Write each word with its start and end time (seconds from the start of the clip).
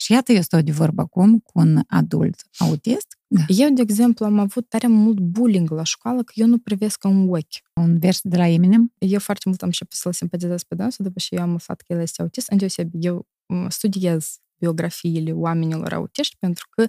Și 0.00 0.12
iată, 0.12 0.32
eu 0.32 0.40
stau 0.40 0.60
de 0.60 0.72
vorbă 0.72 1.00
acum 1.02 1.38
cu 1.38 1.58
un 1.58 1.80
adult 1.86 2.42
autist. 2.58 3.18
Da. 3.26 3.40
Eu, 3.48 3.70
de 3.70 3.82
exemplu, 3.82 4.24
am 4.24 4.38
avut 4.38 4.68
tare 4.68 4.86
mult 4.86 5.18
bullying 5.18 5.70
la 5.70 5.82
școală 5.82 6.22
că 6.22 6.32
eu 6.34 6.46
nu 6.46 6.58
privesc 6.58 6.98
ca 6.98 7.08
un 7.08 7.28
ochi. 7.28 7.62
Un 7.74 7.98
vers 7.98 8.20
de 8.22 8.36
la 8.36 8.46
Eminem? 8.46 8.92
Eu 8.98 9.18
foarte 9.18 9.42
mult 9.48 9.62
am 9.62 9.68
început 9.68 9.96
să-l 9.96 10.12
simpatizez 10.12 10.62
pe 10.62 10.74
dânsul, 10.74 11.04
după 11.04 11.18
ce 11.18 11.34
eu 11.34 11.42
am 11.42 11.54
aflat 11.54 11.80
că 11.80 11.92
el 11.92 12.00
este 12.00 12.22
autist. 12.22 12.50
Îndeosebi, 12.50 12.96
eu 13.06 13.26
studiez 13.68 14.38
biografiile 14.56 15.32
oamenilor 15.32 15.92
autiști 15.92 16.36
pentru 16.38 16.66
că 16.70 16.86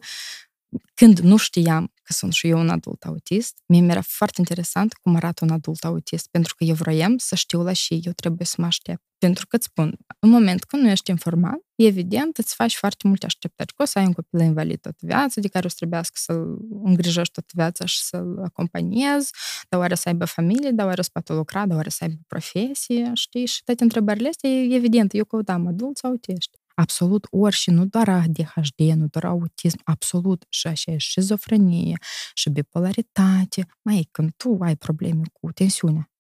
când 0.94 1.20
nu 1.20 1.38
știam 1.38 1.92
că 2.04 2.14
sunt 2.14 2.34
și 2.34 2.48
eu 2.48 2.60
un 2.60 2.70
adult 2.70 3.04
autist, 3.04 3.58
mie 3.66 3.82
mi-era 3.82 4.02
foarte 4.02 4.36
interesant 4.38 4.94
cum 4.94 5.16
arată 5.16 5.46
un 5.46 5.52
adult 5.52 5.84
autist, 5.84 6.28
pentru 6.32 6.56
că 6.56 6.64
eu 6.64 6.76
vroiam 6.76 7.18
să 7.18 7.36
știu 7.36 7.62
la 7.62 7.74
și 7.74 8.00
eu 8.04 8.12
trebuie 8.12 8.46
să 8.46 8.56
mă 8.58 8.66
aștept. 8.66 9.02
Pentru 9.18 9.48
că 9.48 9.56
îți 9.56 9.66
spun, 9.66 9.98
în 10.20 10.30
moment 10.30 10.64
când 10.64 10.84
nu 10.84 10.90
ești 10.90 11.10
informat, 11.10 11.60
evident 11.76 12.38
îți 12.38 12.56
faci 12.56 12.76
foarte 12.76 13.08
multe 13.08 13.26
așteptări. 13.26 13.74
Că 13.74 13.82
o 13.82 13.86
să 13.86 14.00
ai 14.00 14.06
un 14.06 14.14
copil 14.14 14.40
invalid 14.40 14.80
toată 14.82 14.98
viața, 15.02 15.42
de 15.42 15.48
care 15.48 15.66
o 15.66 15.70
să 15.70 15.76
trebuiască 15.78 16.14
să-l 16.16 16.58
îngrijești 16.84 17.34
toată 17.34 17.50
viața 17.54 17.86
și 17.86 18.00
să-l 18.02 18.42
acompaniezi, 18.44 19.32
dar 19.70 19.80
oare 19.80 19.96
să 19.96 20.10
aibă 20.10 20.26
familie, 20.26 20.72
dar 20.72 20.86
oare 20.86 21.02
să 21.02 21.10
poată 21.14 21.34
lucra, 21.34 21.66
dar 21.66 21.76
oare 21.76 21.90
să 21.90 22.04
aibă 22.04 22.16
profesie, 22.28 23.12
știi? 23.14 23.46
Și 23.46 23.64
toate 23.64 23.84
întrebările 23.84 24.28
astea, 24.28 24.50
evident, 24.50 25.14
eu 25.14 25.26
căutam 25.26 25.68
adulți 25.68 26.06
autiști 26.06 26.61
absolut 26.76 27.28
orice, 27.30 27.72
nu 27.72 27.86
doar 27.86 28.10
ADHD, 28.10 28.80
nu 28.96 29.08
doar 29.08 29.24
autism, 29.24 29.80
absolut 29.84 30.46
și 30.50 30.68
așa 30.68 30.92
e 30.92 30.98
șizofrenie 30.98 31.98
și 32.34 32.50
bipolaritate. 32.50 33.66
Mai 33.82 34.08
când 34.12 34.32
tu 34.38 34.58
ai 34.60 34.76
probleme 34.76 35.22
cu 35.34 35.52
tensiunea, 35.52 36.12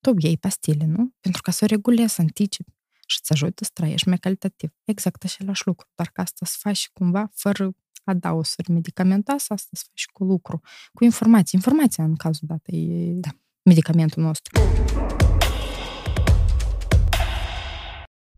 tu 0.00 0.14
iei 0.18 0.36
pastile, 0.36 0.84
nu? 0.84 1.10
Pentru 1.20 1.42
ca 1.42 1.50
să 1.50 1.64
o 1.64 1.66
regulezi, 1.66 2.14
să 2.14 2.20
anticipi 2.20 2.72
și 3.06 3.18
să 3.22 3.32
ajută 3.32 3.64
să 3.64 3.70
trăiești 3.72 4.08
mai 4.08 4.18
calitativ. 4.18 4.70
Exact 4.84 5.24
același 5.24 5.62
lucru, 5.66 5.88
doar 5.94 6.10
că 6.12 6.20
asta 6.20 6.46
să 6.46 6.56
faci 6.58 6.90
cumva 6.92 7.30
fără 7.34 7.70
adaosuri 8.04 8.70
medicamentoase, 8.70 9.52
asta 9.52 9.68
să 9.72 9.84
faci 9.88 10.06
cu 10.12 10.24
lucru, 10.24 10.60
cu 10.92 11.04
informații. 11.04 11.58
Informația, 11.58 12.04
în 12.04 12.16
cazul 12.16 12.48
dat, 12.48 12.60
e 12.66 13.12
da. 13.12 13.30
medicamentul 13.62 14.22
nostru. 14.22 14.60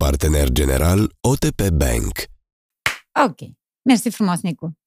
Partener 0.09 0.49
general 0.51 1.17
OTP 1.21 1.69
Bank. 1.69 2.13
Ok. 3.27 3.39
Mersi 3.81 4.09
frumos, 4.09 4.41
Nicu. 4.41 4.77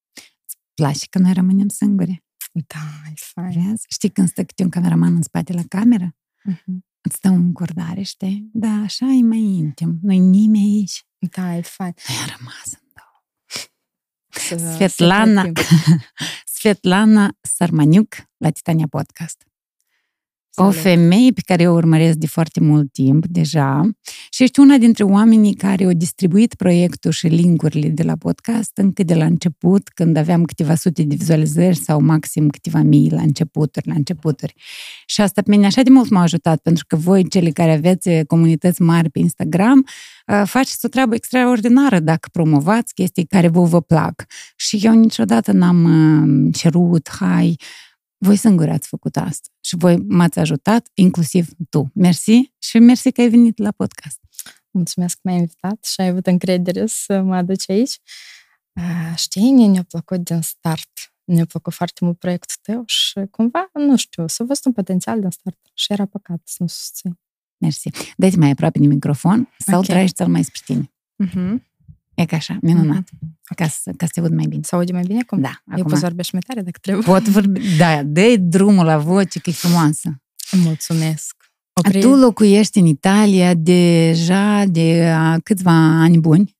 Îți 0.46 0.56
place 0.74 1.06
că 1.10 1.18
noi 1.18 1.32
rămânem 1.32 1.68
singuri? 1.68 2.24
Da, 2.52 3.10
e 3.10 3.12
fain. 3.14 3.50
Vezi? 3.50 3.84
Știi 3.88 4.08
când 4.08 4.28
stă 4.28 4.44
câte 4.44 4.62
un 4.62 4.68
cameraman 4.68 5.14
în 5.14 5.22
spate 5.22 5.52
la 5.52 5.62
cameră? 5.68 6.16
Uh-huh. 6.50 6.78
Îți 7.00 7.20
dă 7.20 7.28
un 7.28 7.52
cordare, 7.52 8.02
știi? 8.02 8.48
Da, 8.52 8.68
așa 8.68 9.06
e 9.06 9.22
mai 9.22 9.38
intim. 9.38 9.98
Nu-i 10.02 10.18
nimeni 10.18 10.78
aici. 10.78 11.06
Da, 11.18 11.56
e 11.56 11.60
fain. 11.60 11.94
Noi 12.08 12.16
am 12.18 12.36
rămas 12.38 12.78
în 12.80 12.88
două. 14.58 14.74
Svetlana, 14.74 15.44
Svetlana 16.44 17.36
Sarmaniuc 17.56 18.14
la 18.36 18.50
Titania 18.50 18.86
Podcast. 18.86 19.46
O 20.54 20.70
femeie 20.70 21.30
pe 21.30 21.40
care 21.46 21.68
o 21.68 21.72
urmăresc 21.72 22.16
de 22.16 22.26
foarte 22.26 22.60
mult 22.60 22.92
timp 22.92 23.26
deja 23.26 23.90
și 24.30 24.42
ești 24.42 24.60
una 24.60 24.76
dintre 24.76 25.04
oamenii 25.04 25.54
care 25.54 25.84
au 25.84 25.92
distribuit 25.92 26.54
proiectul 26.54 27.10
și 27.10 27.26
linkurile 27.26 27.88
de 27.88 28.02
la 28.02 28.16
podcast 28.16 28.70
încă 28.74 29.02
de 29.02 29.14
la 29.14 29.24
început, 29.24 29.88
când 29.88 30.16
aveam 30.16 30.44
câteva 30.44 30.74
sute 30.74 31.02
de 31.02 31.14
vizualizări 31.14 31.76
sau 31.76 32.00
maxim 32.00 32.48
câteva 32.48 32.82
mii 32.82 33.10
la 33.10 33.20
începuturi, 33.20 33.88
la 33.88 33.94
începuturi. 33.94 34.54
Și 35.06 35.20
asta 35.20 35.42
pe 35.42 35.50
mine 35.50 35.66
așa 35.66 35.82
de 35.82 35.90
mult 35.90 36.10
m-a 36.10 36.22
ajutat, 36.22 36.60
pentru 36.60 36.84
că 36.88 36.96
voi, 36.96 37.28
cele 37.28 37.50
care 37.50 37.72
aveți 37.72 38.08
comunități 38.26 38.82
mari 38.82 39.10
pe 39.10 39.18
Instagram, 39.18 39.86
uh, 40.26 40.42
faceți 40.44 40.84
o 40.84 40.88
treabă 40.88 41.14
extraordinară 41.14 41.98
dacă 41.98 42.28
promovați 42.32 42.94
chestii 42.94 43.26
care 43.26 43.48
vă 43.48 43.62
vă 43.62 43.80
plac. 43.80 44.24
Și 44.56 44.80
eu 44.82 44.92
niciodată 44.94 45.52
n-am 45.52 45.84
uh, 45.84 46.54
cerut, 46.54 47.08
hai, 47.18 47.56
voi 48.24 48.36
singuri 48.36 48.70
ați 48.70 48.88
făcut 48.88 49.16
asta 49.16 49.48
și 49.60 49.76
voi 49.76 49.96
m-ați 49.96 50.38
ajutat, 50.38 50.90
inclusiv 50.94 51.48
tu. 51.70 51.90
Mersi 51.94 52.52
și 52.58 52.78
mersi 52.78 53.12
că 53.12 53.20
ai 53.20 53.28
venit 53.28 53.58
la 53.58 53.70
podcast. 53.70 54.20
Mulțumesc 54.70 55.14
că 55.14 55.20
m-ai 55.24 55.34
invitat 55.34 55.84
și 55.84 56.00
ai 56.00 56.06
avut 56.08 56.26
încredere 56.26 56.86
să 56.86 57.20
mă 57.20 57.34
aduci 57.36 57.70
aici. 57.70 57.98
Știi, 59.14 59.50
ne-a 59.50 59.82
plăcut 59.82 60.24
din 60.24 60.40
start. 60.40 60.90
Ne-a 61.24 61.44
plăcut 61.44 61.72
foarte 61.72 62.04
mult 62.04 62.18
proiectul 62.18 62.56
tău 62.62 62.82
și 62.86 63.20
cumva, 63.30 63.70
nu 63.72 63.96
știu, 63.96 64.26
să 64.26 64.44
văzut 64.44 64.64
un 64.64 64.72
potențial 64.72 65.20
din 65.20 65.30
start 65.30 65.58
și 65.74 65.92
era 65.92 66.06
păcat 66.06 66.40
să 66.44 66.56
nu 66.58 66.66
susțin. 66.66 67.20
Mersi. 67.58 67.88
Dă-te 68.16 68.36
mai 68.36 68.50
aproape 68.50 68.78
de 68.78 68.86
microfon 68.86 69.48
sau 69.58 69.78
okay. 69.78 69.94
tragi 69.94 70.12
ți 70.12 70.22
mai 70.22 70.44
spre 70.44 70.60
tine. 70.64 70.92
Uh-huh. 71.24 71.70
E 72.14 72.24
ca 72.24 72.36
așa, 72.36 72.58
minunat. 72.62 73.02
Mm-hmm. 73.02 73.54
Ca, 73.56 73.68
să, 73.68 73.92
ca 73.96 74.06
să 74.06 74.12
te 74.14 74.20
aud 74.20 74.32
mai 74.34 74.46
bine. 74.46 74.62
Să 74.62 74.74
aude 74.74 74.92
mai 74.92 75.02
bine 75.02 75.20
acum? 75.20 75.40
Da. 75.40 75.62
Eu 75.66 75.74
acum... 75.78 75.90
pot 75.90 76.00
vorbi 76.00 76.22
și 76.22 76.30
mai 76.32 76.42
tare 76.46 76.62
dacă 76.62 76.78
trebuie. 76.82 77.04
Pot 77.04 77.28
vorbi, 77.28 77.76
da, 77.76 78.02
dă 78.02 78.36
drumul 78.38 78.84
la 78.84 78.98
voce, 78.98 79.38
că 79.38 79.50
e 79.50 79.52
frumoasă. 79.52 80.22
Mulțumesc. 80.52 81.36
Opri... 81.72 82.00
Tu 82.00 82.14
locuiești 82.14 82.78
în 82.78 82.86
Italia 82.86 83.54
deja 83.54 84.64
de 84.64 85.14
câțiva 85.42 85.72
ani 85.72 86.18
buni? 86.18 86.56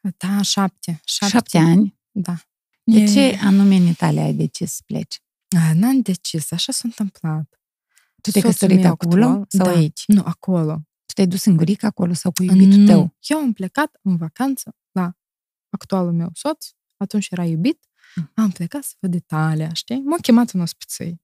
Da, 0.00 0.42
șapte. 0.42 1.00
Șapte, 1.04 1.36
șapte 1.36 1.58
ani? 1.58 1.98
Da. 2.10 2.36
De 2.82 2.98
e... 3.00 3.06
ce 3.06 3.38
anume 3.42 3.74
în 3.74 3.86
Italia 3.86 4.22
ai 4.22 4.34
decis 4.34 4.72
să 4.72 4.82
pleci? 4.86 5.20
N-am 5.74 6.00
decis, 6.00 6.52
așa 6.52 6.72
s-a 6.72 6.82
întâmplat. 6.84 7.60
Tu 8.20 8.30
te-ai 8.30 8.44
căsătorit 8.44 8.84
acolo 8.84 9.24
actual? 9.24 9.44
sau 9.48 9.66
da. 9.66 9.72
aici? 9.72 10.02
Nu, 10.06 10.22
acolo. 10.24 10.72
Tu 11.06 11.12
te-ai 11.14 11.26
dus 11.26 11.40
singuric 11.40 11.82
acolo 11.82 12.12
sau 12.12 12.32
cu 12.32 12.42
iubitul 12.42 12.78
nu. 12.78 12.86
tău? 12.86 13.14
Eu 13.20 13.38
am 13.38 13.52
plecat 13.52 13.98
în 14.02 14.16
vacanță 14.16 14.74
la 14.85 14.85
actualul 15.76 16.12
meu 16.12 16.30
soț, 16.32 16.66
atunci 16.96 17.28
era 17.30 17.44
iubit, 17.44 17.78
mm. 18.14 18.32
am 18.34 18.50
plecat 18.50 18.84
să 18.84 18.94
văd 19.00 19.14
Italia, 19.14 19.72
știi? 19.72 20.02
M-a 20.04 20.16
chemat 20.16 20.50
în 20.50 20.60
ospiței. 20.60 21.20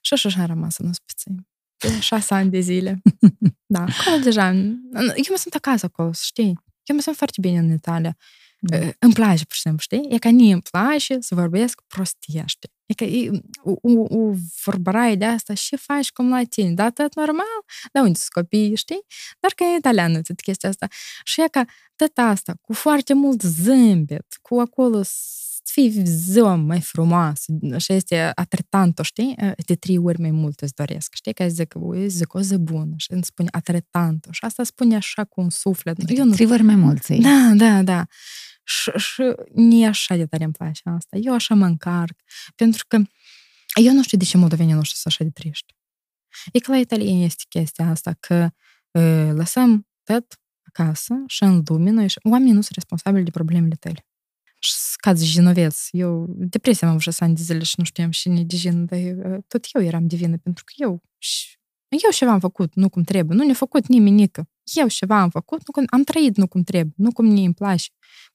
Și 0.00 0.12
așa, 0.12 0.28
așa 0.28 0.40
am 0.40 0.46
rămas 0.46 0.78
în 0.78 0.88
ospiței. 0.88 1.34
De 1.76 2.00
șase 2.00 2.34
ani 2.34 2.50
de 2.50 2.60
zile. 2.60 3.02
da, 3.74 3.84
acolo 3.98 4.22
deja... 4.22 4.50
Eu 4.50 5.28
mă 5.30 5.36
sunt 5.36 5.54
acasă 5.54 5.86
acolo, 5.86 6.12
știi? 6.12 6.52
Eu 6.84 6.96
mă 6.96 7.00
sunt 7.00 7.16
foarte 7.16 7.40
bine 7.40 7.58
în 7.58 7.72
Italia. 7.72 8.16
Mm. 8.60 8.92
Îmi 8.98 9.12
place, 9.12 9.44
pur 9.44 9.54
și 9.54 9.60
simplu, 9.60 9.80
știi? 9.80 10.06
E 10.08 10.18
ca 10.18 10.30
nie 10.30 10.52
îmi 10.52 10.62
place 10.70 11.16
să 11.20 11.34
vorbesc 11.34 11.80
prostie, 11.86 12.42
știi? 12.46 12.70
E 12.86 12.94
ca 12.94 13.04
e, 13.04 13.30
o, 13.62 13.70
o, 13.70 14.18
o 14.18 14.32
vorbăraie 14.64 15.14
de 15.14 15.24
asta, 15.24 15.54
și 15.54 15.76
faci 15.76 16.12
cum 16.12 16.28
la 16.28 16.42
tine? 16.42 16.72
Da, 16.72 16.90
tot 16.90 17.14
normal? 17.14 17.58
Da, 17.92 18.00
unde 18.00 18.18
sunt 18.18 18.30
copiii, 18.30 18.76
știi? 18.76 19.00
Dar 19.40 19.50
că 19.50 19.64
e 19.64 19.76
italiană 19.76 20.20
tot 20.20 20.40
chestia 20.40 20.68
asta. 20.68 20.88
Și 21.24 21.42
e 21.42 21.48
ca 21.48 21.64
tot 21.96 22.18
asta, 22.18 22.54
cu 22.60 22.72
foarte 22.72 23.14
mult 23.14 23.42
zâmbet, 23.42 24.26
cu 24.42 24.58
acolo 24.60 25.00
să 25.68 25.80
fii 25.80 26.02
ziua 26.04 26.54
mai 26.54 26.80
frumoasă 26.80 27.52
și 27.76 27.92
este 27.92 28.32
atretantă, 28.34 29.02
știi? 29.02 29.34
De 29.66 29.74
trei 29.74 29.98
ori 29.98 30.20
mai 30.20 30.30
mult 30.30 30.60
îți 30.60 30.74
doresc, 30.74 31.14
știi? 31.14 31.32
Că 31.32 31.48
zic, 31.48 31.74
zic 32.06 32.34
o 32.34 32.40
zi 32.40 32.58
bună 32.58 32.94
și 32.96 33.12
îmi 33.12 33.24
spune 33.24 33.48
atretantă 33.52 34.28
și 34.32 34.44
asta 34.44 34.62
spune 34.62 34.96
așa 34.96 35.24
cu 35.24 35.40
un 35.40 35.50
suflet. 35.50 36.10
Eu 36.10 36.24
nu... 36.24 36.32
Trei 36.32 36.50
ori 36.50 36.62
mai 36.62 36.74
mult, 36.74 37.06
Da, 37.06 37.52
da, 37.54 37.82
da. 37.82 38.06
Și, 38.64 38.90
și 38.96 39.22
nie 39.54 39.86
așa 39.86 40.16
de 40.16 40.26
tare 40.26 40.44
îmi 40.44 40.52
place 40.52 40.80
asta. 40.84 41.16
Eu 41.16 41.34
așa 41.34 41.54
mă 41.54 41.64
încarc. 41.64 42.20
Pentru 42.54 42.84
că 42.88 42.96
eu 43.82 43.92
nu 43.92 44.02
știu 44.02 44.18
de 44.18 44.24
ce 44.24 44.36
moldovenii 44.36 44.74
nu 44.74 44.82
știu 44.82 44.96
să 44.96 45.04
așa 45.06 45.24
de 45.24 45.30
triști. 45.30 45.74
E 46.52 46.58
că 46.58 46.70
la 46.70 46.78
italieni 46.78 47.24
este 47.24 47.44
chestia 47.48 47.88
asta, 47.88 48.16
că 48.20 48.48
uh, 48.90 49.30
lăsăm 49.32 49.86
tot 50.02 50.40
acasă 50.62 51.14
și 51.26 51.42
în 51.42 51.62
lume 51.66 51.90
noi, 51.90 52.06
oamenii 52.22 52.52
nu 52.52 52.60
sunt 52.60 52.74
responsabili 52.74 53.24
de 53.24 53.30
problemele 53.30 53.74
tale. 53.74 54.07
Și 54.58 54.72
cazi 54.96 55.32
genoveț. 55.32 55.88
Eu, 55.90 56.26
depresia 56.28 56.86
am 56.86 56.92
avut 56.92 57.04
șase 57.04 57.24
ani 57.24 57.34
de 57.34 57.42
zile 57.42 57.62
și 57.62 57.74
nu 57.76 57.84
știam 57.84 58.10
și 58.10 58.28
ne 58.28 58.42
de 58.42 58.70
dar 58.70 58.98
uh, 59.00 59.38
tot 59.46 59.66
eu 59.72 59.82
eram 59.82 60.06
de 60.06 60.16
vină, 60.16 60.36
pentru 60.36 60.64
că 60.64 60.72
eu, 60.76 61.02
eu 61.88 62.10
ceva 62.10 62.30
am 62.30 62.40
făcut, 62.40 62.74
nu 62.74 62.88
cum 62.88 63.02
trebuie. 63.02 63.36
Nu 63.36 63.44
ne-a 63.44 63.54
făcut 63.54 63.86
nimeni 63.86 64.14
nică. 64.16 64.48
Eu 64.62 64.88
ceva 64.88 65.20
am 65.20 65.30
făcut, 65.30 65.58
nu 65.66 65.72
cum, 65.72 65.84
am 65.90 66.02
trăit 66.02 66.36
nu 66.36 66.46
cum 66.46 66.62
trebuie, 66.62 66.94
nu 66.96 67.12
cum 67.12 67.26
mie 67.26 67.44
îmi 67.44 67.54
place 67.54 67.88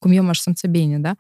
cum 0.04 0.12
eu 0.12 0.24
m-aș 0.24 0.40
simți 0.40 0.68
bine, 0.68 1.00
da? 1.00 1.16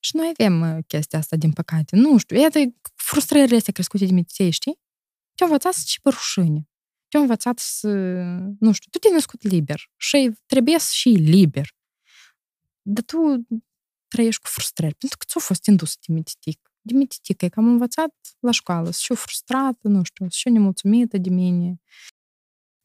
Și 0.00 0.16
noi 0.16 0.32
avem 0.38 0.82
chestia 0.86 1.18
asta, 1.18 1.36
din 1.36 1.52
păcate. 1.52 1.96
Nu 1.96 2.18
știu, 2.18 2.36
iată, 2.36 2.58
frustrările 2.94 3.56
astea 3.56 3.72
crescute 3.72 4.04
de 4.04 4.12
meditație, 4.12 4.50
știi? 4.50 4.78
Te-au 5.34 5.48
învățat 5.48 5.72
să 5.72 5.82
ci 5.86 6.00
pe 6.00 6.10
rușine. 6.10 6.68
Te-au 7.08 7.22
învățat 7.22 7.58
să, 7.58 7.88
nu 8.58 8.72
știu, 8.72 8.90
tu 8.90 8.98
te-ai 8.98 9.12
născut 9.12 9.42
liber 9.42 9.90
și 9.96 10.30
trebuie 10.46 10.78
să 10.78 10.90
și 10.92 11.08
liber. 11.08 11.74
Dar 12.82 13.04
tu 13.04 13.46
trăiești 14.16 14.42
cu 14.42 14.48
frustrări, 14.48 14.94
pentru 14.94 15.18
că 15.18 15.24
ți-a 15.28 15.40
fost 15.40 15.66
indus 15.66 15.96
de 16.06 16.12
mititic. 16.12 16.60
De 16.80 16.94
mititic, 16.94 17.42
e 17.42 17.48
că 17.48 17.60
am 17.60 17.66
învățat 17.66 18.14
la 18.40 18.50
școală, 18.50 18.90
să 18.90 19.00
fiu 19.02 19.14
frustrată, 19.14 19.88
nu 19.88 20.02
știu, 20.02 20.26
să 20.28 20.38
fiu 20.42 20.52
nemulțumită 20.52 21.18
de 21.18 21.30
mine. 21.30 21.80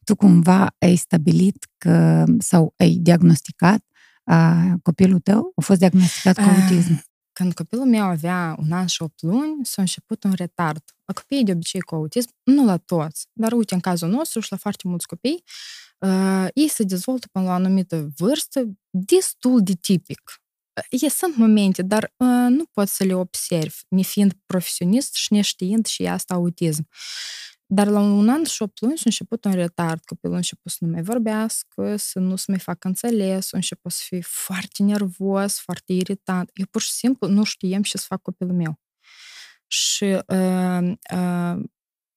Tu 0.04 0.16
cumva 0.16 0.74
ai 0.78 0.96
stabilit 0.96 1.66
că, 1.78 2.24
sau 2.38 2.74
ai 2.76 2.90
diagnosticat 2.90 3.84
a, 4.24 4.54
copilul 4.82 5.20
tău 5.20 5.52
a 5.56 5.60
fost 5.60 5.78
diagnosticat 5.78 6.36
cu 6.36 6.42
autism? 6.42 7.04
Când 7.32 7.54
copilul 7.54 7.86
meu 7.86 8.04
avea 8.04 8.56
un 8.58 8.72
an 8.72 8.86
și 8.86 9.02
8 9.02 9.22
luni, 9.22 9.64
s-a 9.64 9.82
început 9.82 10.24
un 10.24 10.32
retard. 10.32 10.82
La 11.04 11.14
copiii 11.14 11.44
de 11.44 11.52
obicei 11.52 11.80
cu 11.80 11.94
autism, 11.94 12.30
nu 12.42 12.64
la 12.64 12.76
toți, 12.76 13.26
dar 13.32 13.52
uite, 13.52 13.74
în 13.74 13.80
cazul 13.80 14.08
nostru 14.08 14.40
și 14.40 14.50
la 14.50 14.56
foarte 14.56 14.88
mulți 14.88 15.06
copii, 15.06 15.44
uh, 15.98 16.46
ei 16.54 16.68
se 16.68 16.82
dezvoltă 16.82 17.26
până 17.32 17.44
la 17.44 17.50
o 17.50 17.54
anumită 17.54 18.08
vârstă 18.16 18.64
destul 18.90 19.62
de 19.62 19.72
tipic. 19.72 20.41
E, 20.90 21.08
sunt 21.08 21.36
momente, 21.36 21.82
dar 21.82 22.12
uh, 22.16 22.46
nu 22.48 22.64
poți 22.72 22.96
să 22.96 23.04
le 23.04 23.14
observi, 23.14 23.76
nefiind 23.88 24.32
profesionist 24.46 25.14
și 25.14 25.32
neștiind 25.32 25.86
și 25.86 26.06
asta 26.06 26.34
autism. 26.34 26.88
Dar 27.66 27.86
la 27.86 28.00
un 28.00 28.28
an 28.28 28.44
și 28.44 28.62
opt 28.62 28.80
luni 28.80 28.96
și 28.96 29.06
început 29.06 29.44
un 29.44 29.52
retard. 29.52 30.04
Copilul 30.04 30.34
a 30.34 30.38
început 30.38 30.72
să 30.72 30.78
nu 30.80 30.90
mai 30.90 31.02
vorbească, 31.02 31.96
să 31.96 32.18
nu 32.18 32.36
se 32.36 32.44
mai 32.48 32.58
facă 32.58 32.88
înțeles, 32.88 33.52
a 33.52 33.56
început 33.56 33.92
să 33.92 34.02
fie 34.06 34.20
foarte 34.22 34.82
nervos, 34.82 35.58
foarte 35.58 35.92
irritant. 35.92 36.50
Eu 36.54 36.66
pur 36.70 36.80
și 36.80 36.90
simplu 36.90 37.28
nu 37.28 37.44
știam 37.44 37.82
ce 37.82 37.98
să 37.98 38.04
fac 38.08 38.22
copilul 38.22 38.54
meu. 38.54 38.80
Și 39.66 40.04
uh, 40.04 40.92
uh, 41.12 41.62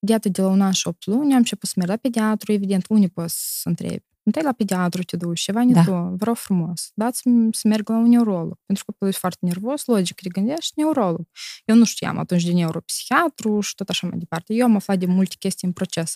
iată, 0.07 0.29
de 0.29 0.41
la 0.41 0.47
un 0.47 0.61
an 0.61 0.71
și 0.71 0.87
opt 0.87 1.05
luni 1.05 1.31
am 1.31 1.37
început 1.37 1.69
să 1.69 1.73
merg 1.77 1.89
la 1.89 1.97
pediatru, 1.97 2.51
evident, 2.51 2.85
unii 2.89 3.09
poți 3.09 3.61
să 3.61 3.69
întrebi. 3.69 4.14
Întâi 4.25 4.41
la 4.43 4.51
pediatru 4.51 5.03
te 5.03 5.17
duci, 5.17 5.39
ceva 5.39 5.63
nu 5.63 5.71
da. 5.71 5.83
tu, 5.83 6.15
vreau 6.17 6.35
frumos, 6.35 6.91
dați-mi 6.93 7.53
să 7.53 7.67
merg 7.67 7.89
la 7.89 7.95
un 7.95 8.09
neurolog. 8.09 8.59
Pentru 8.65 8.85
că 8.85 8.91
copilul 8.91 9.13
e 9.13 9.17
foarte 9.19 9.39
nervos, 9.41 9.85
logic, 9.85 10.21
te 10.21 10.29
gândești, 10.29 10.73
neurolog. 10.75 11.27
Eu 11.65 11.75
nu 11.75 11.85
știam 11.85 12.17
atunci 12.17 12.43
de 12.43 12.51
neuropsihiatru 12.51 13.59
și 13.59 13.75
tot 13.75 13.89
așa 13.89 14.07
mai 14.07 14.17
departe. 14.17 14.53
Eu 14.53 14.65
am 14.65 14.75
aflat 14.75 14.97
de 14.97 15.05
multe 15.05 15.35
chestii 15.39 15.67
în 15.67 15.73
proces. 15.73 16.13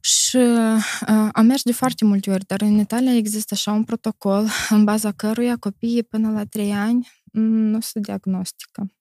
Și 0.00 0.36
uh, 0.36 1.28
am 1.32 1.46
mers 1.46 1.62
de 1.62 1.72
foarte 1.72 2.04
multe 2.04 2.30
ori, 2.30 2.44
dar 2.46 2.60
în 2.60 2.78
Italia 2.78 3.14
există 3.16 3.54
așa 3.54 3.72
un 3.72 3.84
protocol 3.84 4.48
în 4.68 4.84
baza 4.84 5.12
căruia 5.12 5.56
copiii 5.56 6.02
până 6.02 6.30
la 6.30 6.44
3 6.44 6.72
ani 6.72 7.08
nu 7.32 7.80
se 7.80 8.00
diagnostică 8.00 8.92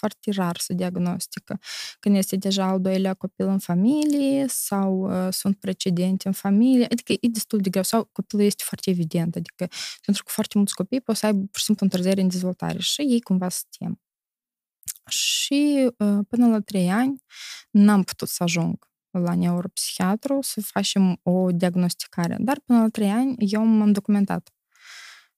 foarte 0.00 0.30
rar 0.30 0.56
se 0.58 0.74
diagnostică. 0.74 1.58
Când 1.98 2.16
este 2.16 2.36
deja 2.36 2.64
al 2.64 2.80
doilea 2.80 3.14
copil 3.14 3.46
în 3.46 3.58
familie 3.58 4.46
sau 4.48 4.90
uh, 4.98 5.32
sunt 5.32 5.56
precedente 5.58 6.28
în 6.28 6.34
familie, 6.34 6.86
adică 6.90 7.12
e 7.12 7.28
destul 7.28 7.58
de 7.58 7.70
greu. 7.70 7.82
Sau 7.82 8.08
copilul 8.12 8.44
este 8.44 8.62
foarte 8.66 8.90
evident, 8.90 9.36
adică 9.36 9.68
pentru 10.04 10.22
că 10.24 10.30
foarte 10.32 10.58
mulți 10.58 10.74
copii 10.74 11.00
pot 11.00 11.16
să 11.16 11.26
aibă 11.26 11.38
pur 11.38 11.58
și 11.58 11.64
simplu 11.64 11.84
întârziere 11.84 12.20
în 12.20 12.28
dezvoltare 12.28 12.78
și 12.78 13.00
ei 13.00 13.20
cumva 13.20 13.48
se 13.48 13.62
tem. 13.78 14.00
Și 15.08 15.90
uh, 15.98 16.18
până 16.28 16.46
la 16.48 16.60
trei 16.60 16.90
ani 16.90 17.22
n-am 17.70 18.02
putut 18.02 18.28
să 18.28 18.42
ajung 18.42 18.88
la 19.10 19.34
neuropsihiatru 19.34 20.38
să 20.42 20.60
facem 20.60 21.20
o 21.22 21.50
diagnosticare. 21.52 22.36
Dar 22.40 22.60
până 22.60 22.80
la 22.80 22.88
trei 22.88 23.10
ani 23.10 23.34
eu 23.38 23.64
m-am 23.64 23.92
documentat. 23.92 24.50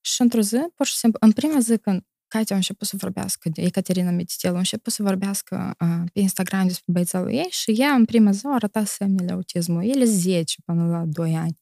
Și 0.01 0.21
într-o 0.21 0.41
zi, 0.41 0.59
pur 0.75 0.87
și 0.87 0.95
simplu, 0.95 1.19
în 1.23 1.33
prima 1.33 1.59
zi 1.59 1.79
când 1.79 2.07
Katia 2.33 2.55
a 2.55 2.59
început 2.59 2.87
să 2.87 2.97
vorbească, 2.97 3.49
de 3.49 3.63
Ecaterina 3.63 4.11
Mititel, 4.11 4.55
a 4.55 4.59
început 4.59 4.93
să 4.93 5.03
vorbească 5.03 5.75
uh, 5.81 6.11
pe 6.13 6.21
Instagram 6.21 6.67
despre 6.67 6.93
băiețelul 6.93 7.31
ei 7.31 7.49
și 7.51 7.71
ea 7.71 7.93
în 7.93 8.05
prima 8.05 8.31
zi 8.31 8.47
a 8.47 8.55
arătat 8.55 8.87
semnele 8.87 9.33
autismului. 9.33 9.89
Ele 9.89 10.05
10 10.05 10.61
până 10.65 10.87
la 10.87 11.05
2 11.07 11.35
ani, 11.35 11.59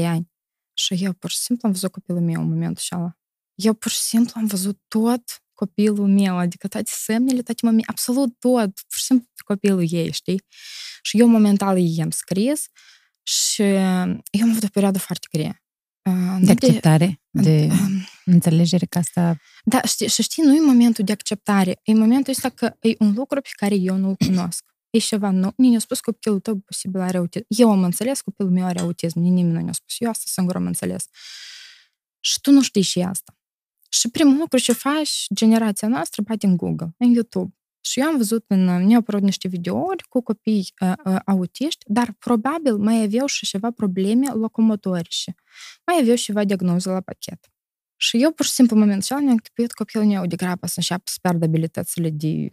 2-3 0.00 0.04
ani. 0.04 0.30
Și 0.74 0.94
eu 1.04 1.12
pur 1.12 1.30
și 1.30 1.36
simplu 1.36 1.68
am 1.68 1.74
văzut 1.74 1.92
copilul 1.92 2.20
meu 2.20 2.40
în 2.40 2.48
momentul 2.48 2.82
ăla. 2.92 3.16
Eu 3.54 3.74
pur 3.74 3.90
și 3.90 3.98
simplu 3.98 4.32
am 4.34 4.46
văzut 4.46 4.80
tot 4.88 5.22
copilul 5.52 6.06
meu, 6.06 6.36
adică 6.36 6.68
toate 6.68 6.90
semnele, 6.92 7.42
toate 7.42 7.60
momente, 7.62 7.86
absolut 7.90 8.38
tot, 8.38 8.70
pur 8.70 8.98
și 8.98 9.04
simplu 9.04 9.26
copilul 9.44 9.86
ei, 9.88 10.12
știi? 10.12 10.42
Și 11.02 11.18
eu 11.18 11.26
momental 11.26 11.78
i-am 11.78 12.10
scris 12.10 12.66
și 13.22 13.62
eu 13.62 14.42
am 14.42 14.50
avut 14.50 14.62
o 14.62 14.68
perioadă 14.72 14.98
foarte 14.98 15.26
grea. 15.30 15.65
De 16.40 16.50
acceptare, 16.50 17.20
de 17.30 17.68
înțelegere 18.24 18.86
că 18.86 18.98
asta... 18.98 19.38
Da, 19.64 19.80
știi, 19.82 20.08
și 20.08 20.22
știi, 20.22 20.42
nu 20.42 20.54
e 20.54 20.60
momentul 20.60 21.04
de 21.04 21.12
acceptare, 21.12 21.80
e 21.82 21.94
momentul 21.94 22.32
ăsta 22.32 22.48
că 22.48 22.76
e 22.80 22.94
un 22.98 23.12
lucru 23.14 23.40
pe 23.40 23.48
care 23.56 23.74
eu 23.74 23.96
nu-l 23.96 24.14
cunosc. 24.14 24.64
E 24.90 24.98
ceva 24.98 25.30
nou. 25.30 25.52
Nimeni 25.56 25.76
a 25.76 25.80
spus 25.80 26.00
că 26.00 26.10
copilul 26.10 26.40
tău 26.40 26.56
posibil 26.56 27.00
are 27.00 27.16
autism. 27.16 27.44
Eu 27.48 27.70
am 27.70 27.82
înțeles 27.82 28.20
că 28.20 28.22
copilul 28.24 28.52
meu 28.52 28.64
are 28.64 28.80
autism. 28.80 29.18
Nimeni 29.18 29.50
nu 29.50 29.60
ne-a 29.60 29.72
spus. 29.72 29.94
Eu 29.98 30.10
asta 30.10 30.24
singur 30.26 30.56
am 30.56 30.66
înțeles. 30.66 31.04
Și 32.20 32.40
tu 32.40 32.50
nu 32.50 32.62
știi 32.62 32.82
și 32.82 33.00
asta. 33.00 33.38
Și 33.88 34.08
primul 34.08 34.36
lucru 34.38 34.58
ce 34.58 34.72
faci, 34.72 35.26
generația 35.34 35.88
noastră, 35.88 36.22
bate 36.22 36.46
în 36.46 36.56
Google, 36.56 36.94
în 36.98 37.12
YouTube. 37.12 37.54
Și 37.86 38.00
eu 38.00 38.06
am 38.06 38.16
văzut 38.16 38.44
în, 38.48 38.64
ne-au 38.64 39.00
apărut 39.00 39.22
niște 39.22 39.48
videouri 39.48 40.04
cu 40.08 40.22
copii 40.22 40.72
uh, 40.80 40.92
uh, 41.04 41.16
autiști, 41.24 41.84
dar 41.86 42.12
probabil 42.18 42.76
mai 42.76 43.02
aveau 43.02 43.26
și 43.26 43.46
ceva 43.46 43.70
probleme 43.70 44.32
locomotorice. 44.32 45.34
Mai 45.86 45.96
aveau 46.00 46.16
ceva 46.16 46.44
diagnoze 46.44 46.90
la 46.90 47.00
pachet. 47.00 47.50
Și 47.96 48.22
eu, 48.22 48.30
pur 48.32 48.44
și 48.44 48.50
simplu, 48.50 48.76
în 48.76 48.82
momentul 48.82 49.04
acela, 49.04 49.20
mi-am 49.20 49.32
închipuit 49.32 49.72
copilul 49.72 50.06
meu 50.06 50.26
degrabă 50.26 50.66
să 50.66 50.74
înceapă 50.76 51.02
să 51.04 51.18
pierdă 51.22 51.44
abilitățile 51.44 52.10
de 52.10 52.48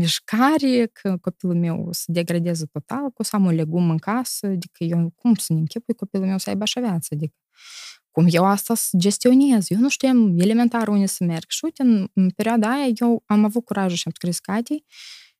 mișcare, 0.00 0.86
că 0.92 1.16
copilul 1.20 1.54
meu 1.54 1.84
o 1.88 1.92
să 1.92 2.04
degradeze 2.06 2.66
total, 2.72 3.02
că 3.02 3.14
o 3.16 3.22
să 3.22 3.36
am 3.36 3.44
un 3.44 3.54
legum 3.54 3.90
în 3.90 3.98
casă, 3.98 4.46
adică 4.46 4.84
eu 4.84 5.12
cum 5.16 5.34
să 5.34 5.52
ne 5.52 5.58
închipui 5.58 5.94
copilul 5.94 6.26
meu 6.26 6.38
să 6.38 6.48
aibă 6.48 6.62
așa 6.62 6.80
viață, 6.80 7.08
adică 7.14 7.34
cum 8.10 8.26
eu 8.30 8.44
asta 8.44 8.74
să 8.74 8.96
gestionez. 8.96 9.70
Eu 9.70 9.78
nu 9.78 9.88
știam 9.88 10.38
elementar 10.38 10.88
unde 10.88 11.06
să 11.06 11.24
merg. 11.24 11.44
Și 11.48 11.64
uite, 11.64 11.82
în, 11.82 12.08
în 12.14 12.30
perioada 12.30 12.70
aia 12.70 12.92
eu 13.00 13.22
am 13.26 13.44
avut 13.44 13.64
curajul 13.64 13.96
și 13.96 14.02
am 14.06 14.12
scris 14.14 14.38
Catei 14.38 14.84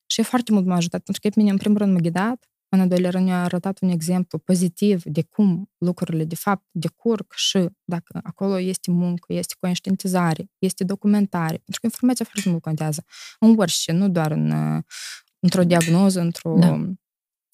și 0.07 0.23
foarte 0.23 0.53
mult 0.53 0.67
m-a 0.67 0.75
ajutat, 0.75 1.03
pentru 1.03 1.23
că 1.23 1.29
pe 1.29 1.35
mine, 1.41 1.51
în 1.51 1.57
primul 1.57 1.79
rând, 1.79 1.93
m-a 1.93 1.99
ghidat, 1.99 2.51
în 2.69 2.81
al 2.81 2.89
doilea 2.89 3.11
rând, 3.11 3.29
a 3.29 3.43
arătat 3.43 3.81
un 3.81 3.89
exemplu 3.89 4.39
pozitiv 4.39 5.03
de 5.03 5.23
cum 5.23 5.71
lucrurile, 5.79 6.25
de 6.25 6.35
fapt, 6.35 6.67
decurg 6.71 7.33
și 7.33 7.69
dacă 7.85 8.21
acolo 8.23 8.59
este 8.59 8.91
muncă, 8.91 9.33
este 9.33 9.55
conștientizare, 9.61 10.51
este 10.59 10.85
documentare, 10.85 11.55
pentru 11.55 11.81
că 11.81 11.87
informația 11.87 12.25
foarte 12.25 12.49
mult 12.51 12.63
contează 12.63 13.05
în 13.39 13.55
orice, 13.59 13.93
nu 13.93 14.09
doar 14.09 14.31
în, 14.31 14.53
într-o 15.39 15.65
diagnoză, 15.65 16.21
într-o, 16.21 16.57
da. 16.59 16.81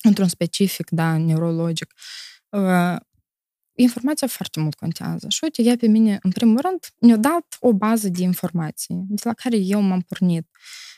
într-un 0.02 0.28
specific, 0.28 0.90
da, 0.90 1.16
neurologic 1.16 1.94
informația 3.82 4.26
foarte 4.26 4.60
mult 4.60 4.74
contează. 4.74 5.26
Și 5.28 5.38
uite, 5.42 5.62
ea 5.62 5.76
pe 5.76 5.86
mine, 5.86 6.18
în 6.22 6.30
primul 6.30 6.60
rând, 6.60 6.86
mi-a 7.00 7.16
dat 7.16 7.56
o 7.60 7.72
bază 7.72 8.08
de 8.08 8.22
informații 8.22 9.04
de 9.08 9.22
la 9.24 9.32
care 9.32 9.56
eu 9.56 9.80
m-am 9.80 10.00
pornit. 10.00 10.46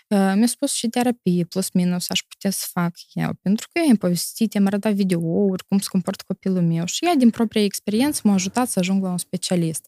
Mi-a 0.09 0.47
spus 0.47 0.73
și 0.73 0.89
terapie, 0.89 1.45
plus 1.45 1.71
minus, 1.71 2.11
aș 2.11 2.21
putea 2.29 2.51
să 2.51 2.67
fac 2.73 2.93
eu, 3.13 3.31
pentru 3.43 3.69
că 3.73 3.81
eu 3.83 3.91
am 3.91 3.97
povestit, 3.97 4.57
am 4.57 4.67
arătat 4.67 4.93
videouri, 4.93 5.67
cum 5.67 5.79
se 5.79 5.87
comportă 5.91 6.25
copilul 6.27 6.63
meu 6.63 6.85
și 6.85 7.05
ea, 7.05 7.15
din 7.15 7.31
propria 7.31 7.63
experiență, 7.63 8.21
m-a 8.25 8.33
ajutat 8.33 8.69
să 8.69 8.79
ajung 8.79 9.03
la 9.03 9.11
un 9.11 9.19
specialist. 9.19 9.87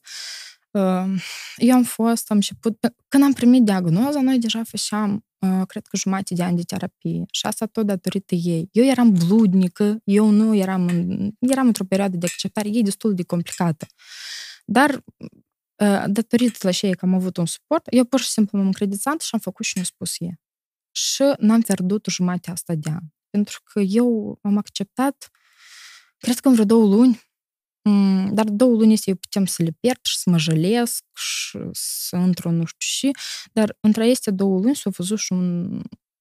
Eu 1.56 1.74
am 1.74 1.82
fost, 1.82 2.30
am 2.30 2.36
început, 2.36 2.78
când 3.08 3.22
am 3.22 3.32
primit 3.32 3.62
diagnoza, 3.62 4.20
noi 4.20 4.38
deja 4.38 4.62
făceam 4.64 5.24
cred 5.66 5.86
că 5.86 5.96
jumătate 5.96 6.34
de 6.34 6.42
ani 6.42 6.56
de 6.56 6.62
terapie. 6.62 7.24
Și 7.30 7.46
asta 7.46 7.66
tot 7.66 7.86
datorită 7.86 8.34
ei. 8.34 8.68
Eu 8.72 8.84
eram 8.84 9.12
bludnică, 9.12 10.00
eu 10.04 10.30
nu 10.30 10.54
eram, 10.54 10.86
în, 10.86 11.30
eram 11.38 11.66
într-o 11.66 11.84
perioadă 11.84 12.16
de 12.16 12.26
acceptare, 12.26 12.68
ei 12.68 12.82
destul 12.82 13.14
de 13.14 13.22
complicată. 13.22 13.86
Dar 14.64 15.04
datorită 16.06 16.58
la 16.60 16.70
cei 16.70 16.94
că 16.94 17.04
am 17.04 17.14
avut 17.14 17.36
un 17.36 17.46
suport, 17.46 17.86
eu 17.90 18.04
pur 18.04 18.20
și 18.20 18.28
simplu 18.28 18.58
m-am 18.58 18.66
încredințat 18.66 19.20
și 19.20 19.30
am 19.32 19.40
făcut 19.40 19.64
și 19.64 19.78
ne 19.78 19.84
spus 19.84 20.14
ei. 20.18 20.40
Și 20.90 21.22
n-am 21.38 21.60
pierdut 21.60 22.06
jumătatea 22.08 22.52
asta 22.52 22.74
de 22.74 22.90
an. 22.90 23.02
Pentru 23.30 23.60
că 23.64 23.80
eu 23.80 24.38
am 24.42 24.56
acceptat, 24.56 25.30
cred 26.16 26.38
că 26.38 26.48
în 26.48 26.54
vreo 26.54 26.66
două 26.66 26.94
luni, 26.94 27.20
dar 28.32 28.44
două 28.44 28.70
luni 28.70 28.92
este 28.92 29.10
eu 29.10 29.16
putem 29.16 29.44
să 29.44 29.62
le 29.62 29.70
pierd 29.80 30.00
și 30.02 30.18
să 30.18 30.30
mă 30.30 30.38
jălesc 30.38 31.04
și 31.14 31.58
să 31.72 32.16
intru 32.16 32.50
nu 32.50 32.64
știu 32.64 32.78
și, 32.78 33.10
dar 33.52 33.76
între 33.80 34.02
acestea 34.02 34.32
două 34.32 34.60
luni 34.60 34.76
s-a 34.76 34.90
văzut 34.90 35.18
și 35.18 35.32
un, 35.32 35.70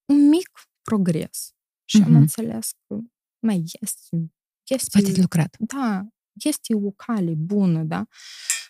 un 0.05 0.29
mic 0.29 0.49
progres. 0.81 1.53
Și 1.85 2.01
mm-hmm. 2.01 2.05
am 2.05 2.15
înțeles 2.15 2.71
că 2.87 2.97
mai 3.39 3.63
este, 3.81 4.31
este... 4.69 4.89
Poate 4.91 5.11
de 5.11 5.21
lucrat. 5.21 5.55
Da, 5.59 6.07
este 6.43 6.75
o 6.75 6.91
cale 6.91 7.33
bună, 7.37 7.83
da? 7.83 8.05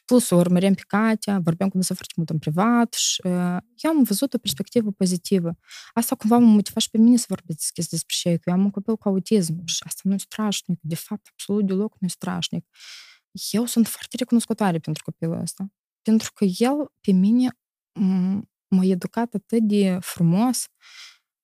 Plus, 0.06 0.30
o 0.30 0.36
urmăream 0.36 0.74
pe 0.74 0.82
Katia, 0.88 1.40
vorbeam 1.40 1.70
cu 1.70 1.76
dânsa 1.76 1.94
foarte 1.94 2.14
mult 2.18 2.30
în 2.30 2.38
privat 2.40 2.94
și 2.94 3.22
uh, 3.24 3.58
eu 3.76 3.92
am 3.92 4.04
văzut 4.04 4.34
o 4.34 4.38
perspectivă 4.38 4.92
pozitivă. 4.92 5.58
Asta 5.94 6.16
cumva 6.16 6.38
mă 6.38 6.46
motiva 6.46 6.80
și 6.80 6.90
pe 6.90 6.98
mine 6.98 7.18
să 7.18 7.26
vorbesc 7.28 7.58
deschis 7.58 7.88
despre 7.88 8.16
ce 8.20 8.38
că 8.38 8.50
eu 8.50 8.54
am 8.56 8.64
un 8.64 8.70
copil 8.70 8.98
cu 8.98 9.08
autism 9.08 9.66
și 9.66 9.84
asta 9.86 10.02
nu 10.04 10.14
e 10.14 10.18
strașnic. 10.18 10.80
De 10.82 10.96
fapt, 10.96 11.28
absolut 11.32 11.66
deloc 11.66 11.96
nu 12.00 12.08
e 12.08 12.10
strașnic. 12.10 12.66
Eu 13.52 13.66
sunt 13.66 13.88
foarte 13.88 14.16
recunoscătoare 14.18 14.80
pentru 14.80 15.04
copilul 15.04 15.40
ăsta. 15.42 15.72
Pentru 16.02 16.32
că 16.34 16.46
el, 16.58 16.92
pe 17.02 17.12
mine, 17.12 17.58
m-a 18.68 18.84
educat 18.84 19.34
atât 19.34 19.64
de 19.64 19.98
frumos 20.02 20.68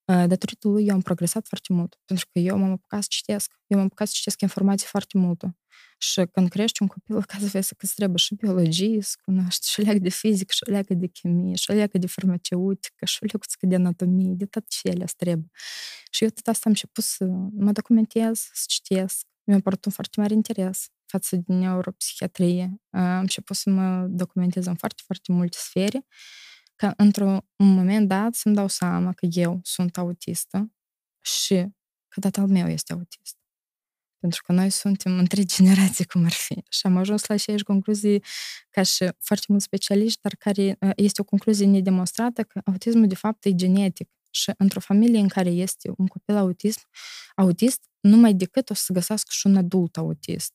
datorită 0.05 0.67
lui 0.67 0.85
eu 0.85 0.93
am 0.93 1.01
progresat 1.01 1.47
foarte 1.47 1.73
mult, 1.73 1.99
pentru 2.05 2.25
că 2.31 2.39
eu 2.39 2.57
m-am 2.57 2.71
apucat 2.71 3.01
să 3.01 3.07
citesc. 3.09 3.51
Eu 3.67 3.77
m-am 3.77 3.85
apucat 3.85 4.07
să 4.07 4.13
citesc 4.15 4.41
informații 4.41 4.87
foarte 4.87 5.17
multe. 5.17 5.57
Și 5.97 6.25
când 6.31 6.49
crești 6.49 6.81
un 6.81 6.87
copil, 6.87 7.25
ca 7.25 7.37
să 7.39 7.45
vezi 7.45 7.69
că 7.69 7.85
îți 7.85 7.95
trebuie 7.95 8.17
și 8.17 8.35
biologie 8.35 9.01
să 9.01 9.15
cunoști, 9.23 9.69
și 9.69 9.81
leagă 9.81 9.99
de 9.99 10.09
fizică, 10.09 10.53
și 10.53 10.69
leagă 10.69 10.93
de 10.93 11.07
chimie, 11.07 11.55
și 11.55 11.71
leagă 11.71 11.97
de 11.97 12.07
farmaceutică, 12.07 13.05
și 13.05 13.17
leagă 13.21 13.45
de 13.61 13.75
anatomie, 13.75 14.33
de 14.33 14.45
tot 14.45 14.67
ce 14.67 14.87
ele 14.87 15.03
îți 15.03 15.15
trebuie. 15.15 15.49
Și 16.11 16.23
eu 16.23 16.29
tot 16.29 16.47
asta 16.47 16.61
am 16.65 16.71
început 16.71 17.03
să 17.03 17.25
mă 17.51 17.71
documentez, 17.71 18.49
să 18.53 18.63
citesc. 18.67 19.27
Mi-a 19.43 19.59
părut 19.59 19.85
un 19.85 19.91
foarte 19.91 20.19
mare 20.21 20.33
interes 20.33 20.87
față 21.05 21.35
de 21.35 21.53
neuropsihiatrie. 21.53 22.81
Am 22.89 23.19
început 23.19 23.55
să 23.55 23.69
mă 23.69 24.05
documentez 24.09 24.65
în 24.65 24.75
foarte, 24.75 25.01
foarte 25.05 25.31
multe 25.31 25.57
sfere 25.59 26.05
că 26.75 26.93
într-un 26.97 27.45
moment 27.55 28.07
dat 28.07 28.33
să-mi 28.33 28.55
dau 28.55 28.67
seama 28.67 29.13
că 29.13 29.27
eu 29.31 29.59
sunt 29.63 29.97
autistă 29.97 30.71
și 31.21 31.67
că 32.07 32.19
tatăl 32.19 32.47
meu 32.47 32.67
este 32.67 32.93
autist. 32.93 33.37
pentru 34.19 34.41
că 34.43 34.51
noi 34.51 34.69
suntem 34.69 35.17
între 35.17 35.43
generații 35.55 36.05
cum 36.05 36.25
ar 36.25 36.31
fi. 36.31 36.63
Și 36.69 36.85
am 36.85 36.97
ajuns 36.97 37.25
la 37.25 37.35
aceeași 37.35 37.63
concluzii 37.63 38.23
ca 38.69 38.83
și 38.83 39.09
foarte 39.19 39.45
mulți 39.47 39.65
specialiști, 39.65 40.21
dar 40.21 40.35
care 40.35 40.77
este 40.95 41.21
o 41.21 41.23
concluzie 41.23 41.65
nedemonstrată 41.65 42.43
că 42.43 42.61
autismul 42.65 43.07
de 43.07 43.15
fapt 43.15 43.45
e 43.45 43.55
genetic. 43.55 44.09
Și 44.31 44.51
într-o 44.57 44.79
familie 44.79 45.19
în 45.19 45.27
care 45.27 45.49
este 45.49 45.91
un 45.97 46.07
copil 46.07 46.35
autism, 46.35 46.81
autist, 47.35 47.89
numai 47.99 48.33
decât 48.33 48.69
o 48.69 48.73
să 48.73 48.93
găsească 48.93 49.29
și 49.31 49.47
un 49.47 49.57
adult 49.57 49.97
autist. 49.97 50.53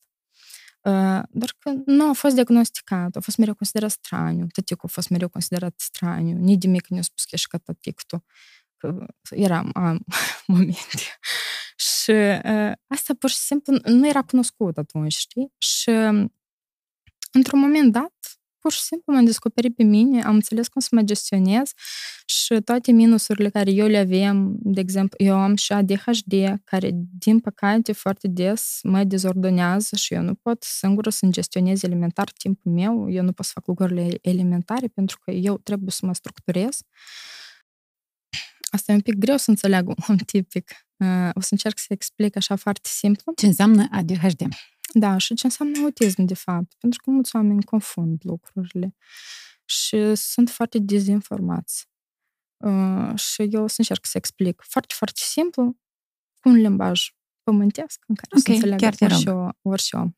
Doar 1.31 1.55
că 1.59 1.73
nu 1.87 2.09
a 2.09 2.13
fost 2.13 2.35
diagnosticat, 2.35 3.17
a 3.17 3.21
fost 3.21 3.37
mereu 3.37 3.55
considerat 3.55 3.91
straniu, 3.91 4.47
tăticul 4.47 4.89
a 4.89 4.93
fost 4.93 5.09
mereu 5.09 5.29
considerat 5.29 5.75
straniu, 5.77 6.37
nici 6.37 6.61
de 6.61 6.69
mic 6.69 6.87
nu 6.87 6.99
a 6.99 7.03
spus 7.03 7.25
că 7.25 7.31
ești 7.33 7.49
ca 7.49 7.59
tăticul. 7.59 8.25
Eram, 9.31 9.71
am 9.75 10.05
momente. 10.47 11.19
Și 11.77 12.11
uh, 12.11 12.73
asta 12.87 13.15
pur 13.19 13.31
și 13.31 13.37
simplu 13.37 13.79
nu 13.85 14.09
era 14.09 14.23
cunoscut 14.23 14.79
atunci, 14.79 15.13
știi? 15.13 15.53
Și 15.59 15.91
într-un 17.33 17.61
moment 17.61 17.93
dat, 17.93 18.15
pur 18.61 18.73
și 18.73 18.81
simplu 18.81 19.13
m-am 19.13 19.25
descoperit 19.25 19.77
pe 19.77 19.83
mine, 19.83 20.23
am 20.23 20.35
înțeles 20.35 20.69
cum 20.69 20.81
să 20.81 20.89
mă 20.93 21.03
gestionez 21.03 21.73
și 22.27 22.61
toate 22.65 22.93
minusurile 22.93 23.49
care 23.49 23.71
eu 23.71 23.87
le 23.87 23.99
aveam, 23.99 24.57
de 24.59 24.81
exemplu, 24.81 25.25
eu 25.25 25.37
am 25.37 25.57
și 25.57 25.73
ADHD, 25.73 26.61
care, 26.65 26.91
din 27.19 27.41
păcate, 27.41 27.93
foarte 27.93 28.29
des 28.29 28.79
mă 28.83 29.05
dezordonează 29.05 29.97
și 29.97 30.15
eu 30.15 30.23
nu 30.23 30.35
pot 30.35 30.63
singură 30.63 31.11
să-mi 31.11 31.33
gestionez 31.33 31.83
elementar 31.83 32.31
timpul 32.31 32.73
meu, 32.73 33.11
eu 33.11 33.23
nu 33.23 33.33
pot 33.33 33.45
să 33.45 33.51
fac 33.55 33.67
lucrurile 33.67 34.19
elementare 34.23 34.87
pentru 34.87 35.19
că 35.19 35.31
eu 35.31 35.59
trebuie 35.59 35.91
să 35.91 36.07
mă 36.07 36.15
structurez. 36.15 36.79
Asta 38.71 38.93
e 38.93 38.95
un 38.95 39.01
pic 39.01 39.15
greu 39.15 39.37
să 39.37 39.51
înțeleg 39.51 39.89
un 39.89 39.95
om 40.09 40.17
tipic. 40.17 40.71
O 41.33 41.41
să 41.41 41.49
încerc 41.51 41.79
să 41.79 41.87
explic 41.89 42.37
așa 42.37 42.57
foarte 42.57 42.89
simplu. 42.93 43.33
Ce 43.37 43.47
înseamnă 43.47 43.89
ADHD? 43.91 44.43
Da, 44.93 45.17
și 45.17 45.35
ce 45.35 45.47
înseamnă 45.47 45.79
autism, 45.83 46.23
de 46.23 46.35
fapt. 46.35 46.75
Pentru 46.79 47.01
că 47.03 47.11
mulți 47.11 47.37
oameni 47.37 47.65
confund 47.65 48.21
lucrurile 48.25 48.95
și 49.65 50.15
sunt 50.15 50.51
foarte 50.51 50.79
dezinformați. 50.79 51.89
Uh, 52.65 53.19
și 53.19 53.43
eu 53.51 53.63
o 53.63 53.67
să 53.67 53.75
încerc 53.79 54.07
să 54.07 54.17
explic 54.17 54.63
foarte, 54.69 54.95
foarte 54.97 55.21
simplu, 55.25 55.77
cu 56.41 56.49
un 56.49 56.55
limbaj 56.55 57.11
pământesc 57.43 58.05
în 58.07 58.15
care 58.15 58.29
okay, 58.31 58.43
să 58.43 58.51
înțeleagă 58.51 58.97
chiar 58.97 59.11
orice, 59.11 59.59
orice 59.63 59.97
om. 59.97 60.11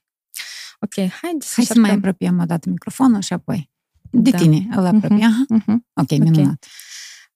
Ok, 0.80 1.10
haide 1.10 1.44
să 1.44 1.52
Hai 1.56 1.64
să 1.64 1.78
mai 1.78 1.90
apropiem 1.90 2.40
o 2.40 2.44
dată 2.44 2.68
microfonul 2.68 3.20
și 3.20 3.32
apoi 3.32 3.70
de 4.10 4.30
da. 4.30 4.38
tine 4.38 4.66
îl 4.70 4.86
apropiem. 4.86 5.18
Uh-huh, 5.18 5.60
uh-huh. 5.60 5.76
Ok, 5.92 6.10
minunat. 6.10 6.66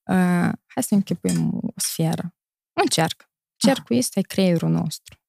Okay. 0.03 0.47
Uh, 0.47 0.53
hai 0.65 0.83
să 0.83 0.93
închipuim 0.93 1.53
o 1.53 1.71
sferă. 1.75 2.35
Un 2.73 2.85
cerc. 2.89 3.29
Cercul 3.55 3.95
ah. 3.95 3.97
este 3.97 4.21
creierul 4.21 4.69
nostru. 4.69 5.19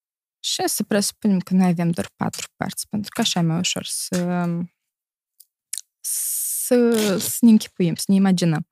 Și 0.52 0.62
să 0.66 0.82
presupunem 0.82 1.38
că 1.38 1.54
noi 1.54 1.66
avem 1.66 1.90
doar 1.90 2.10
patru 2.16 2.48
părți, 2.56 2.88
pentru 2.88 3.10
că 3.14 3.20
așa 3.20 3.40
e 3.40 3.42
mai 3.42 3.58
ușor 3.58 3.84
să, 3.84 4.46
să, 6.00 7.16
să 7.18 7.38
ne 7.40 7.50
închipuim, 7.50 7.94
să 7.94 8.04
ne 8.08 8.14
imaginăm. 8.14 8.68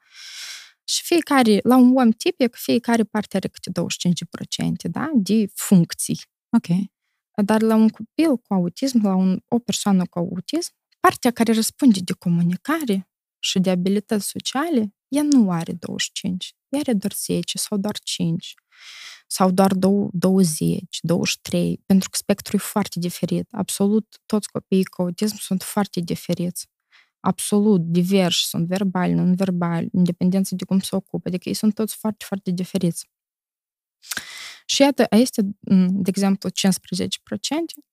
Și 0.84 1.02
fiecare, 1.02 1.60
la 1.62 1.76
un 1.76 1.96
om 1.96 2.10
tipic, 2.10 2.54
fiecare 2.54 3.04
parte 3.04 3.36
are 3.36 3.48
câte 3.48 3.70
25% 3.70 4.90
da? 4.90 5.10
de 5.14 5.46
funcții. 5.54 6.20
Ok. 6.56 6.66
Dar 7.44 7.62
la 7.62 7.74
un 7.74 7.88
copil 7.88 8.36
cu 8.36 8.54
autism, 8.54 9.02
la 9.02 9.14
un, 9.14 9.40
o 9.48 9.58
persoană 9.58 10.06
cu 10.06 10.18
autism, 10.18 10.72
partea 11.00 11.30
care 11.30 11.52
răspunde 11.52 12.00
de 12.04 12.12
comunicare 12.12 13.10
și 13.38 13.58
de 13.58 13.70
abilități 13.70 14.26
sociale, 14.26 14.94
ea 15.08 15.22
nu 15.22 15.50
are 15.50 15.72
25, 15.72 16.54
ea 16.68 16.80
are 16.80 16.92
doar 16.92 17.12
10 17.12 17.58
sau 17.58 17.78
doar 17.78 17.98
5 17.98 18.54
sau 19.26 19.50
doar 19.50 19.72
20, 19.74 20.98
23, 21.00 21.82
pentru 21.86 22.08
că 22.10 22.16
spectrul 22.16 22.58
e 22.58 22.62
foarte 22.62 22.98
diferit. 22.98 23.48
Absolut 23.50 24.20
toți 24.26 24.50
copiii 24.50 24.84
cu 24.84 25.02
autism 25.02 25.36
sunt 25.38 25.62
foarte 25.62 26.00
diferiți. 26.00 26.68
Absolut 27.20 27.80
diversi, 27.80 28.48
sunt 28.48 28.66
verbali, 28.66 29.12
non-verbali, 29.12 29.88
independență 29.92 30.54
de 30.54 30.64
cum 30.64 30.80
se 30.80 30.96
ocupă, 30.96 31.28
adică 31.28 31.48
ei 31.48 31.54
sunt 31.54 31.74
toți 31.74 31.96
foarte, 31.96 32.24
foarte 32.28 32.50
diferiți. 32.50 33.08
Și 34.66 34.82
iată, 34.82 35.06
este, 35.10 35.42
de 35.90 36.08
exemplu, 36.10 36.50
15%, 36.50 36.52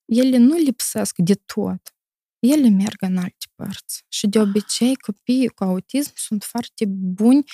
ele 0.04 0.36
nu 0.36 0.56
lipsesc 0.56 1.14
de 1.16 1.34
tot. 1.34 1.94
Ele 2.38 2.68
merg 2.68 3.02
în 3.02 3.16
alte 3.16 3.46
părți. 3.54 4.04
Și 4.08 4.26
de 4.26 4.38
obicei, 4.40 4.96
copiii 4.96 5.48
cu 5.48 5.64
autism 5.64 6.12
sunt 6.14 6.42
foarte 6.42 6.84
buni 6.88 7.44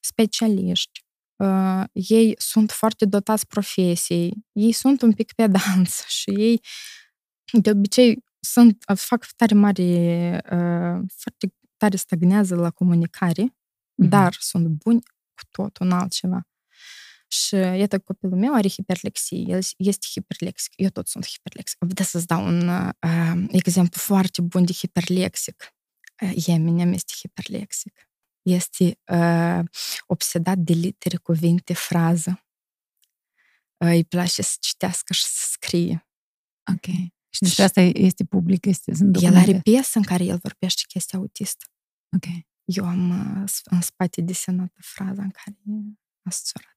specialiști 0.00 1.06
uh, 1.38 1.84
ei 1.92 2.34
sunt 2.38 2.70
foarte 2.70 3.04
dotați 3.04 3.46
profesiei, 3.46 4.32
ei 4.52 4.72
sunt 4.72 5.02
un 5.02 5.12
pic 5.12 5.32
pedanți 5.32 6.04
și 6.18 6.30
ei 6.30 6.60
de 7.52 7.70
obicei 7.70 8.24
sunt, 8.40 8.84
fac 8.94 9.26
tare 9.36 9.54
mare, 9.54 9.82
uh, 10.44 11.04
foarte 11.16 11.54
tare 11.76 11.96
stagnează 11.96 12.54
la 12.54 12.70
comunicare, 12.70 13.44
mm-hmm. 13.44 14.08
dar 14.08 14.36
sunt 14.38 14.66
buni 14.66 15.00
cu 15.34 15.44
tot 15.50 15.78
un 15.78 15.92
altceva. 15.92 16.42
Și 17.28 17.54
iată, 17.54 17.98
copilul 17.98 18.38
meu 18.38 18.54
are 18.54 18.68
hiperlexie, 18.68 19.44
el 19.46 19.60
este 19.76 20.06
hiperlexic, 20.10 20.72
eu 20.76 20.88
tot 20.88 21.06
sunt 21.06 21.26
hiperlexic. 21.26 21.78
Vedeți 21.80 22.10
să-ți 22.10 22.26
dau 22.26 22.46
un 22.46 22.68
uh, 22.68 23.46
exemplu 23.48 24.00
foarte 24.00 24.42
bun 24.42 24.64
de 24.64 24.72
hiperlexic. 24.72 25.74
Uh, 26.22 26.46
Eminem 26.46 26.92
este 26.92 27.12
hiperlexic 27.16 28.07
este 28.42 28.98
uh, 29.12 29.60
obsedat 30.06 30.58
de 30.58 30.72
litere, 30.72 31.16
cuvinte, 31.16 31.74
frază. 31.74 32.44
Uh, 33.76 33.88
îi 33.88 34.04
place 34.04 34.42
să 34.42 34.56
citească 34.60 35.12
și 35.12 35.24
să 35.24 35.46
scrie. 35.50 36.08
Ok. 36.72 36.94
Și 37.30 37.40
despre 37.42 37.62
asta 37.62 37.80
este 37.80 38.24
public, 38.24 38.64
este 38.64 38.94
sunt 38.94 39.16
El 39.20 39.36
are 39.36 39.60
piesă 39.60 39.98
în 39.98 40.04
care 40.04 40.24
el 40.24 40.38
vorbește 40.42 40.82
chestia 40.88 41.18
autistă. 41.18 41.64
Ok. 42.16 42.24
Eu 42.64 42.84
am 42.84 43.10
uh, 43.42 43.50
în 43.64 43.80
spate 43.80 44.20
desenată 44.20 44.78
fraza 44.80 45.22
în 45.22 45.30
care 45.30 45.56
a 46.22 46.30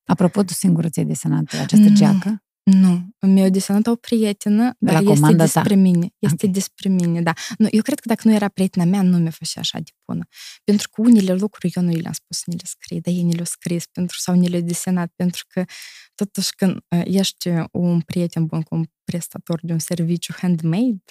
Apropo, 0.06 0.44
tu 0.44 0.54
singură 0.54 0.90
ți-ai 0.90 1.06
desenat 1.06 1.54
această 1.54 1.90
mm. 1.90 1.96
geacă? 1.96 2.44
Nu, 2.64 3.10
mi-a 3.20 3.50
desenat 3.50 3.88
o 3.88 3.96
prietenă, 3.96 4.76
de 4.80 4.92
dar 4.92 5.04
este 5.04 5.34
despre 5.34 5.74
ta. 5.74 5.76
mine. 5.76 6.14
Este 6.20 6.36
okay. 6.36 6.50
despre 6.50 6.90
mine, 6.90 7.22
da. 7.22 7.34
Nu, 7.58 7.68
eu 7.72 7.82
cred 7.82 8.00
că 8.00 8.08
dacă 8.08 8.28
nu 8.28 8.34
era 8.34 8.48
prietena 8.48 8.86
mea, 8.86 9.02
nu 9.02 9.18
mi-a 9.18 9.32
fost 9.32 9.58
așa 9.58 9.80
de 9.80 9.92
bună. 10.06 10.28
Pentru 10.64 10.90
că 10.90 11.02
unele 11.02 11.34
lucruri 11.34 11.74
eu 11.76 11.84
nu 11.84 11.92
le-am 11.92 12.14
spus 12.14 12.38
să 12.38 12.44
ne 12.46 12.54
le 12.54 12.64
scrie, 12.66 13.00
dar 13.00 13.14
ei 13.14 13.24
ne 13.24 13.32
le-au 13.32 13.46
scris 13.46 13.86
pentru, 13.86 14.18
sau 14.20 14.36
ne 14.36 14.48
le-au 14.48 14.62
desenat, 14.62 15.12
pentru 15.16 15.46
că 15.48 15.64
totuși 16.16 16.56
când 16.56 16.78
ești 17.04 17.50
un 17.72 18.02
prieten 18.02 18.46
bun 18.46 18.62
cu 18.62 18.76
un 18.76 18.86
prestator 19.04 19.60
de 19.64 19.74
un 19.74 19.80
serviciu 19.80 20.34
handmade, 20.38 21.04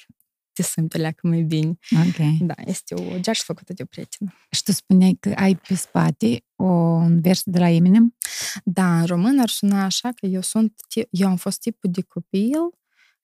te 0.53 0.63
simți 0.63 0.99
leacă 0.99 1.27
mai 1.27 1.43
bine. 1.43 1.79
Ok. 1.93 2.39
Da, 2.41 2.55
este 2.65 2.95
o 2.95 3.19
geacă 3.19 3.41
făcută 3.43 3.73
de 3.73 3.83
o 3.83 3.87
prietenă. 3.87 4.33
Și 4.51 4.63
tu 4.63 4.73
spuneai 4.73 5.17
că 5.21 5.33
ai 5.37 5.57
pe 5.57 5.75
spate 5.75 6.45
un 6.57 7.21
vers 7.21 7.43
de 7.45 7.59
la 7.59 7.69
Eminem? 7.69 8.17
Da, 8.65 9.01
în 9.01 9.07
român 9.07 9.41
ar 9.41 9.49
suna 9.49 9.85
așa 9.85 10.13
că 10.13 10.27
eu 10.27 10.41
sunt, 10.41 10.81
eu 11.11 11.29
am 11.29 11.37
fost 11.37 11.61
tipul 11.61 11.91
de 11.91 12.03
copil 12.03 12.59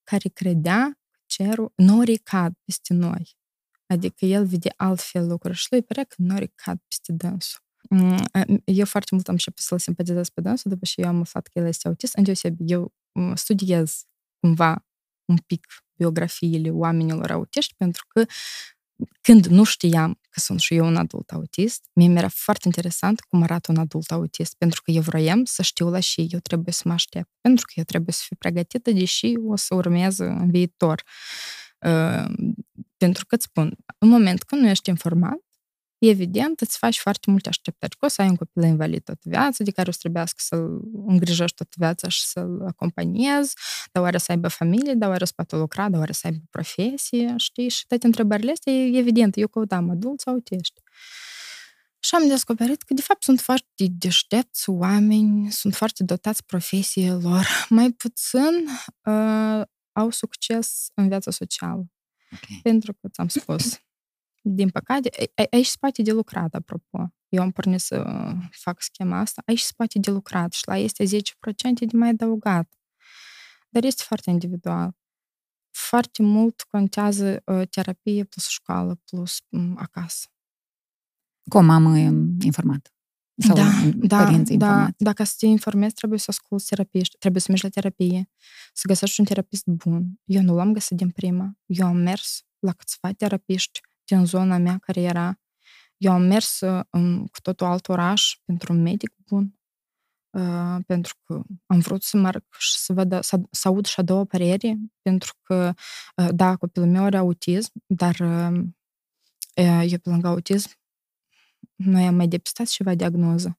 care 0.03 0.29
credea 0.29 0.99
cerul, 1.27 1.73
norii 1.75 2.19
cad 2.19 2.53
peste 2.65 2.95
noi. 2.95 3.37
Adică 3.87 4.25
el 4.25 4.47
vede 4.47 4.73
altfel 4.77 5.27
lucruri 5.27 5.57
și 5.57 5.67
lui 5.71 5.83
părea 5.83 6.05
că 6.05 6.15
norii 6.19 6.53
cad 6.55 6.79
peste 6.89 7.13
dânsul. 7.13 7.61
Eu 8.65 8.85
foarte 8.85 9.09
mult 9.15 9.29
am 9.29 9.35
început 9.35 9.63
să-l 9.63 9.79
simpatizez 9.79 10.29
pe 10.29 10.41
dânsul 10.41 10.71
după 10.71 10.85
ce 10.85 11.01
eu 11.01 11.09
am 11.09 11.21
aflat 11.21 11.47
că 11.47 11.59
el 11.59 11.67
este 11.67 11.89
autist. 11.89 12.15
Îndeosebi, 12.15 12.73
eu 12.73 12.95
studiez 13.35 14.05
cumva 14.41 14.87
un 15.25 15.37
pic 15.37 15.67
biografiile 15.97 16.71
oamenilor 16.71 17.31
autiști, 17.31 17.75
pentru 17.77 18.05
că 18.09 18.25
când 19.21 19.47
nu 19.47 19.65
știam 19.65 20.21
că 20.31 20.41
sunt 20.41 20.61
și 20.61 20.75
eu 20.75 20.87
un 20.87 20.97
adult 20.97 21.31
autist, 21.31 21.85
mie 21.93 22.09
mi-era 22.09 22.29
foarte 22.29 22.63
interesant 22.65 23.21
cum 23.21 23.43
arată 23.43 23.71
un 23.73 23.79
adult 23.79 24.11
autist, 24.11 24.55
pentru 24.59 24.83
că 24.83 24.91
eu 24.91 25.03
vroiam 25.03 25.45
să 25.45 25.63
știu 25.63 25.91
la 25.91 26.01
și 26.01 26.27
eu 26.31 26.39
trebuie 26.39 26.73
să 26.73 26.83
mă 26.85 26.93
aștept, 26.93 27.29
pentru 27.41 27.65
că 27.67 27.73
eu 27.77 27.85
trebuie 27.85 28.15
să 28.15 28.23
fiu 28.27 28.37
pregătită, 28.39 28.91
deși 28.91 29.35
o 29.47 29.57
să 29.57 29.75
urmez 29.75 30.19
în 30.19 30.51
viitor. 30.51 31.03
Uh, 31.81 32.25
pentru 32.97 33.27
că 33.27 33.35
îți 33.35 33.45
spun, 33.45 33.77
în 33.99 34.09
moment 34.09 34.43
când 34.43 34.63
nu 34.63 34.69
ești 34.69 34.89
informat, 34.89 35.46
evident, 35.99 36.61
îți 36.61 36.79
faci 36.79 36.99
foarte 36.99 37.31
multe 37.31 37.49
așteptări. 37.49 37.97
Că 37.97 38.05
o 38.05 38.09
să 38.09 38.23
ai 38.23 38.29
un 38.29 38.37
copil 38.37 38.63
invalid 38.63 39.05
toată 39.05 39.21
viața, 39.25 39.65
de 39.65 39.71
care 39.71 39.89
o 39.89 39.93
să 39.93 39.99
trebuiască 40.01 40.37
să-l 40.39 40.81
îngrijești 41.07 41.57
toată 41.57 41.73
viața 41.77 42.09
și 42.09 42.25
să-l 42.25 42.65
acompaniezi, 42.67 43.55
dar 43.93 44.03
oare 44.03 44.19
să 44.19 44.33
aibă 44.33 44.49
familie, 44.49 44.95
dar 44.95 45.09
oare 45.09 45.25
să 45.25 45.33
poată 45.37 45.57
lucra, 45.57 45.89
dar 45.89 45.99
oare 45.99 46.13
să 46.13 46.27
aibă 46.27 46.45
profesie, 46.51 47.35
știi? 47.37 47.69
Și 47.69 47.87
toate 47.87 48.07
întrebările 48.07 48.51
astea, 48.51 48.73
evident, 48.73 49.37
eu 49.37 49.49
căutam 49.49 49.91
adult 49.91 50.21
sau 50.21 50.33
autiști. 50.33 50.81
Și 51.99 52.15
am 52.15 52.29
descoperit 52.29 52.83
că, 52.83 52.95
de 52.95 53.03
fapt, 53.03 53.23
sunt 53.23 53.41
foarte 53.41 53.87
deștepți 53.89 54.71
oameni, 54.71 55.51
sunt 55.53 55.75
foarte 55.75 56.05
dotați 56.05 56.45
profesiilor, 56.45 57.47
mai 57.69 57.91
puțin 57.91 58.69
uh, 59.03 59.63
au 59.93 60.11
succes 60.11 60.87
în 60.95 61.09
viața 61.09 61.31
socială. 61.31 61.87
Okay. 62.33 62.61
Pentru 62.63 62.93
că, 62.93 63.09
ți-am 63.09 63.29
spus, 63.29 63.79
din 64.49 64.69
păcate, 64.69 65.11
aici 65.51 65.67
spate 65.67 66.03
de 66.03 66.13
lucrat, 66.13 66.55
apropo. 66.55 67.15
Eu 67.29 67.43
am 67.43 67.51
pornit 67.51 67.81
să 67.81 68.05
fac 68.51 68.83
schema 68.83 69.19
asta. 69.19 69.43
Aici 69.47 69.61
spate 69.61 69.99
de 69.99 70.11
lucrat 70.11 70.53
și 70.53 70.63
la 70.67 70.77
este 70.77 71.05
10% 71.05 71.09
de 71.73 71.97
mai 71.97 72.09
adăugat. 72.09 72.75
Dar 73.69 73.85
este 73.85 74.03
foarte 74.07 74.31
individual. 74.31 74.97
foarte 75.71 76.23
mult 76.23 76.63
contează 76.63 77.43
uh, 77.45 77.69
terapie 77.69 78.25
plus 78.25 78.47
școală 78.49 79.01
plus 79.05 79.39
um, 79.49 79.77
acasă. 79.79 80.27
Cu 81.49 81.57
o 81.57 81.61
mamă 81.61 81.97
informată. 82.45 82.91
Sau 83.37 83.55
da, 83.55 83.71
da, 83.95 84.25
părinți 84.25 84.55
da, 84.55 84.67
informați. 84.67 85.03
dacă 85.03 85.25
să 85.25 85.35
te 85.39 85.47
informezi, 85.47 85.95
trebuie 85.95 86.19
să 86.19 86.27
asculți 86.29 86.67
terapiști, 86.67 87.17
trebuie 87.19 87.41
să 87.41 87.47
mergi 87.49 87.65
la 87.65 87.71
terapie, 87.71 88.31
să 88.73 88.83
găsești 88.87 89.21
un 89.21 89.27
terapist 89.27 89.67
bun. 89.67 90.21
Eu 90.25 90.43
nu 90.43 90.55
l-am 90.55 90.73
găsit 90.73 90.97
din 90.97 91.11
prima. 91.11 91.57
Eu 91.67 91.87
am 91.87 91.97
mers 91.97 92.45
la 92.59 92.73
câțiva 92.73 93.13
terapiști 93.13 93.81
din 94.07 94.25
zona 94.25 94.57
mea 94.59 94.79
care 94.79 95.01
era. 95.01 95.41
Eu 95.97 96.13
am 96.13 96.23
mers 96.23 96.61
în 96.91 97.27
cu 97.27 97.41
totul 97.43 97.67
alt 97.67 97.89
oraș 97.89 98.37
pentru 98.45 98.73
un 98.73 98.83
medic 98.83 99.15
bun, 99.27 99.59
uh, 100.31 100.77
pentru 100.87 101.15
că 101.25 101.43
am 101.67 101.79
vrut 101.79 102.03
să 102.03 102.17
merg 102.17 102.45
și 102.59 102.79
să, 102.79 102.93
văd, 102.93 103.23
să, 103.23 103.41
să 103.51 103.69
aud 103.69 103.87
și 103.87 104.01
a 104.01 104.03
doua 104.03 104.25
părere, 104.25 104.77
pentru 105.03 105.33
că, 105.43 105.73
uh, 106.17 106.29
da, 106.35 106.57
copilul 106.57 106.89
meu 106.89 107.05
are 107.05 107.17
autism, 107.17 107.73
dar 107.87 108.15
uh, 108.21 108.65
eu 109.91 109.99
pe 109.99 110.11
lângă 110.11 110.27
autism 110.27 110.71
noi 111.77 112.07
am 112.07 112.15
mai 112.15 112.29
depistat 112.29 112.67
ceva 112.67 112.95
diagnoză, 112.95 113.59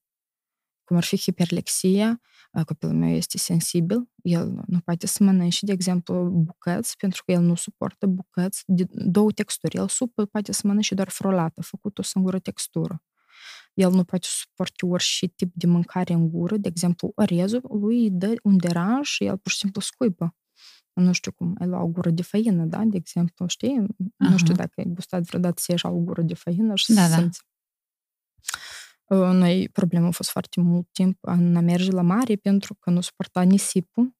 cum 0.83 0.97
ar 0.97 1.03
fi 1.03 1.17
hiperlexia, 1.17 2.21
copilul 2.65 2.95
meu 2.95 3.09
este 3.09 3.37
sensibil, 3.37 4.09
el 4.21 4.63
nu 4.67 4.79
poate 4.79 5.07
să 5.07 5.23
mănânce, 5.23 5.65
de 5.65 5.71
exemplu, 5.71 6.23
bucăți, 6.23 6.97
pentru 6.97 7.23
că 7.25 7.31
el 7.31 7.41
nu 7.41 7.55
suportă 7.55 8.05
bucăți 8.05 8.63
de 8.65 8.85
două 8.89 9.31
texturi. 9.31 9.75
El 9.75 9.87
sup 9.87 10.13
poate 10.31 10.51
să 10.51 10.61
mănânce 10.63 10.95
doar 10.95 11.09
frolată, 11.09 11.61
făcut 11.61 11.97
o 11.97 12.01
singură 12.01 12.39
textură. 12.39 13.03
El 13.73 13.91
nu 13.91 14.03
poate 14.03 14.27
suporta 14.29 14.87
orice 14.87 15.27
tip 15.27 15.51
de 15.53 15.67
mâncare 15.67 16.13
în 16.13 16.29
gură, 16.29 16.57
de 16.57 16.67
exemplu, 16.67 17.11
orezul 17.15 17.61
lui 17.79 18.01
îi 18.01 18.11
dă 18.11 18.33
un 18.43 18.57
deranj 18.57 19.07
și 19.07 19.25
el 19.25 19.37
pur 19.37 19.51
și 19.51 19.57
simplu 19.57 19.81
scuipă. 19.81 20.35
Nu 20.93 21.11
știu 21.11 21.31
cum, 21.31 21.55
ai 21.59 21.67
luat 21.67 21.81
o 21.81 21.87
gură 21.87 22.09
de 22.09 22.21
făină, 22.21 22.65
da, 22.65 22.83
de 22.85 22.97
exemplu, 22.97 23.47
știi? 23.47 23.85
Aha. 24.17 24.31
Nu 24.31 24.37
știu 24.37 24.53
dacă 24.53 24.71
ai 24.75 24.85
gustat 24.87 25.23
vreodată 25.23 25.55
să 25.57 25.71
ieși 25.71 25.85
o 25.85 25.99
gură 25.99 26.21
de 26.21 26.33
făină 26.33 26.75
și 26.75 26.93
da, 26.93 27.03
să 27.03 27.09
da. 27.09 27.15
simți 27.15 27.41
noi 29.15 29.69
problema 29.69 30.07
a 30.07 30.11
fost 30.11 30.29
foarte 30.29 30.61
mult 30.61 30.87
timp 30.91 31.17
în 31.21 31.55
a 31.55 31.59
merge 31.59 31.91
la 31.91 32.01
mare 32.01 32.35
pentru 32.35 32.75
că 32.79 32.89
nu 32.89 33.01
suporta 33.01 33.41
nisipul 33.41 34.15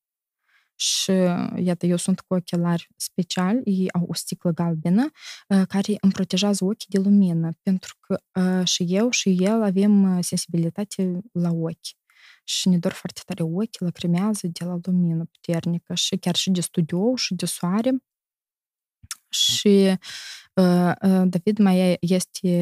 și 0.76 1.12
iată, 1.56 1.86
eu 1.86 1.96
sunt 1.96 2.20
cu 2.20 2.34
ochelari 2.34 2.88
speciali, 2.96 3.62
ei 3.66 3.92
au 3.92 4.06
o 4.08 4.14
sticlă 4.14 4.52
galbenă 4.52 5.10
care 5.48 5.96
îmi 6.02 6.12
protejează 6.12 6.64
ochii 6.66 6.88
de 6.90 7.00
lumină, 7.00 7.50
pentru 7.62 7.96
că 8.00 8.22
și 8.64 8.86
eu 8.88 9.10
și 9.10 9.38
el 9.40 9.64
avem 9.64 10.22
sensibilitate 10.22 11.20
la 11.32 11.50
ochi 11.52 11.96
și 12.44 12.70
ne 12.70 12.78
dor 12.78 12.92
foarte 12.92 13.22
tare 13.26 13.44
ochii, 13.44 13.86
lacrimează 13.86 14.48
de 14.48 14.66
la 14.66 14.78
lumină 14.82 15.26
puternică 15.26 15.94
și 15.94 16.18
chiar 16.18 16.36
și 16.36 16.50
de 16.50 16.62
studio 16.62 17.16
și 17.16 17.34
de 17.34 17.46
soare. 17.46 17.92
Și 19.30 19.98
uh, 20.54 20.94
David 21.24 21.58
mai 21.58 21.98
este, 22.00 22.62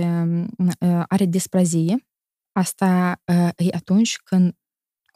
uh, 0.58 1.03
are 1.08 1.25
disprazie 1.25 2.08
Asta 2.57 3.21
uh, 3.25 3.50
e 3.55 3.75
atunci 3.75 4.17
când 4.17 4.55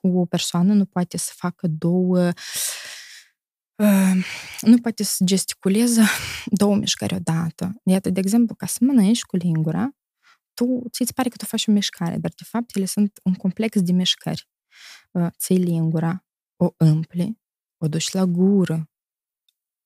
o 0.01 0.25
persoană 0.25 0.73
nu 0.73 0.85
poate 0.85 1.17
să 1.17 1.31
facă 1.35 1.67
două 1.67 2.31
uh, 3.75 4.25
nu 4.61 4.77
poate 4.81 5.03
să 5.03 5.23
gesticuleze 5.23 6.01
două 6.45 6.75
mișcări 6.75 7.13
odată. 7.15 7.81
Iată, 7.83 8.09
de 8.09 8.19
exemplu, 8.19 8.55
ca 8.55 8.65
să 8.65 8.77
mănânci 8.81 9.21
cu 9.21 9.35
lingura, 9.35 9.89
tu, 10.53 10.83
ți-ți 10.89 11.13
pare 11.13 11.29
că 11.29 11.35
tu 11.37 11.45
faci 11.45 11.67
o 11.67 11.71
mișcare, 11.71 12.17
dar 12.17 12.31
de 12.37 12.43
fapt 12.43 12.75
ele 12.75 12.85
sunt 12.85 13.19
un 13.23 13.33
complex 13.33 13.81
de 13.81 13.91
mișcări. 13.91 14.49
Uh, 15.11 15.27
ții 15.37 15.57
lingura, 15.57 16.25
o 16.55 16.69
împli, 16.77 17.39
o 17.77 17.87
duci 17.87 18.11
la 18.11 18.25
gură, 18.25 18.88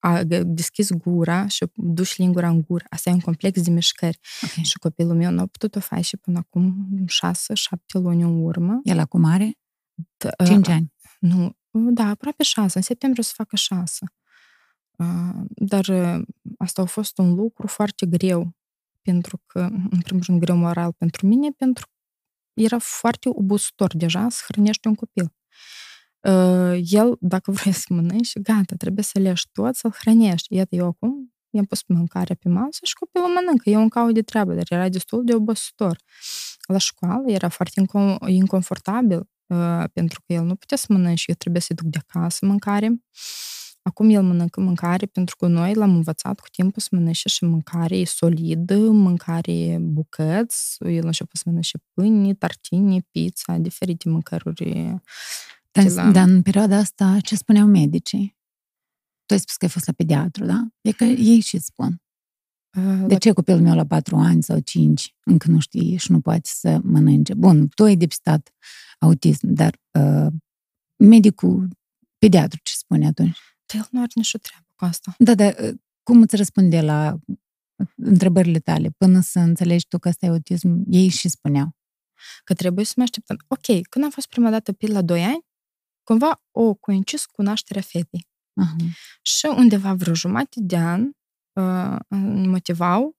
a 0.05 0.24
deschis 0.43 0.91
gura 0.91 1.48
și 1.48 1.65
duci 1.74 2.17
lingura 2.17 2.48
în 2.48 2.62
gură. 2.62 2.86
Asta 2.89 3.10
e 3.10 3.13
un 3.13 3.19
complex 3.19 3.62
de 3.62 3.72
mișcări. 3.72 4.19
Okay. 4.43 4.63
Și 4.63 4.77
copilul 4.77 5.15
meu 5.15 5.31
nu 5.31 5.41
a 5.41 5.45
putut 5.45 5.75
o 5.75 5.79
face 5.79 6.17
până 6.17 6.38
acum 6.38 6.88
șase, 7.07 7.53
șapte 7.53 7.98
luni 7.98 8.22
în 8.22 8.43
urmă. 8.43 8.79
El 8.83 9.00
acum 9.00 9.24
are? 9.24 9.57
Da, 10.17 10.45
Cinci 10.45 10.68
ani. 10.68 10.94
Nu, 11.20 11.55
da, 11.72 12.03
aproape 12.07 12.44
șase. 12.44 12.77
În 12.77 12.83
septembrie 12.83 13.24
o 13.24 13.27
să 13.27 13.33
facă 13.35 13.55
șase. 13.55 14.05
Dar 15.48 15.85
asta 16.57 16.81
a 16.81 16.85
fost 16.85 17.18
un 17.18 17.33
lucru 17.33 17.68
foarte 17.68 18.05
greu, 18.05 18.55
pentru 19.01 19.42
că, 19.46 19.59
în 19.89 20.01
primul 20.03 20.24
rând, 20.25 20.39
greu 20.39 20.55
moral 20.55 20.92
pentru 20.92 21.27
mine, 21.27 21.50
pentru 21.50 21.85
că 21.85 21.92
era 22.61 22.77
foarte 22.79 23.29
obositor 23.29 23.96
deja 23.96 24.29
să 24.29 24.44
hrănești 24.48 24.87
un 24.87 24.96
copil 24.96 25.33
el, 26.83 27.16
dacă 27.20 27.51
vrei 27.51 27.74
să 27.74 27.86
mănânci, 27.90 28.40
gata, 28.40 28.75
trebuie 28.77 29.03
să 29.03 29.20
leși 29.20 29.46
tot, 29.51 29.75
să-l 29.75 29.92
hrănești. 30.00 30.53
Iată, 30.53 30.75
eu 30.75 30.88
acum 30.88 31.33
i-am 31.50 31.66
pus 31.66 31.83
mâncare 31.88 32.33
pe 32.33 32.50
masă 32.50 32.79
și 32.83 32.94
copilul 32.94 33.27
mănâncă. 33.27 33.70
Eu 33.70 33.81
încă 33.81 34.09
de 34.12 34.22
treabă, 34.22 34.53
dar 34.53 34.66
era 34.70 34.90
destul 34.90 35.24
de 35.24 35.33
obositor. 35.33 35.98
La 36.68 36.77
școală 36.77 37.31
era 37.31 37.50
foarte 37.50 37.81
incom- 37.81 38.18
inconfortabil 38.27 39.29
uh, 39.48 39.83
pentru 39.94 40.22
că 40.25 40.33
el 40.33 40.44
nu 40.44 40.55
putea 40.55 40.77
să 40.77 40.86
mănânce, 40.90 41.24
eu 41.27 41.36
trebuie 41.36 41.62
să-i 41.62 41.75
duc 41.75 41.86
de 41.86 42.00
acasă 42.07 42.46
mâncare. 42.46 43.03
Acum 43.81 44.09
el 44.09 44.24
mănâncă 44.24 44.62
mâncare 44.62 45.05
pentru 45.05 45.36
că 45.36 45.48
noi 45.48 45.74
l-am 45.74 45.96
învățat 45.96 46.40
cu 46.40 46.48
timpul 46.51 46.81
să 46.81 46.88
mănânce 46.92 47.29
și 47.29 47.44
mâncare 47.44 48.03
solidă, 48.03 48.77
mâncare 48.77 49.77
bucăți, 49.81 50.77
el 50.79 51.03
a 51.03 51.05
început 51.05 51.36
să 51.36 51.44
mănânce 51.46 51.77
pâine, 51.94 52.33
tartine, 52.33 53.05
pizza, 53.12 53.57
diferite 53.57 54.09
mâncăruri 54.09 54.96
dar, 55.74 55.86
la... 55.86 56.12
dar 56.12 56.27
în 56.27 56.42
perioada 56.42 56.77
asta, 56.77 57.18
ce 57.22 57.36
spuneau 57.36 57.68
medicii? 57.68 58.38
Tu 59.25 59.33
ai 59.33 59.40
spus 59.40 59.55
că 59.55 59.66
ai 59.66 59.72
fost 59.72 59.88
la 59.88 59.94
pediatru, 59.94 60.46
da? 60.46 60.68
E 60.81 60.92
că 60.92 61.03
ei 61.03 61.40
și 61.40 61.57
spun. 61.57 62.01
Uh, 62.77 63.07
de 63.07 63.18
ce 63.18 63.31
copilul 63.31 63.62
meu 63.62 63.75
la 63.75 63.86
patru 63.86 64.16
ani 64.16 64.44
sau 64.44 64.59
cinci 64.59 65.16
încă 65.24 65.51
nu 65.51 65.59
știe 65.59 65.98
și 65.98 66.12
nu 66.12 66.22
poate 66.22 66.50
să 66.53 66.79
mănânce? 66.83 67.33
Bun, 67.33 67.68
tu 67.68 67.83
ai 67.83 67.96
depistat 67.96 68.53
autism, 69.00 69.48
dar 69.48 69.79
uh, 70.00 70.27
medicul 70.96 71.68
pediatru 72.18 72.59
ce 72.64 72.74
spune 72.75 73.07
atunci? 73.07 73.38
El 73.74 73.88
nu 73.92 74.00
are 74.00 74.12
nicio 74.14 74.38
treabă 74.38 74.66
cu 74.75 74.86
asta. 74.86 75.16
Da, 75.18 75.36
dar 75.36 75.55
uh, 75.64 75.74
cum 76.03 76.22
îți 76.22 76.36
răspunde 76.36 76.81
la 76.81 77.20
întrebările 77.96 78.59
tale 78.59 78.90
până 78.98 79.22
să 79.22 79.40
înțelegi 79.40 79.88
tu 79.88 80.00
că 80.00 80.07
asta 80.07 80.25
e 80.25 80.29
autism? 80.29 80.83
Ei 80.88 81.07
și 81.07 81.29
spuneau. 81.29 81.75
Că 82.44 82.53
trebuie 82.53 82.86
să 82.86 82.94
mă 82.96 83.03
așteptăm. 83.03 83.38
Ok, 83.48 83.88
când 83.90 84.05
am 84.05 84.12
fost 84.12 84.27
prima 84.27 84.50
dată 84.50 84.72
pe 84.72 84.88
la 84.88 85.01
2 85.01 85.24
ani, 85.24 85.46
cumva 86.03 86.42
o 86.51 86.74
coincis 86.74 87.25
cu 87.25 87.42
nașterea 87.42 87.81
fetei. 87.81 88.27
Uh-huh. 88.61 88.92
Și 89.22 89.46
undeva 89.46 89.94
vreo 89.94 90.13
jumătate 90.13 90.59
de 90.59 90.77
an 90.77 91.09
uh, 91.53 91.98
motivau 92.46 93.16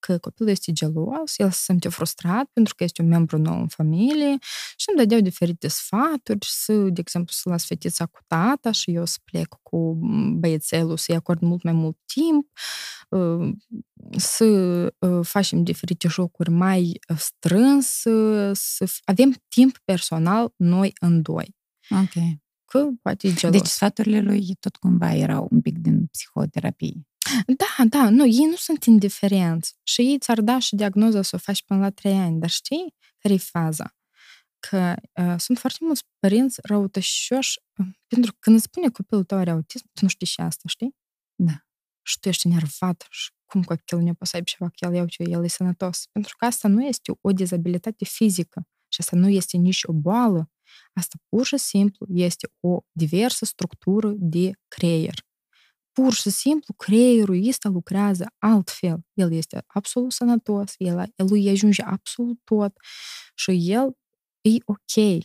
că 0.00 0.18
copilul 0.18 0.50
este 0.50 0.72
gelos, 0.72 1.38
el 1.38 1.50
se 1.50 1.58
simte 1.62 1.88
frustrat 1.88 2.50
pentru 2.52 2.74
că 2.74 2.84
este 2.84 3.02
un 3.02 3.08
membru 3.08 3.38
nou 3.38 3.60
în 3.60 3.68
familie 3.68 4.36
și 4.76 4.86
îmi 4.88 4.98
dădeau 4.98 5.20
diferite 5.20 5.68
sfaturi, 5.68 6.46
să, 6.50 6.72
de 6.72 7.00
exemplu, 7.00 7.32
să 7.32 7.48
las 7.48 7.66
fetița 7.66 8.06
cu 8.06 8.18
tata 8.26 8.70
și 8.70 8.94
eu 8.94 9.04
să 9.04 9.18
plec 9.24 9.54
cu 9.62 9.98
băiețelul, 10.38 10.96
să-i 10.96 11.14
acord 11.14 11.40
mult 11.40 11.62
mai 11.62 11.72
mult 11.72 11.96
timp, 12.04 12.46
să 14.16 14.92
facem 15.22 15.62
diferite 15.62 16.08
jocuri 16.08 16.50
mai 16.50 16.98
strâns, 17.16 17.86
să 18.52 18.84
avem 19.04 19.34
timp 19.48 19.78
personal 19.84 20.52
noi 20.56 20.92
în 21.00 21.22
doi. 21.22 21.58
Ok. 21.90 22.38
Că 22.64 22.88
poate 23.02 23.26
e 23.26 23.32
gelos. 23.32 23.56
Deci 23.56 23.66
sfaturile 23.66 24.20
lui 24.20 24.54
tot 24.60 24.76
cumva 24.76 25.14
erau 25.14 25.48
un 25.50 25.60
pic 25.60 25.78
din 25.78 26.06
psihoterapie. 26.06 27.06
Da, 27.46 27.84
da, 27.84 28.10
nu, 28.10 28.26
ei 28.26 28.46
nu 28.50 28.56
sunt 28.56 28.84
indiferenți 28.84 29.74
și 29.82 30.00
ei 30.00 30.18
ți-ar 30.18 30.40
da 30.40 30.58
și 30.58 30.74
diagnoza 30.74 31.22
să 31.22 31.36
o 31.36 31.38
faci 31.38 31.64
până 31.64 31.80
la 31.80 31.90
trei 31.90 32.16
ani, 32.16 32.40
dar 32.40 32.50
știi 32.50 32.94
care 33.18 33.34
e 33.34 33.38
faza? 33.38 33.94
Că 34.58 34.94
uh, 35.22 35.34
sunt 35.38 35.58
foarte 35.58 35.78
mulți 35.80 36.02
părinți 36.18 36.58
răutășioși 36.62 37.60
uh, 37.78 37.86
pentru 38.06 38.32
că 38.32 38.36
când 38.40 38.56
îți 38.56 38.64
spune 38.64 38.88
copilul 38.88 39.24
tău 39.24 39.38
are 39.38 39.50
autism, 39.50 39.84
tu 39.92 40.00
nu 40.02 40.08
știi 40.08 40.26
și 40.26 40.40
asta, 40.40 40.68
știi? 40.68 40.96
Da. 41.34 41.64
Și 42.02 42.18
tu 42.20 42.28
ești 42.28 42.46
enervat 42.46 43.06
și 43.10 43.30
cum 43.44 43.62
copilul 43.62 44.02
nu 44.02 44.14
poate 44.14 44.24
să 44.24 44.36
aibă 44.36 44.48
ceva 44.48 44.68
cu 44.68 44.74
el, 44.78 44.94
eu 44.94 45.06
ce 45.06 45.22
el 45.22 45.44
e 45.44 45.48
sănătos. 45.48 46.06
Pentru 46.12 46.36
că 46.36 46.44
asta 46.44 46.68
nu 46.68 46.86
este 46.86 47.12
o 47.20 47.32
dizabilitate 47.32 48.04
fizică 48.04 48.66
și 48.88 49.00
asta 49.00 49.16
nu 49.16 49.28
este 49.28 49.56
nici 49.56 49.80
o 49.82 49.92
boală, 49.92 50.50
Asta 50.92 51.16
pur 51.28 51.46
și 51.46 51.56
simplu 51.56 52.06
este 52.10 52.52
o 52.60 52.80
diversă 52.92 53.44
structură 53.44 54.14
de 54.16 54.50
creier. 54.68 55.14
Pur 55.92 56.12
și 56.12 56.30
simplu 56.30 56.74
creierul 56.74 57.48
ăsta 57.48 57.68
lucrează 57.68 58.26
altfel. 58.38 59.00
El 59.12 59.32
este 59.32 59.64
absolut 59.66 60.12
sănătos, 60.12 60.74
el, 60.78 60.98
el 60.98 61.26
lui 61.28 61.48
ajunge 61.48 61.82
absolut 61.82 62.40
tot 62.44 62.72
și 63.34 63.70
el 63.70 63.96
e 64.40 64.50
ok. 64.64 65.24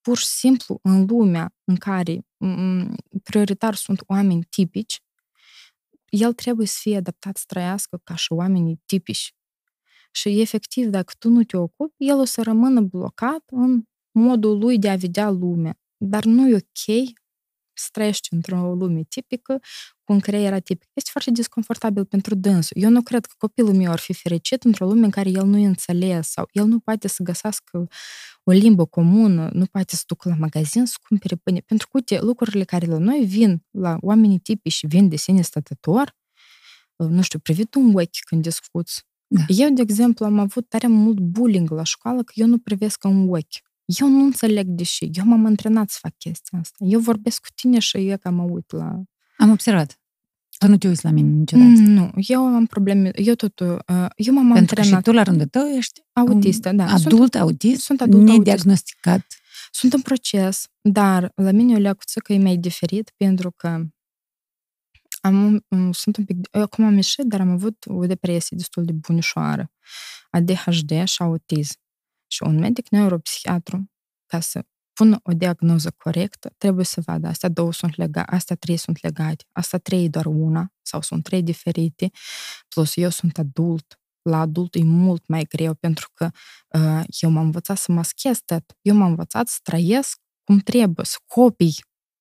Pur 0.00 0.18
și 0.18 0.26
simplu 0.26 0.78
în 0.82 1.06
lumea 1.06 1.54
în 1.64 1.76
care 1.76 2.26
prioritar 3.22 3.74
sunt 3.74 4.02
oameni 4.06 4.44
tipici, 4.44 5.02
el 6.08 6.32
trebuie 6.32 6.66
să 6.66 6.76
fie 6.80 6.96
adaptat 6.96 7.36
să 7.36 7.44
trăiască 7.46 8.00
ca 8.04 8.14
și 8.14 8.32
oamenii 8.32 8.82
tipici. 8.86 9.34
Și 10.10 10.40
efectiv, 10.40 10.86
dacă 10.86 11.12
tu 11.18 11.28
nu 11.28 11.42
te 11.42 11.56
ocupi, 11.56 11.94
el 11.96 12.18
o 12.18 12.24
să 12.24 12.42
rămână 12.42 12.80
blocat 12.80 13.42
în 13.46 13.84
modul 14.14 14.58
lui 14.58 14.78
de 14.78 14.88
a 14.90 14.96
vedea 14.96 15.30
lumea. 15.30 15.78
Dar 15.96 16.24
nu 16.24 16.48
e 16.48 16.54
ok 16.54 17.14
să 17.76 17.88
trăiești 17.92 18.34
într-o 18.34 18.74
lume 18.74 19.02
tipică, 19.08 19.58
cu 20.04 20.12
un 20.12 20.20
creier 20.20 20.52
atipic. 20.52 20.88
Este 20.92 21.10
foarte 21.12 21.30
disconfortabil 21.30 22.04
pentru 22.04 22.34
dânsul. 22.34 22.76
Eu 22.80 22.90
nu 22.90 23.02
cred 23.02 23.26
că 23.26 23.34
copilul 23.38 23.74
meu 23.74 23.90
ar 23.90 23.98
fi 23.98 24.12
fericit 24.12 24.62
într-o 24.62 24.86
lume 24.86 25.04
în 25.04 25.10
care 25.10 25.30
el 25.30 25.46
nu 25.46 25.58
e 25.58 25.66
înțeles 25.66 26.28
sau 26.28 26.48
el 26.52 26.66
nu 26.66 26.78
poate 26.78 27.08
să 27.08 27.22
găsească 27.22 27.86
o 28.42 28.52
limbă 28.52 28.84
comună, 28.84 29.50
nu 29.52 29.66
poate 29.66 29.96
să 29.96 30.02
ducă 30.06 30.28
la 30.28 30.34
magazin 30.34 30.84
să 30.84 30.96
cumpere 31.08 31.36
pâine. 31.36 31.60
Pentru 31.60 31.86
că, 31.86 31.92
uite, 31.96 32.20
lucrurile 32.20 32.64
care 32.64 32.86
la 32.86 32.98
noi 32.98 33.24
vin 33.24 33.64
la 33.70 33.96
oamenii 34.00 34.38
tipici 34.38 34.86
vin 34.86 35.08
de 35.08 35.16
sine 35.16 35.42
stătător, 35.42 36.16
nu 36.96 37.22
știu, 37.22 37.38
privit 37.38 37.74
un 37.74 37.94
ochi 37.94 38.24
când 38.26 38.42
discuți. 38.42 39.02
Da. 39.26 39.44
Eu, 39.48 39.70
de 39.70 39.82
exemplu, 39.82 40.24
am 40.24 40.38
avut 40.38 40.68
tare 40.68 40.86
mult 40.86 41.18
bullying 41.18 41.70
la 41.70 41.82
școală 41.82 42.22
că 42.22 42.32
eu 42.34 42.46
nu 42.46 42.58
privesc 42.58 43.04
un 43.04 43.28
ochi. 43.28 43.72
Eu 43.84 44.08
nu 44.08 44.24
înțeleg 44.24 44.66
de 44.66 44.82
ce. 44.82 45.10
Eu 45.12 45.24
m-am 45.24 45.44
antrenat 45.46 45.90
să 45.90 45.98
fac 46.00 46.12
chestia 46.18 46.58
asta. 46.58 46.76
Eu 46.78 47.00
vorbesc 47.00 47.40
cu 47.40 47.48
tine 47.54 47.78
și 47.78 48.08
eu 48.08 48.16
că 48.18 48.30
mă 48.30 48.42
uit 48.42 48.72
la... 48.72 49.02
Am 49.36 49.50
observat. 49.50 49.98
Tu 50.58 50.68
nu 50.68 50.76
te 50.76 50.88
uiți 50.88 51.04
la 51.04 51.10
mine 51.10 51.28
niciodată. 51.28 51.68
Nu, 51.80 52.10
eu 52.14 52.40
am 52.44 52.66
probleme. 52.66 53.10
Eu 53.14 53.34
tot, 53.34 53.60
uh, 53.60 53.76
eu 54.16 54.34
m-am 54.34 54.52
Pentru 54.52 54.58
antrenat. 54.58 54.90
că 54.90 54.96
și 54.96 55.02
tu 55.02 55.12
la 55.12 55.22
rândul 55.22 55.46
tău 55.46 55.66
ești 55.66 56.00
autistă, 56.12 56.72
da. 56.72 56.84
Adult 56.84 57.20
sunt, 57.20 57.34
autist, 57.34 57.82
sunt 57.82 58.00
adult 58.00 58.26
nediagnosticat. 58.28 59.12
Autist. 59.12 59.42
Sunt 59.70 59.92
în 59.92 60.00
proces, 60.00 60.66
dar 60.80 61.32
la 61.34 61.50
mine 61.50 61.74
o 61.74 61.78
leacuță 61.78 62.20
că 62.20 62.32
e 62.32 62.38
mai 62.38 62.56
diferit 62.56 63.12
pentru 63.16 63.50
că 63.50 63.84
am, 65.20 65.66
sunt 65.90 66.16
un 66.16 66.24
pic, 66.24 66.36
acum 66.50 66.84
am 66.84 66.94
ieșit, 66.94 67.24
dar 67.24 67.40
am 67.40 67.50
avut 67.50 67.84
o 67.86 68.06
depresie 68.06 68.56
destul 68.56 68.84
de 68.84 68.92
bunișoară, 68.92 69.70
ADHD 70.30 71.04
și 71.04 71.22
autism. 71.22 71.78
Și 72.26 72.42
un 72.42 72.58
medic 72.58 72.88
neuropsihiatru, 72.88 73.90
ca 74.26 74.40
să 74.40 74.64
pună 74.92 75.20
o 75.22 75.32
diagnoză 75.32 75.90
corectă, 75.96 76.54
trebuie 76.58 76.84
să 76.84 77.00
vadă, 77.00 77.26
astea 77.26 77.48
două 77.48 77.72
sunt 77.72 77.96
legate, 77.96 78.34
astea 78.34 78.56
trei 78.56 78.76
sunt 78.76 79.02
legate, 79.02 79.44
astea 79.52 79.78
trei 79.78 80.04
e 80.04 80.08
doar 80.08 80.26
una, 80.26 80.72
sau 80.82 81.00
sunt 81.00 81.22
trei 81.22 81.42
diferite, 81.42 82.10
plus 82.68 82.96
eu 82.96 83.10
sunt 83.10 83.38
adult, 83.38 83.98
la 84.22 84.40
adult 84.40 84.74
e 84.74 84.82
mult 84.82 85.26
mai 85.28 85.44
greu 85.44 85.74
pentru 85.74 86.10
că 86.14 86.28
uh, 86.78 87.04
eu 87.20 87.30
m-am 87.30 87.44
învățat 87.44 87.76
să 87.76 87.92
maschez 87.92 88.38
tot. 88.44 88.64
Eu 88.80 88.94
m-am 88.94 89.08
învățat 89.08 89.48
să 89.48 89.58
trăiesc 89.62 90.20
cum 90.44 90.58
trebuie, 90.58 91.04
să 91.06 91.16
copii 91.26 91.74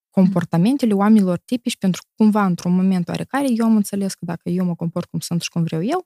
comportamentele 0.10 0.94
oamenilor 0.94 1.38
tipici 1.38 1.78
pentru 1.78 2.02
că 2.02 2.10
cumva 2.16 2.46
într-un 2.46 2.76
moment 2.76 3.08
oarecare 3.08 3.46
eu 3.50 3.66
am 3.66 3.76
înțeles 3.76 4.14
că 4.14 4.26
dacă 4.26 4.50
eu 4.50 4.66
mă 4.66 4.76
comport 4.76 5.10
cum 5.10 5.20
sunt 5.20 5.42
și 5.42 5.50
cum 5.50 5.64
vreau 5.64 5.84
eu, 5.84 6.06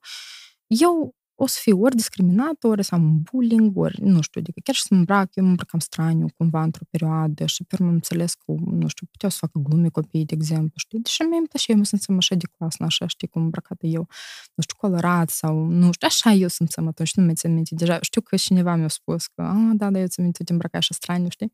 eu 0.68 1.16
o 1.40 1.48
să 1.48 1.58
fiu 1.62 1.82
ori 1.82 1.96
discriminat, 1.96 2.64
ori 2.64 2.84
să 2.84 2.96
am 2.96 3.04
un 3.04 3.22
bullying, 3.32 3.78
ori, 3.78 4.02
nu 4.02 4.22
știu, 4.22 4.42
adică 4.42 4.60
chiar 4.64 4.76
și 4.76 4.82
să 4.82 4.88
mă 4.92 4.98
îmbrac, 4.98 5.36
eu 5.36 5.44
mă 5.44 5.50
îmbrăcam 5.50 5.80
straniu 5.80 6.26
cumva 6.38 6.64
într-o 6.64 6.84
perioadă 6.90 7.46
și 7.46 7.64
pe 7.64 7.76
urmă 7.76 7.88
am 7.88 7.94
înțeles 7.94 8.34
că, 8.34 8.52
nu 8.66 8.88
știu, 8.88 9.08
puteau 9.12 9.32
să 9.32 9.38
facă 9.40 9.60
glume 9.60 9.90
copiii, 9.90 10.26
de 10.26 10.34
exemplu, 10.34 10.74
știi? 10.76 11.00
Deși 11.00 11.22
mie 11.22 11.38
îmi 11.38 11.48
plăcea, 11.48 11.72
eu 11.72 11.78
mă 11.78 11.84
simțeam 11.84 12.18
așa 12.18 12.36
de 12.36 12.46
clasă, 12.58 12.84
așa, 12.84 13.08
știi, 13.08 13.28
cum 13.28 13.42
îmbrăcată 13.42 13.86
eu, 13.88 14.08
nu 14.56 14.64
știu, 14.64 14.76
colorat 14.78 15.30
sau, 15.30 15.66
nu 15.66 15.92
știu, 15.92 16.08
așa 16.08 16.32
eu 16.32 16.48
simțeam 16.48 16.88
atunci, 16.88 17.14
nu 17.16 17.24
mi-țin 17.24 17.54
minte. 17.54 17.76
Deja 17.76 17.98
știu 18.02 18.22
că 18.22 18.36
cineva 18.36 18.76
mi-a 18.76 18.88
spus 18.88 19.28
că, 19.28 19.42
a, 19.42 19.72
da, 19.74 19.90
da, 19.92 20.00
eu 20.00 20.08
ți-am 20.08 20.24
minte, 20.26 20.44
te 20.44 20.52
îmbrăcai 20.52 20.80
așa 20.80 20.94
straniu, 20.94 21.30
știi? 21.30 21.54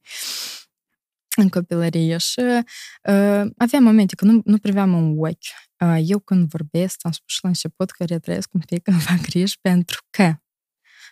În 1.42 1.50
copilărie 1.50 2.18
și 2.18 2.40
uh, 2.40 3.52
aveam 3.58 3.84
momente 3.84 4.16
că 4.16 4.26
nu, 4.26 4.42
nu 4.46 4.58
priveam 4.58 4.94
în 4.94 5.16
ochi. 5.18 5.38
Uh, 5.80 6.00
eu 6.06 6.20
când 6.20 6.50
vorbesc, 6.50 7.00
am 7.02 7.12
spus 7.12 7.34
și 7.34 7.40
la 7.42 7.50
început 7.50 7.92
că 7.92 8.04
retrăiesc 8.04 8.54
un 8.54 8.62
pic 8.66 8.88
în 8.94 9.00
fac 9.00 9.22
griji 9.22 9.60
pentru 9.62 10.02
că 10.10 10.34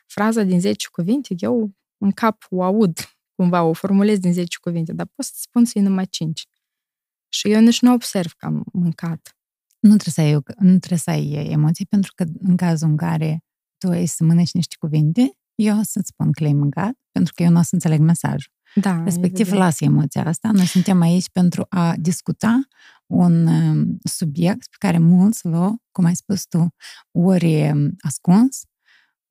fraza 0.05 0.43
din 0.43 0.59
10 0.59 0.87
cuvinte, 0.91 1.35
eu 1.37 1.75
în 1.97 2.11
cap 2.11 2.45
o 2.49 2.63
aud 2.63 2.99
cumva, 3.35 3.63
o 3.63 3.73
formulez 3.73 4.19
din 4.19 4.33
10 4.33 4.57
cuvinte, 4.61 4.93
dar 4.93 5.05
pot 5.15 5.25
să 5.25 5.33
spun 5.35 5.65
să 5.65 5.79
numai 5.79 6.05
5. 6.05 6.45
Și 7.29 7.51
eu 7.51 7.61
nici 7.61 7.81
nu 7.81 7.93
observ 7.93 8.31
că 8.31 8.45
am 8.45 8.63
mâncat. 8.73 9.35
Nu 9.79 9.95
trebuie 9.95 10.13
să 10.13 10.21
ai, 10.21 10.33
nu 10.57 10.77
trebuie 10.77 10.99
să 10.99 11.09
ai 11.09 11.51
emoții, 11.51 11.85
pentru 11.85 12.11
că 12.15 12.25
în 12.39 12.55
cazul 12.55 12.87
în 12.87 12.97
care 12.97 13.43
tu 13.77 13.87
ai 13.87 14.05
să 14.05 14.23
mănânci 14.23 14.53
niște 14.53 14.75
cuvinte, 14.79 15.31
eu 15.55 15.79
o 15.79 15.81
să-ți 15.83 16.07
spun 16.07 16.31
că 16.31 16.43
le-ai 16.43 16.53
mâncat, 16.53 16.93
pentru 17.11 17.33
că 17.35 17.43
eu 17.43 17.49
nu 17.49 17.59
o 17.59 17.61
să 17.61 17.69
înțeleg 17.71 17.99
mesajul. 17.99 18.53
Da, 18.75 19.03
Respectiv, 19.03 19.39
evident. 19.39 19.59
lasă 19.61 19.83
emoția 19.83 20.25
asta. 20.25 20.51
Noi 20.51 20.65
suntem 20.65 21.01
aici 21.01 21.29
pentru 21.29 21.65
a 21.69 21.95
discuta 21.97 22.61
un 23.05 23.47
um, 23.47 23.97
subiect 24.03 24.67
pe 24.69 24.75
care 24.79 24.97
mulți 24.97 25.47
l 25.47 25.55
cum 25.91 26.05
ai 26.05 26.15
spus 26.15 26.45
tu, 26.45 26.67
ori 27.11 27.69
um, 27.71 27.91
ascuns, 27.99 28.61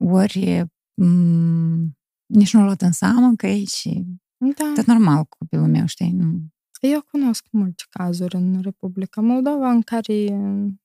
ori 0.05 0.63
m- 1.03 1.91
nici 2.27 2.53
nu 2.53 2.61
l 2.61 2.65
luat 2.65 2.83
în 2.83 2.93
seamă 2.93 3.33
că 3.37 3.47
e 3.47 3.65
și 3.65 4.05
da. 4.39 4.73
tot 4.75 4.85
normal 4.87 5.25
cu 5.25 5.37
copilul 5.39 5.67
meu, 5.69 5.87
știi? 5.87 6.13
Nu. 6.13 6.41
Eu 6.81 7.03
cunosc 7.11 7.47
multe 7.51 7.83
cazuri 7.91 8.35
în 8.35 8.61
Republica 8.61 9.21
Moldova 9.21 9.71
în 9.71 9.83
care 9.83 10.27
um, 10.31 10.81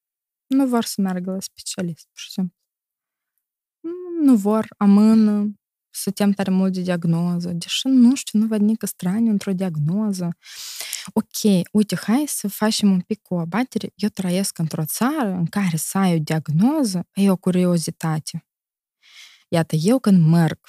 nu 0.48 0.68
vor 0.68 0.84
să 0.84 1.02
meargă 1.02 1.32
la 1.32 1.40
specialist, 1.40 2.08
pur 2.08 2.18
și 2.18 2.32
simplu. 2.32 2.56
Nu 4.22 4.36
vor, 4.36 4.68
amână, 4.78 5.54
să 5.96 6.12
tem 6.12 6.32
tare 6.32 6.52
mult 6.52 6.74
de 6.74 6.82
diagnoză, 6.82 7.50
deși, 7.50 7.88
nu 7.88 8.16
știu, 8.16 8.40
nu 8.40 8.46
văd 8.48 8.62
nică 8.62 8.86
straniu 8.86 9.32
într-o 9.32 9.54
diagnoză. 9.54 10.38
Ok, 11.14 11.68
uite, 11.72 11.96
hai 11.96 12.24
să 12.28 12.48
facem 12.48 12.92
un 12.92 13.02
pic 13.02 13.22
cu 13.22 13.34
o 13.34 13.40
abatere. 13.40 13.92
Eu 13.96 14.10
trăiesc 14.10 14.58
într-o 14.58 14.86
țară 14.86 15.32
în 15.32 15.46
care 15.46 15.78
să 15.78 15.98
ai 15.98 16.16
o 16.16 16.20
diagnoză, 16.20 17.08
e 17.14 17.32
o 17.32 17.36
curiozitate. 17.36 18.46
Iată, 19.48 19.76
eu 19.76 20.00
când 20.00 20.28
merg 20.28 20.60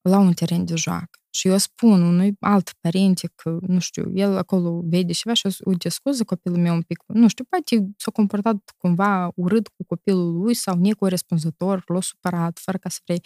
la 0.00 0.18
un 0.18 0.32
teren 0.32 0.64
de 0.64 0.74
joacă 0.74 1.23
și 1.34 1.48
eu 1.48 1.56
spun 1.56 2.02
unui 2.02 2.36
alt 2.40 2.72
părinte 2.80 3.32
că, 3.34 3.58
nu 3.66 3.78
știu, 3.78 4.10
el 4.14 4.36
acolo 4.36 4.80
vede 4.84 5.12
ceva 5.12 5.34
și 5.34 5.48
uite, 5.64 5.88
scuză 5.88 6.24
copilul 6.24 6.58
meu 6.58 6.74
un 6.74 6.82
pic, 6.82 7.02
nu 7.06 7.28
știu, 7.28 7.44
poate 7.44 7.88
s-a 7.96 8.10
comportat 8.10 8.74
cumva 8.78 9.32
urât 9.34 9.68
cu 9.68 9.84
copilul 9.86 10.42
lui 10.42 10.54
sau 10.54 10.78
necorespunzător, 10.78 11.84
l-a 11.86 12.00
supărat, 12.00 12.58
fără 12.58 12.78
ca 12.78 12.88
să 12.88 12.98
vrei. 13.04 13.24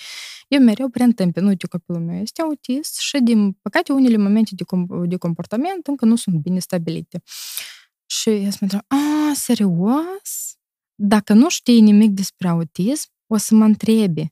Eu 0.49 0.61
mereu 0.61 0.89
preîntâmpin, 0.89 1.47
uite, 1.47 1.67
copilul 1.67 2.01
meu 2.03 2.21
este 2.21 2.43
autist 2.43 2.99
și, 2.99 3.19
din 3.23 3.53
păcate, 3.53 3.93
unele 3.93 4.17
momente 4.17 4.55
de, 4.55 4.65
com- 4.65 5.09
de 5.09 5.17
comportament 5.17 5.87
încă 5.87 6.05
nu 6.05 6.17
sunt 6.17 6.37
bine 6.37 6.59
stabilite. 6.59 7.23
Și 8.07 8.31
el 8.31 8.51
spune, 8.51 8.85
a, 8.87 9.33
serios? 9.35 10.57
Dacă 10.95 11.33
nu 11.33 11.49
știi 11.49 11.81
nimic 11.81 12.11
despre 12.11 12.49
autism, 12.49 13.09
o 13.27 13.37
să 13.37 13.55
mă 13.55 13.65
întrebi 13.65 14.29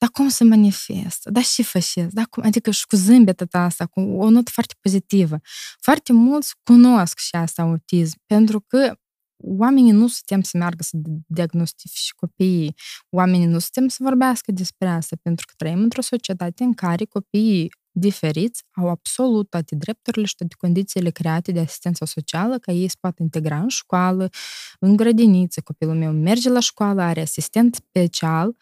dar 0.00 0.10
cum 0.12 0.28
se 0.28 0.44
manifestă, 0.44 1.30
dar 1.30 1.44
ce 1.44 1.62
faceți, 1.62 2.14
dar 2.14 2.26
cum, 2.30 2.42
adică 2.46 2.70
și 2.70 2.86
cu 2.86 2.96
zâmbetul 2.96 3.46
asta, 3.50 3.86
cu 3.86 4.00
o 4.00 4.30
notă 4.30 4.50
foarte 4.50 4.74
pozitivă. 4.80 5.40
Foarte 5.80 6.12
mulți 6.12 6.54
cunosc 6.62 7.18
și 7.18 7.34
asta 7.36 7.62
autism, 7.62 8.16
pentru 8.26 8.60
că 8.60 8.94
oamenii 9.42 9.92
nu 9.92 10.08
suntem 10.08 10.42
să 10.42 10.56
meargă 10.56 10.82
să 10.82 10.96
diagnostice 11.26 12.12
copiii, 12.16 12.74
oamenii 13.10 13.46
nu 13.46 13.58
suntem 13.58 13.88
să 13.88 13.96
vorbească 14.00 14.52
despre 14.52 14.88
asta, 14.88 15.16
pentru 15.22 15.46
că 15.46 15.52
trăim 15.56 15.82
într-o 15.82 16.00
societate 16.00 16.64
în 16.64 16.72
care 16.72 17.04
copiii 17.04 17.70
diferiți 17.92 18.64
au 18.70 18.88
absolut 18.88 19.50
toate 19.50 19.74
drepturile 19.74 20.26
și 20.26 20.34
toate 20.34 20.54
condițiile 20.58 21.10
create 21.10 21.52
de 21.52 21.60
asistență 21.60 22.04
socială 22.04 22.58
ca 22.58 22.72
ei 22.72 22.88
să 22.88 22.96
poată 23.00 23.22
integra 23.22 23.58
în 23.58 23.68
școală, 23.68 24.28
în 24.78 24.96
grădiniță. 24.96 25.60
Copilul 25.60 25.94
meu 25.94 26.12
merge 26.12 26.48
la 26.48 26.60
școală, 26.60 27.02
are 27.02 27.20
asistent 27.20 27.74
special, 27.74 28.56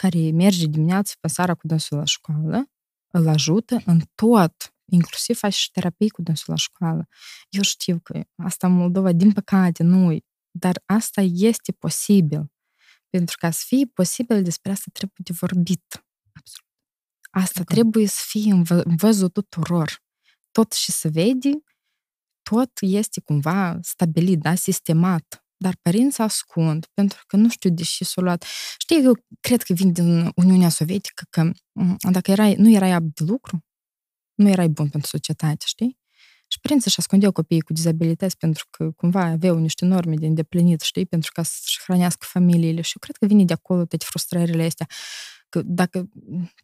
care 0.00 0.30
merge 0.30 0.66
dimineața 0.66 1.12
pe 1.20 1.28
seara 1.28 1.54
cu 1.54 1.66
dânsul 1.66 1.96
la 1.98 2.04
școală, 2.04 2.70
îl 3.12 3.28
ajută 3.28 3.82
în 3.84 4.00
tot, 4.14 4.74
inclusiv 4.84 5.36
face 5.36 5.56
și 5.56 5.70
terapii 5.70 6.10
cu 6.10 6.22
dânsul 6.22 6.46
la 6.46 6.56
școală. 6.56 7.08
Eu 7.48 7.62
știu 7.62 7.98
că 8.02 8.22
asta 8.36 8.66
în 8.66 8.72
Moldova, 8.72 9.12
din 9.12 9.32
păcate, 9.32 9.82
nu 9.82 10.18
dar 10.50 10.82
asta 10.86 11.20
este 11.20 11.72
posibil. 11.72 12.52
Pentru 13.08 13.36
ca 13.38 13.50
să 13.50 13.62
fie 13.66 13.86
posibil, 13.86 14.42
despre 14.42 14.70
asta 14.70 14.90
trebuie 14.92 15.20
de 15.24 15.34
vorbit. 15.38 16.04
Absolut. 16.32 16.70
Asta 17.30 17.60
okay. 17.60 17.74
trebuie 17.74 18.06
să 18.06 18.22
fie 18.26 18.52
în, 18.52 18.62
vă- 18.62 18.82
în 18.84 18.96
văzut 18.96 19.32
tuturor. 19.32 20.02
Tot 20.50 20.72
și 20.72 20.92
să 20.92 21.08
vede, 21.08 21.50
tot 22.42 22.70
este 22.80 23.20
cumva 23.20 23.78
stabilit, 23.82 24.40
da, 24.40 24.54
sistemat 24.54 25.39
dar 25.62 25.76
părinții 25.82 26.22
ascund, 26.22 26.86
pentru 26.94 27.24
că 27.26 27.36
nu 27.36 27.48
știu 27.48 27.70
de 27.70 27.82
ce 27.82 28.04
s-a 28.04 28.20
luat. 28.20 28.44
Știi, 28.78 29.02
eu 29.04 29.12
cred 29.40 29.62
că 29.62 29.72
vin 29.72 29.92
din 29.92 30.30
Uniunea 30.34 30.68
Sovietică, 30.68 31.24
că 31.30 31.50
dacă 32.10 32.30
erai, 32.30 32.54
nu 32.54 32.70
erai 32.70 32.90
apt 32.92 33.14
de 33.14 33.24
lucru, 33.24 33.64
nu 34.34 34.48
erai 34.48 34.68
bun 34.68 34.88
pentru 34.88 35.08
societate, 35.08 35.64
știi? 35.66 35.98
Și 36.48 36.60
părinții 36.60 36.86
își 36.86 36.98
ascundeau 36.98 37.32
copiii 37.32 37.60
cu 37.60 37.72
dizabilități 37.72 38.36
pentru 38.36 38.66
că 38.70 38.90
cumva 38.90 39.24
aveau 39.24 39.58
niște 39.58 39.84
norme 39.84 40.14
de 40.14 40.26
îndeplinit, 40.26 40.80
știi, 40.80 41.06
pentru 41.06 41.30
ca 41.34 41.42
să-și 41.42 41.80
hrănească 41.84 42.26
familiile. 42.28 42.80
Și 42.80 42.92
eu 42.94 43.00
cred 43.00 43.16
că 43.16 43.26
vine 43.26 43.44
de 43.44 43.52
acolo 43.52 43.84
toate 43.84 44.04
frustrările 44.04 44.64
astea. 44.64 44.86
Că 45.48 45.62
dacă 45.64 46.08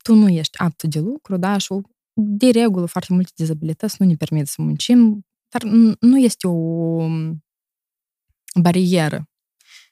tu 0.03 0.15
nu 0.15 0.29
ești 0.29 0.59
apt 0.59 0.83
de 0.83 1.01
lucru, 1.01 1.37
da, 1.37 1.59
și 1.59 1.69
de 2.13 2.51
regulă 2.51 2.87
foarte 2.87 3.13
multe 3.13 3.31
dizabilități 3.35 3.97
nu 3.99 4.07
ne 4.07 4.15
permit 4.15 4.47
să 4.47 4.63
muncim, 4.63 5.27
dar 5.49 5.63
nu 6.01 6.19
este 6.19 6.47
o 6.47 7.09
barieră. 8.61 9.31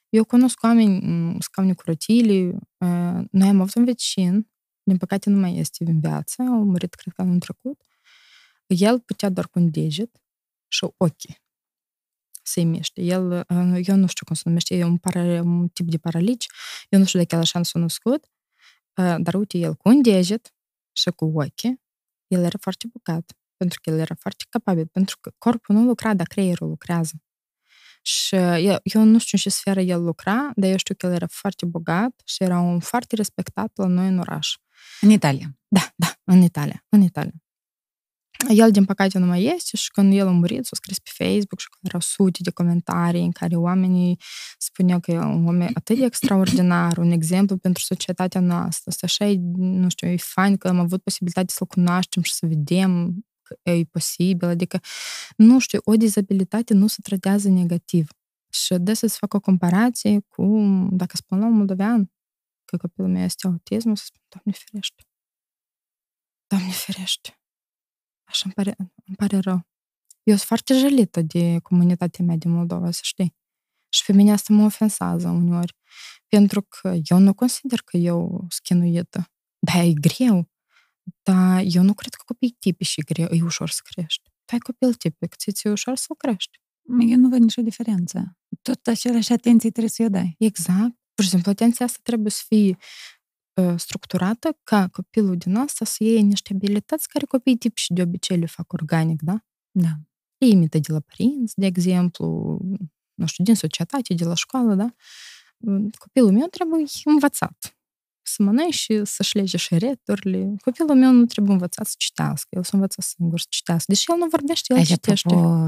Eu 0.09 0.23
cunosc 0.23 0.63
oameni, 0.63 1.37
scaune 1.41 1.73
cu 1.73 1.81
rotile, 1.85 2.57
noi 3.31 3.47
am 3.47 3.61
avut 3.61 3.75
un 3.75 3.85
vecin, 3.85 4.51
din 4.83 4.97
păcate 4.97 5.29
nu 5.29 5.39
mai 5.39 5.57
este 5.57 5.83
în 5.87 5.99
viață, 5.99 6.41
a 6.41 6.43
murit, 6.43 6.93
cred 6.93 7.13
că 7.13 7.21
anul 7.21 7.39
trecut. 7.39 7.81
El 8.67 8.99
putea 8.99 9.29
doar 9.29 9.47
cu 9.47 9.59
un 9.59 9.71
deget 9.71 10.21
și 10.67 10.87
ochii 10.97 11.43
se 12.43 12.61
miște. 12.61 13.01
El, 13.01 13.45
eu 13.83 13.95
nu 13.95 14.07
știu 14.07 14.25
cum 14.25 14.35
se 14.35 14.41
numește, 14.45 14.75
e 14.75 14.83
un, 14.83 14.97
para, 14.97 15.41
un 15.41 15.67
tip 15.67 15.89
de 15.89 15.97
paralici, 15.97 16.47
eu 16.89 16.99
nu 16.99 17.05
știu 17.05 17.19
de 17.19 17.25
el 17.29 17.39
așa 17.39 17.63
s-a 17.63 17.79
născut, 17.79 18.25
dar 18.93 19.33
uite, 19.33 19.57
el 19.57 19.75
cu 19.75 19.89
un 19.89 20.01
deget 20.01 20.53
și 20.91 21.09
cu 21.09 21.25
ochii, 21.25 21.81
el 22.27 22.43
era 22.43 22.57
foarte 22.61 22.87
bucat, 22.87 23.37
pentru 23.57 23.79
că 23.81 23.89
el 23.89 23.99
era 23.99 24.15
foarte 24.15 24.45
capabil, 24.49 24.87
pentru 24.87 25.17
că 25.21 25.31
corpul 25.37 25.75
nu 25.75 25.83
lucra, 25.83 26.13
dar 26.13 26.27
creierul 26.27 26.67
lucrează. 26.67 27.13
Și 28.07 28.35
eu, 28.35 28.77
eu 28.83 29.03
nu 29.03 29.19
știu 29.19 29.37
în 29.37 29.39
ce 29.39 29.49
sferă 29.49 29.81
el 29.81 30.03
lucra, 30.03 30.51
dar 30.55 30.69
eu 30.69 30.77
știu 30.77 30.95
că 30.95 31.05
el 31.05 31.11
era 31.11 31.27
foarte 31.29 31.65
bogat 31.65 32.21
și 32.25 32.43
era 32.43 32.59
un 32.59 32.79
foarte 32.79 33.15
respectat 33.15 33.71
la 33.75 33.85
noi 33.85 34.07
în 34.07 34.19
oraș. 34.19 34.55
În 35.01 35.09
Italia? 35.09 35.57
Da, 35.67 35.93
da, 35.95 36.13
în 36.23 36.41
Italia, 36.41 36.85
în 36.89 37.01
Italia. 37.01 37.33
El, 38.49 38.71
din 38.71 38.85
păcate, 38.85 39.17
nu 39.17 39.25
mai 39.25 39.43
este 39.43 39.77
și 39.77 39.91
când 39.91 40.13
el 40.13 40.27
a 40.27 40.31
murit, 40.31 40.65
s-a 40.65 40.75
scris 40.75 40.99
pe 40.99 41.09
Facebook 41.13 41.59
și 41.59 41.67
erau 41.81 41.99
sute 41.99 42.39
de 42.41 42.51
comentarii 42.51 43.21
în 43.21 43.31
care 43.31 43.55
oamenii 43.55 44.19
spuneau 44.57 44.99
că 44.99 45.11
e 45.11 45.19
un 45.19 45.47
om 45.47 45.61
atât 45.61 45.97
de 45.97 46.05
extraordinar, 46.05 46.97
un 46.97 47.11
exemplu 47.11 47.57
pentru 47.57 47.83
societatea 47.83 48.41
noastră. 48.41 48.83
Asta 48.85 49.05
așa 49.05 49.25
e, 49.25 49.37
nu 49.55 49.89
știu, 49.89 50.07
e 50.07 50.17
fain 50.17 50.57
că 50.57 50.67
am 50.67 50.79
avut 50.79 51.03
posibilitatea 51.03 51.55
să-l 51.57 51.67
cunoaștem 51.67 52.21
și 52.21 52.33
să 52.33 52.45
vedem 52.45 53.23
că 53.45 53.69
e 53.69 53.83
posibil. 53.83 54.47
Adică, 54.47 54.79
nu 55.37 55.59
știu, 55.59 55.79
o 55.83 55.95
dizabilitate 55.95 56.73
nu 56.73 56.87
se 56.87 56.97
tratează 57.03 57.49
negativ. 57.49 58.09
Și 58.49 58.75
des 58.77 58.99
să 58.99 59.17
fac 59.19 59.33
o 59.33 59.39
comparație 59.39 60.19
cu, 60.19 60.43
dacă 60.91 61.15
spun 61.17 61.39
la 61.39 61.45
un 61.45 61.53
moldovean, 61.53 62.11
că 62.65 62.77
copilul 62.77 63.09
meu 63.09 63.23
este 63.23 63.47
autism, 63.47 63.89
o 63.89 63.95
să 63.95 64.03
spun, 64.05 64.21
Doamne 64.29 64.59
ferește. 64.63 65.03
Doamne 66.47 66.71
ferește 66.71 67.39
Așa 68.27 68.41
îmi 68.43 68.53
pare, 68.53 68.75
îmi 69.05 69.15
pare 69.15 69.37
rău. 69.39 69.67
Eu 70.23 70.35
sunt 70.35 70.47
foarte 70.47 70.73
jălită 70.77 71.21
de 71.21 71.59
comunitatea 71.59 72.25
mea 72.25 72.35
din 72.35 72.51
Moldova, 72.51 72.91
să 72.91 72.99
știi. 73.03 73.35
Și 73.89 74.05
pe 74.05 74.13
mine 74.13 74.31
asta 74.31 74.53
mă 74.53 74.65
ofensează 74.65 75.29
uneori. 75.29 75.75
Pentru 76.27 76.61
că 76.61 76.95
eu 77.03 77.17
nu 77.17 77.33
consider 77.33 77.81
că 77.81 77.97
eu 77.97 78.45
schinuită. 78.49 79.31
Da, 79.59 79.83
e 79.83 79.93
greu. 79.93 80.49
Dar 81.23 81.63
eu 81.65 81.83
nu 81.83 81.93
cred 81.93 82.13
că 82.13 82.23
copiii 82.25 82.55
tipici 82.59 82.93
e 82.95 83.13
greu, 83.13 83.27
e 83.31 83.43
ușor 83.43 83.69
să 83.69 83.81
crești. 83.83 84.29
Tu 84.45 84.53
ai 84.53 84.59
copil 84.59 84.93
tipic, 84.93 85.35
ți 85.35 85.67
e 85.67 85.69
ușor 85.69 85.95
să-l 85.95 86.15
crești. 86.15 86.59
Eu 86.99 87.17
nu 87.17 87.29
văd 87.29 87.39
nicio 87.39 87.61
diferență. 87.61 88.37
Tot 88.61 88.87
aceleași 88.87 89.31
atenții 89.31 89.69
trebuie 89.69 89.91
să-i 89.91 90.09
dai. 90.09 90.35
Exact. 90.37 90.93
Pur 91.13 91.23
și 91.23 91.29
simplu, 91.29 91.51
atenția 91.51 91.85
asta 91.85 91.99
trebuie 92.03 92.31
să 92.31 92.43
fie 92.47 92.77
structurată 93.75 94.59
ca 94.63 94.87
copilul 94.87 95.37
din 95.37 95.55
asta 95.55 95.85
să 95.85 96.03
iei 96.03 96.21
niște 96.21 96.53
abilități 96.53 97.07
care 97.07 97.25
copiii 97.25 97.57
tip 97.57 97.77
și 97.77 97.93
de 97.93 98.01
obicei 98.01 98.37
le 98.37 98.45
fac 98.45 98.73
organic, 98.73 99.21
da? 99.21 99.45
Da. 99.71 99.91
Le 100.37 100.47
imită 100.47 100.79
de 100.79 100.91
la 100.93 100.99
părinți, 100.99 101.53
de 101.59 101.65
exemplu, 101.65 102.59
nu 103.13 103.25
știu, 103.25 103.43
din 103.43 103.55
societate, 103.55 104.13
de 104.13 104.25
la 104.25 104.33
școală, 104.33 104.75
da? 104.75 104.95
Copilul 105.97 106.31
meu 106.31 106.47
trebuie 106.47 106.85
învățat 107.03 107.74
să 108.27 108.43
mănânci 108.43 108.73
și 108.73 109.01
să-și 109.03 109.35
lege 109.37 109.57
șereturile. 109.57 110.55
Copilul 110.61 110.95
meu 110.95 111.11
nu 111.11 111.25
trebuie 111.25 111.53
învățat 111.53 111.85
să 111.85 111.93
citească, 111.97 112.47
el 112.49 112.63
să 112.63 112.71
învăță 112.73 113.01
singur 113.01 113.39
să 113.39 113.45
citească. 113.49 113.91
Deși 113.91 114.11
el 114.11 114.17
nu 114.17 114.27
vorbește, 114.31 114.73
el 114.73 114.79
Aici, 114.79 114.87
citește. 114.87 115.33
Apropo, 115.33 115.67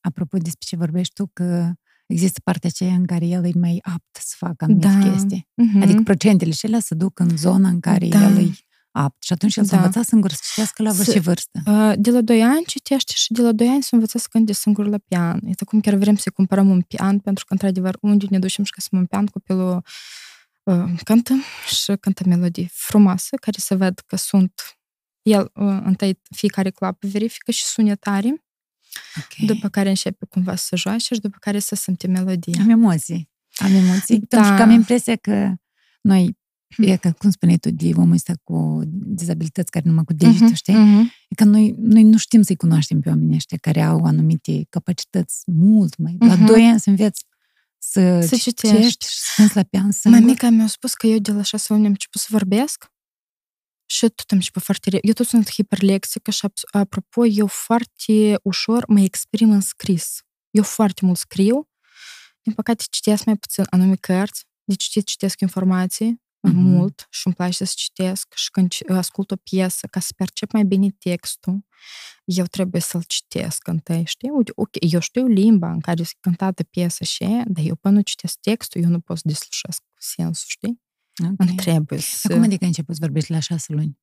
apropo 0.00 0.36
despre 0.36 0.66
ce 0.66 0.76
vorbești 0.76 1.14
tu, 1.14 1.30
că 1.32 1.72
există 2.06 2.40
partea 2.44 2.70
aceea 2.72 2.94
în 2.94 3.06
care 3.06 3.26
el 3.26 3.44
e 3.44 3.50
mai 3.58 3.78
apt 3.82 4.18
să 4.20 4.34
facă 4.38 4.64
anumite 4.64 4.86
da. 4.86 5.10
chestii. 5.10 5.48
Uh-huh. 5.62 5.82
Adică 5.82 6.02
procentele 6.02 6.50
și 6.50 6.66
ele 6.66 6.80
se 6.80 6.94
duc 6.94 7.18
în 7.18 7.36
zona 7.36 7.68
în 7.68 7.80
care 7.80 8.08
da. 8.08 8.24
el 8.24 8.38
e 8.38 8.50
apt. 8.90 9.22
Și 9.22 9.32
atunci 9.32 9.56
el 9.56 9.62
da. 9.62 9.68
s-a 9.68 9.76
învățat 9.76 10.04
singur 10.04 10.30
să 10.30 10.40
citească 10.48 10.82
la 10.82 10.92
ce 11.04 11.18
vârstă? 11.18 11.60
De 11.98 12.10
la 12.10 12.20
2 12.20 12.42
ani 12.42 12.64
citește 12.66 13.12
și 13.14 13.32
de 13.32 13.42
la 13.42 13.52
2 13.52 13.68
ani 13.68 13.82
s-a 13.82 13.88
învățat 13.92 14.22
să 14.22 14.26
cânte 14.30 14.52
singur 14.52 14.86
la 14.86 14.98
pian. 14.98 15.40
Este 15.44 15.64
cum 15.64 15.80
chiar 15.80 15.94
vrem 15.94 16.16
să 16.16 16.30
cumpărăm 16.30 16.68
un 16.70 16.80
pian, 16.80 17.18
pentru 17.18 17.44
că, 17.44 17.52
într-adevăr, 17.52 17.96
unde 18.00 18.26
ne 18.30 18.38
ducem 18.38 18.64
și 18.64 18.72
găsim 18.74 18.98
un 18.98 19.06
pian, 19.06 19.26
copilul 19.26 19.82
uh, 20.72 21.00
cântă 21.04 21.34
și 21.68 21.92
cântă 22.00 22.24
melodii 22.26 22.70
frumoase, 22.72 23.36
care 23.36 23.56
se 23.58 23.74
ved 23.74 23.98
că 24.06 24.16
sunt 24.16 24.52
el, 25.22 25.50
uh, 25.54 25.80
întâi, 25.84 26.20
fiecare 26.36 26.70
clapă 26.70 27.06
verifică 27.06 27.50
și 27.50 27.64
sunetare 27.64 28.44
Okay. 29.16 29.46
După 29.46 29.68
care 29.68 29.88
începe 29.88 30.26
cumva 30.26 30.54
să 30.54 30.76
joace 30.76 31.14
și 31.14 31.20
după 31.20 31.36
care 31.40 31.58
să 31.58 31.74
simte 31.74 32.06
melodia. 32.06 32.62
Am 32.62 32.68
emoții. 32.68 33.30
Am 33.54 33.74
emoții. 33.74 34.18
Da. 34.18 34.36
Pentru 34.36 34.56
că 34.56 34.62
am 34.62 34.70
impresia 34.70 35.16
că 35.16 35.54
noi, 36.00 36.38
e 36.76 36.96
că, 36.96 37.12
cum 37.18 37.30
spuneai 37.30 37.58
tu, 37.58 37.70
de 37.70 37.90
omul 37.94 38.12
ăsta 38.12 38.32
cu 38.44 38.80
dizabilități 38.90 39.70
care 39.70 39.88
numai 39.88 40.04
cu 40.04 40.12
degetul, 40.12 40.50
uh-huh, 40.50 40.54
știi? 40.54 40.74
Uh-huh. 40.74 41.28
E 41.28 41.34
că 41.34 41.44
noi, 41.44 41.74
noi 41.78 42.02
nu 42.02 42.16
știm 42.16 42.42
să-i 42.42 42.56
cunoaștem 42.56 43.00
pe 43.00 43.08
oamenii 43.08 43.36
ăștia 43.36 43.58
care 43.60 43.80
au 43.80 44.04
anumite 44.04 44.66
capacități 44.68 45.42
mult 45.46 45.96
mai... 45.96 46.14
Uh-huh. 46.14 46.26
La 46.26 46.36
doi 46.36 46.62
ani 46.62 46.80
să 46.80 46.90
înveți 46.90 47.24
să, 47.92 48.20
să 48.20 48.36
citești, 48.36 48.76
citești 48.76 49.06
și 49.06 49.18
să 49.18 49.50
la 49.54 49.62
pian 49.62 49.90
Mamica 50.04 50.48
mi-a 50.48 50.66
spus 50.66 50.94
că 50.94 51.06
eu 51.06 51.18
de 51.18 51.32
la 51.32 51.42
șase 51.42 51.72
luni 51.72 51.84
am 51.84 51.90
început 51.90 52.20
să 52.20 52.26
vorbesc 52.30 52.92
și 53.86 54.00
tot 54.00 54.30
am 54.30 54.36
început 54.36 54.62
foarte... 54.62 54.98
Eu 55.02 55.12
tot 55.12 55.26
sunt 55.26 55.50
hiperlexică 55.50 56.30
și, 56.30 56.46
apropo, 56.70 57.26
eu 57.26 57.46
foarte 57.46 58.38
ușor 58.42 58.84
mă 58.88 59.00
exprim 59.00 59.50
în 59.50 59.60
scris. 59.60 60.20
Eu 60.50 60.62
foarte 60.62 61.04
mult 61.04 61.18
scriu. 61.18 61.68
Din 62.42 62.52
păcate, 62.52 62.84
citesc 62.90 63.24
mai 63.24 63.36
puțin 63.36 63.64
anume 63.70 63.96
cărți. 63.96 64.44
De 64.64 64.74
citit 64.74 65.06
citesc 65.06 65.40
informații 65.40 66.22
mm-hmm. 66.48 66.52
mult 66.52 67.06
și 67.10 67.26
îmi 67.26 67.34
place 67.34 67.64
să 67.64 67.72
citesc 67.76 68.32
și 68.34 68.50
când 68.50 68.72
ascult 68.88 69.30
o 69.30 69.36
piesă, 69.36 69.86
ca 69.86 70.00
să 70.00 70.12
percep 70.16 70.52
mai 70.52 70.64
bine 70.64 70.88
textul, 70.98 71.66
eu 72.24 72.44
trebuie 72.44 72.80
să-l 72.80 73.02
citesc 73.06 73.66
întâi, 73.66 74.04
știi? 74.04 74.30
Uite, 74.30 74.52
ok, 74.54 74.70
eu 74.92 75.00
știu 75.00 75.26
limba 75.26 75.70
în 75.70 75.80
care 75.80 76.00
este 76.00 76.16
cântată 76.20 76.62
piesa 76.62 77.04
și 77.04 77.42
dar 77.46 77.64
eu 77.64 77.74
până 77.74 77.94
nu 77.94 78.00
citesc 78.00 78.38
textul, 78.40 78.82
eu 78.82 78.88
nu 78.88 79.00
pot 79.00 79.16
să 79.16 79.22
deslușesc 79.26 79.82
sensul, 79.98 80.46
știi? 80.48 80.80
Okay. 81.40 81.54
Trebuie 81.54 81.98
să... 81.98 82.28
Cum 82.28 82.42
adică 82.42 82.58
ai 82.60 82.68
început 82.68 82.94
să 82.94 83.00
vorbești 83.04 83.32
la 83.32 83.38
șase 83.38 83.72
luni? 83.72 83.98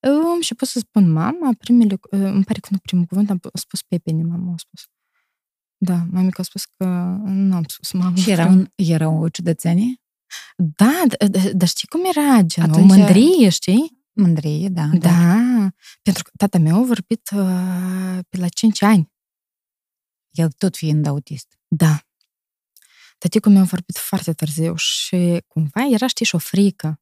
Am 0.00 0.34
început 0.34 0.68
să 0.68 0.78
spun 0.78 1.12
mama, 1.12 1.52
primele, 1.58 1.98
îmi 2.10 2.44
pare 2.44 2.60
că 2.60 2.68
nu 2.70 2.78
primul 2.78 3.04
cuvânt, 3.04 3.30
am 3.30 3.40
spus 3.54 3.82
Pepene, 3.82 4.22
mama 4.22 4.52
a 4.52 4.56
spus. 4.56 4.82
Da, 5.78 6.06
mamica 6.10 6.42
a 6.42 6.42
spus 6.42 6.64
că 6.64 6.84
nu 7.24 7.54
am 7.54 7.64
spus 7.66 7.92
mama. 7.92 8.16
Și 8.16 8.30
era, 8.30 8.46
un, 8.46 8.66
era 8.74 9.08
o 9.08 9.28
ciudățenie? 9.28 10.00
Da, 10.56 11.02
dar 11.52 11.68
știi 11.68 11.88
cum 11.88 12.00
era? 12.04 12.42
Gen, 12.42 12.70
Atunci... 12.70 12.90
o 12.90 12.94
mândrie, 12.94 13.48
știi? 13.48 14.04
Mândrie, 14.12 14.68
da, 14.68 14.86
da. 14.92 14.98
Da, 14.98 15.70
pentru 16.02 16.22
că 16.22 16.30
tata 16.36 16.58
meu 16.58 16.76
a 16.76 16.84
vorbit 16.84 17.30
uh, 17.34 18.18
pe 18.28 18.36
la 18.36 18.48
5 18.48 18.82
ani. 18.82 19.12
El 20.30 20.50
tot 20.50 20.76
fiind 20.76 21.06
autist. 21.06 21.58
Da. 21.68 22.00
Tăticul 23.18 23.52
meu 23.52 23.62
a 23.62 23.64
vorbit 23.64 23.96
foarte 23.96 24.32
târziu 24.32 24.74
și 24.76 25.42
cumva 25.46 25.86
era, 25.92 26.06
știi, 26.06 26.26
și 26.26 26.34
o 26.34 26.38
frică. 26.38 27.00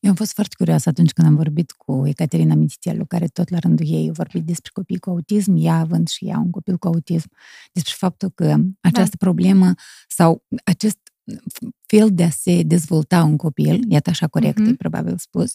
Eu 0.00 0.10
am 0.10 0.16
fost 0.16 0.32
foarte 0.32 0.54
curioasă 0.58 0.88
atunci 0.88 1.12
când 1.12 1.26
am 1.26 1.34
vorbit 1.34 1.72
cu 1.72 2.06
Ecaterina 2.06 2.54
Mititelu, 2.54 3.04
care 3.04 3.26
tot 3.26 3.48
la 3.48 3.58
rândul 3.58 3.86
ei 3.88 4.08
a 4.08 4.12
vorbit 4.12 4.44
despre 4.44 4.70
copii 4.74 4.98
cu 4.98 5.10
autism, 5.10 5.54
ea 5.56 5.74
având 5.74 6.08
și 6.08 6.24
ea 6.24 6.38
un 6.38 6.50
copil 6.50 6.76
cu 6.76 6.86
autism, 6.86 7.30
despre 7.72 7.94
faptul 7.96 8.30
că 8.30 8.56
această 8.80 9.16
da. 9.18 9.24
problemă 9.24 9.74
sau 10.08 10.44
acest 10.64 10.98
fel 11.86 12.08
de 12.12 12.22
a 12.22 12.30
se 12.30 12.62
dezvolta 12.62 13.22
un 13.22 13.36
copil, 13.36 13.84
iată 13.88 14.10
așa 14.10 14.26
corect, 14.26 14.60
mm-hmm. 14.60 14.70
e 14.70 14.74
probabil 14.74 15.18
spus. 15.18 15.54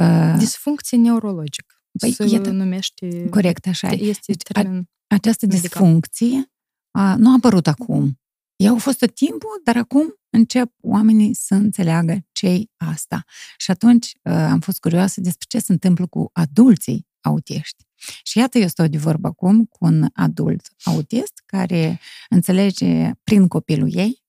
Uh, 0.00 0.34
Disfuncție 0.38 0.98
neurologică. 0.98 1.74
Păi, 1.98 2.12
se 2.12 2.24
iată, 2.24 2.50
numește... 2.50 3.28
Corect, 3.28 3.66
așa. 3.66 3.88
Este 3.88 4.32
deci, 4.32 4.42
termen 4.42 4.88
Această 5.06 5.46
medical. 5.46 5.68
disfuncție 5.68 6.52
a, 6.90 7.16
nu 7.16 7.30
a 7.30 7.34
apărut 7.36 7.66
acum. 7.66 8.20
Ea 8.56 8.70
au 8.70 8.78
fost 8.78 8.98
tot 8.98 9.14
timpul, 9.14 9.60
dar 9.64 9.76
acum 9.76 10.14
încep 10.30 10.72
oamenii 10.80 11.34
să 11.34 11.54
înțeleagă 11.54 12.26
ce 12.32 12.64
asta. 12.76 13.24
Și 13.56 13.70
atunci 13.70 14.06
uh, 14.22 14.32
am 14.32 14.60
fost 14.60 14.80
curioasă 14.80 15.20
despre 15.20 15.46
ce 15.48 15.58
se 15.58 15.72
întâmplă 15.72 16.06
cu 16.06 16.30
adulții 16.32 17.08
autiști. 17.20 17.84
Și 18.22 18.38
iată, 18.38 18.58
eu 18.58 18.68
stau 18.68 18.86
de 18.86 18.98
vorbă 18.98 19.28
acum 19.28 19.64
cu 19.64 19.84
un 19.84 20.06
adult 20.12 20.68
autist 20.82 21.42
care 21.46 22.00
înțelege 22.28 23.10
prin 23.24 23.48
copilul 23.48 23.94
ei 23.94 24.22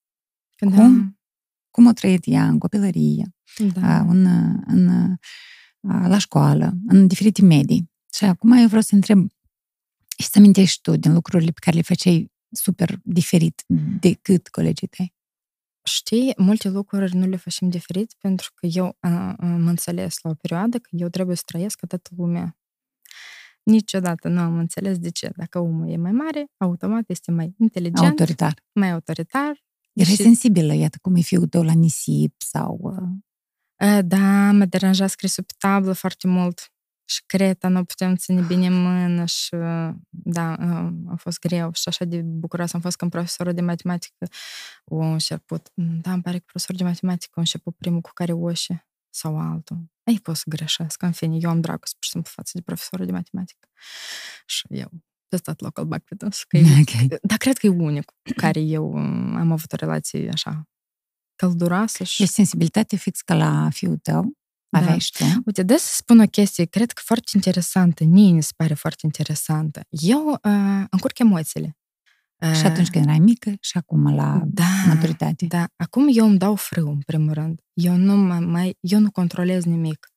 da. 0.69 0.75
cum, 0.75 1.19
cum 1.71 1.87
a 1.87 1.93
trăit 1.93 2.23
ea 2.25 2.47
în 2.47 2.59
copilărie, 2.59 3.35
da. 3.73 3.99
în, 3.99 4.25
în, 4.65 5.15
la 5.81 6.17
școală, 6.17 6.73
în 6.87 7.07
diferite 7.07 7.41
medii. 7.41 7.91
Și 8.13 8.25
acum 8.25 8.51
eu 8.51 8.67
vreau 8.67 8.81
să 8.81 8.95
întreb 8.95 9.27
și 10.17 10.27
să 10.27 10.37
amintești 10.37 10.81
tu 10.81 10.95
din 10.95 11.13
lucrurile 11.13 11.51
pe 11.51 11.59
care 11.59 11.75
le 11.75 11.81
făceai 11.81 12.31
super 12.51 12.99
diferit 13.03 13.63
decât 13.99 14.47
colegii 14.47 14.87
tăi? 14.87 15.13
Știi, 15.83 16.33
multe 16.37 16.69
lucruri 16.69 17.15
nu 17.15 17.27
le 17.27 17.35
facem 17.35 17.69
diferit 17.69 18.13
pentru 18.19 18.51
că 18.55 18.65
eu 18.65 18.97
am 18.99 19.67
înțeles 19.67 20.15
la 20.21 20.29
o 20.29 20.33
perioadă 20.33 20.77
că 20.79 20.89
eu 20.91 21.07
trebuie 21.07 21.35
să 21.35 21.43
trăiesc 21.45 21.79
ca 21.79 21.87
toată 21.87 22.09
lumea. 22.17 22.57
Niciodată 23.63 24.27
nu 24.27 24.39
am 24.39 24.57
înțeles 24.57 24.97
de 24.97 25.09
ce. 25.09 25.31
Dacă 25.35 25.59
omul 25.59 25.89
e 25.89 25.97
mai 25.97 26.11
mare, 26.11 26.51
automat 26.57 27.03
este 27.07 27.31
mai 27.31 27.55
inteligent. 27.57 28.07
Autoritar. 28.09 28.63
Mai 28.71 28.91
autoritar. 28.91 29.63
Erai 29.93 30.13
și... 30.13 30.21
sensibilă, 30.21 30.73
iată 30.73 30.97
cum 31.01 31.15
e 31.15 31.21
fiul 31.21 31.47
tău 31.47 31.63
la 31.63 31.73
nisip 31.73 32.41
sau... 32.41 32.95
Da, 34.05 34.51
mă 34.51 34.65
deranja 34.65 35.07
scrisul 35.07 35.43
pe 35.43 35.53
tablă 35.57 35.93
foarte 35.93 36.27
mult. 36.27 36.71
și 37.11 37.23
creta 37.25 37.67
nu 37.67 37.83
putem 37.83 38.15
ține 38.15 38.41
bine 38.41 38.69
mână 38.69 39.25
și 39.25 39.55
da, 40.09 40.53
a 41.07 41.15
fost 41.15 41.39
greu 41.39 41.73
și 41.73 41.87
așa 41.87 42.05
de 42.05 42.21
bucuroasă 42.21 42.75
am 42.75 42.81
fost 42.81 42.97
când 42.97 43.11
profesorul 43.11 43.53
de 43.53 43.61
matematică 43.61 44.25
o 44.85 44.97
început, 44.97 45.71
da, 45.73 46.11
îmi 46.13 46.21
pare 46.21 46.37
că 46.37 46.43
profesorul 46.45 46.81
de 46.81 46.83
matematică 46.83 47.31
a 47.35 47.39
început 47.39 47.75
primul 47.75 48.01
cu 48.01 48.09
care 48.13 48.31
oșe 48.31 48.87
sau 49.09 49.39
altul. 49.39 49.91
Ei 50.03 50.19
pot 50.19 50.35
să 50.35 50.43
greșesc, 50.47 51.01
în 51.01 51.11
fine, 51.11 51.37
eu 51.39 51.49
am 51.49 51.61
dragoste 51.61 51.95
pur 51.95 52.03
și 52.03 52.09
simplu 52.09 52.31
față 52.33 52.51
de 52.53 52.61
profesorul 52.61 53.05
de 53.05 53.11
matematică. 53.11 53.67
Și 54.45 54.65
eu 54.69 54.91
pe 55.31 55.37
stat 55.37 55.61
local 55.61 55.85
bac 55.85 56.03
pe 56.03 56.15
dânsul. 56.15 56.45
Okay. 56.81 57.07
Dar 57.21 57.37
cred 57.37 57.57
că 57.57 57.65
e 57.65 57.69
unic 57.69 58.05
cu 58.05 58.33
care 58.35 58.59
eu 58.59 58.95
am 59.35 59.51
avut 59.51 59.71
o 59.71 59.75
relație 59.75 60.29
așa 60.33 60.69
călduroasă. 61.35 62.03
Și... 62.03 62.23
E 62.23 62.25
sensibilitate 62.25 62.95
fix 62.95 63.21
ca 63.21 63.35
la 63.35 63.69
fiul 63.69 63.97
tău? 63.97 64.37
Aveai 64.69 64.91
da. 64.91 64.97
și 64.97 65.11
tu? 65.11 65.23
Uite, 65.45 65.63
des 65.63 65.81
să 65.81 65.93
spun 65.95 66.19
o 66.19 66.25
chestie, 66.25 66.65
cred 66.65 66.91
că 66.91 67.01
foarte 67.05 67.31
interesantă, 67.33 68.03
mie 68.03 68.31
mi 68.31 68.43
se 68.43 68.51
pare 68.55 68.73
foarte 68.73 69.01
interesantă. 69.03 69.81
Eu 69.89 70.29
uh, 70.29 70.85
încurc 70.89 71.19
emoțiile. 71.19 71.77
Uh, 72.43 72.53
și 72.53 72.65
atunci 72.65 72.89
când 72.89 73.05
erai 73.05 73.19
mică 73.19 73.53
și 73.59 73.77
acum 73.77 74.15
la 74.15 74.41
da, 74.45 74.83
maturitate. 74.87 75.45
Da, 75.45 75.67
acum 75.75 76.09
eu 76.13 76.25
îmi 76.25 76.37
dau 76.37 76.55
frâu, 76.55 76.89
în 76.89 77.01
primul 77.01 77.33
rând. 77.33 77.61
Eu 77.73 77.95
nu, 77.95 78.15
mai, 78.15 78.77
eu 78.79 78.99
nu 78.99 79.11
controlez 79.11 79.63
nimic. 79.63 80.07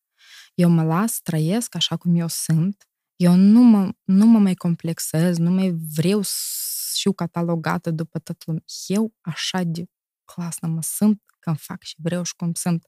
Eu 0.55 0.69
mă 0.69 0.83
las, 0.83 1.21
trăiesc 1.21 1.75
așa 1.75 1.97
cum 1.97 2.15
eu 2.15 2.29
sunt. 2.29 2.89
Eu 3.17 3.35
nu 3.35 3.63
mă, 3.63 3.93
nu 4.05 4.27
mă 4.27 4.39
mai 4.39 4.55
complexez, 4.55 5.37
nu 5.39 5.51
mai 5.51 5.71
vreau 5.95 6.21
să 6.23 6.99
fiu 7.01 7.13
catalogată 7.13 7.91
după 7.91 8.19
tot 8.19 8.47
lumea. 8.47 8.63
Eu 8.87 9.15
așa 9.21 9.63
de 9.63 9.85
clasă 10.25 10.67
mă 10.67 10.83
sunt 10.83 11.23
când 11.39 11.59
fac 11.59 11.83
și 11.83 11.95
vreau 11.99 12.23
și 12.23 12.35
cum 12.37 12.55
sunt. 12.55 12.87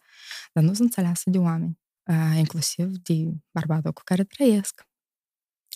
Dar 0.52 0.62
nu 0.62 0.72
sunt 0.72 0.84
înțeleasă 0.86 1.30
de 1.30 1.38
oameni, 1.38 1.78
inclusiv 2.36 2.96
de 2.96 3.30
bărbatul 3.50 3.92
cu 3.92 4.00
care 4.04 4.24
trăiesc. 4.24 4.88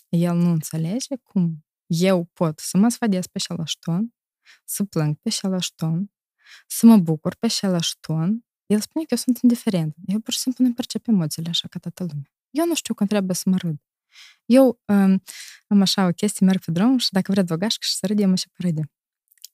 El 0.09 0.35
nu 0.35 0.49
înțelege 0.49 1.15
cum 1.23 1.65
eu 1.85 2.29
pot 2.33 2.59
să 2.59 2.77
mă 2.77 2.89
sfadesc 2.89 3.27
pe 3.27 3.39
același 3.43 3.79
ton, 3.79 4.13
să 4.65 4.83
plâng 4.83 5.15
pe 5.15 5.29
același 5.29 5.75
ton, 5.75 6.11
să 6.67 6.85
mă 6.85 6.97
bucur 6.97 7.35
pe 7.35 7.45
același 7.45 7.97
ton. 7.99 8.45
El 8.65 8.79
spune 8.79 9.05
că 9.05 9.13
eu 9.13 9.17
sunt 9.17 9.37
indiferent. 9.37 9.95
Eu 10.05 10.19
pur 10.19 10.33
și 10.33 10.39
simplu 10.39 10.65
nu 10.65 10.73
percep 10.73 11.07
emoțiile 11.07 11.49
așa 11.49 11.67
ca 11.67 11.79
toată 11.79 12.03
lumea. 12.03 12.31
Eu 12.49 12.65
nu 12.65 12.75
știu 12.75 12.93
când 12.93 13.09
trebuie 13.09 13.35
să 13.35 13.49
mă 13.49 13.57
râd. 13.57 13.81
Eu 14.45 14.81
um, 14.85 15.23
am 15.67 15.81
așa 15.81 16.05
o 16.05 16.09
chestie, 16.11 16.45
merg 16.45 16.63
pe 16.63 16.71
drum 16.71 16.97
și 16.97 17.11
dacă 17.11 17.31
vrea 17.31 17.43
o 17.49 17.57
gașcă 17.57 17.85
și 17.85 17.95
să 17.95 18.05
râd, 18.05 18.19
eu 18.19 18.29
mă 18.29 18.35
și 18.35 18.45
râde. 18.53 18.91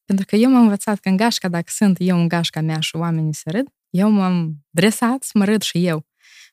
Pentru 0.05 0.25
că 0.25 0.35
eu 0.35 0.49
m-am 0.49 0.61
învățat 0.61 0.99
că 0.99 1.09
în 1.09 1.15
gașca, 1.15 1.47
dacă 1.47 1.65
sunt 1.67 1.97
eu 1.99 2.19
în 2.19 2.27
gașca 2.27 2.61
mea 2.61 2.79
și 2.79 2.95
oamenii 2.95 3.33
se 3.33 3.49
râd, 3.49 3.67
eu 3.89 4.09
m-am 4.09 4.65
dresat 4.69 5.23
să 5.23 5.31
mă 5.33 5.45
râd 5.45 5.61
și 5.61 5.85
eu. 5.85 6.05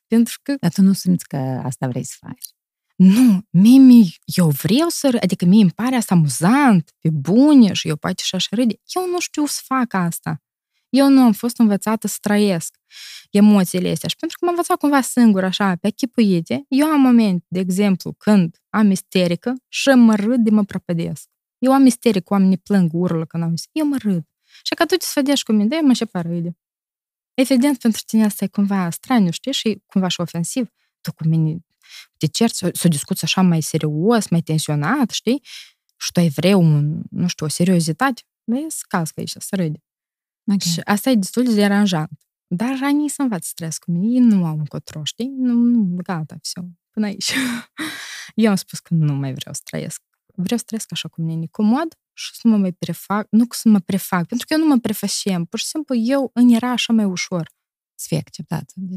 Pentru 0.07 0.39
că... 0.43 0.55
Dar 0.59 0.71
tu 0.71 0.81
nu 0.81 0.93
simți 0.93 1.27
că 1.27 1.37
asta 1.37 1.87
vrei 1.87 2.03
să 2.03 2.15
faci. 2.19 2.45
Nu, 2.95 3.45
mie, 3.49 3.79
mie 3.79 4.05
eu 4.25 4.49
vreau 4.49 4.89
să 4.89 5.09
râd, 5.09 5.23
adică 5.23 5.45
mie 5.45 5.61
îmi 5.61 5.71
pare 5.71 5.95
asta 5.95 6.13
amuzant, 6.13 6.91
pe 6.99 7.09
bune 7.09 7.73
și 7.73 7.87
eu 7.87 7.95
poate 7.95 8.21
și 8.25 8.35
așa 8.35 8.55
râde. 8.55 8.79
Eu 8.95 9.09
nu 9.09 9.19
știu 9.19 9.45
să 9.45 9.61
fac 9.65 9.93
asta. 9.93 10.41
Eu 10.95 11.09
nu 11.09 11.21
am 11.21 11.31
fost 11.31 11.59
învățată 11.59 12.07
să 12.07 12.17
trăiesc 12.21 12.77
emoțiile 13.31 13.91
astea 13.91 14.09
și 14.09 14.15
pentru 14.15 14.37
că 14.37 14.45
m-am 14.45 14.53
învățat 14.53 14.77
cumva 14.77 15.01
singur, 15.01 15.43
așa, 15.43 15.75
pe 15.75 15.89
chipuite, 15.89 16.65
eu 16.67 16.87
am 16.87 17.01
moment, 17.01 17.43
de 17.47 17.59
exemplu, 17.59 18.13
când 18.13 18.57
am 18.69 18.91
isterică 18.91 19.53
și 19.67 19.89
mă 19.89 20.15
râd 20.15 20.43
de 20.43 20.49
mă 20.49 20.63
prăpădesc. 20.63 21.29
Eu 21.57 21.73
am 21.73 21.85
isteric, 21.85 22.29
oamenii 22.29 22.57
plâng, 22.57 22.93
urlă 22.93 23.25
când 23.25 23.43
am 23.43 23.53
Eu 23.71 23.85
mă 23.85 23.97
râd. 23.99 24.23
Și 24.63 24.73
că 24.75 24.85
tu 24.85 24.95
te 24.95 25.05
sfădești 25.05 25.45
cu 25.45 25.51
mine, 25.51 25.67
da, 25.67 25.75
eu 25.75 25.85
mă 25.85 25.93
și 25.93 26.05
râde. 26.11 26.57
Evident, 27.33 27.77
pentru 27.77 28.01
tine 28.05 28.25
asta 28.25 28.43
e 28.43 28.47
cumva 28.47 28.89
straniu, 28.89 29.31
știi, 29.31 29.51
și 29.51 29.81
cumva 29.85 30.07
și 30.07 30.21
ofensiv. 30.21 30.67
Tu 31.01 31.13
cu 31.13 31.27
mine 31.27 31.65
te 32.17 32.25
cerți, 32.25 32.57
să, 32.57 32.69
să 32.73 32.87
discuți 32.87 33.23
așa 33.23 33.41
mai 33.41 33.61
serios, 33.61 34.27
mai 34.29 34.41
tensionat, 34.41 35.09
știi? 35.09 35.41
Și 35.97 36.11
tu 36.11 36.19
ai 36.19 36.29
vreo, 36.29 36.57
un, 36.57 37.01
nu 37.09 37.27
știu, 37.27 37.45
o 37.45 37.49
seriozitate. 37.49 38.21
Dar 38.43 38.59
e 38.59 38.65
scaz 38.67 39.09
că 39.09 39.19
aici, 39.19 39.33
să 39.37 39.55
râde. 39.55 39.83
Okay. 40.46 40.72
Și 40.72 40.80
asta 40.80 41.10
e 41.10 41.14
destul 41.14 41.44
de 41.44 41.54
deranjant. 41.54 42.20
Dar 42.46 42.78
ranii 42.78 43.08
să 43.08 43.22
învață 43.22 43.48
stres 43.50 43.78
cu 43.78 43.90
mine, 43.90 44.06
ei 44.06 44.18
nu 44.18 44.44
au 44.44 44.58
încotro, 44.58 45.04
știi? 45.04 45.32
Nu, 45.36 45.52
nu, 45.52 45.96
gata, 46.02 46.36
все, 46.42 46.60
până 46.90 47.06
aici. 47.06 47.34
Eu 48.34 48.50
am 48.50 48.56
spus 48.56 48.78
că 48.78 48.94
nu 48.94 49.14
mai 49.14 49.34
vreau 49.34 49.54
să 49.54 49.60
trăiesc 49.64 50.02
vreau 50.42 50.58
să 50.58 50.64
trăiesc 50.64 50.92
așa 50.92 51.08
cum 51.08 51.24
mine 51.24 51.46
comod 51.50 51.98
și 52.12 52.34
să 52.34 52.40
nu 52.42 52.50
mă 52.50 52.56
mai 52.56 52.72
prefac, 52.72 53.26
nu 53.30 53.44
să 53.50 53.68
mă 53.68 53.78
prefac, 53.78 54.26
pentru 54.26 54.46
că 54.46 54.54
eu 54.54 54.60
nu 54.60 54.66
mă 54.66 54.78
prefășem, 54.78 55.44
pur 55.44 55.58
și 55.58 55.66
simplu 55.66 55.94
eu 55.94 56.30
îmi 56.34 56.54
era 56.54 56.70
așa 56.70 56.92
mai 56.92 57.04
ușor. 57.04 57.50
Să 57.94 58.06
fie 58.08 58.18
acceptată 58.18 58.72
de 58.74 58.96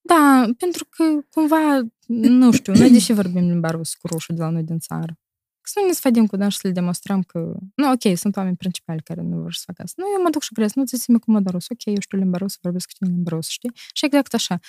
Da, 0.00 0.48
pentru 0.58 0.84
că 0.84 1.04
cumva, 1.30 1.80
nu 2.06 2.52
știu, 2.52 2.72
noi 2.72 2.90
deși 2.90 3.12
vorbim 3.12 3.48
limba 3.48 3.70
rusă 3.70 3.96
cu 4.00 4.06
rușul 4.06 4.34
de 4.34 4.42
la 4.42 4.48
noi 4.48 4.62
din 4.62 4.78
țară. 4.78 5.18
Să 5.63 5.79
nu 5.79 5.87
ne 5.87 5.93
sfădim 5.93 6.25
cu 6.25 6.49
și 6.49 6.57
să 6.57 6.67
le 6.67 6.73
demonstrăm 6.73 7.23
că, 7.23 7.57
nu, 7.75 7.91
ok, 7.91 8.17
sunt 8.17 8.35
oameni 8.35 8.55
principali 8.55 9.01
care 9.01 9.21
nu 9.21 9.37
vor 9.37 9.53
să 9.53 9.63
facă 9.65 9.81
asta. 9.81 10.01
Nu, 10.01 10.07
eu 10.17 10.23
mă 10.23 10.29
duc 10.29 10.41
și 10.41 10.53
cresc, 10.53 10.75
nu 10.75 10.85
ți-mi 10.85 11.19
cum 11.19 11.43
rus, 11.45 11.69
ok, 11.69 11.85
eu 11.85 11.99
știu 11.99 12.17
limba 12.17 12.37
rusă, 12.37 12.57
vorbesc 12.61 12.87
cu 12.87 12.93
tine 12.97 13.09
limba 13.09 13.29
rusă, 13.29 13.49
știi? 13.51 13.71
Și 13.93 14.05
exact 14.05 14.33
așa 14.33 14.59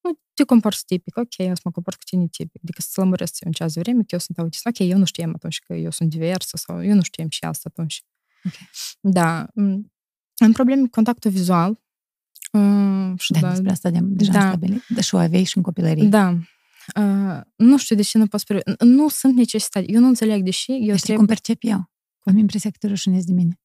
nu 0.00 0.18
te 0.34 0.44
comporți 0.44 0.84
tipic, 0.84 1.16
ok, 1.16 1.36
eu 1.36 1.54
să 1.54 1.60
mă 1.64 1.70
comport 1.70 1.96
cu 1.96 2.04
tine 2.04 2.26
tipic. 2.26 2.60
Adică 2.62 2.80
să-ți 2.80 2.98
lămuresc 2.98 3.38
un 3.46 3.52
ceas 3.52 3.72
de 3.72 3.80
vreme 3.80 4.00
că 4.00 4.08
eu 4.10 4.18
sunt 4.18 4.38
autist. 4.38 4.66
Ok, 4.66 4.78
eu 4.78 4.98
nu 4.98 5.04
știam 5.04 5.32
atunci 5.34 5.58
că 5.58 5.74
eu 5.74 5.90
sunt 5.90 6.10
diversă 6.10 6.56
sau 6.56 6.84
eu 6.84 6.94
nu 6.94 7.02
știam 7.02 7.28
și 7.28 7.44
asta 7.44 7.68
atunci. 7.72 8.04
Okay. 8.44 8.68
Da. 9.00 9.46
În 10.36 10.52
probleme 10.52 10.82
cu 10.82 10.88
contactul 10.88 11.30
vizual, 11.30 11.70
uh, 12.52 13.12
și 13.18 13.32
da, 13.32 13.40
da, 13.40 13.48
despre 13.48 13.70
asta 13.70 13.90
de, 13.90 13.98
deja 14.02 14.32
da. 14.32 14.40
stabilit. 14.40 14.84
Da, 14.88 15.00
și 15.00 15.14
o 15.14 15.18
aveai 15.18 15.44
și 15.44 15.56
în 15.56 15.62
copilărie. 15.62 16.04
Da. 16.04 16.38
Uh, 16.96 17.40
nu 17.56 17.78
știu 17.78 17.96
de 17.96 18.02
ce 18.02 18.18
nu 18.18 18.26
pot 18.26 18.40
spune. 18.40 18.60
Nu 18.78 19.08
sunt 19.08 19.36
necesitate. 19.36 19.92
Eu 19.92 20.00
nu 20.00 20.06
înțeleg 20.06 20.42
de 20.42 20.50
ce. 20.50 20.72
Eu 20.72 20.78
deci 20.78 20.88
trebuie... 20.88 21.16
cum 21.16 21.26
percep 21.26 21.58
eu. 21.60 21.90
Am 22.24 22.36
impresia 22.36 22.70
că 22.70 22.76
te 22.80 22.86
rușinezi 22.86 23.26
de 23.26 23.32
mine. 23.32 23.60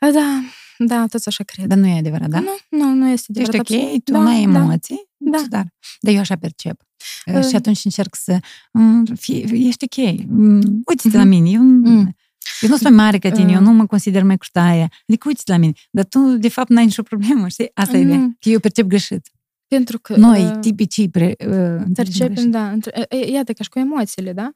Uh, 0.00 0.12
da, 0.12 0.40
da, 0.78 1.06
toți 1.06 1.28
așa 1.28 1.44
cred. 1.44 1.66
Dar 1.66 1.78
nu 1.78 1.86
e 1.86 1.98
adevărat, 1.98 2.28
da? 2.28 2.40
Nu, 2.40 2.56
nu, 2.68 2.94
nu 2.94 3.08
este 3.08 3.26
adevărat. 3.30 3.70
Ești 3.70 3.84
ok, 3.84 4.02
tu 4.04 4.12
da, 4.12 4.18
nu 4.18 4.28
ai 4.28 4.46
da. 4.46 4.58
emoții, 4.58 5.08
da. 5.16 5.44
Dar, 5.48 5.66
dar 6.00 6.14
eu 6.14 6.20
așa 6.20 6.36
percep. 6.36 6.80
Uh. 7.26 7.44
Și 7.48 7.56
atunci 7.56 7.84
încerc 7.84 8.14
să... 8.14 8.38
Uh, 8.72 9.10
fie, 9.18 9.46
ești 9.52 9.84
ok, 9.84 10.26
mm, 10.26 10.82
uite-te 10.86 11.08
uh-huh. 11.08 11.12
la 11.12 11.24
mine, 11.24 11.50
eu... 11.50 11.62
Mm. 11.62 12.16
Eu 12.60 12.68
nu 12.68 12.76
sunt 12.76 12.94
mai 12.94 13.04
mare 13.04 13.18
ca 13.18 13.30
tine, 13.30 13.48
uh. 13.48 13.54
eu 13.54 13.60
nu 13.60 13.72
mă 13.72 13.86
consider 13.86 14.22
mai 14.22 14.36
cu 14.36 14.44
taia. 14.52 14.90
Adică 15.08 15.28
uite 15.28 15.42
la 15.44 15.56
mine. 15.56 15.72
Dar 15.90 16.04
tu, 16.04 16.36
de 16.36 16.48
fapt, 16.48 16.68
n-ai 16.68 16.84
nicio 16.84 17.02
problemă, 17.02 17.48
știi? 17.48 17.70
Asta 17.74 17.96
mm. 17.96 18.02
e 18.02 18.04
ideea. 18.04 18.36
Că 18.40 18.48
eu 18.48 18.60
percep 18.60 18.86
greșit. 18.86 19.30
Pentru 19.68 19.98
că... 19.98 20.16
Noi, 20.16 20.44
uh, 20.44 20.58
tipicii, 20.60 21.10
pre, 21.10 21.34
uh, 21.38 21.82
percepem, 21.94 22.50
da. 22.50 22.70
Între, 22.70 23.08
iată, 23.26 23.52
ca 23.52 23.62
și 23.62 23.68
cu 23.68 23.78
emoțiile, 23.78 24.32
da? 24.32 24.50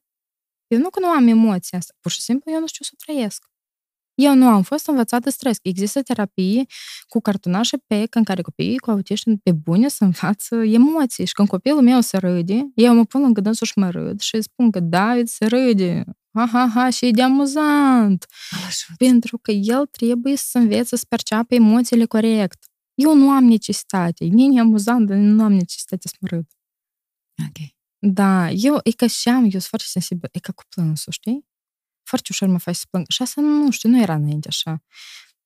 Eu 0.67 0.79
nu 0.79 0.91
că 0.91 1.01
nu 1.01 1.07
am 1.07 1.27
emoția 1.27 1.79
asta. 1.79 1.95
Pur 2.01 2.11
și 2.11 2.21
simplu, 2.21 2.53
eu 2.53 2.61
nu 2.61 2.67
știu 2.67 2.85
să 2.85 2.93
trăiesc. 3.05 3.51
Eu 4.15 4.35
nu 4.35 4.47
am 4.47 4.63
fost 4.63 4.89
învățată 4.89 5.31
să 5.31 5.37
trăiesc. 5.39 5.61
Există 5.63 6.03
terapii 6.03 6.69
cu 7.09 7.21
cartonașe 7.21 7.77
pe 7.87 8.07
în 8.11 8.25
care 8.25 8.43
copiii 8.43 8.79
cu 8.79 8.91
autiști 8.91 9.37
pe 9.43 9.53
bune 9.53 9.89
să 9.89 10.05
învață 10.05 10.55
emoții. 10.55 11.25
Și 11.25 11.33
când 11.33 11.49
copilul 11.49 11.83
meu 11.83 12.01
se 12.01 12.17
râde, 12.17 12.71
eu 12.75 12.95
mă 12.95 13.05
pun 13.05 13.21
lângă 13.21 13.41
dânsul 13.41 13.67
și 13.67 13.79
mă 13.79 13.91
râd 13.91 14.21
și 14.21 14.35
îi 14.35 14.43
spun 14.43 14.71
că 14.71 14.81
David 14.81 15.29
se 15.29 15.47
râde. 15.47 16.05
Ha, 16.33 16.47
ha, 16.53 16.71
ha, 16.75 16.91
și 16.91 17.07
e 17.07 17.11
de 17.11 17.23
amuzant. 17.23 18.27
Așa. 18.67 18.87
Pentru 18.97 19.39
că 19.39 19.51
el 19.51 19.87
trebuie 19.87 20.37
să 20.37 20.59
învețe 20.59 20.97
să 20.97 21.05
perceapă 21.09 21.55
emoțiile 21.55 22.05
corect. 22.05 22.65
Eu 22.95 23.15
nu 23.15 23.31
am 23.31 23.45
necesitate. 23.45 24.25
Mie 24.25 24.57
e 24.57 24.61
amuzant, 24.61 25.07
dar 25.07 25.17
nu 25.17 25.43
am 25.45 25.53
necesitate 25.53 26.09
să 26.09 26.17
mă 26.21 26.29
râd. 26.29 26.47
Ok. 27.47 27.69
Da, 27.99 28.51
eu, 28.51 28.81
e 28.83 28.91
ca 28.91 29.07
și 29.07 29.29
am, 29.29 29.43
eu 29.43 29.51
sunt 29.51 29.63
foarte 29.63 29.89
sensibil, 29.89 30.29
e 30.33 30.39
ca 30.39 30.53
cu 30.53 30.63
plânsul, 30.69 31.13
știi? 31.13 31.51
foarte 32.13 32.29
ușor 32.31 32.49
mă 32.49 32.59
faci 32.59 32.75
să 32.75 32.85
plâng. 32.91 33.07
Și 33.09 33.23
asta 33.23 33.41
nu 33.41 33.71
știu, 33.71 33.89
nu 33.89 34.01
era 34.01 34.15
înainte 34.15 34.49
așa. 34.49 34.83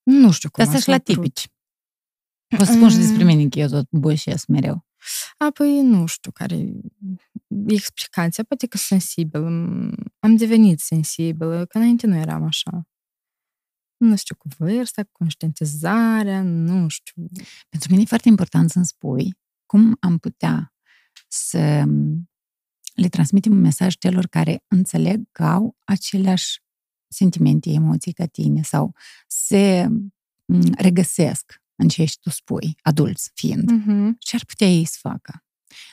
Nu 0.03 0.31
știu 0.33 0.51
cum 0.51 0.65
Asta 0.65 0.79
și 0.79 0.89
la 0.89 0.99
tipici. 0.99 1.49
O 2.61 2.65
să 2.65 2.73
spun 2.73 2.89
și 2.89 2.97
despre 2.97 3.25
mine 3.25 3.49
că 3.49 3.59
eu 3.59 3.69
tot 3.69 3.87
bușesc 3.91 4.47
mereu. 4.47 4.87
Apoi, 5.39 5.83
nu 5.83 6.07
știu 6.07 6.31
care 6.31 6.55
e 7.67 7.75
explicația. 7.75 8.45
Poate 8.45 8.67
că 8.67 8.77
sensibil. 8.77 9.45
Am 10.19 10.37
devenit 10.37 10.81
sensibilă, 10.81 11.65
că 11.65 11.79
înainte 11.79 12.07
nu 12.07 12.17
eram 12.17 12.45
așa. 12.45 12.89
Nu 13.97 14.17
știu, 14.17 14.35
cu 14.35 14.49
vârsta, 14.59 15.03
cu 15.03 15.11
conștientizarea, 15.13 16.43
nu 16.43 16.89
știu. 16.89 17.29
Pentru 17.69 17.91
mine 17.91 18.03
e 18.03 18.07
foarte 18.07 18.29
important 18.29 18.71
să-mi 18.71 18.87
spui 18.87 19.35
cum 19.67 19.97
am 20.01 20.19
putea 20.19 20.75
să 21.29 21.85
le 22.95 23.09
transmitem 23.09 23.53
un 23.53 23.61
mesaj 23.61 23.95
celor 23.95 24.27
care 24.27 24.65
înțeleg 24.69 25.23
că 25.33 25.45
au 25.45 25.77
aceleași 25.85 26.63
sentimente, 27.09 27.71
emoții 27.71 28.13
ca 28.13 28.27
tine 28.27 28.63
sau 28.63 28.95
se 29.27 29.89
regăsesc 30.77 31.63
în 31.75 31.89
ce 31.89 32.05
tu 32.21 32.31
spui, 32.31 32.77
adulți 32.83 33.31
fiind. 33.35 33.71
Uh-huh. 33.71 34.19
Ce 34.19 34.37
ar 34.37 34.45
putea 34.45 34.67
ei 34.67 34.85
să 34.85 34.99
facă? 35.01 35.45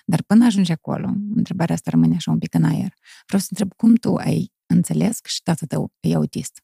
Dar 0.06 0.22
până 0.24 0.46
ajungi 0.46 0.72
acolo, 0.72 1.14
întrebarea 1.36 1.76
asta 1.76 1.90
rămâne 1.90 2.16
așa 2.16 2.32
un 2.32 2.38
pic 2.38 2.54
în 2.54 2.64
aer. 2.64 2.94
Vreau 3.26 3.42
să 3.42 3.48
întreb 3.50 3.74
cum 3.74 3.96
tu 3.96 4.16
ai 4.16 4.52
înțeles 4.66 5.20
că 5.20 5.30
și 5.30 5.42
tatăl 5.44 5.68
tău 5.68 5.94
e 6.00 6.16
autist? 6.16 6.64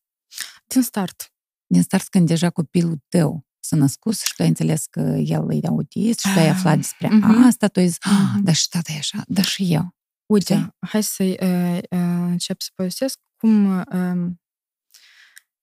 Din 0.67 0.82
start. 0.82 1.34
Din 1.67 1.82
start 1.82 2.07
când 2.07 2.27
deja 2.27 2.49
copilul 2.49 2.97
tău 3.07 3.45
s-a 3.59 3.75
născut 3.75 4.17
și 4.17 4.34
tu 4.36 4.41
ai 4.41 4.47
înțeles 4.47 4.86
că 4.86 4.99
el 5.25 5.47
e 5.51 5.67
autist 5.67 6.19
și 6.19 6.34
tu 6.34 6.39
ai 6.39 6.47
aflat 6.47 6.75
despre 6.75 7.07
uh-huh. 7.07 7.45
asta, 7.47 7.67
tu 7.67 7.80
ai 7.80 7.88
zis, 7.88 7.97
ah, 7.99 8.11
uh-huh. 8.11 8.43
dar 8.43 8.55
și 8.55 8.69
tata 8.69 8.91
e 8.91 8.97
așa, 8.97 9.23
dar 9.27 9.45
și 9.45 9.73
eu. 9.73 9.95
Uite, 10.25 10.53
Știi? 10.53 10.75
hai 10.80 11.03
să 11.03 11.23
uh, 11.23 11.77
uh, 11.99 12.30
încep 12.30 12.61
să 12.61 12.69
povestesc 12.75 13.19
cum 13.38 13.77
uh, 13.77 14.32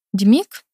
de 0.09 0.25
mic 0.25 0.67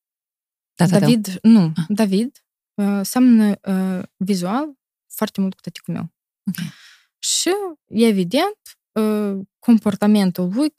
Tata 0.75 0.91
tău. 0.91 1.01
David, 1.01 1.39
nu, 1.43 1.73
Ah. 1.77 1.85
David 1.89 2.45
uh, 2.75 3.01
seamănă 3.03 3.59
uh, 3.63 4.03
vizual 4.17 4.73
foarte 5.15 5.41
mult 5.41 5.55
cu 5.55 5.61
tăticul 5.61 5.95
meu. 5.95 6.15
Ok. 6.51 6.73
Și, 7.19 7.51
evident, 7.89 8.59
uh, 8.93 9.47
comportamentul 9.59 10.53
lui 10.55 10.75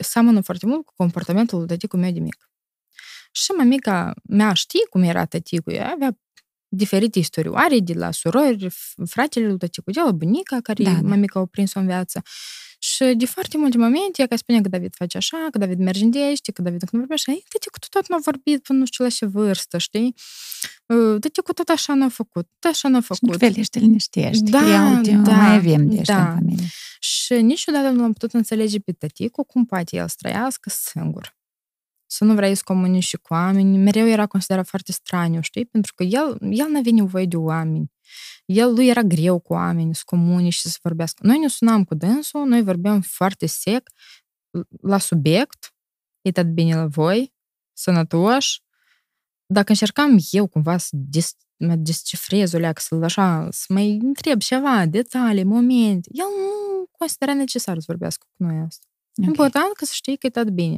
seamănă 0.00 0.40
foarte 0.40 0.66
mult 0.66 0.84
cu 0.84 0.92
comportamentul 0.96 1.58
lui 1.58 1.66
tăticul 1.66 1.98
meu 1.98 2.10
de 2.12 2.20
mic. 2.20 2.50
Și 3.32 3.50
mamica 3.56 4.14
mea 4.28 4.52
știe 4.52 4.86
cum 4.90 5.02
era 5.02 5.24
tăticul, 5.24 5.72
ea 5.72 5.90
avea 5.92 6.18
diferite 6.68 7.18
istorioare 7.18 7.78
de 7.78 7.92
la 7.92 8.10
surori, 8.10 8.66
f- 8.68 9.04
fratele 9.08 9.46
lui 9.46 9.58
tăticul, 9.58 9.92
de 9.92 10.00
la 10.00 10.12
bunica 10.12 10.60
care 10.60 10.82
Da, 10.82 10.90
da, 10.90 11.00
da. 11.00 11.08
mamica 11.08 11.40
a 11.40 11.44
prins-o 11.46 11.78
în 11.78 11.86
viață. 11.86 12.22
Și 12.78 13.04
de 13.16 13.26
foarte 13.26 13.58
multe 13.58 13.78
momente, 13.78 14.20
ea 14.20 14.26
că 14.26 14.36
spunea 14.36 14.60
că 14.60 14.68
David 14.68 14.94
face 14.94 15.16
așa, 15.16 15.48
că 15.50 15.58
David 15.58 15.78
merge 15.78 16.04
în 16.04 16.10
dește, 16.10 16.52
că 16.52 16.62
David 16.62 16.82
nu 16.90 16.98
vorbește, 16.98 17.30
ei, 17.30 17.44
tăticul 17.48 17.78
tu 17.80 17.86
tot 17.90 18.08
n-a 18.08 18.18
vorbit 18.22 18.62
până 18.62 18.78
nu 18.78 18.84
știu 18.84 19.04
la 19.04 19.10
ce 19.10 19.26
vârstă, 19.26 19.78
știi? 19.78 20.14
Uh, 20.86 21.20
Tăticul 21.20 21.54
tot 21.54 21.68
așa 21.68 21.94
n-a 21.94 22.08
făcut, 22.08 22.48
tot 22.58 22.70
așa 22.70 22.88
n-a 22.88 23.00
Și 23.00 23.06
făcut. 23.06 23.38
felește 23.38 23.78
liniștește. 23.78 24.50
Da, 24.50 24.68
Ia 24.68 24.96
uite, 24.96 25.10
da, 25.10 25.32
mai 25.32 25.54
avem 25.54 25.88
de 25.88 25.98
ăștia 25.98 26.14
da. 26.16 26.28
în 26.28 26.34
familie. 26.34 26.66
Și 27.00 27.34
niciodată 27.34 27.88
nu 27.88 28.02
am 28.02 28.12
putut 28.12 28.32
înțelege 28.32 28.78
pe 28.78 28.92
tăticul 28.92 29.44
cum 29.44 29.64
poate 29.64 29.96
el 29.96 30.08
să 30.08 30.14
trăiască 30.18 30.70
singur. 30.70 31.36
Să 32.06 32.24
nu 32.24 32.34
vrei 32.34 32.54
să 32.54 32.62
comunici 32.64 33.04
și 33.04 33.16
cu 33.16 33.34
oameni. 33.34 33.78
Mereu 33.78 34.06
era 34.06 34.26
considerat 34.26 34.66
foarte 34.66 34.92
straniu, 34.92 35.40
știi? 35.40 35.64
Pentru 35.64 35.92
că 35.94 36.02
el, 36.02 36.38
el 36.40 36.68
n-avea 36.70 36.92
nevoie 36.92 37.24
de 37.26 37.36
oameni. 37.36 37.92
El, 38.44 38.72
lui 38.72 38.88
era 38.88 39.02
greu 39.02 39.38
cu 39.38 39.52
oameni 39.52 39.94
să 39.94 40.02
comunici 40.04 40.52
și 40.52 40.68
să 40.68 40.78
vorbească. 40.82 41.26
Noi 41.26 41.38
ne 41.38 41.48
sunam 41.48 41.84
cu 41.84 41.94
dânsul, 41.94 42.46
noi 42.46 42.62
vorbeam 42.62 43.00
foarte 43.00 43.46
sec, 43.46 43.88
la 44.80 44.98
subiect, 44.98 45.74
e 46.20 46.30
tot 46.30 46.46
bine 46.46 46.74
la 46.74 46.86
voi, 46.86 47.34
sănătoși. 47.72 48.62
Dacă 49.46 49.70
încercam 49.70 50.18
eu 50.30 50.46
cumva 50.46 50.76
să 50.76 50.88
dis- 50.92 51.36
mă 51.56 51.74
descifrez 51.74 52.52
o 52.52 52.58
leacă, 52.58 52.80
să-l 52.80 53.02
așa, 53.02 53.48
să 53.50 53.66
mai 53.68 53.90
întreb 53.90 54.40
ceva, 54.40 54.86
detalii, 54.86 55.44
momente, 55.44 56.08
el 56.12 56.24
nu 56.38 56.86
considera 56.90 57.34
necesar 57.34 57.78
să 57.78 57.84
vorbească 57.86 58.26
cu 58.36 58.42
noi 58.42 58.58
asta. 58.66 58.86
Ok. 59.16 59.26
Important 59.26 59.72
că 59.72 59.84
să 59.84 59.92
știi 59.94 60.16
că 60.16 60.26
e 60.26 60.30
tot 60.30 60.48
bine. 60.48 60.76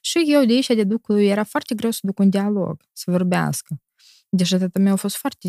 Și 0.00 0.24
eu 0.26 0.44
de 0.44 0.52
aici 0.52 0.66
deduc 0.66 1.06
că 1.06 1.12
lui 1.12 1.26
era 1.26 1.44
foarte 1.44 1.74
greu 1.74 1.90
să 1.90 2.00
duc 2.02 2.18
un 2.18 2.30
dialog, 2.30 2.82
să 2.92 3.10
vorbească. 3.10 3.80
Deși 4.32 4.56
tatăl 4.56 4.82
meu 4.82 4.92
a 4.92 4.96
fost 4.96 5.16
foarte 5.16 5.48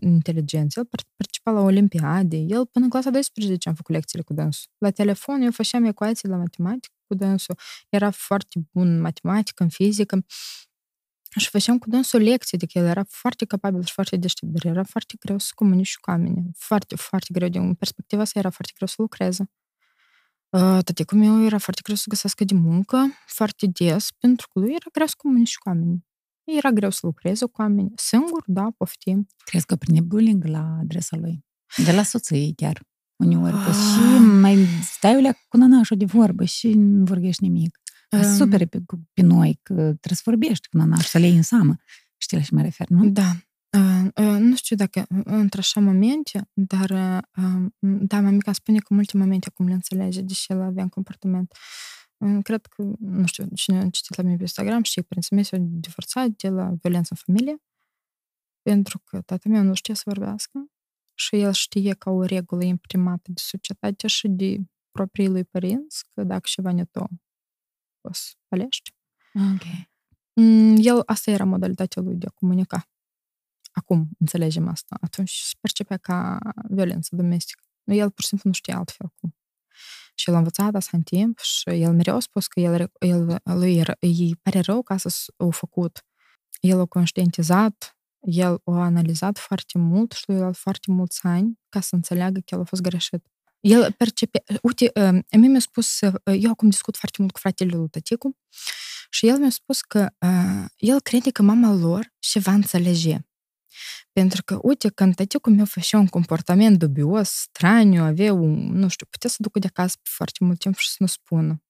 inteligent. 0.00 0.76
El 0.76 0.84
par- 0.84 1.04
participa 1.16 1.50
la 1.50 1.60
olimpiade. 1.60 2.36
El 2.36 2.66
până 2.66 2.84
în 2.84 2.90
clasa 2.90 3.10
12 3.10 3.68
am 3.68 3.74
făcut 3.74 3.94
lecțiile 3.94 4.24
cu 4.24 4.32
dânsul. 4.32 4.70
La 4.78 4.90
telefon 4.90 5.40
eu 5.42 5.50
făceam 5.50 5.84
ecuații 5.84 6.28
la 6.28 6.36
matematică 6.36 6.94
cu 7.06 7.14
dânsul. 7.14 7.58
Era 7.88 8.10
foarte 8.10 8.60
bun 8.72 8.88
în 8.88 9.00
matematică, 9.00 9.62
în 9.62 9.68
fizică. 9.68 10.24
Și 11.38 11.48
făceam 11.48 11.78
cu 11.78 11.88
dânsul 11.88 12.20
lecții, 12.20 12.56
adică 12.56 12.78
el 12.78 12.84
era 12.84 13.04
foarte 13.08 13.44
capabil 13.44 13.84
și 13.84 13.92
foarte 13.92 14.16
deștept, 14.16 14.52
dar 14.52 14.72
era 14.72 14.82
foarte 14.84 15.14
greu 15.18 15.38
să 15.38 15.50
comunici 15.54 15.96
cu 15.96 16.10
oamenii. 16.10 16.50
Foarte, 16.56 16.96
foarte 16.96 17.26
greu. 17.32 17.48
Din 17.48 17.74
perspectiva 17.74 18.22
asta 18.22 18.38
era 18.38 18.50
foarte 18.50 18.72
greu 18.76 18.88
să 18.88 18.94
lucreze. 18.98 19.50
Uh, 20.48 20.78
Tăticul 20.84 21.18
meu 21.18 21.44
era 21.44 21.58
foarte 21.58 21.80
greu 21.84 21.96
să 21.96 22.04
găsească 22.08 22.44
de 22.44 22.54
muncă, 22.54 23.06
foarte 23.26 23.66
des, 23.66 24.10
pentru 24.18 24.48
că 24.52 24.58
lui 24.58 24.68
era 24.70 24.86
greu 24.92 25.06
să 25.06 25.14
comunici 25.16 25.56
cu 25.56 25.68
oamenii. 25.68 26.05
Era 26.46 26.70
greu 26.70 26.90
să 26.90 27.00
lucreze 27.02 27.44
cu 27.44 27.60
oamenii. 27.60 27.92
Singur, 27.96 28.42
da, 28.46 28.68
poftim. 28.76 29.26
Crezi 29.44 29.66
că 29.66 29.76
prinde 29.76 30.00
bullying 30.00 30.44
la 30.44 30.76
adresa 30.80 31.16
lui? 31.16 31.44
De 31.84 31.92
la 31.92 32.02
soție 32.02 32.52
chiar. 32.56 32.82
Uneori. 33.16 33.52
Că 33.52 33.68
Ah. 33.68 33.74
și 33.74 34.18
mai 34.22 34.66
stai 34.82 35.16
o 35.16 35.20
leacă 35.20 35.38
cu 35.48 35.56
nănașul 35.56 35.96
de 35.96 36.04
vorbă 36.04 36.44
și 36.44 36.72
nu 36.74 37.04
vorbești 37.04 37.42
nimic. 37.42 37.78
Că 38.08 38.16
Um, 38.16 38.34
super 38.36 38.66
pe, 38.66 38.82
pe 39.12 39.22
noi, 39.22 39.58
că 39.62 39.72
trebuie 39.74 39.98
să 40.14 40.22
vorbești 40.24 40.68
cu 40.68 40.76
nănașul, 40.76 41.04
să 41.04 41.18
le 41.18 41.26
iei 41.26 41.36
în 41.36 41.42
seamă. 41.42 41.76
Știi 42.16 42.36
la 42.36 42.42
ce 42.42 42.54
mă 42.54 42.62
refer, 42.62 42.88
nu? 42.88 43.08
Da. 43.08 43.30
Uh, 43.78 44.04
uh, 44.14 44.36
nu 44.38 44.56
știu 44.56 44.76
dacă 44.76 45.04
într-așa 45.24 45.80
momente, 45.80 46.50
dar 46.52 46.90
uh, 46.90 47.66
da, 47.78 48.20
mamica 48.20 48.52
spune 48.52 48.78
că 48.78 48.94
multe 48.94 49.16
momente 49.16 49.46
acum 49.50 49.66
le 49.66 49.72
înțelege, 49.72 50.20
deși 50.20 50.52
el 50.52 50.60
avea 50.62 50.82
un 50.82 50.88
comportament. 50.88 51.52
Uh, 52.16 52.38
cred 52.42 52.66
că, 52.66 52.82
nu 52.98 53.26
știu, 53.26 53.46
cine 53.54 53.78
a 53.78 53.90
citit 53.90 54.16
la 54.16 54.22
mine 54.22 54.36
pe 54.36 54.42
Instagram, 54.42 54.82
știe 54.82 55.02
că 55.02 55.08
părinții 55.08 55.34
mei 55.34 55.44
s-au 55.44 55.58
divorțat 55.60 56.28
de 56.28 56.48
la 56.48 56.74
violență 56.80 57.08
în 57.10 57.20
familie, 57.24 57.62
pentru 58.62 58.98
că 58.98 59.20
tatăl 59.20 59.52
meu 59.52 59.62
nu 59.62 59.74
știa 59.74 59.94
să 59.94 60.02
vorbească 60.04 60.70
și 61.14 61.36
el 61.36 61.52
știe 61.52 61.94
ca 61.94 62.10
o 62.10 62.22
regulă 62.22 62.64
imprimată 62.64 63.30
de 63.32 63.40
societate 63.40 64.06
și 64.06 64.28
de 64.28 64.56
proprii 64.90 65.28
lui 65.28 65.44
părinți, 65.44 66.04
că 66.14 66.24
dacă 66.24 66.42
ceva 66.44 66.72
ne 66.72 66.84
to, 66.84 67.04
o 68.00 68.12
să 68.12 68.32
palești. 68.48 68.94
Ok. 69.34 69.62
Mm, 70.32 70.76
El, 70.78 71.02
asta 71.06 71.30
era 71.30 71.44
modalitatea 71.44 72.02
lui 72.02 72.16
de 72.16 72.26
a 72.26 72.30
comunica. 72.30 72.88
Acum 73.72 74.08
înțelegem 74.18 74.68
asta. 74.68 74.96
Atunci 75.00 75.30
se 75.30 75.54
percepea 75.60 75.96
ca 75.96 76.38
violență 76.68 77.16
domestică. 77.16 77.62
El 77.84 78.10
pur 78.10 78.22
și 78.22 78.28
simplu 78.28 78.48
nu 78.48 78.54
știa 78.54 78.76
altfel 78.76 79.12
cum. 79.20 79.36
Și 80.18 80.28
el 80.28 80.34
a 80.34 80.38
învățat 80.38 80.74
asta 80.74 80.96
în 80.96 81.02
timp 81.02 81.38
și 81.38 81.68
el 81.68 81.92
mereu 81.92 82.16
a 82.16 82.20
spus 82.20 82.46
că 82.46 82.60
el, 82.60 82.92
el, 82.98 83.40
lui 83.42 83.76
era, 83.76 83.96
îi 84.00 84.36
pare 84.42 84.60
rău 84.60 84.82
ca 84.82 84.96
să 84.96 85.32
o 85.36 85.50
făcut. 85.50 86.04
El 86.60 86.80
a 86.80 86.86
conștientizat, 86.86 87.96
el 88.20 88.60
a 88.64 88.72
analizat 88.72 89.38
foarte 89.38 89.78
mult 89.78 90.12
și 90.12 90.24
lui 90.26 90.36
a 90.36 90.40
luat 90.40 90.56
foarte 90.56 90.90
mulți 90.90 91.20
ani 91.22 91.58
ca 91.68 91.80
să 91.80 91.94
înțeleagă 91.94 92.40
că 92.40 92.54
el 92.54 92.60
a 92.60 92.64
fost 92.64 92.82
greșit. 92.82 93.26
El 93.60 93.92
percepe... 93.92 94.42
Uite, 94.62 94.90
uh, 94.94 95.18
mie 95.38 95.48
mi-a 95.48 95.60
spus... 95.60 96.00
uh, 96.00 96.42
Eu 96.42 96.50
acum 96.50 96.68
discut 96.68 96.96
foarte 96.96 97.16
mult 97.20 97.32
cu 97.32 97.38
fratele 97.38 97.76
lui 97.76 97.88
tăticu 97.88 98.36
și 99.10 99.26
el 99.26 99.38
mi-a 99.38 99.50
spus 99.50 99.80
că 99.80 100.08
uh, 100.20 100.64
el 100.76 101.00
crede 101.00 101.30
că 101.30 101.42
mama 101.42 101.72
lor 101.72 102.14
și 102.18 102.38
va 102.38 102.52
înțelege. 102.52 103.18
Pentru 104.12 104.42
că, 104.44 104.58
uite, 104.62 104.88
când 104.88 105.14
tăticul 105.14 105.54
meu 105.54 105.64
făcea 105.64 105.98
un 105.98 106.06
comportament 106.06 106.78
dubios, 106.78 107.30
straniu, 107.30 108.02
avea 108.02 108.32
un, 108.32 108.72
nu 108.72 108.88
știu, 108.88 109.06
putea 109.06 109.30
să 109.30 109.36
ducă 109.38 109.58
de 109.58 109.66
acasă 109.66 109.96
pe 110.02 110.08
foarte 110.12 110.44
mult 110.44 110.58
timp 110.58 110.76
și 110.76 110.88
să 110.88 110.96
nu 110.98 111.06
spună. 111.06 111.62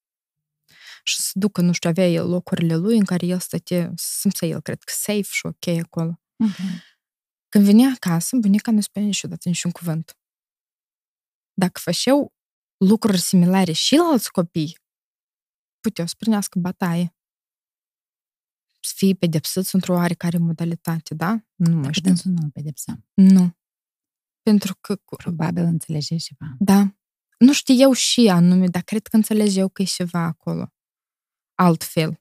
Și 1.02 1.20
să 1.20 1.30
ducă, 1.32 1.60
nu 1.60 1.72
știu, 1.72 1.90
avea 1.90 2.08
el 2.08 2.28
locurile 2.28 2.76
lui 2.76 2.96
în 2.96 3.04
care 3.04 3.26
el 3.26 3.38
stătea, 3.38 3.92
să 3.94 4.18
simțea 4.18 4.48
el, 4.48 4.60
cred 4.60 4.82
că 4.82 4.92
safe 4.96 5.28
și 5.30 5.46
ok 5.46 5.66
acolo. 5.66 6.20
Ok. 6.44 6.56
Când 7.48 7.64
venea 7.64 7.92
acasă, 7.94 8.36
bunica 8.36 8.70
nu 8.70 8.80
spunea 8.80 9.08
niciodată 9.08 9.48
niciun 9.48 9.70
cuvânt. 9.70 10.16
Dacă 11.54 11.80
făceau 11.82 12.34
lucruri 12.76 13.20
similare 13.20 13.72
și 13.72 13.94
la 13.94 14.04
alți 14.04 14.30
copii, 14.30 14.78
puteau 15.80 16.06
să 16.06 16.14
primească 16.18 16.58
bătaie. 16.58 17.15
Să 18.86 18.92
fie 18.96 19.14
pedepsiți 19.14 19.74
într-o 19.74 19.94
oarecare 19.94 20.38
modalitate, 20.38 21.14
da? 21.14 21.44
Nu 21.54 21.70
mai 21.70 21.80
Dacă 21.80 21.92
știu. 21.92 22.02
dânsul 22.10 22.30
nu 22.30 22.42
îl 22.42 22.50
pedepsa. 22.50 23.04
Nu. 23.14 23.56
Pentru 24.42 24.76
că, 24.80 24.96
Probabil 25.16 25.62
înțelege 25.62 26.16
ceva. 26.16 26.54
da, 26.58 26.96
nu 27.38 27.52
știu 27.52 27.74
eu 27.78 27.92
și 27.92 28.28
anume, 28.28 28.66
dar 28.66 28.82
cred 28.82 29.06
că 29.06 29.16
înțelege 29.16 29.58
eu 29.60 29.68
că 29.68 29.82
e 29.82 29.84
ceva 29.84 30.18
acolo. 30.22 30.72
Altfel. 31.54 32.20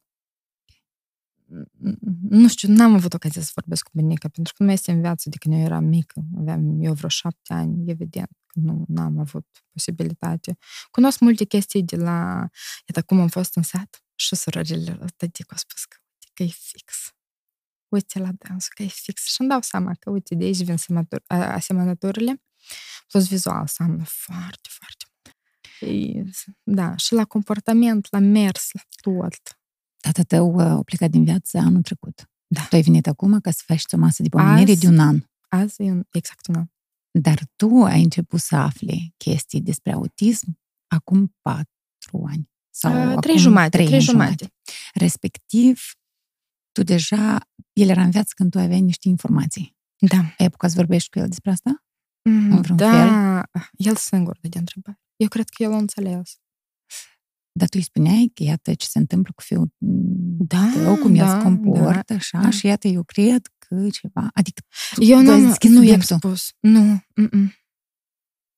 Nu 2.30 2.48
știu, 2.48 2.68
n-am 2.74 2.94
avut 2.94 3.14
ocazia 3.14 3.42
să 3.42 3.52
vorbesc 3.54 3.84
cu 3.84 3.92
bunica, 3.94 4.28
pentru 4.28 4.54
că 4.54 4.64
nu 4.64 4.66
mai 4.66 4.76
este 4.76 4.92
în 4.92 5.02
viață 5.02 5.30
de 5.30 5.38
când 5.38 5.54
eu 5.56 5.60
eram 5.62 5.84
mică. 5.84 6.22
Aveam 6.38 6.82
eu 6.82 6.94
vreo 6.94 7.10
șapte 7.10 7.54
ani, 7.54 7.90
evident, 7.92 8.32
că 8.46 8.60
nu 8.88 9.02
am 9.02 9.18
avut 9.20 9.48
posibilitate. 9.72 10.58
Cunosc 10.92 11.20
multe 11.20 11.44
chestii 11.46 11.84
de 11.84 11.96
la... 11.96 12.48
Iată 12.88 13.02
cum 13.06 13.20
am 13.20 13.28
fost 13.28 13.56
în 13.56 13.64
sat 13.64 14.04
și 14.16 14.36
surorile 14.36 14.98
tătic 15.16 15.52
au 15.52 15.58
spus 15.58 15.86
că, 15.86 15.98
uite, 15.98 16.05
că 16.36 16.44
e 16.44 16.48
fix. 16.48 17.14
Uite 17.88 18.20
la 18.20 18.30
dansul, 18.38 18.72
că 18.76 18.84
e 18.84 18.88
fix. 18.88 19.26
Și 19.26 19.36
îmi 19.42 19.50
dau 19.50 19.62
seama 19.62 19.94
că, 20.00 20.10
uite, 20.10 20.36
de 20.36 20.44
aici 20.44 20.64
vin 20.64 20.78
semătur- 20.78 21.24
a- 21.28 21.54
asemănăturile. 21.54 22.42
Plus 23.08 23.28
vizual 23.28 23.68
seamănă 23.68 24.04
foarte, 24.08 24.70
foarte 24.72 25.06
mult. 25.12 25.36
E- 26.06 26.24
Da, 26.64 26.96
și 26.96 27.14
la 27.14 27.26
comportament, 27.26 28.08
la 28.10 28.20
mers, 28.20 28.70
la 28.72 28.82
tot. 29.02 29.60
Tata 29.98 30.24
tău 30.24 30.54
uh, 30.56 30.62
a 30.62 30.82
plecat 30.84 31.10
din 31.10 31.24
viață 31.24 31.58
anul 31.58 31.82
trecut. 31.82 32.30
Da. 32.48 32.62
Tu 32.70 32.76
ai 32.76 32.82
venit 32.82 33.08
acum 33.08 33.40
ca 33.40 33.52
să 33.52 33.62
faci 33.66 33.84
o 33.92 33.98
masă 33.98 34.22
de 34.22 34.30
pomenire 34.30 34.72
Azi. 34.72 34.80
de 34.80 34.88
un 34.88 35.00
an. 35.00 35.20
Azi 35.50 35.82
e 35.84 35.92
un- 35.92 36.08
exact 36.12 36.48
un 36.48 36.56
an. 36.56 36.66
Dar 37.12 37.40
tu 37.56 37.84
ai 37.84 38.02
început 38.04 38.40
să 38.40 38.56
afli 38.56 39.14
chestii 39.18 39.62
despre 39.62 39.92
autism 39.92 40.60
acum 40.88 41.36
patru 41.42 42.26
ani. 42.28 42.50
Sau 42.70 42.92
Uh, 42.94 43.00
acum 43.08 43.22
trei 43.22 43.38
jumate, 43.38 43.70
trei 43.70 43.86
trei 43.86 43.98
ani 43.98 44.06
jumate. 44.08 44.54
Respectiv, 44.94 45.82
tu 46.76 46.84
deja, 46.84 47.50
el 47.74 47.90
era 47.90 48.02
în 48.04 48.12
viață 48.12 48.32
când 48.36 48.52
tu 48.52 48.60
aveai 48.60 48.82
niște 48.82 49.08
informații. 49.08 49.76
Da. 49.98 50.18
Ai 50.18 50.46
apucat 50.46 50.70
să 50.70 50.76
vorbești 50.76 51.10
cu 51.10 51.20
el 51.20 51.28
despre 51.28 51.52
asta? 51.52 51.84
Mm, 52.30 52.52
În 52.52 52.62
vreun 52.62 52.78
da, 52.78 53.44
el 53.72 53.96
singur 53.96 54.38
de 54.42 54.58
întrebare. 54.58 55.00
Eu 55.16 55.28
cred 55.28 55.50
că 55.50 55.64
el 55.64 55.74
a 55.74 55.78
înțeles. 55.78 56.40
Dar 57.60 57.68
tu 57.68 57.78
îi 57.78 57.84
spuneai 57.84 58.32
că 58.34 58.44
iată 58.44 58.74
ce 58.74 58.88
se 58.88 59.00
întâmplă 59.00 59.32
cu 59.36 59.42
fiul 59.42 59.74
Da, 60.48 60.72
tău, 60.74 60.96
cum 60.96 61.16
el 61.16 61.26
da, 61.26 61.38
se 61.38 61.44
comportă, 61.44 62.04
da, 62.14 62.16
așa, 62.16 62.40
da. 62.42 62.50
și 62.50 62.66
iată, 62.66 62.88
eu 62.88 63.04
cred 63.04 63.48
că 63.58 63.90
ceva... 63.90 64.30
Adică 64.34 64.62
tu 64.96 65.04
Eu 65.04 65.24
tu 65.24 65.30
ai 65.32 65.42
nu, 65.42 65.48
deschis 65.48 65.70
nu 65.70 65.84
i-am 65.84 66.00
subiectul. 66.02 66.36
spus. 66.36 66.50
Nu, 66.60 67.04
mm-mm. 67.16 67.54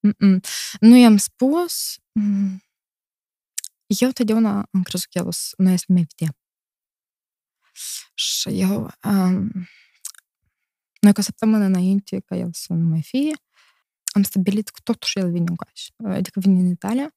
Mm-mm. 0.07 0.39
Nu 0.79 0.95
i-am 0.95 1.17
spus. 1.17 1.95
Mm. 2.11 2.61
Eu 3.99 4.09
totdeauna 4.09 4.67
am 4.71 4.81
crezut 4.83 5.07
că 5.09 5.17
el 5.17 5.29
nu 5.57 5.69
este 5.69 5.93
mai 5.93 6.05
vedea. 6.17 6.35
Și 8.13 8.59
eu... 8.59 8.89
Um, 9.03 9.51
noi 11.01 11.13
cu 11.13 11.19
o 11.19 11.23
săptămână 11.23 11.63
înainte 11.63 12.19
ca 12.19 12.35
el 12.35 12.49
să 12.51 12.73
nu 12.73 12.87
mai 12.87 13.01
fie, 13.01 13.33
am 14.15 14.23
stabilit 14.23 14.69
că 14.69 14.79
totuși 14.83 15.19
el 15.19 15.31
vine 15.31 15.45
în 15.49 15.55
coaș. 15.55 16.15
Adică 16.17 16.39
vine 16.39 16.59
în 16.59 16.65
Italia. 16.65 17.15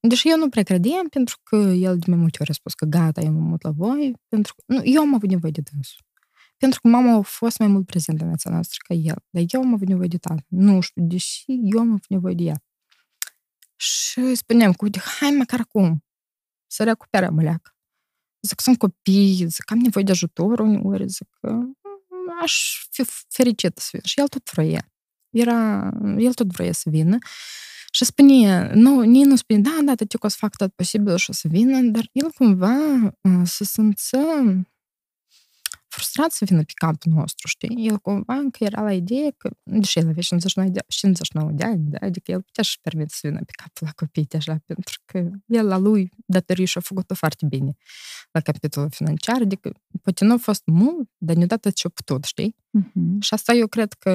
Deși 0.00 0.28
eu 0.28 0.36
nu 0.36 0.48
prea 0.48 0.62
credeam, 0.62 1.08
pentru 1.08 1.38
că 1.42 1.56
el 1.56 1.98
de 1.98 2.04
mai 2.08 2.18
multe 2.18 2.38
ori 2.40 2.50
a 2.50 2.54
spus 2.54 2.74
că 2.74 2.84
gata, 2.84 3.20
eu 3.20 3.32
mă 3.32 3.40
mut 3.40 3.62
la 3.62 3.70
voi, 3.70 4.12
pentru 4.28 4.54
că 4.54 4.62
nu, 4.66 4.80
eu 4.84 5.00
am 5.00 5.14
avut 5.14 5.28
nevoie 5.28 5.52
de 5.52 5.60
dânsul. 5.72 6.04
Pentru 6.56 6.80
că 6.80 6.88
mama 6.88 7.16
a 7.16 7.20
fost 7.20 7.58
mai 7.58 7.68
mult 7.68 7.86
prezentă 7.86 8.22
în 8.22 8.28
viața 8.28 8.50
noastră 8.50 8.78
ca 8.88 8.94
el, 8.94 9.24
dar 9.30 9.42
eu 9.48 9.60
am 9.60 9.74
avut 9.74 9.88
nevoie 9.88 10.08
de 10.08 10.18
tată. 10.18 10.44
Nu 10.48 10.80
știu, 10.80 11.06
deși 11.06 11.44
eu 11.46 11.80
am 11.80 11.88
avut 11.88 12.08
nevoie 12.08 12.34
de 12.34 12.42
ea. 12.42 12.64
Și 13.76 14.34
spuneam 14.34 14.72
că, 14.72 14.84
uite, 14.84 14.98
hai 14.98 15.30
măcar 15.30 15.60
acum 15.60 16.04
să 16.66 16.84
recuperăm 16.84 17.38
leacă. 17.38 17.76
Zic, 18.46 18.60
sunt 18.60 18.78
copii, 18.78 19.44
zic, 19.48 19.70
am 19.70 19.78
nevoie 19.78 20.04
de 20.04 20.10
ajutor 20.10 20.60
uneori, 20.60 21.08
zic, 21.08 21.28
aș 22.42 22.86
fi 22.90 23.04
fericită 23.28 23.80
să 23.80 23.88
vin. 23.92 24.00
Și 24.04 24.20
el 24.20 24.28
tot 24.28 24.50
vroia. 24.52 24.92
Era, 25.30 25.90
el 26.16 26.34
tot 26.34 26.52
vroia 26.52 26.72
să 26.72 26.90
vină. 26.90 27.18
Și 27.90 28.04
spune, 28.04 28.72
nu, 28.74 29.00
nici 29.00 29.24
nu 29.24 29.36
spune, 29.36 29.60
da, 29.60 29.78
da, 29.84 29.94
te 29.94 30.04
o 30.20 30.28
să 30.28 30.36
fac 30.38 30.56
tot 30.56 30.72
posibil 30.74 31.16
și 31.16 31.30
o 31.30 31.32
să 31.32 31.48
vină, 31.48 31.80
dar 31.80 32.08
el 32.12 32.30
cumva 32.30 32.74
se 33.44 33.64
simță 33.64 34.18
frustrat 35.92 36.30
să 36.30 36.44
vină 36.44 36.62
pe 36.62 36.72
capul 36.74 37.12
nostru, 37.12 37.46
știi? 37.48 37.86
El 37.88 37.98
cumva 37.98 38.34
încă 38.34 38.64
era 38.64 38.82
la 38.82 38.92
idee 38.92 39.30
că, 39.36 39.50
deși 39.62 39.98
el 39.98 40.08
avea 40.08 40.22
59 40.22 40.68
de, 40.68 40.80
59 40.88 41.50
de 41.50 41.64
ani, 41.64 41.84
da? 41.88 42.06
adică 42.06 42.30
el 42.30 42.42
putea 42.42 42.62
să-și 42.62 42.80
permite 42.80 43.14
să 43.14 43.28
vină 43.28 43.40
pe 43.46 43.52
capul 43.56 43.86
la 43.86 43.92
copii 43.96 44.24
deja, 44.24 44.62
pentru 44.66 45.00
că 45.04 45.30
el 45.46 45.66
la 45.66 45.76
lui 45.76 46.10
datorii 46.26 46.64
și-a 46.64 46.80
făcut-o 46.80 47.14
foarte 47.14 47.46
bine 47.46 47.76
la 48.32 48.40
capitolul 48.40 48.90
financiar, 48.90 49.40
adică 49.40 49.72
poate 50.02 50.24
nu 50.24 50.32
a 50.32 50.36
fost 50.36 50.62
mult, 50.66 51.08
dar 51.16 51.36
ne-a 51.36 51.46
dat 51.46 51.72
ce-a 51.72 51.90
putut, 51.94 52.24
știi? 52.24 52.56
Uh-huh. 52.78 53.18
Și 53.20 53.34
asta 53.34 53.52
eu 53.52 53.66
cred 53.66 53.92
că 53.92 54.10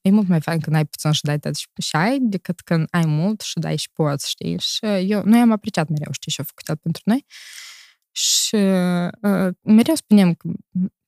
e 0.00 0.10
mult 0.10 0.28
mai 0.28 0.40
fain 0.40 0.60
când 0.60 0.76
ai 0.76 0.84
puțin 0.84 1.10
și 1.12 1.22
dai 1.22 1.38
tot 1.38 1.54
și 1.82 1.96
ai, 1.96 2.18
decât 2.20 2.60
când 2.60 2.86
ai 2.90 3.04
mult 3.06 3.40
și 3.40 3.58
dai 3.58 3.76
și 3.76 3.90
poți, 3.92 4.30
știi? 4.30 4.58
Și 4.58 4.84
eu, 4.84 5.22
noi 5.24 5.40
am 5.40 5.52
apreciat 5.52 5.88
mereu, 5.88 6.12
știi, 6.12 6.32
și-a 6.32 6.44
făcut 6.44 6.68
el 6.68 6.76
pentru 6.76 7.02
noi. 7.04 7.24
Și 8.10 8.54
uh, 8.54 9.48
mereu 9.62 9.94
spuneam 9.94 10.34
că 10.34 10.48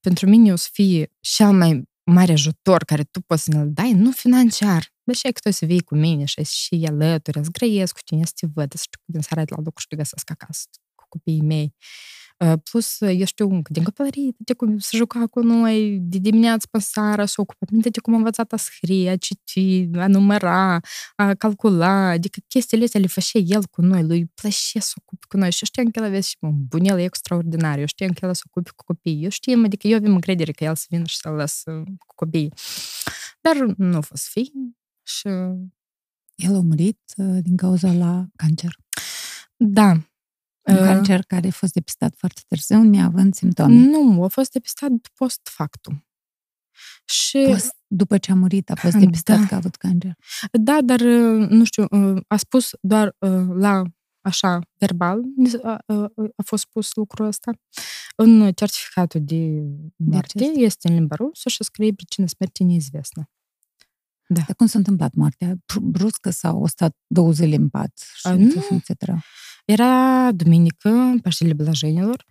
pentru 0.01 0.29
mine 0.29 0.53
o 0.53 0.57
să 0.57 0.69
fie 0.73 1.13
cel 1.21 1.53
mai 1.53 1.83
mare 2.05 2.33
ajutor 2.33 2.85
care 2.85 3.03
tu 3.03 3.21
poți 3.21 3.43
să 3.43 3.51
ne-l 3.53 3.71
dai, 3.73 3.93
nu 3.93 4.11
financiar. 4.11 4.93
Deși 5.03 5.23
că 5.23 5.41
tu 5.43 5.51
să 5.51 5.67
vii 5.67 5.83
cu 5.83 5.95
mine 5.95 6.25
și 6.25 6.43
și 6.45 6.85
alături, 6.89 7.45
să 7.45 7.51
grăiesc 7.51 7.95
cu 7.95 8.01
tine, 8.05 8.25
să 8.25 8.33
te 8.35 8.47
văd, 8.55 8.73
să 8.73 8.81
știu 8.83 9.01
din 9.05 9.21
seara 9.21 9.43
la 9.47 9.57
lucru 9.57 9.81
și 9.81 9.87
te 9.87 9.97
găsesc 9.97 10.31
acasă 10.31 10.65
cu 10.95 11.05
copiii 11.09 11.43
mei. 11.43 11.75
Plus, 12.70 13.01
eu 13.01 13.24
știu 13.24 13.49
că 13.49 13.72
din 13.72 13.82
copilărie, 13.82 14.30
de 14.36 14.53
cum 14.53 14.78
să 14.78 14.97
juca 14.97 15.26
cu 15.26 15.40
noi 15.40 15.99
de 16.01 16.18
dimineață 16.18 16.66
până 16.70 16.82
seara, 16.82 17.26
să 17.26 17.40
ocupa 17.40 17.66
minte 17.70 17.88
de 17.88 18.01
cum 18.01 18.12
am 18.12 18.18
învățat 18.18 18.53
a 18.53 18.57
scrie, 18.57 19.11
a 19.11 19.16
citi, 19.16 19.88
a 19.95 20.07
număra, 20.07 20.80
a 21.16 21.34
calcula, 21.34 22.09
adică 22.09 22.40
chestiile 22.49 22.84
astea 22.84 23.01
le 23.01 23.07
făcea 23.07 23.38
el 23.38 23.66
cu 23.66 23.80
noi, 23.80 24.03
lui 24.03 24.26
plăcea 24.26 24.80
să 24.80 24.93
ocupe 24.97 25.26
cu 25.28 25.36
noi 25.36 25.51
și 25.51 25.64
știam 25.64 25.90
că 25.90 25.99
el 25.99 26.05
avea 26.05 26.20
și 26.20 26.36
un 26.40 26.64
bunel 26.68 26.99
extraordinar, 26.99 27.78
eu 27.78 27.86
știam 27.86 28.11
că 28.11 28.26
el 28.26 28.34
să 28.34 28.43
ocupe 28.47 28.70
cu 28.76 28.84
copiii, 28.84 29.22
eu 29.22 29.28
știam, 29.28 29.64
adică 29.64 29.86
eu 29.86 29.97
avem 29.97 30.12
încredere 30.12 30.53
că 30.53 30.64
el 30.64 30.74
să 30.74 30.86
vină 30.88 31.05
și 31.05 31.16
să-l 31.16 31.32
las 31.32 31.62
cu 32.07 32.14
copiii. 32.14 32.53
Dar 33.40 33.57
nu 33.76 33.97
a 33.97 34.01
fost 34.01 34.26
fi 34.26 34.53
și... 35.03 35.28
El 36.34 36.55
a 36.55 36.61
murit 36.61 37.01
din 37.40 37.57
cauza 37.57 37.93
la 37.93 38.26
cancer. 38.36 38.76
Da, 39.57 39.97
un 40.63 40.75
uh, 40.75 40.81
cancer 40.81 41.23
care 41.27 41.47
a 41.47 41.51
fost 41.51 41.73
depistat 41.73 42.15
foarte 42.17 42.41
târziu, 42.49 42.83
neavând 42.83 43.35
simptome. 43.35 43.75
Nu, 43.75 44.25
a 44.25 44.29
fost 44.29 44.53
depistat 44.53 44.91
post 45.15 45.41
factum. 45.51 46.07
Și... 47.05 47.45
Post, 47.47 47.77
după 47.87 48.19
ce 48.19 48.31
a 48.31 48.35
murit, 48.35 48.71
a 48.71 48.75
fost 48.75 48.97
depistat 48.97 49.39
da. 49.39 49.47
că 49.47 49.55
a 49.55 49.57
avut 49.57 49.77
cancer. 49.77 50.17
Da, 50.53 50.79
dar, 50.85 51.01
nu 51.49 51.65
știu, 51.65 51.87
a 52.29 52.37
spus 52.37 52.71
doar 52.81 53.17
la 53.55 53.83
așa, 54.21 54.59
verbal, 54.79 55.23
a, 55.63 55.79
a, 55.87 56.13
a 56.37 56.43
fost 56.45 56.63
spus 56.63 56.95
lucrul 56.95 57.27
ăsta. 57.27 57.51
În 58.17 58.53
certificatul 58.53 59.21
de 59.25 59.63
moarte 59.97 60.39
de 60.39 60.45
este 60.55 60.89
în 60.89 60.95
limba 60.95 61.15
rusă 61.15 61.49
și 61.49 61.65
scrie 61.65 61.93
pricina 61.93 62.27
smerții 62.27 62.65
neizvestă. 62.65 63.31
Da. 64.33 64.41
Dar 64.47 64.55
cum 64.57 64.66
s-a 64.66 64.78
întâmplat 64.78 65.14
moartea? 65.14 65.55
Bruscă 65.83 66.30
sau 66.30 66.64
a 66.64 66.68
stat 66.68 66.97
două 67.07 67.33
zile 67.33 67.57
în 67.57 67.68
pat? 67.68 67.93
Și 68.14 68.26
a, 68.26 68.35
nu. 68.35 68.66
etc. 68.70 69.11
Era 69.64 70.33
duminică, 70.33 71.14
Paștele 71.22 71.53
Blăjenilor. 71.53 72.24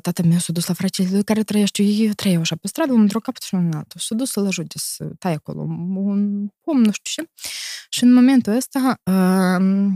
Tata 0.00 0.22
meu 0.22 0.38
s-a 0.38 0.52
dus 0.52 0.66
la 0.66 0.74
fratele 0.74 1.08
lui 1.10 1.24
care 1.24 1.42
trăiește, 1.42 1.82
eu 1.82 2.12
trăiau 2.12 2.40
așa 2.40 2.56
pe 2.56 2.68
stradă, 2.68 2.92
într-o 2.92 3.18
capăt 3.18 3.42
și 3.42 3.54
un 3.54 3.72
altul. 3.72 4.00
S-a 4.00 4.14
dus 4.14 4.30
să-l 4.30 4.46
ajute 4.46 4.78
să 4.78 5.10
tai 5.18 5.32
acolo 5.32 5.60
un 5.94 6.48
pom, 6.60 6.78
nu 6.78 6.90
știu 6.92 7.22
ce. 7.22 7.30
Și 7.88 8.04
în 8.04 8.12
momentul 8.12 8.52
ăsta 8.52 9.00
uh, 9.04 9.92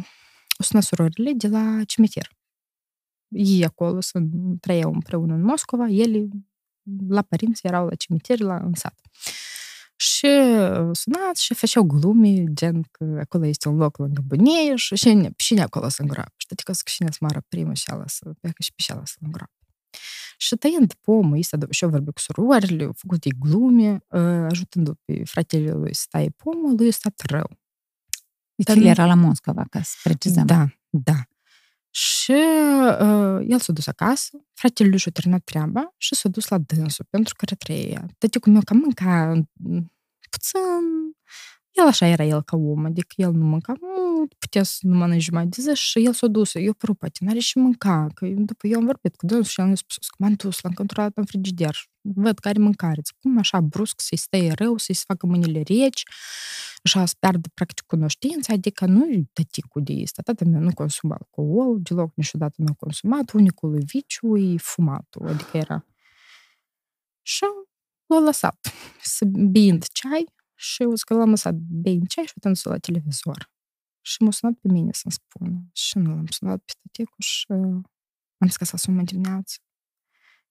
o 0.59 0.63
sună 0.63 0.81
surorile 0.81 1.33
de 1.33 1.49
la 1.49 1.81
cimitir. 1.87 2.31
Ei 3.29 3.65
acolo 3.65 4.01
să 4.01 4.21
trăiau 4.61 4.93
împreună 4.93 5.35
în 5.35 5.43
Moscova, 5.43 5.87
ele 5.89 6.29
la 7.09 7.23
părinți 7.23 7.67
erau 7.67 7.87
la 7.87 7.95
cimitir, 7.95 8.39
la 8.41 8.57
în 8.57 8.75
sat. 8.75 9.01
Și 9.21 9.46
وصنعت 10.91 11.37
شافها 11.37 11.83
قلومي 11.83 12.47
جنك 12.49 12.97
أكل 13.03 13.45
يستون 13.45 13.79
لوك 13.79 14.01
لنك 14.01 14.21
بنيش 14.21 14.95
شين 14.95 15.33
بشين 15.39 15.61
أكل 15.61 15.93
سنغراب 15.93 16.29
شتاتي 16.39 16.65
كاسك 16.65 16.89
شين 16.89 17.09
أسمارا 17.09 17.43
بريما 17.53 17.75
شالس 17.75 18.25
بيكش 18.45 18.73
بشالس 18.79 19.19
سنغراب 19.21 19.49
Шитаен 20.39 20.89
помо 21.05 21.37
и 21.37 21.43
садо 21.43 21.67
еще 21.67 21.89
вербик 21.89 22.21
суруарли 22.21 22.93
в 22.99 23.05
годи 23.05 23.31
глуми, 23.31 24.01
а 24.11 24.51
жутенду 24.53 24.97
пи 25.07 25.25
фратели 25.25 25.93
стай 25.95 26.31
помо 26.31 26.69
луи 26.69 26.93
статрел. 26.93 27.49
И 28.59 28.65
телера 28.65 29.07
ламонского, 29.07 29.67
как 29.71 29.87
с 29.87 29.97
Да, 30.45 30.71
да. 30.93 31.27
Și 31.99 32.33
uh, 33.01 33.45
el 33.49 33.59
s-a 33.59 33.73
dus 33.73 33.87
acasă, 33.87 34.31
fratele 34.53 34.89
lui 34.89 34.99
și-a 34.99 35.13
terminat 35.13 35.45
treaba 35.45 35.95
și 35.97 36.15
s-a 36.15 36.29
dus 36.29 36.49
la 36.49 36.59
dânsul, 36.59 37.07
pentru 37.11 37.35
că 37.37 37.55
trăia. 37.55 38.07
Tăticul 38.19 38.53
meu 38.53 38.61
cam 38.65 38.77
mânca 38.77 39.43
puțin, 40.31 40.85
el 41.71 41.87
așa 41.87 42.07
era 42.07 42.25
el 42.25 42.43
ca 42.43 42.57
om, 42.57 42.85
adică 42.85 43.15
el 43.17 43.33
nu 43.33 43.45
mânca 43.45 43.73
mult, 43.81 44.06
putea 44.39 44.63
să 44.63 44.79
nu 44.81 44.97
mănânci 44.97 45.23
jumătate 45.23 45.49
de 45.49 45.63
zi 45.63 45.81
și 45.81 46.05
el 46.05 46.13
s-a 46.13 46.27
dus, 46.27 46.55
eu 46.55 46.73
păru, 46.73 46.95
poate 46.95 47.19
n-are 47.21 47.39
și 47.39 47.59
mânca, 47.59 48.07
că 48.15 48.27
după 48.27 48.67
eu 48.67 48.79
am 48.79 48.85
vorbit 48.85 49.17
cu 49.17 49.27
dânsul 49.27 49.45
și 49.45 49.61
el 49.61 49.67
mi-a 49.67 49.75
spus 49.75 49.97
că 49.97 50.17
m-am 50.19 50.33
dus, 50.33 50.61
l-am 50.61 50.73
controlat 50.73 51.17
în 51.17 51.25
frigider, 51.25 51.77
văd 52.01 52.39
care 52.39 52.59
mâncare, 52.59 53.01
cum 53.21 53.39
așa 53.39 53.61
brusc 53.61 54.01
să-i 54.01 54.19
stai 54.19 54.51
rău, 54.55 54.77
să-i 54.77 54.95
se 54.95 55.03
facă 55.07 55.27
mâinile 55.27 55.63
reci, 55.63 56.03
așa 56.83 57.07
să 57.07 57.15
piardă 57.19 57.49
practic 57.55 57.85
cunoștința, 57.87 58.53
adică 58.53 58.87
nu-i 58.87 59.31
tăticul 59.33 59.83
de 59.83 60.01
asta. 60.05 60.23
Tata 60.23 60.45
meu 60.45 60.61
nu 60.61 60.73
consuma 60.75 61.15
alcool, 61.15 61.79
deloc 61.83 62.13
niciodată 62.15 62.55
nu 62.57 62.67
a 62.71 62.75
consumat, 62.75 63.31
unicul 63.33 63.83
viciu 63.85 64.37
e 64.37 64.57
fumatul, 64.57 65.29
adică 65.29 65.57
era. 65.57 65.87
Și 67.23 67.45
l-a 68.07 68.19
lăsat 68.19 68.73
să 69.03 69.25
bind 69.25 69.85
ceai 69.93 70.27
și 70.55 70.83
o 70.83 70.93
că 71.07 71.15
l-am 71.15 71.31
lăsat 71.31 71.55
bind 71.55 72.07
ceai 72.09 72.27
și 72.27 72.33
atunci 72.37 72.63
la 72.63 72.79
televizor. 72.79 73.51
Și 74.07 74.23
m-a 74.23 74.31
sunat 74.31 74.55
pe 74.55 74.69
mine 74.69 74.91
să-mi 74.93 75.13
spună. 75.13 75.69
Și 75.73 75.99
nu 75.99 76.15
l-am 76.15 76.27
sunat 76.27 76.59
pe 76.65 76.73
tăticul 76.83 77.25
și 77.25 77.47
am 78.39 78.47
zis 78.47 78.57
că 78.57 78.65
să 78.65 78.77
sumă 78.77 79.03
dimineață 79.03 79.61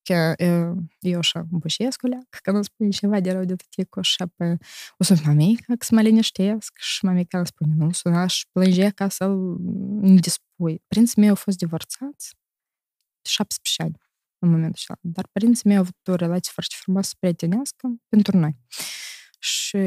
că 0.03 0.33
eu 0.99 1.17
așa 1.17 1.45
bușesc 1.49 2.03
o 2.03 2.07
leac, 2.07 2.29
că 2.41 2.51
nu 2.51 2.61
spune 2.61 2.89
ceva 2.89 3.19
de 3.19 3.31
rău 3.31 3.43
de 3.43 3.55
tăticu 3.55 4.01
și 4.01 4.21
apoi 4.21 4.57
o 4.97 5.03
sunt 5.03 5.25
mamica, 5.25 5.73
că 5.77 5.85
să 5.85 5.95
mă 5.95 6.01
liniștesc 6.01 6.77
și 6.77 7.05
mamica 7.05 7.37
îmi 7.37 7.47
spune, 7.47 7.73
nu, 7.77 7.91
suna 7.91 8.27
și 8.27 8.45
plânge 8.51 8.89
ca 8.89 9.09
să-l 9.09 9.57
indispui. 10.03 10.83
Părinții 10.87 11.19
mei 11.19 11.29
au 11.29 11.35
fost 11.35 11.57
divorțați 11.57 12.35
17 13.21 13.81
ani 13.83 13.95
în 14.39 14.49
momentul 14.49 14.81
ăla, 14.89 14.99
dar 15.01 15.27
părinții 15.31 15.67
mei 15.67 15.77
au 15.77 15.81
avut 15.81 16.07
o 16.07 16.15
relație 16.15 16.51
foarte 16.53 16.75
frumoasă, 16.77 17.13
prietenească 17.19 17.95
pentru 18.09 18.37
noi. 18.37 18.55
Și 19.45 19.77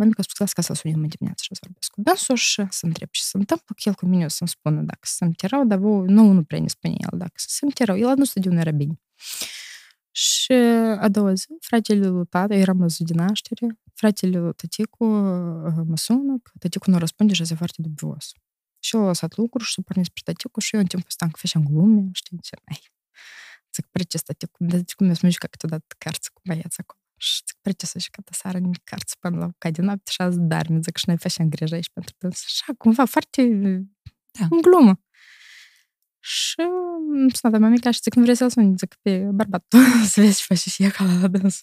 mamica 0.00 0.18
a 0.18 0.22
spus, 0.22 0.38
las 0.38 0.52
ca 0.52 0.62
să 0.62 0.72
sunim 0.72 1.00
în 1.02 1.08
dimineață 1.08 1.42
și 1.42 1.54
să 1.54 1.60
vorbesc 1.62 1.90
cu 1.90 2.00
dânsul 2.00 2.36
și 2.36 2.66
să 2.68 2.86
întreb 2.86 3.08
ce 3.10 3.22
se 3.22 3.36
întâmplă, 3.36 3.74
că 3.76 3.82
el 3.88 3.94
cu 3.94 4.06
mine 4.06 4.24
o 4.24 4.28
să-mi 4.28 4.48
spună 4.48 4.80
dacă 4.80 5.00
se 5.02 5.14
simte 5.16 5.46
rău, 5.46 5.64
dar 5.64 5.78
nu, 5.78 6.32
nu 6.32 6.42
prea 6.44 6.60
ne 6.60 6.68
spune 6.68 6.94
el 6.98 7.18
dacă 7.18 7.32
se 7.34 7.46
simte 7.48 7.84
rău. 7.84 7.98
El 7.98 8.14
nu 8.16 8.24
studiu 8.24 8.52
nu 8.52 8.60
era 8.60 8.70
bine. 8.70 9.00
Și 10.10 10.52
a 10.98 11.08
doua 11.08 11.32
zi, 11.34 11.46
fratele 11.60 12.06
lui 12.06 12.26
tată, 12.26 12.54
eu 12.54 12.60
eram 12.60 12.80
la 12.80 12.86
zi 12.86 13.04
de 13.04 13.14
naștere, 13.14 13.66
fratele 13.94 14.38
lui 14.38 14.54
tăticu 14.54 15.04
mă 15.90 15.96
sună, 15.96 16.38
că 16.42 16.50
tăticu 16.58 16.90
nu 16.90 16.98
răspunde 16.98 17.32
și 17.34 17.42
este 17.42 17.54
foarte 17.54 17.82
dubios. 17.82 18.30
Și 18.78 18.96
eu 18.96 19.02
a 19.02 19.06
lăsat 19.06 19.36
lucruri 19.36 19.64
și 19.64 19.72
s-a 19.72 19.82
pornit 19.84 20.06
spre 20.06 20.22
tăticu 20.24 20.60
și 20.60 20.74
eu 20.74 20.80
în 20.80 20.86
timpul 20.86 21.08
ăsta 21.08 21.24
încă 21.24 21.38
făceam 21.40 21.64
glume, 21.70 22.08
știi 22.12 22.38
ce, 22.40 22.56
ai, 22.64 22.82
zic, 23.74 23.86
precis 23.86 24.22
tăticu, 24.22 24.56
dar 24.58 24.78
tăticu 24.78 25.04
mi-a 25.04 25.14
spus 25.14 25.36
că 25.36 25.46
câteodată 25.46 25.94
cărți 25.98 26.32
cu 26.32 26.40
băieți 26.44 26.80
acolo. 26.80 27.00
Și 27.18 27.42
zic, 27.46 27.56
prece 27.60 27.98
și 27.98 28.10
cata 28.10 28.30
seara 28.32 28.58
în 28.58 28.72
cărți 28.84 29.18
până 29.18 29.36
la 29.36 29.48
ca 29.58 29.70
din 29.70 29.84
noapte 29.84 30.10
și 30.10 30.20
azi 30.20 30.38
darmi. 30.40 30.82
Zic, 30.82 30.96
și 30.96 31.04
noi 31.06 31.18
facem 31.18 31.48
grijă 31.48 31.74
aici 31.74 31.90
pentru 31.92 32.14
dâns. 32.18 32.42
Așa, 32.46 32.72
cumva, 32.78 33.04
foarte 33.04 33.42
da. 34.30 34.46
în 34.50 34.60
glumă. 34.60 35.00
Și 36.20 36.62
sunat 37.32 37.60
mea 37.60 37.68
mica 37.68 37.90
și 37.90 38.00
zic, 38.02 38.14
nu 38.14 38.22
vrei 38.22 38.34
să-l 38.34 38.50
suni? 38.50 38.76
Zic, 38.76 38.94
pe 39.02 39.18
bărbat, 39.18 39.64
să 40.12 40.20
vezi 40.20 40.38
ce 40.38 40.44
faci 40.46 40.58
și 40.58 40.82
e 40.82 40.86
acolo 40.86 41.10
la 41.20 41.28
dâns. 41.28 41.62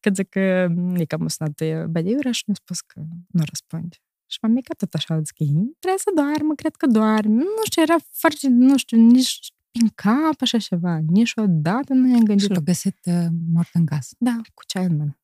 Că 0.00 0.10
zic 0.14 0.28
că 0.28 0.68
e 0.96 1.04
cam 1.04 1.28
sunat 1.28 1.86
bădeiura 1.90 2.30
și 2.30 2.44
mi-a 2.46 2.56
spus 2.62 2.80
că 2.80 3.00
nu 3.26 3.42
răspunde. 3.48 3.96
Și 4.26 4.38
m-am 4.42 4.52
mica 4.52 4.74
tot 4.74 4.94
așa, 4.94 5.20
zic, 5.20 5.36
trebuie 5.78 6.00
să 6.06 6.10
doarmă, 6.14 6.54
cred 6.54 6.76
că 6.76 6.86
doarme. 6.86 7.34
Nu 7.34 7.62
știu, 7.64 7.82
era 7.82 7.96
foarte, 8.10 8.48
nu 8.48 8.76
știu, 8.76 8.96
nici 8.96 9.38
în 9.82 9.88
cap 9.88 10.40
așa 10.40 10.58
ceva. 10.58 10.98
Niciodată 10.98 11.92
nu 11.92 12.06
ne-am 12.06 12.24
gândit. 12.24 12.46
Și 12.46 12.52
l-a 12.52 12.60
găsit 12.60 12.98
uh, 13.04 13.26
mort 13.52 13.68
în 13.72 13.86
casă. 13.86 14.14
Da, 14.18 14.40
cu 14.54 14.64
ceai 14.66 14.84
în 14.84 14.96
mână. 14.96 15.18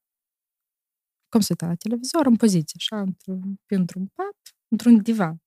Cum 1.28 1.40
se 1.40 1.46
uita 1.50 1.66
la 1.66 1.74
televizor, 1.74 2.26
în 2.26 2.36
poziție, 2.36 2.74
așa, 2.76 3.00
într-un, 3.00 3.60
într-un 3.66 4.06
pat, 4.06 4.56
într-un 4.68 5.02
divan. 5.02 5.42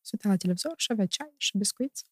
Se 0.00 0.10
uita 0.12 0.28
la 0.28 0.36
televizor 0.36 0.74
și 0.76 0.92
avea 0.92 1.06
ceai 1.06 1.34
și 1.36 1.58
biscuiți. 1.58 2.04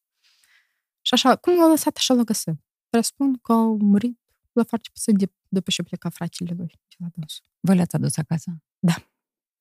Și 1.00 1.14
așa, 1.14 1.36
cum 1.36 1.56
l-a 1.56 1.68
lăsat, 1.68 1.96
așa 1.96 2.14
l-a 2.14 2.22
găsit. 2.22 2.54
Presupun 2.88 3.38
că 3.38 3.52
au 3.52 3.76
murit 3.76 4.18
la 4.52 4.64
foarte 4.64 4.88
puțin 4.92 5.16
de, 5.16 5.32
după 5.48 5.70
ce 5.70 5.82
pleca 5.82 6.08
fratele 6.08 6.54
lui 6.54 6.66
de 6.66 6.96
la 6.98 7.06
dânsul. 7.14 7.44
Voi 7.60 7.76
l-ați 7.76 7.94
adus 7.94 8.16
acasă? 8.16 8.62
Da. 8.78 8.94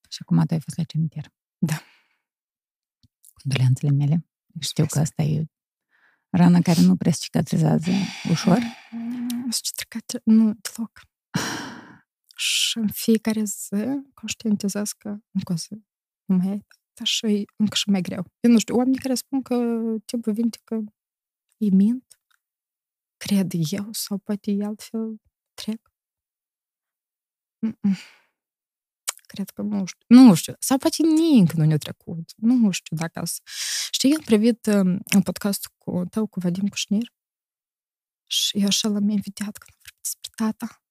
Și 0.09 0.17
acum 0.21 0.45
tu 0.45 0.53
ai 0.53 0.59
fost 0.59 0.77
la 0.77 0.83
cimitir? 0.83 1.33
Da. 1.57 1.81
Condoleanțele 3.33 3.91
mele. 3.91 4.25
Știu 4.59 4.85
că 4.85 4.99
asta 4.99 5.21
e 5.21 5.45
rană 6.29 6.61
care 6.61 6.81
nu 6.81 6.95
prea 6.95 7.11
cicatrizează 7.11 7.91
ușor. 8.29 8.59
Cicatrizează, 9.49 10.21
nu, 10.23 10.53
deloc. 10.61 11.01
Și 12.35 12.77
în 12.77 12.89
fiecare 12.89 13.43
zi 13.43 13.75
conștientizez 14.13 14.91
că 14.91 15.09
încă 15.31 15.53
o 15.53 15.55
zi 15.55 15.83
nu 16.25 16.35
mai 16.35 16.47
e 16.47 17.03
și 17.03 17.25
e 17.25 17.43
încă 17.55 17.75
și 17.75 17.89
mai 17.89 18.01
greu. 18.01 18.25
Eu 18.39 18.51
nu 18.51 18.59
știu, 18.59 18.75
oamenii 18.75 18.99
care 18.99 19.13
spun 19.13 19.41
că 19.41 19.55
timpul 20.05 20.33
vine 20.33 20.49
că 20.63 20.79
e 21.57 21.69
mint, 21.71 22.19
cred 23.17 23.51
eu, 23.71 23.87
sau 23.91 24.17
poate 24.17 24.51
e 24.51 24.65
altfel 24.65 25.21
trec. 25.53 25.93
Mm-mm. 27.67 27.95
Cred 29.33 29.49
că 29.49 29.61
nu 29.61 29.85
știu. 29.85 30.05
Nu 30.07 30.33
știu. 30.33 30.53
Sau 30.59 30.77
poate 30.77 31.03
nici 31.03 31.51
nu 31.51 31.63
ne-a 31.63 31.77
trecut. 31.77 32.33
Nu 32.35 32.71
știu 32.71 32.97
dacă... 32.97 33.23
Știi, 33.91 34.09
eu 34.09 34.15
am 34.17 34.23
privit 34.23 34.65
um, 34.65 34.99
un 35.15 35.21
podcast 35.23 35.71
cu 35.77 36.03
tău, 36.09 36.27
cu 36.27 36.39
Vadim 36.39 36.67
Cușnir, 36.67 37.13
și 38.29 38.57
eu 38.57 38.65
așa 38.65 38.87
l-am 38.87 39.09
invitat 39.09 39.57
când 39.57 39.73
am 39.73 39.79
vorbit 39.81 40.01
despre 40.01 40.31
tata. 40.35 40.83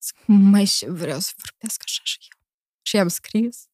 Zic, 0.00 0.16
mai 0.26 0.64
și 0.64 0.86
vreau 0.86 1.18
să 1.18 1.32
vorbesc 1.36 1.82
așa 1.84 2.00
și 2.04 2.18
eu. 2.20 2.46
Și 2.82 2.96
i-am 2.96 3.08
scris. 3.08 3.68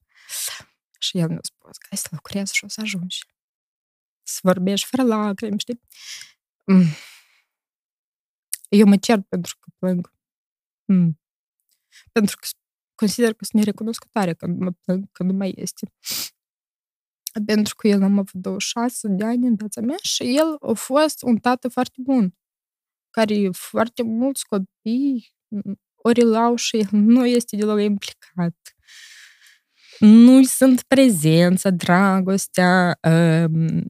Și 0.98 1.18
el 1.18 1.28
mi-a 1.28 1.38
spus 1.42 1.76
că 1.76 1.86
hai 1.88 1.98
să 1.98 2.08
lucrezi 2.10 2.54
și 2.54 2.64
o 2.64 2.68
să 2.68 2.80
ajungi. 2.80 3.26
Să 4.22 4.40
vorbești 4.42 4.86
fără 4.86 5.02
lacrimi, 5.02 5.58
știi? 5.58 5.80
Mm. 6.66 6.86
Eu 8.68 8.86
mă 8.86 8.96
cer 8.96 9.20
pentru 9.20 9.56
că 9.60 9.70
plâng. 9.78 10.12
Mm. 10.84 11.20
Pentru 12.12 12.36
că 12.36 12.46
consider 13.00 13.32
că 13.32 13.44
sunt 13.44 13.62
nerecunoscătoare 13.62 14.34
când 14.34 14.60
mă 14.60 14.70
plâng, 14.70 15.04
că 15.12 15.22
nu 15.22 15.32
mai 15.32 15.52
este. 15.56 15.92
Pentru 17.46 17.74
că 17.74 17.88
el 17.88 18.02
am 18.02 18.18
avut 18.18 18.32
26 18.32 19.08
de 19.08 19.24
ani 19.24 19.46
în 19.46 19.54
viața 19.54 19.80
mea 19.80 19.96
și 20.02 20.36
el 20.36 20.56
a 20.60 20.72
fost 20.72 21.22
un 21.22 21.36
tată 21.36 21.68
foarte 21.68 21.94
bun, 21.98 22.34
care 23.10 23.48
foarte 23.52 24.02
mulți 24.02 24.44
copii 24.46 25.34
ori 26.02 26.22
lau 26.22 26.54
și 26.54 26.76
el 26.76 26.88
nu 26.90 27.26
este 27.26 27.56
deloc 27.56 27.80
implicat. 27.80 28.76
Nu 29.98 30.42
sunt 30.42 30.82
prezența, 30.82 31.70
dragostea, 31.70 32.98
um, 33.02 33.86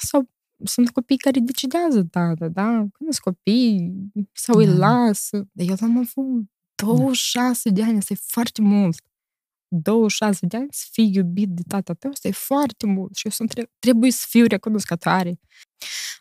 sau 0.00 0.30
sunt 0.64 0.90
copii 0.90 1.16
care 1.16 1.40
decidează 1.40 2.02
tata, 2.02 2.48
da? 2.48 2.68
Când 2.68 3.12
sunt 3.12 3.18
copii, 3.18 3.92
sau 4.32 4.62
da. 4.62 4.70
îi 4.70 4.76
lasă. 4.76 5.48
Dar 5.52 5.66
eu 5.68 5.74
am 5.80 5.98
avut 5.98 6.44
26 6.76 7.70
de 7.70 7.82
ani, 7.82 7.96
asta 7.96 8.12
e 8.12 8.16
foarte 8.26 8.60
mult. 8.62 9.00
26 9.68 10.46
de 10.46 10.56
ani 10.56 10.68
să 10.70 10.86
fii 10.92 11.10
iubit 11.14 11.48
de 11.48 11.62
tata 11.68 11.92
tău, 11.92 12.10
asta 12.10 12.28
e 12.28 12.30
foarte 12.30 12.86
mult 12.86 13.14
și 13.14 13.26
eu 13.26 13.32
sunt, 13.32 13.68
trebuie 13.78 14.10
să 14.10 14.26
fiu 14.28 14.46
recunoscătoare. 14.46 15.40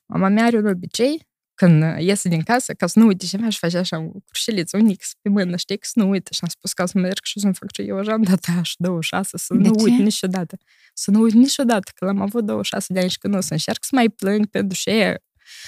Mama 0.05 0.27
mea 0.27 0.45
are 0.45 0.57
un 0.57 0.65
obicei, 0.65 1.27
când 1.55 1.99
iese 1.99 2.29
din 2.29 2.41
casă, 2.41 2.73
ca 2.73 2.87
să 2.87 2.99
nu 2.99 3.05
uite 3.05 3.25
ceva, 3.25 3.49
și 3.49 3.57
face 3.57 3.77
așa 3.77 3.99
o 3.99 4.11
crușeliță, 4.25 4.77
un 4.77 4.95
X 4.95 5.11
pe 5.21 5.29
mână, 5.29 5.55
știi, 5.55 5.77
că 5.77 5.87
să 5.87 5.99
nu 5.99 6.09
uite. 6.09 6.29
Și 6.33 6.39
am 6.41 6.49
spus 6.49 6.73
ca 6.73 6.85
să 6.85 6.97
merg 6.97 7.23
și 7.23 7.39
să-mi 7.39 7.53
fac 7.53 7.71
ce 7.71 7.81
eu 7.81 7.97
așa 7.97 8.11
am 8.11 8.21
dat 8.21 8.45
așa 8.59 8.73
26, 8.77 9.37
să 9.37 9.53
de 9.53 9.67
nu 9.67 9.75
ce? 9.75 9.83
uit 9.83 9.99
niciodată. 9.99 10.57
Să 10.93 11.11
nu 11.11 11.19
uit 11.19 11.33
niciodată, 11.33 11.91
că 11.95 12.05
l-am 12.05 12.21
avut 12.21 12.45
26 12.45 12.93
de 12.93 12.99
ani 12.99 13.09
și 13.09 13.17
că 13.17 13.27
nu, 13.27 13.41
să 13.41 13.53
încerc 13.53 13.83
să 13.83 13.89
mai 13.93 14.09
plâng 14.09 14.45
pentru 14.45 14.77
ce 14.77 15.17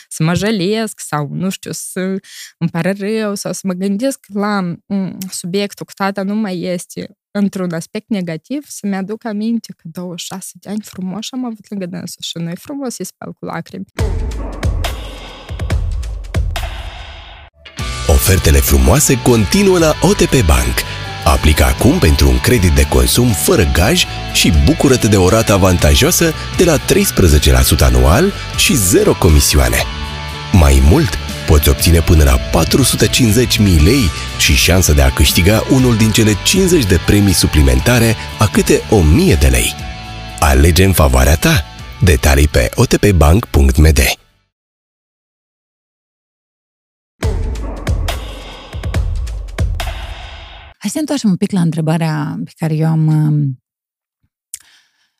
să 0.07 0.23
mă 0.23 0.33
jălesc 0.33 0.99
sau, 0.99 1.27
nu 1.31 1.49
știu, 1.49 1.71
să 1.73 1.99
îmi 2.57 2.69
pare 2.71 2.95
rău 2.99 3.35
sau 3.35 3.53
să 3.53 3.61
mă 3.63 3.73
gândesc 3.73 4.19
la 4.33 4.73
subiectul 5.31 5.85
cu 5.85 5.91
tata 5.95 6.23
nu 6.23 6.35
mai 6.35 6.61
este 6.61 7.17
într-un 7.31 7.73
aspect 7.73 8.09
negativ, 8.09 8.65
să-mi 8.67 8.95
aduc 8.95 9.25
aminte 9.25 9.73
că 9.77 9.83
26 9.83 10.51
de 10.53 10.69
ani 10.69 10.81
frumos 10.83 11.27
am 11.31 11.45
avut 11.45 11.69
lângă 11.69 11.85
dânsul 11.85 12.21
și 12.21 12.37
nu 12.37 12.49
e 12.49 12.55
frumos 12.55 12.93
să-i 12.93 13.05
spăl 13.05 13.33
cu 13.33 13.45
lacrimi. 13.45 13.85
Ofertele 18.07 18.57
frumoase 18.57 19.21
continuă 19.21 19.77
la 19.77 19.93
OTP 20.01 20.45
Bank. 20.45 20.75
Aplică 21.31 21.63
acum 21.63 21.99
pentru 21.99 22.29
un 22.29 22.39
credit 22.39 22.71
de 22.71 22.83
consum 22.83 23.27
fără 23.27 23.69
gaj 23.73 24.05
și 24.33 24.53
bucură-te 24.63 25.07
de 25.07 25.17
o 25.17 25.29
rată 25.29 25.53
avantajoasă 25.53 26.33
de 26.57 26.63
la 26.63 26.77
13% 26.77 26.79
anual 27.79 28.33
și 28.57 28.75
zero 28.75 29.13
comisioane. 29.13 29.83
Mai 30.51 30.81
mult, 30.89 31.17
poți 31.47 31.69
obține 31.69 31.99
până 31.99 32.23
la 32.23 32.39
450.000 32.39 33.83
lei 33.83 34.09
și 34.37 34.55
șansa 34.55 34.93
de 34.93 35.01
a 35.01 35.09
câștiga 35.09 35.63
unul 35.69 35.95
din 35.97 36.11
cele 36.11 36.37
50 36.43 36.85
de 36.85 36.99
premii 37.05 37.33
suplimentare 37.33 38.15
a 38.37 38.47
câte 38.47 38.81
1000 38.89 39.35
de 39.35 39.47
lei. 39.47 39.75
Alege 40.39 40.83
în 40.83 40.93
favoarea 40.93 41.35
ta. 41.35 41.65
Detalii 41.99 42.47
pe 42.47 42.69
otpbank.md 42.75 43.99
Hai 50.87 50.95
să 50.95 51.01
întoarcem 51.01 51.29
un 51.29 51.35
pic 51.35 51.51
la 51.51 51.61
întrebarea 51.61 52.39
pe 52.43 52.51
care 52.55 52.75
eu 52.75 52.87
am, 52.87 53.07
um, 53.07 53.63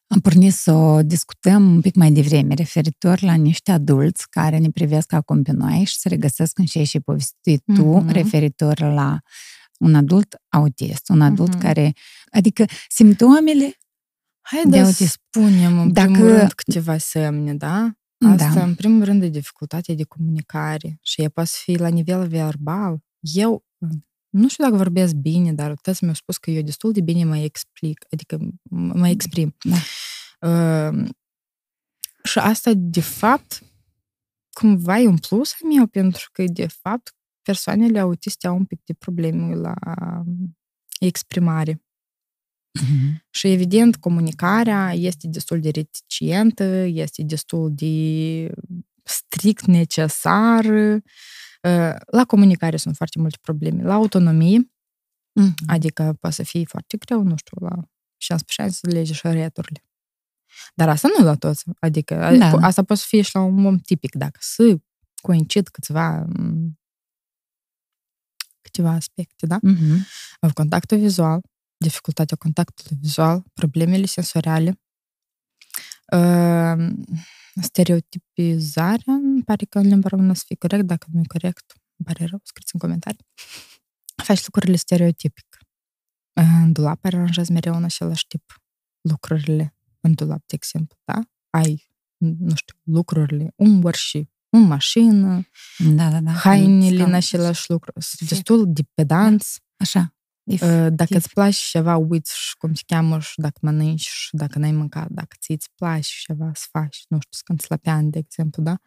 am 0.07 0.19
pornit 0.21 0.53
să 0.53 0.71
o 0.71 1.01
discutăm 1.01 1.73
un 1.73 1.81
pic 1.81 1.95
mai 1.95 2.11
devreme, 2.11 2.53
referitor 2.53 3.21
la 3.21 3.33
niște 3.33 3.71
adulți 3.71 4.29
care 4.29 4.57
ne 4.57 4.69
privesc 4.69 5.13
acum 5.13 5.43
pe 5.43 5.51
noi 5.51 5.83
și 5.83 5.97
se 5.97 6.09
regăsesc 6.09 6.57
în 6.57 6.65
ce 6.65 6.77
ai 6.77 6.83
și 6.83 6.99
povestit 6.99 7.63
tu, 7.75 8.03
mm-hmm. 8.03 8.11
referitor 8.11 8.79
la 8.79 9.19
un 9.79 9.95
adult 9.95 10.35
autist, 10.47 11.09
un 11.09 11.21
adult 11.21 11.55
mm-hmm. 11.55 11.61
care, 11.61 11.93
adică 12.31 12.65
simptomele 12.89 13.77
Hai 14.41 14.63
de 14.67 14.83
să 14.83 15.05
spunem 15.05 15.79
în 15.79 15.93
dacă... 15.93 16.11
primul 16.11 16.37
rând 16.37 16.51
câteva 16.51 16.97
semne, 16.97 17.53
da? 17.53 17.91
Asta, 18.25 18.53
da. 18.53 18.63
în 18.63 18.75
primul 18.75 19.03
rând, 19.03 19.23
e 19.23 19.29
dificultatea 19.29 19.95
de 19.95 20.03
comunicare 20.03 20.97
și 21.01 21.21
e 21.21 21.29
poate 21.29 21.49
fi 21.53 21.75
la 21.75 21.87
nivel 21.87 22.27
verbal. 22.27 22.99
Eu 23.19 23.65
nu 24.37 24.47
știu 24.47 24.63
dacă 24.63 24.75
vorbesc 24.75 25.13
bine, 25.13 25.53
dar 25.53 25.73
tăți 25.81 26.03
mi-au 26.03 26.15
spus 26.15 26.37
că 26.37 26.51
eu 26.51 26.61
destul 26.61 26.91
de 26.91 27.01
bine 27.01 27.23
mă 27.23 27.37
explic, 27.37 28.05
adică 28.11 28.39
mă 28.69 29.07
exprim. 29.07 29.55
Da. 29.59 29.75
Uh, 30.49 31.09
și 32.23 32.39
asta, 32.39 32.71
de 32.75 33.01
fapt, 33.01 33.63
cumva 34.51 34.99
e 34.99 35.07
un 35.07 35.17
plus 35.17 35.53
al 35.61 35.69
meu, 35.69 35.87
pentru 35.87 36.29
că, 36.31 36.43
de 36.43 36.67
fapt, 36.67 37.15
persoanele 37.41 37.99
autiste 37.99 38.47
au 38.47 38.55
un 38.55 38.65
pic 38.65 38.79
de 38.83 38.93
probleme 38.93 39.55
la 39.55 39.73
exprimare. 40.99 41.81
Mm-hmm. 42.79 43.25
Și, 43.29 43.47
evident, 43.47 43.95
comunicarea 43.95 44.93
este 44.93 45.27
destul 45.27 45.59
de 45.59 45.69
reticentă, 45.69 46.63
este 46.85 47.23
destul 47.23 47.71
de 47.73 48.49
strict 49.03 49.65
necesară. 49.65 51.01
La 52.11 52.25
comunicare 52.27 52.77
sunt 52.77 52.95
foarte 52.95 53.19
multe 53.19 53.37
probleme. 53.41 53.83
La 53.83 53.93
autonomie, 53.93 54.71
mm-hmm. 55.39 55.65
adică 55.67 56.17
poate 56.19 56.35
să 56.35 56.43
fie 56.43 56.65
foarte 56.65 56.97
greu, 56.97 57.23
nu 57.23 57.35
știu, 57.37 57.57
la 57.59 57.75
15 58.17 58.61
ani 58.61 58.71
să 58.71 58.97
lege 58.97 59.13
șoreturile. 59.13 59.83
Dar 60.75 60.89
asta 60.89 61.07
nu 61.17 61.23
la 61.23 61.35
toți. 61.35 61.63
Adică 61.79 62.15
da. 62.37 62.49
asta 62.49 62.83
poate 62.83 63.01
să 63.01 63.07
fie 63.07 63.21
și 63.21 63.35
la 63.35 63.41
un 63.41 63.65
om 63.65 63.77
tipic, 63.77 64.15
dacă 64.15 64.37
să 64.41 64.77
coincid 65.21 65.67
câțiva 65.67 66.27
câteva 68.61 68.91
aspecte, 68.91 69.45
da? 69.45 69.59
Mm-hmm. 69.59 70.53
Contactul 70.53 70.97
vizual, 70.97 71.41
dificultatea 71.77 72.37
contactului 72.37 72.97
vizual, 73.01 73.43
problemele 73.53 74.05
sensoriale, 74.05 74.79
uh, 76.13 76.89
Stereotipizarea, 77.61 79.13
îmi 79.13 79.43
pare 79.43 79.65
că 79.65 79.79
în 79.79 79.87
limba 79.87 80.07
română 80.09 80.33
să 80.33 80.43
fie 80.45 80.55
corect, 80.55 80.83
dacă 80.83 81.07
nu 81.11 81.19
e 81.19 81.23
corect, 81.27 81.73
îmi 81.97 82.05
pare 82.05 82.25
rău, 82.29 82.39
scrieți 82.43 82.73
în 82.73 82.79
comentarii. 82.79 83.25
faci 84.23 84.43
lucrurile 84.45 84.75
stereotipic. 84.75 85.57
În 86.33 86.71
dulap 86.71 87.05
aranjezi 87.05 87.51
mereu 87.51 87.75
în 87.75 87.83
același 87.83 88.27
tip 88.27 88.61
lucrurile 89.01 89.75
în 89.99 90.13
dulap, 90.13 90.43
de 90.45 90.55
exemplu, 90.55 90.97
da? 91.03 91.21
Ai, 91.49 91.91
nu 92.17 92.55
știu, 92.55 92.75
lucrurile, 92.83 93.53
un 93.55 93.91
și 93.91 94.29
în 94.49 94.61
mașină, 94.61 95.47
da, 95.95 96.09
da, 96.09 96.19
da. 96.19 96.31
hainele 96.31 97.03
în 97.03 97.13
același 97.13 97.69
lucru. 97.69 97.91
Sunt 97.99 98.29
destul 98.29 98.73
de 98.73 98.81
pedanți. 98.93 99.61
Așa. 99.77 100.16
If, 100.49 100.61
dacă 100.89 101.13
if. 101.13 101.15
îți 101.15 101.29
place 101.29 101.59
ceva, 101.69 101.95
uiți 101.95 102.37
și 102.37 102.57
cum 102.57 102.73
te 102.73 102.81
cheamă 102.85 103.19
și 103.19 103.39
dacă 103.41 103.59
mănânci 103.61 104.07
și 104.07 104.35
dacă 104.35 104.59
n-ai 104.59 104.71
mâncat, 104.71 105.09
dacă 105.09 105.35
ți 105.39 105.51
îți 105.51 105.69
place 105.75 106.09
ceva 106.19 106.51
să 106.53 106.67
faci, 106.71 107.03
nu 107.07 107.19
știu, 107.19 107.31
să 107.31 107.41
cânti 107.45 107.63
slăpean, 107.63 108.09
de 108.09 108.17
exemplu, 108.17 108.63
da? 108.63 108.77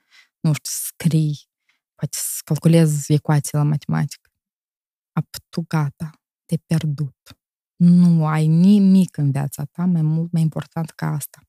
Nu 0.41 0.53
știu, 0.53 0.71
să 0.71 0.81
scrii, 0.85 1.49
poate 1.95 2.17
să 2.21 2.41
calculezi 2.45 3.13
ecuații 3.13 3.57
la 3.57 3.63
matematică. 3.63 4.31
Ap, 5.13 5.27
tu 5.49 5.65
gata, 5.69 6.11
te-ai 6.45 6.63
pierdut. 6.67 7.39
Nu 7.77 8.27
ai 8.27 8.47
nimic 8.47 9.17
în 9.17 9.31
viața 9.31 9.65
ta 9.65 9.85
mai 9.85 10.03
mult, 10.03 10.33
mai 10.33 10.43
important 10.43 10.91
ca 10.91 11.07
asta. 11.07 11.41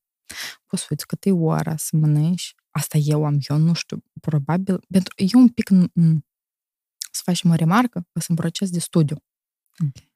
Poți 0.65 0.81
să 0.81 0.87
uiți 0.91 1.07
cât 1.07 1.25
e 1.25 1.31
ora 1.31 1.77
să 1.77 1.95
mănânci, 1.95 2.55
asta 2.69 2.97
eu 2.97 3.25
am, 3.25 3.37
eu 3.49 3.57
nu 3.57 3.73
știu, 3.73 4.03
probabil, 4.21 4.79
pentru 4.89 5.13
eu 5.17 5.39
un 5.39 5.49
pic 5.49 5.69
să 7.11 7.21
facem 7.23 7.49
o 7.49 7.55
remarcă, 7.55 8.07
că 8.11 8.19
sunt 8.19 8.37
proces 8.37 8.69
de 8.69 8.79
studiu. 8.79 9.23
Okay. 9.81 10.09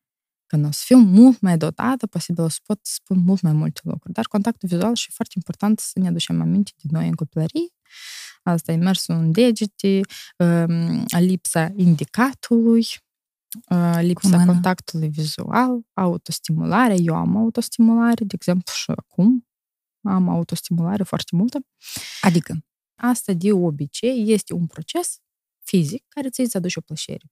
Când 0.46 0.66
o 0.66 0.72
să 0.72 0.82
fiu 0.86 0.98
mult 0.98 1.40
mai 1.40 1.58
dotată, 1.58 2.08
posibil 2.08 2.44
o 2.44 2.48
să 2.48 2.60
pot 2.64 2.80
spun 2.82 3.18
mult 3.18 3.42
mai 3.42 3.54
multe 3.54 3.82
lucruri. 3.84 4.14
Dar 4.14 4.28
contactul 4.28 4.70
vizual 4.70 4.96
și 4.96 5.12
foarte 5.12 5.34
important 5.36 5.80
să 5.80 6.00
ne 6.00 6.08
aducem 6.08 6.42
aminte 6.42 6.72
de 6.76 6.88
noi 6.92 7.08
în 7.08 7.14
copilărie. 7.14 7.74
Asta 8.44 8.72
e 8.72 8.76
mersul 8.76 9.16
în 9.16 9.32
degete, 9.32 10.02
lipsa 11.20 11.72
indicatului, 11.76 12.86
lipsa 14.00 14.46
contactului 14.46 15.10
vizual, 15.10 15.86
autostimulare. 15.94 16.96
Eu 17.00 17.16
am 17.16 17.38
autostimulare, 17.38 18.26
de 18.26 18.34
exemplu, 18.36 18.74
și 18.74 18.92
acum 18.92 19.48
am 20.02 20.30
autostimulare 20.30 21.04
foarte 21.04 21.36
multă. 21.36 21.66
Adică? 22.22 22.66
Asta, 22.96 23.34
de 23.34 23.52
obicei, 23.52 24.32
este 24.32 24.54
un 24.54 24.68
proces 24.68 25.20
fizic 25.64 26.06
care 26.08 26.30
ți 26.30 26.58
aduce 26.58 26.80
o 26.80 26.82
plăcere. 26.82 27.32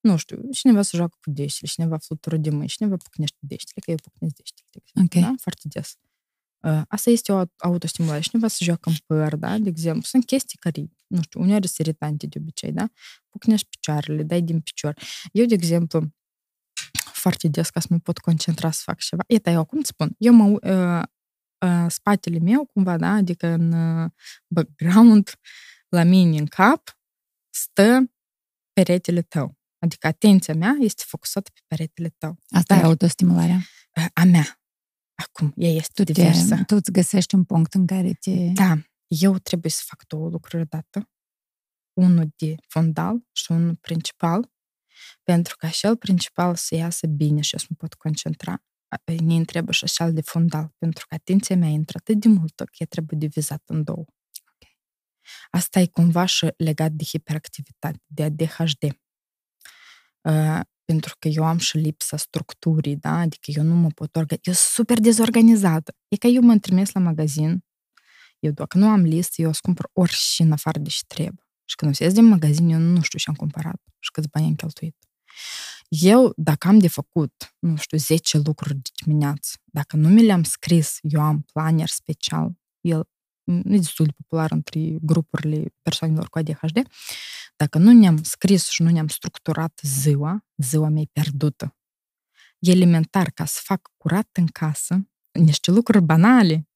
Da? 0.00 0.10
Nu 0.10 0.16
știu, 0.16 0.50
cineva 0.50 0.82
se 0.82 0.96
joacă 0.96 1.16
cu 1.20 1.30
deștile, 1.30 1.68
cineva 1.68 1.96
flutură 1.98 2.36
de 2.36 2.50
mâini, 2.50 2.68
cineva 2.68 2.96
pucnește 2.96 3.38
deștile, 3.40 3.80
că 3.84 3.90
eu 3.90 3.96
pucnesc 4.02 4.34
deștile. 4.34 4.68
De 4.70 4.78
exemplu, 4.82 5.18
okay. 5.18 5.30
da? 5.30 5.36
Foarte 5.42 5.68
des. 5.68 5.96
Asta 6.88 7.10
este 7.10 7.32
o 7.32 7.42
autostimulare. 7.56 8.20
Cineva 8.20 8.48
se 8.48 8.64
joacă 8.64 8.88
în 8.88 8.94
păr, 9.06 9.36
da? 9.36 9.58
De 9.58 9.68
exemplu, 9.68 10.02
sunt 10.02 10.24
chestii 10.24 10.58
care, 10.58 10.90
nu 11.06 11.22
știu, 11.22 11.40
uneori 11.40 11.66
sunt 11.66 11.86
iritante 11.86 12.26
de 12.26 12.38
obicei, 12.40 12.72
da? 12.72 12.90
Pucnești 13.28 13.68
picioarele, 13.68 14.22
dai 14.22 14.42
din 14.42 14.60
picior. 14.60 14.94
Eu, 15.32 15.44
de 15.46 15.54
exemplu, 15.54 16.14
foarte 17.12 17.48
des 17.48 17.70
ca 17.70 17.80
să 17.80 17.86
mă 17.90 17.98
pot 17.98 18.18
concentra 18.18 18.70
să 18.70 18.80
fac 18.84 18.98
ceva. 18.98 19.22
Iată, 19.26 19.50
eu 19.50 19.58
acum 19.58 19.82
spun, 19.82 20.14
eu 20.18 20.32
mă, 20.32 20.44
uh, 20.44 21.02
uh, 21.68 21.86
spatele 21.88 22.38
meu, 22.38 22.64
cumva, 22.64 22.96
da, 22.96 23.10
adică 23.10 23.46
în 23.46 23.72
uh, 23.72 24.10
background, 24.46 25.30
la 25.88 26.02
mine 26.02 26.38
în 26.38 26.46
cap, 26.46 26.98
stă 27.54 28.12
peretele 28.72 29.22
tău. 29.22 29.58
Adică 29.80 30.06
atenția 30.06 30.54
mea 30.54 30.76
este 30.80 31.02
focusată 31.06 31.50
pe 31.54 31.60
peretele 31.66 32.14
tău. 32.18 32.38
Asta 32.48 32.74
Dar, 32.74 32.84
e 32.84 32.86
autostimularea? 32.86 33.60
A 34.14 34.24
mea. 34.24 34.60
Acum, 35.14 35.52
ea 35.56 35.70
este 35.70 36.02
tu 36.04 36.12
diversă. 36.12 36.56
Te, 36.56 36.62
tu 36.62 36.74
îți 36.74 36.92
găsești 36.92 37.34
un 37.34 37.44
punct 37.44 37.74
în 37.74 37.86
care 37.86 38.12
te... 38.12 38.50
Da. 38.52 38.76
Eu 39.06 39.38
trebuie 39.38 39.70
să 39.70 39.82
fac 39.86 40.06
două 40.06 40.28
lucruri 40.28 40.62
odată. 40.62 41.10
Unul 41.92 42.32
de 42.36 42.54
fondal 42.68 43.28
și 43.32 43.52
unul 43.52 43.76
principal 43.76 44.50
pentru 45.22 45.56
ca 45.56 45.68
cel 45.68 45.96
principal 45.96 46.54
să 46.54 46.74
iasă 46.74 47.06
bine 47.06 47.40
și 47.40 47.54
eu 47.54 47.58
să 47.58 47.66
mă 47.68 47.76
pot 47.78 47.94
concentra, 47.94 48.62
ne 49.04 49.34
întrebă 49.34 49.72
și 49.72 49.84
așa 49.84 50.08
de 50.08 50.20
fundal, 50.20 50.74
pentru 50.78 51.06
că 51.08 51.14
atenția 51.14 51.56
mea 51.56 51.68
intră 51.68 51.98
atât 52.00 52.20
de 52.20 52.28
multă 52.28 52.64
că 52.64 52.76
ea 52.78 52.86
trebuie 52.86 53.18
divizată 53.18 53.72
în 53.72 53.84
două. 53.84 54.04
Okay. 54.54 54.78
Asta 55.50 55.80
e 55.80 55.86
cumva 55.86 56.24
și 56.24 56.48
legat 56.56 56.92
de 56.92 57.04
hiperactivitate, 57.04 58.02
de 58.06 58.22
ADHD. 58.22 58.98
Uh, 60.20 60.60
pentru 60.84 61.14
că 61.18 61.28
eu 61.28 61.44
am 61.44 61.58
și 61.58 61.76
lipsa 61.76 62.16
structurii, 62.16 62.96
da? 62.96 63.18
Adică 63.18 63.50
eu 63.54 63.62
nu 63.62 63.74
mă 63.74 63.88
pot 63.88 64.16
organiza. 64.16 64.42
Eu 64.42 64.52
sunt 64.52 64.72
super 64.72 64.98
dezorganizată. 64.98 65.94
E 66.08 66.16
ca 66.16 66.28
eu 66.28 66.42
mă 66.42 66.58
trimis 66.58 66.92
la 66.92 67.00
magazin, 67.00 67.64
eu 68.38 68.50
dacă 68.50 68.78
nu 68.78 68.88
am 68.88 69.02
listă, 69.02 69.42
eu 69.42 69.48
o 69.48 69.52
să 69.52 69.58
cumpăr 69.62 69.88
orice 69.92 70.42
în 70.42 70.52
afară 70.52 70.78
de 70.78 70.88
ce 70.88 71.00
trebuie. 71.06 71.44
Și 71.64 71.76
când 71.76 71.94
o 72.00 72.04
ies 72.04 72.12
din 72.12 72.24
magazin, 72.24 72.68
eu 72.68 72.78
nu 72.78 73.00
știu 73.02 73.18
ce 73.18 73.24
am 73.28 73.34
cumpărat 73.34 73.80
și 73.98 74.10
câți 74.10 74.28
bani 74.28 74.46
am 74.46 74.54
cheltuit. 74.54 74.96
Eu, 75.88 76.32
dacă 76.36 76.68
am 76.68 76.78
de 76.78 76.88
făcut, 76.88 77.54
nu 77.58 77.76
știu, 77.76 77.98
10 77.98 78.38
lucruri 78.38 78.74
de 78.74 78.90
dimineață, 79.04 79.50
dacă 79.64 79.96
nu 79.96 80.08
mi 80.08 80.22
le-am 80.22 80.42
scris, 80.42 80.98
eu 81.00 81.20
am 81.20 81.40
planer 81.52 81.88
special, 81.88 82.52
el 82.80 83.08
nu 83.50 83.74
e 83.74 83.76
destul 83.76 84.06
de 84.06 84.12
popular 84.16 84.50
între 84.50 84.96
grupurile 85.00 85.64
persoanelor 85.82 86.28
cu 86.28 86.38
ADHD, 86.38 86.82
dacă 87.56 87.78
nu 87.78 87.92
ne-am 87.92 88.22
scris 88.22 88.68
și 88.68 88.82
nu 88.82 88.90
ne-am 88.90 89.08
structurat 89.08 89.80
ziua, 89.82 90.44
ziua 90.56 90.88
mea 90.88 91.02
e 91.02 91.08
pierdută. 91.12 91.76
Elementar, 92.58 93.30
ca 93.30 93.44
să 93.44 93.60
fac 93.62 93.90
curat 93.96 94.28
în 94.32 94.46
casă, 94.46 95.08
niște 95.32 95.70
lucruri 95.70 96.04
banale, 96.04 96.68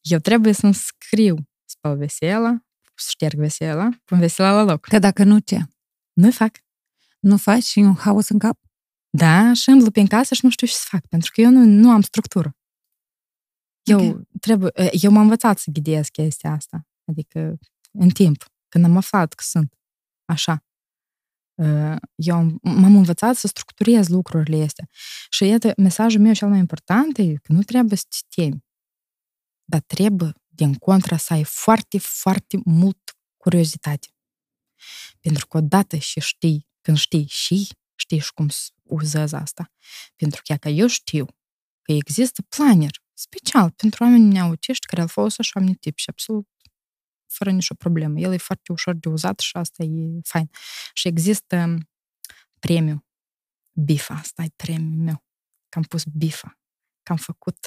eu 0.00 0.18
trebuie 0.18 0.52
să-mi 0.52 0.74
scriu 0.74 1.48
spăl 1.64 1.96
vesela, 1.96 2.60
șterg 2.94 3.38
vesela, 3.38 3.88
pun 4.04 4.18
vesela 4.18 4.52
la 4.52 4.62
loc. 4.62 4.86
Că 4.86 4.98
dacă 4.98 5.24
nu 5.24 5.38
ce? 5.38 5.58
Nu 6.12 6.30
fac. 6.30 6.56
Nu 7.20 7.36
faci 7.36 7.64
și 7.64 7.78
un 7.78 7.94
haos 7.94 8.28
în 8.28 8.38
cap? 8.38 8.58
Da, 9.10 9.52
și 9.52 9.70
îmi 9.70 9.82
lupi 9.82 10.00
în 10.00 10.06
casă 10.06 10.34
și 10.34 10.44
nu 10.44 10.50
știu 10.50 10.66
ce 10.66 10.72
să 10.72 10.86
fac, 10.88 11.06
pentru 11.06 11.30
că 11.34 11.40
eu 11.40 11.50
nu, 11.50 11.64
nu 11.64 11.90
am 11.90 12.00
structură. 12.00 12.56
Eu 13.86 14.08
okay. 14.08 14.28
trebuie, 14.40 14.70
eu 15.00 15.10
m-am 15.10 15.22
învățat 15.22 15.58
să 15.58 15.70
ghidez 15.70 16.08
chestia 16.08 16.50
asta, 16.50 16.86
adică 17.04 17.58
în 17.92 18.08
timp, 18.08 18.44
când 18.68 18.84
am 18.84 18.96
aflat 18.96 19.32
că 19.32 19.42
sunt 19.46 19.74
așa. 20.24 20.64
Eu 22.14 22.58
m-am 22.62 22.96
învățat 22.96 23.36
să 23.36 23.46
structurez 23.46 24.08
lucrurile 24.08 24.62
astea. 24.62 24.88
Și 25.30 25.44
iată, 25.44 25.72
mesajul 25.76 26.20
meu 26.20 26.32
cel 26.32 26.48
mai 26.48 26.58
important 26.58 27.18
e 27.18 27.34
că 27.34 27.52
nu 27.52 27.62
trebuie 27.62 27.96
să 27.98 28.04
te 28.08 28.42
temi, 28.42 28.64
dar 29.64 29.80
trebuie 29.80 30.32
din 30.46 30.74
contra 30.74 31.16
să 31.16 31.32
ai 31.32 31.44
foarte, 31.44 31.98
foarte 31.98 32.60
mult 32.64 33.16
curiozitate. 33.36 34.08
Pentru 35.20 35.46
că 35.46 35.56
odată 35.56 35.96
și 35.96 36.20
știi, 36.20 36.68
când 36.80 36.96
știi 36.96 37.26
și 37.28 37.68
știi 37.94 38.18
și 38.18 38.32
cum 38.32 38.48
să 38.48 38.68
uzezi 38.82 39.34
asta. 39.34 39.72
Pentru 40.16 40.42
că 40.44 40.54
că 40.54 40.68
eu 40.68 40.86
știu 40.86 41.26
că 41.82 41.92
există 41.92 42.42
planer 42.42 42.90
special 43.18 43.70
pentru 43.70 44.04
oameni 44.04 44.32
neautiști 44.32 44.86
care 44.86 45.02
îl 45.02 45.08
folosesc 45.08 45.48
și 45.48 45.56
oameni 45.56 45.74
tip 45.74 45.96
și 45.96 46.10
absolut 46.10 46.48
fără 47.26 47.50
nicio 47.50 47.74
problemă. 47.74 48.18
El 48.18 48.32
e 48.32 48.36
foarte 48.36 48.72
ușor 48.72 48.94
de 48.94 49.08
uzat 49.08 49.38
și 49.38 49.56
asta 49.56 49.82
e 49.82 50.20
fain. 50.22 50.50
Și 50.92 51.08
există 51.08 51.78
premiu. 52.58 53.06
Bifa, 53.72 54.14
asta 54.14 54.42
e 54.42 54.48
premiul 54.56 55.02
meu. 55.04 55.24
Că 55.68 55.78
am 55.78 55.82
pus 55.82 56.04
bifa. 56.04 56.58
Că 57.02 57.12
am 57.12 57.18
făcut. 57.18 57.58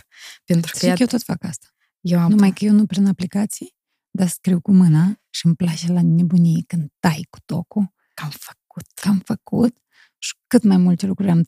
Pentru 0.43 0.71
că 0.79 0.85
eu 0.85 1.05
tot 1.05 1.23
fac 1.23 1.43
asta. 1.43 1.67
Eu 1.99 2.19
am 2.19 2.29
Numai 2.29 2.51
că 2.51 2.65
eu 2.65 2.73
nu 2.73 2.85
prin 2.85 3.07
aplicații, 3.07 3.75
dar 4.09 4.27
scriu 4.27 4.61
cu 4.61 4.71
mâna 4.71 5.21
și 5.29 5.45
îmi 5.45 5.55
place 5.55 5.91
la 5.91 6.01
nebunie 6.01 6.63
când 6.67 6.91
tai 6.99 7.27
cu 7.29 7.39
tocul. 7.45 7.93
Că 8.13 8.23
am 8.23 8.29
făcut. 8.29 8.85
Că 9.01 9.07
am 9.07 9.19
făcut 9.19 9.77
și 10.17 10.33
cât 10.47 10.63
mai 10.63 10.77
multe 10.77 11.05
lucruri 11.05 11.29
am 11.29 11.43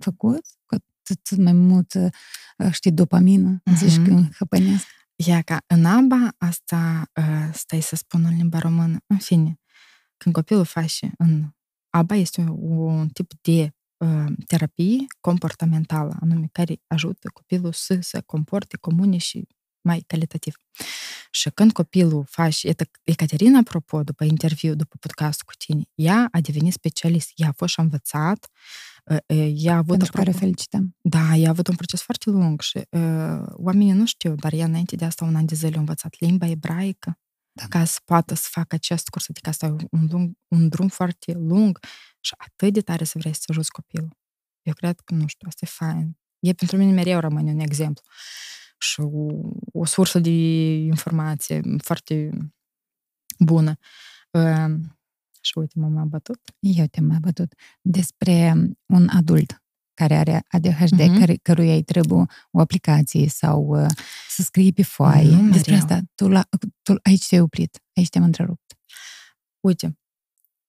făcut, 0.00 0.40
cu 0.40 0.61
atât 1.10 1.36
mai 1.36 1.52
mult, 1.52 1.94
uh, 1.94 2.10
știi, 2.70 2.92
dopamină, 2.92 3.62
uh-huh. 3.70 3.76
zici 3.76 4.06
că 4.06 4.22
hăpănesc. 4.38 4.86
Ia 5.16 5.42
ca 5.42 5.64
în 5.66 5.84
ABA, 5.84 6.28
asta 6.38 7.10
uh, 7.14 7.50
stai 7.52 7.80
să 7.80 7.96
spun 7.96 8.24
în 8.24 8.36
limba 8.36 8.58
română, 8.58 8.98
în 9.06 9.18
fine, 9.18 9.60
când 10.16 10.34
copilul 10.34 10.64
face 10.64 11.12
în 11.18 11.50
ABA 11.90 12.14
este 12.14 12.40
un, 12.40 12.48
un 12.98 13.08
tip 13.08 13.32
de 13.40 13.74
uh, 13.96 14.32
terapie 14.46 15.04
comportamentală, 15.20 16.16
anume 16.20 16.48
care 16.52 16.80
ajută 16.86 17.28
copilul 17.28 17.72
să 17.72 17.98
se 18.00 18.20
comporte 18.20 18.76
comune 18.76 19.16
și 19.16 19.46
mai 19.80 20.04
calitativ. 20.06 20.54
Și 21.30 21.50
când 21.50 21.72
copilul 21.72 22.24
face, 22.28 22.74
Ecaterina, 23.02 23.58
apropo, 23.58 24.02
după 24.02 24.24
interviu, 24.24 24.74
după 24.74 24.96
podcast 25.00 25.42
cu 25.42 25.52
tine, 25.58 25.82
ea 25.94 26.28
a 26.30 26.40
devenit 26.40 26.72
specialist, 26.72 27.30
ea 27.34 27.48
a 27.48 27.52
fost 27.52 27.72
și 27.72 27.80
învățat, 27.80 28.50
ea 29.26 29.74
a 29.74 29.76
avut... 29.76 29.96
Pentru 29.96 30.12
care 30.12 30.30
felicităm. 30.30 30.96
Da, 31.00 31.34
ea 31.36 31.46
a 31.46 31.50
avut 31.50 31.68
un 31.68 31.74
proces 31.74 32.02
foarte 32.02 32.30
lung 32.30 32.60
și 32.60 32.76
uh, 32.90 33.42
oamenii 33.46 33.92
nu 33.92 34.06
știu, 34.06 34.34
dar 34.34 34.52
ea 34.52 34.64
înainte 34.64 34.96
de 34.96 35.04
asta 35.04 35.24
un 35.24 35.36
an 35.36 35.46
de 35.46 35.54
zile 35.54 35.76
a 35.76 35.78
învățat 35.78 36.14
limba 36.18 36.46
ebraică 36.46 37.18
da. 37.52 37.66
ca 37.68 37.84
să 37.84 37.98
poată 38.04 38.34
să 38.34 38.48
facă 38.50 38.74
acest 38.74 39.08
curs, 39.08 39.28
adică 39.28 39.48
asta 39.48 39.66
e 39.66 39.86
un, 39.90 40.06
lung, 40.10 40.32
un 40.48 40.68
drum 40.68 40.88
foarte 40.88 41.32
lung 41.32 41.78
și 42.20 42.34
atât 42.36 42.72
de 42.72 42.80
tare 42.80 43.04
să 43.04 43.18
vrei 43.18 43.34
să 43.34 43.44
ajuți 43.48 43.70
copilul. 43.70 44.16
Eu 44.62 44.72
cred 44.74 45.00
că, 45.00 45.14
nu 45.14 45.26
știu, 45.26 45.48
asta 45.48 45.60
e 45.64 45.86
fain. 45.86 46.16
E 46.38 46.52
pentru 46.52 46.76
mine 46.76 46.92
mereu 46.92 47.18
rămâne 47.18 47.52
un 47.52 47.58
exemplu 47.58 48.04
și 48.78 49.00
o, 49.00 49.26
o 49.72 49.84
sursă 49.84 50.18
de 50.18 50.30
informație 50.74 51.60
foarte 51.78 52.30
bună. 53.38 53.76
Și 55.44 55.58
uite, 55.58 55.78
m-am 55.78 55.96
abătut. 55.96 56.40
Eu 56.58 56.86
te-am 56.86 57.10
abătut. 57.10 57.52
Despre 57.80 58.54
un 58.86 59.08
adult 59.08 59.62
care 59.94 60.14
are 60.14 60.44
ADHD, 60.48 61.00
uh-huh. 61.00 61.18
care, 61.18 61.36
căruia 61.42 61.74
îi 61.74 61.82
trebuie 61.82 62.26
o 62.50 62.60
aplicație 62.60 63.28
sau 63.28 63.82
uh, 63.82 63.86
să 64.28 64.42
scrie 64.42 64.70
pe 64.70 64.82
foaie. 64.82 65.36
Nu 65.36 65.50
Despre 65.50 65.74
asta, 65.74 66.00
tu, 66.14 66.28
la, 66.28 66.48
tu 66.82 66.94
aici 67.02 67.28
te-ai 67.28 67.40
oprit, 67.40 67.82
aici 67.94 68.08
te-am 68.08 68.24
întrerupt. 68.24 68.78
Uite, 69.60 69.98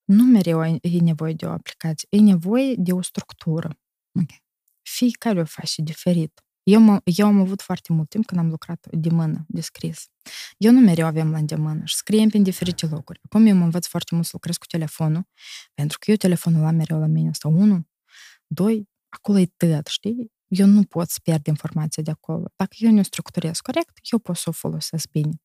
nu 0.03 0.23
mereu 0.23 0.63
e 0.65 0.99
nevoie 0.99 1.33
de 1.33 1.45
o 1.45 1.51
aplicație, 1.51 2.07
e 2.11 2.19
nevoie 2.19 2.75
de 2.77 2.91
o 2.91 3.01
structură. 3.01 3.79
Okay. 4.21 4.43
Fiecare 4.81 5.39
o 5.39 5.45
face 5.45 5.81
diferit. 5.81 6.43
Eu, 6.63 6.81
mă, 6.81 7.01
eu 7.03 7.25
am 7.27 7.39
avut 7.39 7.61
foarte 7.61 7.93
mult 7.93 8.09
timp 8.09 8.25
când 8.25 8.39
am 8.39 8.49
lucrat 8.49 8.87
de 8.91 9.09
mână, 9.09 9.45
de 9.47 9.61
scris. 9.61 10.07
Eu 10.57 10.71
nu 10.71 10.79
mereu 10.79 11.05
aveam 11.05 11.31
la 11.31 11.37
îndemână 11.37 11.81
și 11.85 11.95
scriem 11.95 12.29
pe 12.29 12.37
diferite 12.37 12.85
locuri. 12.85 13.19
Acum 13.23 13.45
eu 13.45 13.55
mă 13.55 13.63
învăț 13.63 13.87
foarte 13.87 14.13
mult 14.15 14.25
să 14.25 14.31
lucrez 14.33 14.57
cu 14.57 14.65
telefonul, 14.65 15.27
pentru 15.73 15.97
că 15.99 16.11
eu 16.11 16.17
telefonul 16.17 16.61
la 16.61 16.71
mereu 16.71 16.99
la 16.99 17.05
mine. 17.05 17.29
Asta 17.29 17.47
unu. 17.47 17.87
Doi, 18.47 18.89
acolo 19.09 19.39
e 19.39 19.45
tot, 19.57 19.87
știi? 19.87 20.31
Eu 20.47 20.65
nu 20.65 20.83
pot 20.83 21.09
să 21.09 21.19
pierd 21.23 21.47
informația 21.47 22.03
de 22.03 22.11
acolo. 22.11 22.45
Dacă 22.55 22.75
eu 22.77 22.91
nu 22.91 23.03
structurez 23.03 23.59
corect, 23.59 23.99
eu 24.11 24.19
pot 24.19 24.35
să 24.35 24.49
o 24.49 24.51
folosesc 24.51 25.09
bine. 25.09 25.41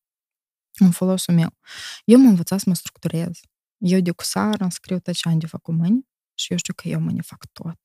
În 0.78 0.90
folosul 0.90 1.34
meu. 1.34 1.56
Eu 2.04 2.18
m-am 2.18 2.28
învățat 2.28 2.58
să 2.58 2.64
mă 2.68 2.74
structurez. 2.74 3.40
Eu 3.78 4.00
de 4.00 4.10
cu 4.10 4.24
sară 4.24 4.62
îmi 4.62 4.72
scriu 4.72 4.98
tot 4.98 5.14
ce 5.14 5.28
am 5.28 5.38
de 5.38 5.46
făcut 5.46 5.74
mâine 5.74 6.00
și 6.34 6.52
eu 6.52 6.58
știu 6.58 6.74
că 6.74 6.88
eu 6.88 7.00
mâine 7.00 7.20
fac 7.20 7.46
tot. 7.52 7.78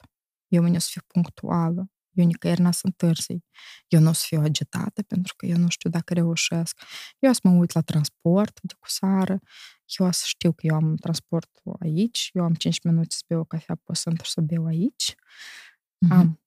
Eu 0.48 0.62
mâine 0.62 0.76
o 0.76 0.80
să 0.80 0.88
fiu 0.92 1.02
punctuală. 1.08 1.92
Eu 2.14 2.26
nicăieri 2.26 2.62
n-a 2.62 2.72
să 2.72 2.82
întârzi. 2.84 3.44
Eu 3.88 4.00
nu 4.00 4.10
o 4.10 4.14
să 4.14 4.24
fiu 4.26 4.42
agitată 4.42 5.04
pentru 5.04 5.34
că 5.38 5.46
eu 5.46 5.58
nu 5.58 5.70
știu 5.70 5.90
dacă 5.90 6.14
reușesc. 6.14 6.80
Eu 7.20 7.30
o 7.30 7.34
să 7.34 7.40
mă 7.44 7.52
uit 7.52 7.72
la 7.72 7.82
transport 7.82 8.60
de 8.62 8.74
cu 8.80 8.90
sară. 8.90 9.40
Eu 9.86 10.08
o 10.08 10.12
să 10.12 10.24
știu 10.26 10.52
că 10.52 10.66
eu 10.66 10.76
am 10.76 10.96
transport 10.96 11.50
aici. 11.80 12.30
Eu 12.34 12.44
am 12.44 12.54
5 12.54 12.84
minute 12.84 13.16
să 13.16 13.24
beau 13.28 13.42
o 13.42 13.44
cafea, 13.44 13.76
pot 13.84 13.96
să 13.96 14.10
într 14.10 14.26
să 14.26 14.42
beau 14.42 14.66
aici. 14.66 15.14
Mm-hmm. 15.14 16.10
Am 16.10 16.42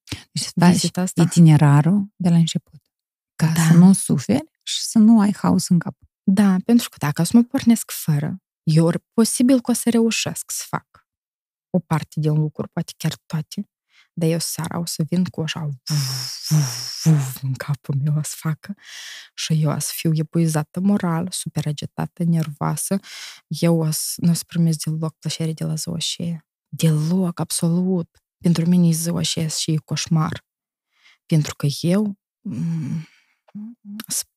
deci 0.55 0.71
vizita 0.71 1.01
asta. 1.01 1.23
itinerarul 1.23 2.13
de 2.17 2.29
la 2.29 2.37
început. 2.37 2.83
Ca 3.37 3.53
da. 3.53 3.63
să 3.63 3.73
nu 3.73 3.93
suferi 3.93 4.51
și 4.63 4.83
să 4.83 4.99
nu 4.99 5.21
ai 5.21 5.33
haos 5.33 5.69
în 5.69 5.79
cap. 5.79 5.97
Da, 6.23 6.57
pentru 6.65 6.89
că 6.89 6.97
dacă 6.99 7.21
o 7.21 7.25
să 7.25 7.37
mă 7.37 7.43
pornesc 7.43 7.91
fără, 7.91 8.43
eu 8.63 8.91
posibil 9.13 9.61
că 9.61 9.71
o 9.71 9.75
să 9.75 9.91
reușesc 9.91 10.51
să 10.51 10.65
fac 10.69 11.09
o 11.71 11.79
parte 11.79 12.21
din 12.21 12.33
lucruri, 12.35 12.69
poate 12.69 12.93
chiar 12.97 13.17
toate, 13.27 13.71
dar 14.19 14.29
eu 14.29 14.39
seara 14.39 14.79
o 14.79 14.85
să 14.85 15.03
vin 15.09 15.25
cu 15.25 15.41
așa 15.41 15.69
în 17.43 17.55
capul 17.55 17.95
meu 18.03 18.15
o 18.17 18.23
să 18.23 18.35
facă 18.37 18.75
și 19.35 19.63
eu 19.63 19.71
o 19.71 19.79
să 19.79 19.93
fiu 19.95 20.11
epuizată 20.15 20.81
moral, 20.81 21.29
super 21.31 21.67
agitată, 21.67 22.25
nervoasă. 22.25 22.99
Eu 23.49 23.81
o 23.81 23.91
să, 23.91 24.15
nu 24.17 24.31
o 24.31 24.35
să 24.35 24.43
primesc 24.47 24.79
deloc 24.85 25.19
plăcere 25.19 25.53
de 25.53 25.65
la 25.65 25.75
ziua 25.75 25.99
și 25.99 26.39
Deloc, 26.69 27.41
absolut. 27.41 28.23
Pentru 28.39 28.67
mine 28.67 28.89
e 28.89 28.93
ziua 28.93 29.23
și 29.23 29.49
și 29.49 29.71
e 29.71 29.77
coșmar. 29.85 30.45
Pentru 31.27 31.55
că 31.55 31.67
eu 31.81 32.19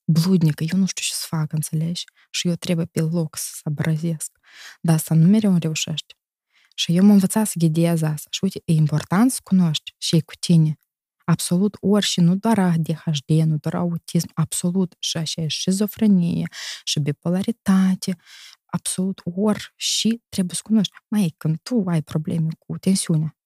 bludnică, 0.03 0.63
eu 0.63 0.79
nu 0.79 0.85
știu 0.85 1.03
ce 1.03 1.13
să 1.13 1.25
fac, 1.27 1.51
înțelegi? 1.51 2.03
Și 2.29 2.47
eu 2.47 2.55
trebuie 2.55 2.85
pe 2.85 3.01
loc 3.01 3.35
să 3.37 3.59
abrazesc. 3.63 4.31
Dar 4.81 4.95
asta 4.95 5.15
nu 5.15 5.27
mereu 5.27 5.57
reușește. 5.57 6.18
Și 6.79 6.95
eu 6.95 7.03
m-am 7.03 7.11
învățat 7.11 7.47
să 7.47 7.53
ghidez 7.57 8.01
asta. 8.01 8.27
Și 8.31 8.39
uite, 8.43 8.61
e 8.65 8.73
important 8.73 9.31
să 9.31 9.39
cunoști 9.43 9.95
și 9.97 10.15
e 10.15 10.21
cu 10.21 10.33
tine. 10.39 10.79
Absolut 11.25 11.77
orice, 11.79 12.21
nu 12.21 12.35
doar 12.35 12.59
ADHD, 12.59 13.29
nu 13.29 13.57
doar 13.57 13.73
autism, 13.73 14.29
absolut 14.33 14.95
și 14.99 15.17
așa 15.17 15.41
e 15.41 15.47
șizofrenie 15.47 16.47
și 16.83 16.99
bipolaritate, 16.99 18.15
absolut 18.65 19.21
ori 19.23 19.73
și 19.75 20.21
trebuie 20.29 20.55
să 20.55 20.61
cunoști. 20.63 20.93
Mai 21.07 21.33
când 21.37 21.59
tu 21.63 21.83
ai 21.85 22.01
probleme 22.01 22.49
cu 22.57 22.77
tensiunea, 22.77 23.37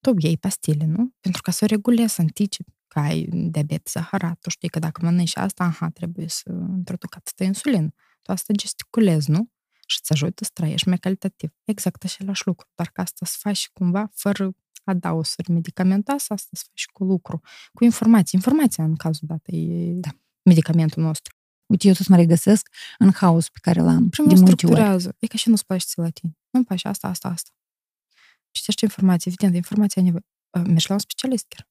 tu 0.00 0.14
iei 0.18 0.36
pastile, 0.36 0.84
nu? 0.84 1.10
Pentru 1.20 1.42
ca 1.42 1.50
să 1.50 1.64
o 1.64 1.66
regulezi, 1.66 2.14
să 2.14 2.20
anticipi 2.20 2.72
că 2.86 2.98
ai 2.98 3.28
diabet 3.30 3.88
zaharat. 3.88 4.38
Tu 4.40 4.50
știi 4.50 4.68
că 4.68 4.78
dacă 4.78 5.00
mănânci 5.04 5.36
asta, 5.36 5.64
aha, 5.64 5.88
trebuie 5.88 6.28
să 6.28 6.50
introduc 6.76 7.16
atâta 7.16 7.44
insulină. 7.44 7.88
Tu 8.22 8.32
asta 8.32 8.52
gesticulezi, 8.52 9.30
nu? 9.30 9.50
Și 9.90 9.98
îți 10.00 10.12
ajută 10.12 10.44
să 10.44 10.50
trăiești 10.52 10.88
mai 10.88 10.98
calitativ. 10.98 11.50
Exact 11.64 12.04
același 12.04 12.46
lucru, 12.46 12.68
dar 12.74 12.90
ca 12.90 13.02
asta 13.02 13.26
să 13.26 13.36
faci 13.38 13.68
cumva 13.72 14.10
fără 14.14 14.54
adausuri 14.84 15.50
medicamentoase, 15.50 16.32
asta 16.32 16.50
să 16.52 16.64
faci 16.68 16.86
cu 16.86 17.04
lucru, 17.04 17.40
cu 17.72 17.84
informații. 17.84 18.38
Informația, 18.38 18.84
în 18.84 18.96
cazul 18.96 19.28
dat, 19.28 19.42
e 19.46 19.92
da. 19.92 20.08
medicamentul 20.42 21.02
nostru. 21.02 21.36
Uite, 21.66 21.88
eu 21.88 21.94
tot 21.94 22.06
mă 22.06 22.16
regăsesc 22.16 22.68
în 22.98 23.12
haos 23.12 23.48
pe 23.48 23.58
care 23.62 23.80
l-am 23.80 24.08
Primul 24.08 24.34
de 24.34 24.40
multe 24.40 24.66
ori. 24.66 25.14
E 25.18 25.26
ca 25.26 25.36
și 25.36 25.48
nu-ți 25.48 25.66
place 25.66 25.86
la 25.94 26.10
tine. 26.10 26.38
Nu-mi 26.50 26.64
place 26.64 26.88
asta, 26.88 27.08
asta, 27.08 27.28
asta. 27.28 27.50
Citești 28.50 28.84
informații, 28.84 29.30
evident, 29.30 29.54
informația 29.54 30.02
nevoie. 30.02 30.26
Mergi 30.50 30.88
la 30.88 30.94
un 30.94 31.00
specialist 31.00 31.46
chiar. 31.48 31.68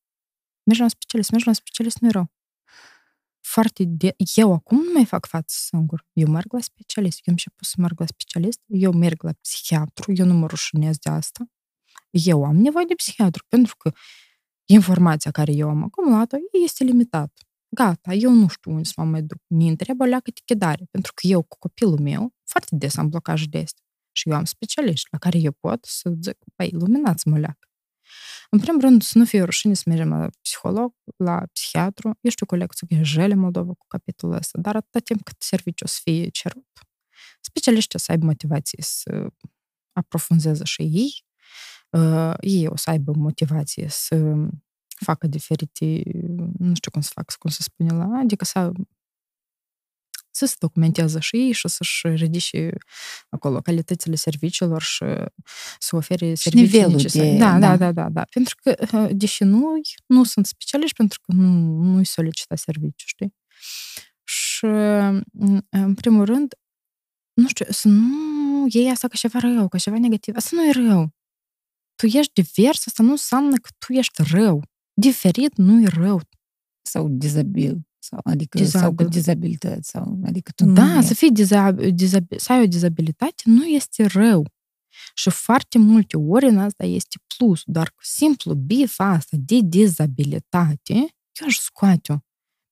Mergi 0.63 0.79
la 0.79 0.83
un 0.83 0.89
specialist, 0.89 1.29
mergi 1.31 1.45
la 1.45 1.51
un 1.51 1.57
specialist, 1.61 1.97
nu 1.99 2.07
e 2.07 2.11
rău 2.11 2.31
foarte 3.51 3.83
de... 3.83 4.15
Eu 4.35 4.53
acum 4.53 4.77
nu 4.77 4.91
mai 4.93 5.05
fac 5.05 5.25
față 5.25 5.55
singur. 5.57 6.05
Eu 6.13 6.27
merg 6.27 6.53
la 6.53 6.59
specialist. 6.59 7.17
Eu 7.17 7.23
am 7.27 7.33
început 7.33 7.65
să 7.65 7.75
merg 7.77 7.99
la 7.99 8.05
specialist. 8.05 8.59
Eu 8.67 8.91
merg 8.91 9.23
la 9.23 9.31
psihiatru. 9.41 10.13
Eu 10.15 10.25
nu 10.25 10.33
mă 10.33 10.47
rușinez 10.47 10.97
de 10.97 11.09
asta. 11.09 11.45
Eu 12.09 12.45
am 12.45 12.55
nevoie 12.55 12.85
de 12.87 12.93
psihiatru 12.93 13.45
pentru 13.47 13.75
că 13.77 13.91
informația 14.65 15.31
care 15.31 15.51
eu 15.51 15.69
am 15.69 15.83
acumulat-o 15.83 16.37
este 16.63 16.83
limitată. 16.83 17.41
Gata, 17.69 18.13
eu 18.13 18.31
nu 18.31 18.47
știu 18.47 18.71
unde 18.71 18.83
să 18.83 18.93
mă 18.97 19.03
mai 19.03 19.21
duc. 19.21 19.37
Mi 19.47 19.67
întreabă 19.67 20.07
la 20.07 20.19
chedare, 20.45 20.87
pentru 20.91 21.11
că 21.15 21.27
eu 21.27 21.41
cu 21.41 21.57
copilul 21.59 21.99
meu 21.99 22.33
foarte 22.43 22.75
des 22.75 22.97
am 22.97 23.09
blocaje 23.09 23.45
de 23.49 23.57
astea. 23.57 23.83
Și 24.11 24.29
eu 24.29 24.35
am 24.35 24.45
specialiști 24.45 25.07
la 25.11 25.17
care 25.17 25.37
eu 25.37 25.51
pot 25.51 25.85
să 25.85 26.13
zic, 26.21 26.37
păi, 26.55 26.69
luminați-mă 26.71 27.39
leac. 27.39 27.66
În 28.49 28.59
primul 28.59 28.81
rând, 28.81 29.01
să 29.01 29.17
nu 29.17 29.25
fie 29.25 29.41
rușine 29.43 29.73
să 29.73 29.83
mergem 29.85 30.09
la 30.09 30.27
psiholog, 30.41 30.93
la 31.17 31.43
psihiatru. 31.53 32.17
Eu 32.21 32.31
știu 32.31 32.45
că 32.45 32.55
o 32.55 32.57
lecție 32.57 32.87
Ghejelă 32.89 33.35
Moldova 33.35 33.73
cu 33.73 33.85
capitolul 33.87 34.35
ăsta, 34.35 34.59
dar 34.61 34.75
atâta 34.75 34.99
timp 34.99 35.23
cât 35.23 35.35
serviciu 35.39 35.83
o 35.83 35.87
să 35.87 35.99
fie 36.03 36.29
cerut, 36.29 36.67
specialiștii 37.41 37.99
o 37.99 37.99
să 37.99 38.11
aibă 38.11 38.25
motivație 38.25 38.79
să 38.81 39.27
aprofunzeze 39.91 40.63
și 40.63 40.81
ei, 40.81 41.25
uh, 41.89 42.33
ei 42.39 42.67
o 42.67 42.75
să 42.75 42.89
aibă 42.89 43.11
motivație 43.15 43.87
să 43.89 44.35
facă 44.87 45.27
diferite, 45.27 46.03
nu 46.57 46.75
știu 46.75 46.91
cum 46.91 47.01
să 47.01 47.09
fac, 47.13 47.35
cum 47.35 47.49
să 47.49 47.61
spune 47.61 47.93
la, 47.93 48.17
adică 48.19 48.45
să 48.45 48.51
să 48.51 48.71
se 50.45 50.55
documenteze 50.59 51.19
și 51.19 51.35
ei 51.35 51.51
și 51.51 51.67
să-și 51.67 52.07
ridice 52.07 52.69
acolo 53.29 53.61
calitățile 53.61 54.15
serviciilor 54.15 54.81
și 54.81 55.05
să 55.79 55.95
ofere 55.95 56.33
și 56.33 56.35
servicii 56.35 56.85
necesare. 56.85 57.31
De, 57.31 57.37
da, 57.37 57.59
da, 57.59 57.77
da, 57.77 57.91
da, 57.91 58.09
da. 58.09 58.23
Pentru 58.31 58.55
că, 58.63 58.75
deși 59.13 59.43
nu, 59.43 59.81
nu 60.05 60.23
sunt 60.23 60.45
specialiști, 60.45 60.95
pentru 60.95 61.19
că 61.21 61.31
nu, 61.31 61.81
nu-i 61.81 62.05
solicita 62.05 62.55
serviciu, 62.55 63.05
știi? 63.07 63.35
Și, 64.23 64.65
în 65.69 65.93
primul 65.95 66.25
rând, 66.25 66.53
nu 67.33 67.47
știu, 67.47 67.65
să 67.69 67.87
nu 67.87 68.65
iei 68.69 68.89
asta 68.89 69.07
ca 69.07 69.15
ceva 69.15 69.39
rău, 69.39 69.67
ca 69.67 69.77
ceva 69.77 69.97
negativ. 69.97 70.35
Asta 70.35 70.55
nu 70.55 70.67
e 70.67 70.71
rău. 70.71 71.15
Tu 71.95 72.05
ești 72.05 72.41
divers, 72.41 72.87
asta 72.87 73.03
nu 73.03 73.11
înseamnă 73.11 73.55
că 73.55 73.69
tu 73.77 73.93
ești 73.93 74.23
rău. 74.31 74.63
Diferit 74.93 75.55
nu 75.55 75.81
e 75.81 75.87
rău. 75.87 76.21
Sau 76.81 77.07
dizabil. 77.09 77.86
Sau, 78.09 78.19
adică, 78.23 78.57
Dizabil. 78.57 78.87
sau 78.87 78.95
cu 78.95 79.03
dizabilități. 79.03 79.89
Sau, 79.89 80.19
adică 80.25 80.51
tu 80.55 80.65
da, 80.65 80.93
nu 80.93 81.01
să, 81.01 81.13
fii 81.13 81.31
dizab- 81.31 81.91
dizab- 81.93 82.35
să 82.35 82.51
ai 82.53 82.61
o 82.61 82.67
dizabilitate 82.67 83.43
nu 83.45 83.65
este 83.65 84.05
rău. 84.05 84.45
Și 85.13 85.29
foarte 85.29 85.77
multe 85.77 86.17
ori 86.17 86.45
în 86.45 86.57
asta 86.57 86.83
este 86.85 87.17
plus, 87.37 87.61
doar 87.65 87.89
cu 87.89 88.03
simplu 88.03 88.53
bif 88.53 88.99
asta 88.99 89.37
de 89.39 89.59
dizabilitate, 89.63 90.93
eu 90.93 91.47
aș 91.47 91.57
scoate-o. 91.57 92.17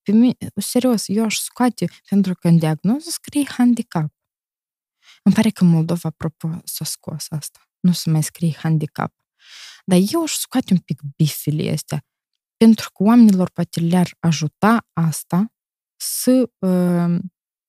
Pe 0.02 0.12
mine, 0.12 0.36
serios, 0.54 1.08
eu 1.08 1.24
aș 1.24 1.36
scoate, 1.38 1.86
pentru 2.08 2.34
că 2.34 2.48
în 2.48 2.58
diagnoză 2.58 3.10
scrie 3.10 3.44
handicap. 3.48 4.14
Îmi 5.22 5.34
pare 5.34 5.50
că 5.50 5.64
Moldova, 5.64 6.08
apropo, 6.08 6.60
s-a 6.64 6.84
scos 6.84 7.26
asta. 7.28 7.60
Nu 7.80 7.92
se 7.92 8.10
mai 8.10 8.22
scrie 8.22 8.54
handicap. 8.56 9.14
Dar 9.84 9.98
eu 10.12 10.22
aș 10.22 10.32
scoate 10.32 10.72
un 10.72 10.78
pic 10.78 11.00
bifile 11.16 11.72
astea 11.72 12.04
pentru 12.56 12.90
că 12.92 13.02
oamenilor 13.02 13.50
poate 13.50 13.80
le-ar 13.80 14.16
ajuta 14.20 14.86
asta 14.92 15.52
să 15.96 16.50
uh, 16.58 17.18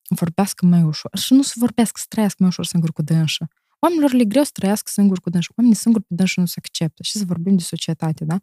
vorbească 0.08 0.66
mai 0.66 0.82
ușor. 0.82 1.16
Și 1.16 1.32
nu 1.32 1.42
să 1.42 1.52
vorbească, 1.56 1.98
să 2.00 2.06
trăiască 2.08 2.36
mai 2.38 2.48
ușor 2.48 2.64
singur 2.64 2.92
cu 2.92 3.02
dânșă. 3.02 3.48
Oamenilor 3.80 4.12
le 4.12 4.24
greu 4.24 4.42
să 4.42 4.50
trăiască 4.52 4.90
singur 4.90 5.20
cu 5.20 5.30
dânșă. 5.30 5.52
Oamenii 5.56 5.78
singuri 5.78 6.04
pe 6.04 6.14
dânșă 6.14 6.40
nu 6.40 6.46
se 6.46 6.54
acceptă. 6.56 7.02
Și 7.02 7.18
să 7.18 7.24
vorbim 7.24 7.56
de 7.56 7.62
societate, 7.62 8.24
da? 8.24 8.38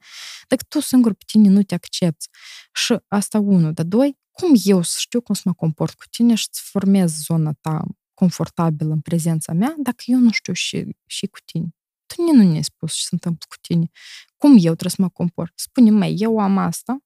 Dacă 0.47 0.63
tu 0.67 0.79
singur 0.79 1.13
pe 1.13 1.23
tine 1.25 1.49
nu 1.49 1.63
te 1.63 1.73
accepti. 1.73 2.27
Și 2.73 2.97
asta 3.07 3.39
unul. 3.39 3.73
Dar 3.73 3.85
doi, 3.85 4.17
cum 4.31 4.53
eu 4.63 4.81
să 4.81 4.95
știu 4.99 5.21
cum 5.21 5.35
să 5.35 5.41
mă 5.45 5.53
comport 5.53 5.93
cu 5.93 6.03
tine 6.09 6.35
și 6.35 6.47
să 6.51 6.61
formez 6.63 7.13
zona 7.23 7.51
ta 7.61 7.85
confortabilă 8.13 8.93
în 8.93 8.99
prezența 8.99 9.53
mea, 9.53 9.75
dacă 9.77 10.03
eu 10.05 10.19
nu 10.19 10.31
știu 10.31 10.53
și, 10.53 10.95
și 11.05 11.25
cu 11.27 11.37
tine? 11.45 11.69
Tu 12.05 12.21
nu 12.33 12.43
ne-ai 12.51 12.63
spus 12.63 12.93
ce 12.93 13.01
se 13.01 13.09
întâmplă 13.11 13.45
cu 13.49 13.55
tine. 13.61 13.89
Cum 14.37 14.51
eu 14.51 14.73
trebuie 14.75 14.91
să 14.91 15.01
mă 15.01 15.09
comport? 15.09 15.53
Spune, 15.59 15.91
mai 15.91 16.15
eu 16.17 16.39
am 16.39 16.57
asta 16.57 16.97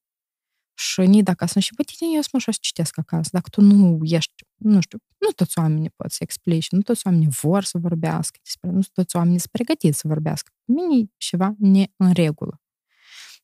Și 0.74 1.00
nici 1.00 1.22
dacă 1.22 1.46
sunt 1.46 1.64
și 1.64 1.74
pe 1.74 1.82
tine, 1.82 2.10
eu 2.14 2.20
spun 2.20 2.40
și 2.40 2.48
o 2.48 2.52
să 2.52 2.58
citesc 2.60 2.98
acasă. 2.98 3.28
Dacă 3.32 3.48
tu 3.48 3.60
nu 3.60 3.98
ești, 4.02 4.44
nu 4.56 4.80
știu, 4.80 4.98
nu 5.18 5.30
toți 5.30 5.58
oamenii 5.58 5.90
pot 5.90 6.10
să 6.10 6.18
explici, 6.20 6.70
nu 6.70 6.82
toți 6.82 7.06
oamenii 7.06 7.28
vor 7.30 7.64
să 7.64 7.78
vorbească 7.78 8.38
despre, 8.42 8.70
nu 8.70 8.80
toți 8.92 9.16
oamenii 9.16 9.38
sunt 9.38 9.50
pregătiți 9.50 9.98
să 9.98 10.08
vorbească. 10.08 10.52
Mine 10.64 11.02
e 11.02 11.06
ceva 11.16 11.54
ne 11.58 11.86
în 11.96 12.12
regulă. 12.12 12.60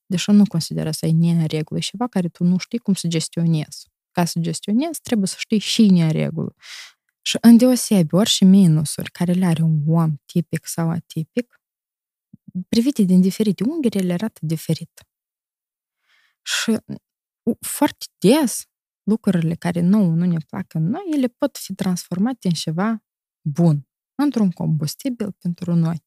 Deși 0.07 0.31
nu 0.31 0.45
consideră 0.47 0.91
să 0.91 1.07
e 1.07 1.11
ne 1.13 1.31
în 1.31 1.47
regulă, 1.47 1.79
e 1.79 1.83
ceva 1.83 2.07
care 2.07 2.29
tu 2.29 2.45
nu 2.45 2.59
știi 2.59 2.79
cum 2.79 2.95
să 2.95 3.09
gestionezi. 3.09 3.89
Ca 4.11 4.25
să 4.25 4.39
gestionezi, 4.39 5.01
trebuie 5.01 5.27
să 5.29 5.37
știi 5.39 5.59
și 5.59 5.91
ne 5.91 6.05
în 6.05 6.11
regulă. 6.11 6.55
Și 7.27 7.39
îndeosebi 7.41 8.15
orice 8.15 8.45
minusuri 8.45 9.11
care 9.11 9.33
le 9.33 9.47
are 9.47 9.63
un 9.63 9.83
om 9.87 10.17
tipic 10.25 10.67
sau 10.67 10.91
atipic, 10.91 11.61
privite 12.69 13.03
din 13.03 13.21
diferite 13.21 13.65
unghiuri, 13.65 13.99
ele 13.99 14.13
arată 14.13 14.41
diferit. 14.43 15.01
Și 16.43 16.79
foarte 17.61 18.07
des 18.19 18.65
lucrurile 19.03 19.55
care 19.55 19.81
nouă 19.81 20.15
nu 20.15 20.25
ne 20.25 20.37
plac 20.49 20.75
în 20.75 20.83
noi, 20.83 21.03
ele 21.15 21.27
pot 21.27 21.57
fi 21.57 21.75
transformate 21.75 22.49
în 22.49 22.55
ceva 22.55 23.05
bun, 23.49 23.89
într-un 24.15 24.51
combustibil 24.51 25.33
pentru 25.33 25.75
noi. 25.75 26.05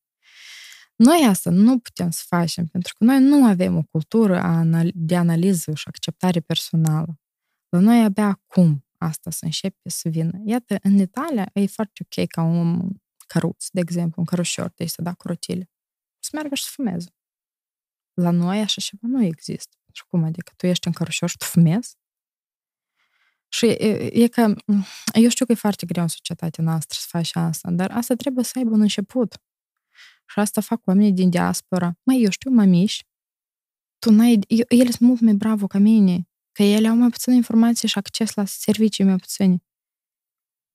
Noi 0.95 1.26
asta 1.28 1.49
nu 1.49 1.80
putem 1.80 2.09
să 2.09 2.24
facem, 2.28 2.65
pentru 2.65 2.93
că 2.97 3.03
noi 3.03 3.20
nu 3.20 3.45
avem 3.45 3.78
o 3.78 3.84
cultură 3.84 4.63
de 4.93 5.15
analiză 5.15 5.74
și 5.74 5.88
acceptare 5.88 6.39
personală. 6.39 7.20
La 7.70 7.80
noi 7.80 8.03
abia 8.03 8.28
acum 8.28 8.84
asta 9.00 9.30
să 9.30 9.45
începe 9.45 9.89
să 9.89 10.10
vină. 10.10 10.41
Iată, 10.45 10.80
în 10.82 10.97
Italia 10.97 11.50
e 11.54 11.66
foarte 11.66 12.06
ok 12.06 12.28
ca 12.28 12.41
un 12.41 12.89
căruț, 13.28 13.68
de 13.72 13.80
exemplu, 13.80 14.16
un 14.18 14.26
cărușor, 14.26 14.72
de 14.76 14.86
să 14.86 15.02
da 15.02 15.14
crotile. 15.14 15.70
Să 16.20 16.30
meargă 16.34 16.56
și 16.56 16.64
să 16.64 16.70
fumeze. 16.74 17.14
La 18.14 18.30
noi 18.30 18.60
așa 18.60 18.82
ceva 18.82 19.08
nu 19.08 19.24
există. 19.24 19.78
Și 19.91 20.06
cum 20.08 20.24
adică? 20.24 20.52
Tu 20.56 20.68
ești 20.68 20.88
în 20.88 20.93
cărușor 20.93 21.30
și 21.30 21.38
tu 21.38 21.45
fumezi? 21.45 21.97
Și 23.47 23.66
e, 23.66 24.24
e 24.24 24.28
că, 24.28 24.56
eu 25.14 25.30
știu 25.30 25.45
că 25.45 25.52
e 25.52 25.56
foarte 25.56 25.86
greu 25.86 26.04
în 26.04 26.10
societatea 26.10 26.64
noastră 26.64 26.97
să 27.02 27.08
faci 27.10 27.36
asta, 27.36 27.72
dar 27.72 27.91
asta 27.91 28.16
trebuie 28.16 28.43
să 28.43 28.54
aibă 28.56 28.70
un 28.70 28.82
început. 28.82 29.34
Și 30.26 30.39
asta 30.39 30.62
fac 30.62 30.88
oamenii 30.88 31.14
din 31.14 31.30
diaspora. 31.30 31.97
Mai 32.04 32.22
eu 32.22 32.30
știu 32.30 32.52
mămiși, 32.52 33.08
tu 34.00 34.12
n-ai, 34.12 34.39
ele 34.68 34.89
sunt 34.89 35.00
mult 35.00 35.20
mai 35.20 35.34
bravo 35.34 35.68
ca 35.68 35.78
mine, 35.78 36.28
că 36.60 36.66
ele 36.66 36.88
au 36.88 36.95
mai 36.95 37.10
puțină 37.10 37.36
informație 37.36 37.88
și 37.88 37.97
acces 37.97 38.34
la 38.34 38.45
servicii 38.45 39.03
mai 39.03 39.16
puține. 39.16 39.64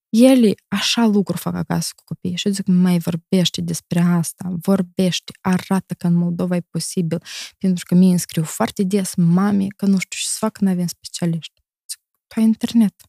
Ele 0.08 0.54
așa 0.68 1.06
lucru 1.06 1.36
fac 1.36 1.54
acasă 1.54 1.92
cu 1.96 2.02
copiii 2.04 2.36
și 2.36 2.50
zic, 2.50 2.66
mai 2.66 2.98
vorbește 2.98 3.60
despre 3.60 4.00
asta, 4.00 4.54
vorbește, 4.62 5.32
arată 5.40 5.94
că 5.94 6.06
în 6.06 6.14
Moldova 6.14 6.56
e 6.56 6.60
posibil, 6.60 7.22
pentru 7.58 7.84
că 7.86 7.94
mie 7.94 8.12
înscriu 8.12 8.44
foarte 8.44 8.82
des 8.82 9.14
mame 9.14 9.66
că 9.66 9.86
nu 9.86 9.98
știu 9.98 10.18
ce 10.18 10.26
să 10.26 10.36
fac, 10.38 10.58
nu 10.58 10.70
avem 10.70 10.86
specialiști. 10.86 11.62
Zic, 11.88 12.00
tu 12.26 12.40
ai 12.40 12.44
internet. 12.44 13.02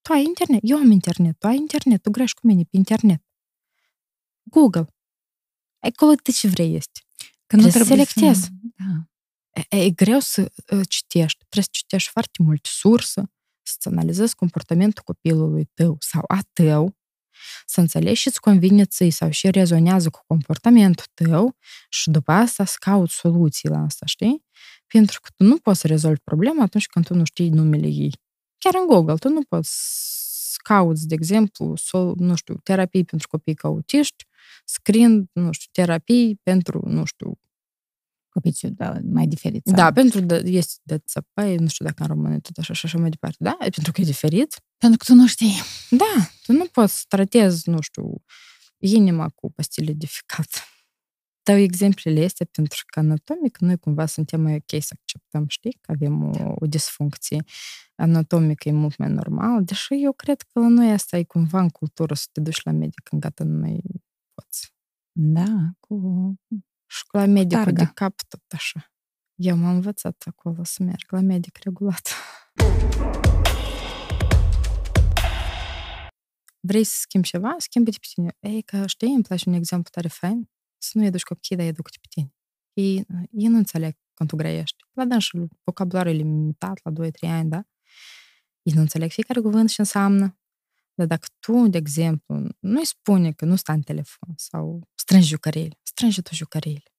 Tu 0.00 0.12
ai 0.12 0.24
internet. 0.24 0.60
Eu 0.62 0.76
am 0.76 0.90
internet. 0.90 1.38
Tu 1.38 1.46
ai 1.46 1.56
internet. 1.56 2.02
Tu 2.02 2.10
grești 2.10 2.40
cu 2.40 2.46
mine 2.46 2.62
pe 2.62 2.76
internet. 2.76 3.22
Google. 4.42 4.86
Acolo 5.78 6.14
de 6.22 6.30
ce 6.30 6.48
vrei 6.48 6.74
este. 6.74 7.00
Că 7.46 7.56
nu 7.56 7.68
trebuie 7.68 7.82
să 7.82 7.88
selectezi. 7.88 8.40
Să... 8.40 8.48
Da. 8.76 9.09
E, 9.52 9.76
e 9.76 9.90
greu 9.90 10.18
să 10.18 10.40
uh, 10.40 10.80
citești. 10.88 11.38
Trebuie 11.38 11.62
să 11.64 11.68
citești 11.72 12.10
foarte 12.10 12.42
mult 12.42 12.66
sursă, 12.66 13.30
să 13.62 13.88
analizezi 13.88 14.34
comportamentul 14.34 15.02
copilului 15.02 15.70
tău 15.74 15.96
sau 16.00 16.24
a 16.26 16.38
tău, 16.52 16.98
să 17.66 17.80
înțelegi 17.80 18.20
și 18.20 18.28
îți 18.28 18.40
convine 18.40 18.84
ție 18.84 19.10
sau 19.10 19.30
și 19.30 19.50
rezonează 19.50 20.10
cu 20.10 20.20
comportamentul 20.26 21.04
tău 21.14 21.56
și 21.88 22.10
după 22.10 22.32
asta 22.32 22.64
să 22.64 22.76
cauți 22.78 23.14
soluții 23.14 23.68
la 23.68 23.78
asta, 23.78 24.06
știi? 24.06 24.44
Pentru 24.86 25.20
că 25.20 25.28
tu 25.36 25.44
nu 25.44 25.58
poți 25.58 25.80
să 25.80 25.86
rezolvi 25.86 26.20
problema 26.24 26.62
atunci 26.62 26.86
când 26.86 27.04
tu 27.06 27.14
nu 27.14 27.24
știi 27.24 27.48
numele 27.48 27.86
ei. 27.86 28.12
Chiar 28.58 28.74
în 28.74 28.86
Google, 28.86 29.14
tu 29.14 29.28
nu 29.28 29.42
poți 29.48 29.70
să 30.50 30.56
cauți, 30.62 31.06
de 31.06 31.14
exemplu, 31.14 31.76
sol, 31.76 32.14
nu 32.16 32.34
știu, 32.34 32.54
terapii 32.62 33.04
pentru 33.04 33.28
copii 33.28 33.54
ca 33.54 33.68
autiști, 33.68 34.24
scriind, 34.64 35.28
nu 35.32 35.52
știu, 35.52 35.68
terapii 35.72 36.40
pentru, 36.42 36.82
nu 36.86 37.04
știu, 37.04 37.38
copii 38.30 38.70
da, 38.70 38.98
mai 39.04 39.26
diferit. 39.26 39.66
Sau... 39.66 39.74
Da, 39.74 39.92
pentru 39.92 40.26
că 40.26 40.40
este 40.44 40.80
de 40.82 40.98
țăpai, 40.98 41.56
nu 41.56 41.68
știu 41.68 41.84
dacă 41.84 42.02
în 42.02 42.08
română 42.08 42.38
tot 42.38 42.56
așa 42.58 42.72
și 42.72 42.86
așa 42.86 42.98
mai 42.98 43.10
departe. 43.10 43.36
Da, 43.38 43.56
pentru 43.58 43.92
că 43.92 44.00
e 44.00 44.04
diferit. 44.04 44.62
Pentru 44.76 44.98
că 44.98 45.04
tu 45.04 45.14
nu 45.14 45.26
știi. 45.26 45.54
Da, 45.90 46.30
tu 46.42 46.52
nu 46.52 46.64
poți 46.64 46.98
să 46.98 47.04
tratezi, 47.08 47.68
nu 47.68 47.80
știu, 47.80 48.22
inima 48.78 49.28
cu 49.28 49.52
pastile 49.52 49.92
de 49.92 50.06
ficat. 50.06 50.48
Dau 51.42 51.56
exemplele 51.56 52.20
este 52.20 52.44
pentru 52.44 52.84
că 52.86 52.98
anatomic 52.98 53.58
noi 53.58 53.78
cumva 53.78 54.06
suntem 54.06 54.40
mai 54.40 54.54
ok 54.54 54.82
să 54.82 54.94
acceptăm, 55.00 55.44
știi, 55.48 55.78
că 55.80 55.92
avem 55.92 56.22
o, 56.22 56.54
o 56.54 56.66
disfuncție 56.66 57.44
anatomică 57.94 58.68
e 58.68 58.72
mult 58.72 58.96
mai 58.96 59.08
normal, 59.08 59.64
deși 59.64 60.02
eu 60.02 60.12
cred 60.12 60.42
că 60.42 60.60
la 60.60 60.68
noi 60.68 60.92
asta 60.92 61.18
e 61.18 61.24
cumva 61.24 61.60
în 61.60 61.68
cultură 61.68 62.14
să 62.14 62.26
te 62.32 62.40
duci 62.40 62.62
la 62.62 62.72
medic 62.72 63.00
când 63.02 63.20
gata 63.20 63.44
nu 63.44 63.58
mai 63.58 63.80
poți. 64.34 64.74
Da, 65.12 65.70
cu 65.80 65.94
și 66.90 67.04
la 67.10 67.26
medicul 67.26 67.64
Targa. 67.64 67.84
de 67.84 67.90
cap 67.94 68.14
tot 68.28 68.42
așa. 68.48 68.92
Eu 69.34 69.56
m-am 69.56 69.74
învățat 69.74 70.24
acolo 70.26 70.64
să 70.64 70.82
merg 70.82 71.06
la 71.08 71.20
medic 71.20 71.56
regulat. 71.56 72.14
Vrei 76.60 76.84
să 76.84 76.96
schimbi 77.00 77.26
ceva? 77.26 77.54
Schimbă-te 77.58 77.96
pe 78.00 78.06
tine. 78.14 78.36
Ei, 78.40 78.62
că 78.62 78.86
știi, 78.86 79.14
îmi 79.14 79.22
place 79.22 79.48
un 79.48 79.54
exemplu 79.54 79.88
tare 79.92 80.08
fain. 80.08 80.50
Să 80.78 80.98
nu 80.98 81.04
educi 81.04 81.22
copiii, 81.22 81.58
dar 81.58 81.68
educă 81.68 81.90
pe 82.00 82.06
tine. 82.10 82.34
Ei, 82.72 83.06
ei 83.30 83.46
nu 83.46 83.56
înțeleg 83.56 83.96
când 84.14 84.28
tu 84.28 84.36
grăiești. 84.36 84.84
La 84.92 85.04
dânsul, 85.04 85.48
vocabularul 85.64 86.12
e 86.12 86.14
limitat 86.14 86.80
la 86.82 86.90
2-3 86.90 87.10
ani, 87.20 87.50
da? 87.50 87.64
Ei 88.62 88.72
nu 88.74 88.80
înțeleg 88.80 89.10
fiecare 89.10 89.40
cuvânt 89.40 89.70
și 89.70 89.78
înseamnă. 89.78 90.39
Dar 91.00 91.08
dacă 91.08 91.28
tu, 91.38 91.68
de 91.68 91.78
exemplu, 91.78 92.46
nu-i 92.58 92.84
spune 92.84 93.32
că 93.32 93.44
nu 93.44 93.56
sta 93.56 93.72
în 93.72 93.82
telefon 93.82 94.32
sau 94.36 94.88
strângi 94.94 95.28
jucăriile, 95.28 95.78
strânge 95.82 96.22
tu 96.22 96.34
jucăriile. 96.34 96.92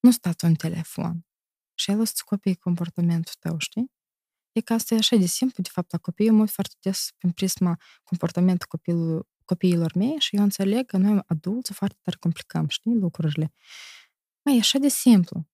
Nu 0.00 0.10
sta 0.10 0.32
tu 0.32 0.46
în 0.46 0.54
telefon. 0.54 1.26
Și 1.74 1.90
el 1.90 2.06
să-ți 2.06 2.24
copii 2.24 2.56
comportamentul 2.56 3.34
tău, 3.38 3.58
știi? 3.58 3.92
E 4.52 4.60
că 4.60 4.72
asta 4.72 4.94
e 4.94 4.98
așa 4.98 5.16
de 5.16 5.26
simplu, 5.26 5.62
de 5.62 5.68
fapt, 5.72 5.92
la 5.92 5.98
copii, 5.98 6.26
eu 6.26 6.34
mă 6.34 6.40
uit 6.40 6.50
foarte 6.50 6.74
des 6.80 7.08
prin 7.16 7.30
prisma 7.30 7.76
comportamentul 8.02 8.66
copilul, 8.68 9.28
copiilor 9.44 9.94
mei 9.94 10.16
și 10.18 10.36
eu 10.36 10.42
înțeleg 10.42 10.86
că 10.86 10.96
noi, 10.96 11.20
adulți, 11.26 11.72
foarte 11.72 11.98
tare 12.02 12.16
complicăm, 12.20 12.68
știi, 12.68 12.94
lucrurile. 12.94 13.52
Mai 14.44 14.56
e 14.56 14.58
așa 14.58 14.78
de 14.78 14.88
simplu. 14.88 15.48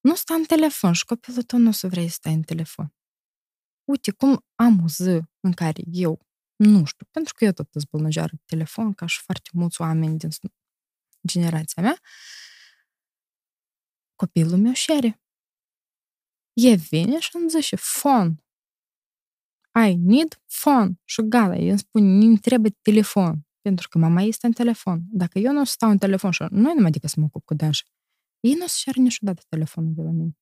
Nu 0.00 0.14
sta 0.14 0.34
în 0.34 0.44
telefon 0.44 0.92
și 0.92 1.04
copilul 1.04 1.42
tău 1.42 1.58
nu 1.58 1.68
o 1.68 1.72
să 1.72 1.88
vrei 1.88 2.08
să 2.08 2.14
stai 2.14 2.34
în 2.34 2.42
telefon. 2.42 2.94
Uite, 3.84 4.10
cum 4.10 4.44
am 4.54 4.82
o 4.82 4.88
zi 4.88 5.20
în 5.40 5.52
care 5.52 5.82
eu 5.86 6.26
nu 6.56 6.84
știu, 6.84 7.06
pentru 7.10 7.34
că 7.34 7.44
eu 7.44 7.52
tot 7.52 7.68
zbălnăjeară 7.72 8.32
pe 8.36 8.42
telefon, 8.46 8.92
ca 8.92 9.06
și 9.06 9.20
foarte 9.20 9.50
mulți 9.52 9.80
oameni 9.80 10.18
din 10.18 10.28
generația 11.26 11.82
mea, 11.82 11.98
copilul 14.14 14.58
meu 14.58 14.72
șere. 14.72 15.22
E 16.52 16.74
vine 16.74 17.18
și 17.18 17.30
îmi 17.32 17.48
zice, 17.48 17.76
fon. 17.76 18.44
I 19.88 19.96
need 19.96 20.42
phone. 20.60 21.00
Și 21.04 21.22
gata, 21.28 21.56
el 21.56 21.68
îmi 21.68 21.78
spune, 21.78 22.24
nu 22.26 22.36
trebuie 22.36 22.70
telefon. 22.82 23.46
Pentru 23.60 23.88
că 23.88 23.98
mama 23.98 24.22
este 24.22 24.46
în 24.46 24.52
telefon. 24.52 25.02
Dacă 25.10 25.38
eu 25.38 25.52
nu 25.52 25.64
stau 25.64 25.90
în 25.90 25.98
telefon 25.98 26.30
și 26.30 26.42
nu 26.50 26.70
e 26.70 26.74
numai 26.74 26.88
adică 26.88 27.06
să 27.06 27.20
mă 27.20 27.24
ocup 27.24 27.44
cu 27.44 27.54
dânșa, 27.54 27.84
ei 28.40 28.54
nu 28.54 28.64
o 28.64 28.66
să 28.66 28.76
șeră 28.78 29.00
niciodată 29.00 29.42
telefonul 29.48 29.92
de 29.94 30.02
la 30.02 30.10
mine. 30.10 30.36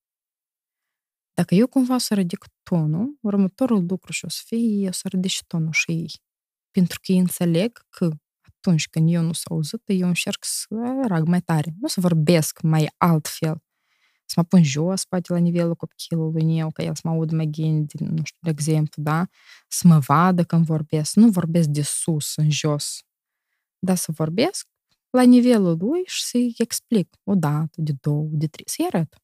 Dacă 1.34 1.54
eu 1.54 1.66
cumva 1.66 1.94
o 1.94 1.98
să 1.98 2.14
ridic 2.14 2.44
tonul, 2.62 3.18
următorul 3.20 3.86
lucru 3.88 4.12
și 4.12 4.24
o 4.24 4.28
să 4.28 4.40
fie, 4.44 4.84
eu 4.84 4.92
să 4.92 5.08
ridic 5.08 5.30
și 5.30 5.44
tonul 5.46 5.72
și 5.72 5.90
ei. 5.90 6.10
Pentru 6.70 6.98
că 7.02 7.12
ei 7.12 7.18
înțeleg 7.18 7.86
că 7.88 8.10
atunci 8.40 8.88
când 8.88 9.12
eu 9.12 9.22
nu 9.22 9.32
s-au 9.32 9.56
auzit, 9.56 9.82
eu 9.86 10.06
încerc 10.06 10.44
să 10.44 10.66
rag 11.08 11.26
mai 11.26 11.40
tare. 11.40 11.74
Nu 11.80 11.88
să 11.88 12.00
vorbesc 12.00 12.60
mai 12.60 12.88
altfel. 12.96 13.62
Să 14.24 14.34
mă 14.36 14.42
pun 14.42 14.62
jos, 14.62 15.04
poate 15.04 15.32
la 15.32 15.38
nivelul 15.38 15.74
copilului 15.74 16.44
meu, 16.44 16.70
ca 16.70 16.82
el 16.82 16.94
să 16.94 17.00
mă 17.04 17.10
aud 17.10 17.30
mai 17.30 17.46
gine, 17.50 17.84
nu 17.98 18.24
știu, 18.24 18.38
de 18.40 18.50
exemplu, 18.50 19.02
da? 19.02 19.26
Să 19.68 19.86
mă 19.86 19.98
vadă 19.98 20.44
când 20.44 20.64
vorbesc. 20.64 21.14
Nu 21.14 21.30
vorbesc 21.30 21.68
de 21.68 21.82
sus 21.82 22.36
în 22.36 22.50
jos. 22.50 23.02
Dar 23.78 23.96
să 23.96 24.12
vorbesc 24.12 24.68
la 25.10 25.22
nivelul 25.22 25.76
lui 25.78 26.02
și 26.04 26.24
să-i 26.24 26.54
explic 26.58 27.16
o 27.24 27.34
dată, 27.34 27.80
de 27.80 27.92
două, 28.00 28.28
de 28.30 28.46
trei, 28.46 28.68
să-i 28.68 28.86
arăt 28.92 29.22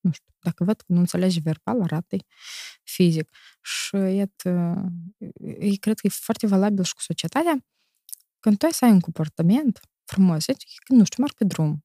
nu 0.00 0.12
știu, 0.12 0.32
dacă 0.38 0.64
văd 0.64 0.80
că 0.80 0.92
nu 0.92 0.98
înțelegi 0.98 1.40
verbal, 1.40 1.82
arată 1.82 2.16
fizic. 2.82 3.30
Și 3.62 3.96
iată, 3.96 4.48
eu 5.58 5.74
cred 5.80 5.98
că 5.98 6.06
e 6.06 6.08
foarte 6.08 6.46
valabil 6.46 6.84
și 6.84 6.94
cu 6.94 7.00
societatea. 7.00 7.64
Când 8.38 8.58
tu 8.58 8.64
ai 8.64 8.72
să 8.72 8.84
ai 8.84 8.90
un 8.90 9.00
comportament 9.00 9.80
frumos, 10.04 10.44
că, 10.44 10.54
nu 10.94 11.04
știu, 11.04 11.22
merg 11.22 11.34
pe 11.34 11.44
drum. 11.44 11.84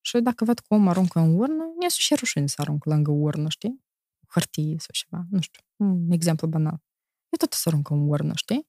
Și 0.00 0.18
dacă 0.20 0.44
văd 0.44 0.58
că 0.58 0.74
om 0.74 0.88
aruncă 0.88 1.18
în 1.18 1.34
urnă, 1.34 1.64
mi-e 1.78 1.88
și 1.88 2.14
rușine 2.14 2.46
să 2.46 2.60
arunc 2.60 2.84
lângă 2.84 3.10
urnă, 3.10 3.48
știi? 3.48 3.84
Hârtie 4.28 4.76
sau 4.78 4.88
ceva, 4.90 5.24
nu 5.30 5.40
știu, 5.40 5.62
un 5.76 6.10
exemplu 6.10 6.46
banal. 6.46 6.82
Eu 7.28 7.38
tot 7.38 7.52
să 7.52 7.68
arunc 7.68 7.90
în 7.90 8.08
urnă, 8.08 8.32
știi? 8.34 8.68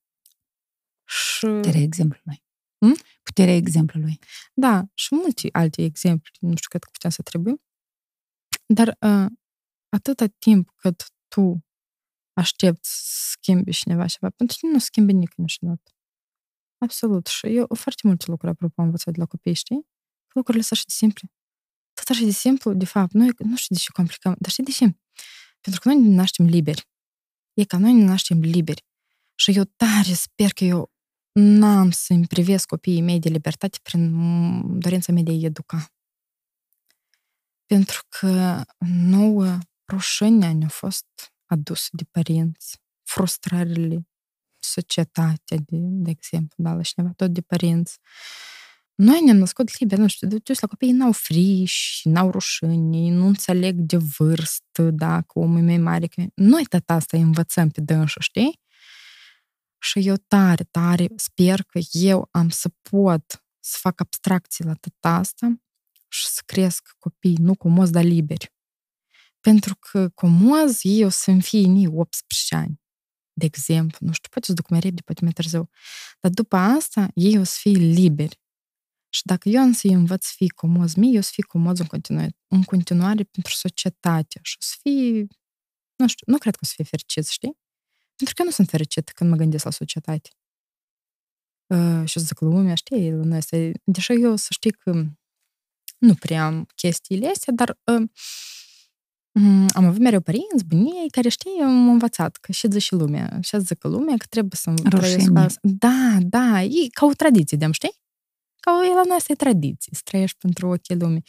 Și... 1.03 1.45
Puterea 1.45 1.81
exemplului. 1.81 2.43
Hmm? 2.77 2.95
Puterea 3.23 3.55
exemplului. 3.55 4.19
Da, 4.53 4.83
și 4.93 5.15
multe 5.15 5.49
alte 5.51 5.83
exemple, 5.83 6.29
nu 6.39 6.55
știu, 6.55 6.69
cred 6.69 6.83
că 6.83 6.89
putem 6.91 7.09
să 7.09 7.21
trebuie. 7.21 7.53
Dar 8.73 8.87
uh, 8.87 9.31
atâta 9.89 10.25
timp 10.39 10.71
cât 10.75 11.11
tu 11.27 11.65
aștepți 12.33 12.89
să 12.89 13.27
schimbi 13.31 13.71
cineva 13.71 14.05
ceva, 14.05 14.29
pentru 14.29 14.55
tine 14.59 14.71
nu 14.71 14.79
schimbi 14.79 15.13
nici 15.13 15.35
niciodată. 15.35 15.91
Absolut. 16.77 17.27
Și 17.27 17.45
eu 17.55 17.67
foarte 17.73 18.01
multe 18.03 18.25
lucruri, 18.27 18.51
apropo, 18.51 18.81
am 18.81 18.85
învățat 18.85 19.13
de 19.13 19.19
la 19.19 19.25
copii, 19.25 19.53
știi? 19.53 19.87
Lucrurile 20.33 20.63
sunt 20.63 20.79
așa 20.79 20.87
de 20.87 20.93
simple. 20.93 21.31
Tot 21.93 22.07
așa 22.09 22.23
de 22.23 22.31
simplu, 22.31 22.73
de 22.73 22.85
fapt, 22.85 23.11
noi 23.11 23.29
nu 23.37 23.55
știu 23.55 23.75
de 23.75 23.81
ce 23.81 23.91
complicăm, 23.91 24.35
dar 24.39 24.51
știi 24.51 24.63
de 24.63 24.71
ce? 24.71 24.85
Pentru 25.61 25.81
că 25.81 25.89
noi 25.89 25.99
ne 26.01 26.15
naștem 26.15 26.45
liberi. 26.45 26.89
E 27.53 27.63
ca 27.63 27.77
noi 27.77 27.93
ne 27.93 28.03
naștem 28.03 28.39
liberi. 28.39 28.85
Și 29.35 29.51
eu 29.51 29.63
tare 29.63 30.13
sper 30.13 30.51
că 30.53 30.63
eu 30.63 30.91
n-am 31.31 31.91
să-mi 31.91 32.27
privesc 32.27 32.67
copiii 32.67 33.01
mei 33.01 33.19
de 33.19 33.29
libertate 33.29 33.77
prin 33.81 34.79
dorința 34.79 35.11
mea 35.11 35.23
de 35.23 35.31
a 35.31 35.33
educa. 35.33 35.93
Pentru 37.73 38.05
că 38.09 38.63
nouă 38.87 39.57
rușinea 39.91 40.53
ne-a 40.53 40.67
fost 40.67 41.05
adusă 41.45 41.89
de 41.91 42.03
părinți, 42.11 42.81
frustrările, 43.03 44.07
societatea, 44.59 45.57
de, 45.57 45.77
de 45.79 46.09
exemplu, 46.09 46.63
da, 46.63 46.73
la 46.73 46.81
cineva, 46.81 47.13
tot 47.15 47.33
de 47.33 47.41
părinți. 47.41 47.97
Noi 48.95 49.21
ne-am 49.21 49.37
născut 49.37 49.79
liber, 49.79 49.97
nu 49.97 50.07
știu, 50.07 50.27
dus 50.27 50.59
la 50.59 50.67
copiii 50.67 50.91
n-au 50.91 51.11
friși, 51.11 52.07
n-au 52.07 52.31
rușini, 52.31 53.09
nu 53.09 53.25
înțeleg 53.25 53.75
de 53.75 53.97
vârstă, 53.97 54.89
da, 54.91 55.21
că 55.21 55.39
omul 55.39 55.59
e 55.59 55.61
mai 55.61 55.77
mare. 55.77 56.07
Că... 56.07 56.23
Noi 56.35 56.65
tot 56.65 56.89
asta 56.89 57.17
învățăm 57.17 57.69
pe 57.69 57.81
dânsul, 57.81 58.21
știi? 58.21 58.59
Și 59.77 60.07
eu 60.07 60.15
tare, 60.27 60.63
tare 60.63 61.07
sper 61.15 61.63
că 61.63 61.79
eu 61.91 62.27
am 62.31 62.49
să 62.49 62.71
pot 62.89 63.43
să 63.59 63.77
fac 63.79 63.99
abstracții 63.99 64.65
la 64.65 64.73
tot 64.73 64.97
asta 64.99 65.61
și 66.11 66.27
să 66.27 66.41
cresc 66.45 66.95
copii, 66.99 67.35
nu 67.35 67.55
comozi, 67.55 67.91
dar 67.91 68.03
liberi. 68.03 68.53
Pentru 69.39 69.75
că 69.75 70.09
comozi 70.09 70.87
ei 70.87 71.03
o 71.03 71.09
să-mi 71.09 71.41
fie 71.41 71.67
ni 71.67 71.87
18 71.87 72.55
ani, 72.55 72.81
de 73.33 73.45
exemplu. 73.45 73.97
Nu 74.05 74.13
știu, 74.13 74.29
poate 74.29 74.47
să 74.47 74.53
duc 74.53 74.69
mai 74.69 74.79
repede, 74.79 75.01
poate 75.01 75.23
mai 75.23 75.33
târziu. 75.33 75.69
Dar 76.19 76.31
după 76.31 76.55
asta, 76.55 77.07
ei 77.13 77.37
o 77.37 77.43
să 77.43 77.57
fie 77.59 77.77
liberi. 77.77 78.39
Și 79.13 79.21
dacă 79.25 79.49
eu 79.49 79.61
am 79.61 79.71
să-i 79.71 79.91
învăț 79.91 80.25
să 80.25 80.33
fie 80.35 80.47
comozi 80.55 80.99
mie, 80.99 81.11
eu 81.11 81.17
o 81.17 81.21
să 81.21 81.31
fie 81.33 81.43
comozi 81.43 81.81
în 81.81 81.87
continuare, 81.87 82.37
în 82.47 82.63
continuare 82.63 83.23
pentru 83.23 83.53
societate. 83.53 84.39
Și 84.41 84.55
o 84.59 84.63
să 84.63 84.75
fie, 84.81 85.27
nu 85.95 86.07
știu, 86.07 86.25
nu 86.31 86.37
cred 86.37 86.53
că 86.53 86.59
o 86.63 86.65
să 86.65 86.73
fie 86.75 86.85
fericit, 86.85 87.27
știi? 87.27 87.57
Pentru 88.15 88.35
că 88.35 88.41
eu 88.41 88.45
nu 88.45 88.51
sunt 88.51 88.69
fericit 88.69 89.11
când 89.11 89.29
mă 89.29 89.35
gândesc 89.35 89.63
la 89.63 89.71
societate. 89.71 90.29
Uh, 91.67 92.03
și 92.05 92.17
o 92.17 92.19
să 92.19 92.25
zic 92.25 92.39
lumea, 92.39 92.75
știi, 92.75 93.11
la 93.11 93.23
noi 93.23 93.37
este, 93.37 93.71
deși 93.83 94.11
eu 94.21 94.35
să 94.35 94.47
știi 94.49 94.71
că 94.71 95.03
nu 96.01 96.13
prea 96.13 96.45
am 96.45 96.67
chestiile 96.75 97.27
astea, 97.27 97.53
dar 97.55 97.77
uh, 97.83 98.09
am 99.73 99.85
avut 99.85 99.99
mereu 99.99 100.21
părinți, 100.21 100.65
bunii, 100.67 101.09
care 101.09 101.29
știi, 101.29 101.51
m-au 101.59 101.91
învățat 101.91 102.35
că 102.37 102.51
și 102.51 102.67
zice 102.71 102.95
lumea, 102.95 103.39
și 103.41 103.59
zic 103.59 103.83
lumea 103.83 104.17
că 104.17 104.25
trebuie 104.29 104.51
să 104.53 104.73
trăiesc 104.89 105.31
asta. 105.35 105.59
Da, 105.61 106.17
da, 106.19 106.61
e 106.61 106.87
ca 106.93 107.05
o 107.05 107.13
tradiție, 107.13 107.57
de 107.57 107.71
știi? 107.71 107.99
Ca 108.59 108.71
o, 108.71 108.93
la 108.93 109.01
noi 109.07 109.15
asta 109.15 109.31
e 109.31 109.35
tradiție, 109.35 109.91
să 109.95 110.01
trăiești 110.03 110.37
pentru 110.37 110.67
ochii 110.67 110.95
lumii. 110.95 111.23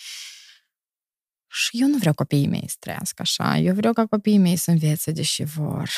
Și 1.46 1.80
eu 1.80 1.88
nu 1.88 1.96
vreau 1.96 2.14
copiii 2.14 2.48
mei 2.48 2.64
să 2.68 2.76
trăiască 2.78 3.22
așa. 3.22 3.58
Eu 3.58 3.74
vreau 3.74 3.92
ca 3.92 4.06
copiii 4.06 4.38
mei 4.38 4.56
să 4.56 4.70
învețe 4.70 5.10
deși 5.10 5.44
vor, 5.44 5.90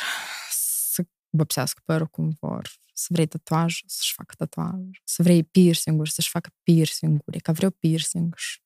vopsească 1.30 1.82
părul 1.84 2.06
cum 2.06 2.36
vor, 2.40 2.70
să 2.92 3.06
vrei 3.10 3.26
tatuaj, 3.26 3.80
să-și 3.86 4.12
facă 4.12 4.34
tatuaj, 4.34 4.80
să 5.04 5.22
vrei 5.22 5.42
piercing-uri, 5.42 6.10
să-și 6.10 6.28
facă 6.28 6.50
piercing-uri, 6.62 7.40
că 7.40 7.52
vreau 7.52 7.70
piercing 7.70 8.34
și 8.36 8.60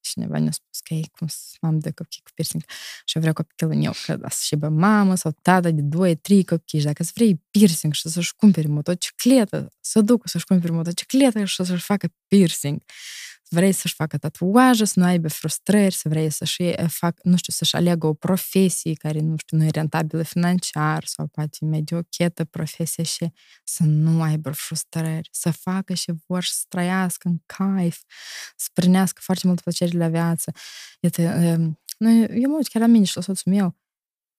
cineva 0.00 0.38
ne-a 0.38 0.50
spus 0.50 0.80
că 0.80 0.94
ei 0.94 1.10
cum 1.12 1.28
am 1.60 1.78
de 1.78 1.90
copii 1.90 2.20
cu 2.24 2.30
piercing 2.34 2.62
și 3.04 3.18
vreau 3.18 3.32
copilul 3.32 3.74
meu 3.74 3.92
că 4.06 4.16
da, 4.16 4.28
să 4.28 4.48
aibă 4.50 4.68
mamă 4.68 5.14
sau 5.14 5.36
tata 5.42 5.70
de 5.70 5.80
doi, 5.82 6.16
trei 6.16 6.44
copii 6.44 6.78
și 6.78 6.84
dacă 6.84 7.02
să 7.02 7.10
vrei 7.14 7.42
piercing 7.50 7.92
și 7.92 8.08
să-și 8.08 8.34
cumperi 8.34 8.68
motocicletă, 8.68 9.68
să 9.80 10.00
ducă 10.00 10.28
să-și 10.28 10.44
cumperi 10.44 10.72
motocicletă 10.72 11.44
și 11.44 11.64
să-și 11.64 11.84
facă 11.84 12.08
piercing 12.28 12.82
vrei 13.54 13.72
să-și 13.72 13.94
facă 13.94 14.18
tatuaje, 14.18 14.84
să 14.84 15.00
nu 15.00 15.04
aibă 15.04 15.28
frustrări, 15.28 15.94
să 15.94 16.08
vrei 16.08 16.30
să-și 16.30 16.74
fac, 16.88 17.18
nu 17.22 17.36
știu, 17.36 17.52
să-și 17.52 17.76
aleagă 17.76 18.06
o 18.06 18.14
profesie 18.14 18.92
care, 18.94 19.20
nu 19.20 19.34
știu, 19.36 19.56
nu 19.56 19.64
e 19.64 19.68
rentabilă 19.70 20.22
financiar 20.22 21.04
sau 21.04 21.26
poate 21.26 21.64
mediochetă 21.64 22.44
profesie 22.44 23.04
și 23.04 23.32
să 23.64 23.82
nu 23.84 24.22
aibă 24.22 24.50
frustrări, 24.50 25.28
să 25.32 25.50
facă 25.50 25.94
și 25.94 26.12
vor 26.26 26.44
să 26.44 26.64
trăiască 26.68 27.28
în 27.28 27.36
caif, 27.46 27.98
să 28.56 28.68
prinească 28.72 29.20
foarte 29.24 29.46
mult 29.46 29.60
plăcere 29.60 29.98
la 29.98 30.08
viață. 30.08 30.52
Iată, 31.00 31.20
noi, 31.98 32.20
eu 32.20 32.50
mă 32.50 32.56
uit 32.56 32.68
chiar 32.68 32.82
la 32.82 32.88
mine 32.88 33.04
și 33.04 33.16
la 33.16 33.22
soțul 33.22 33.52
meu, 33.52 33.76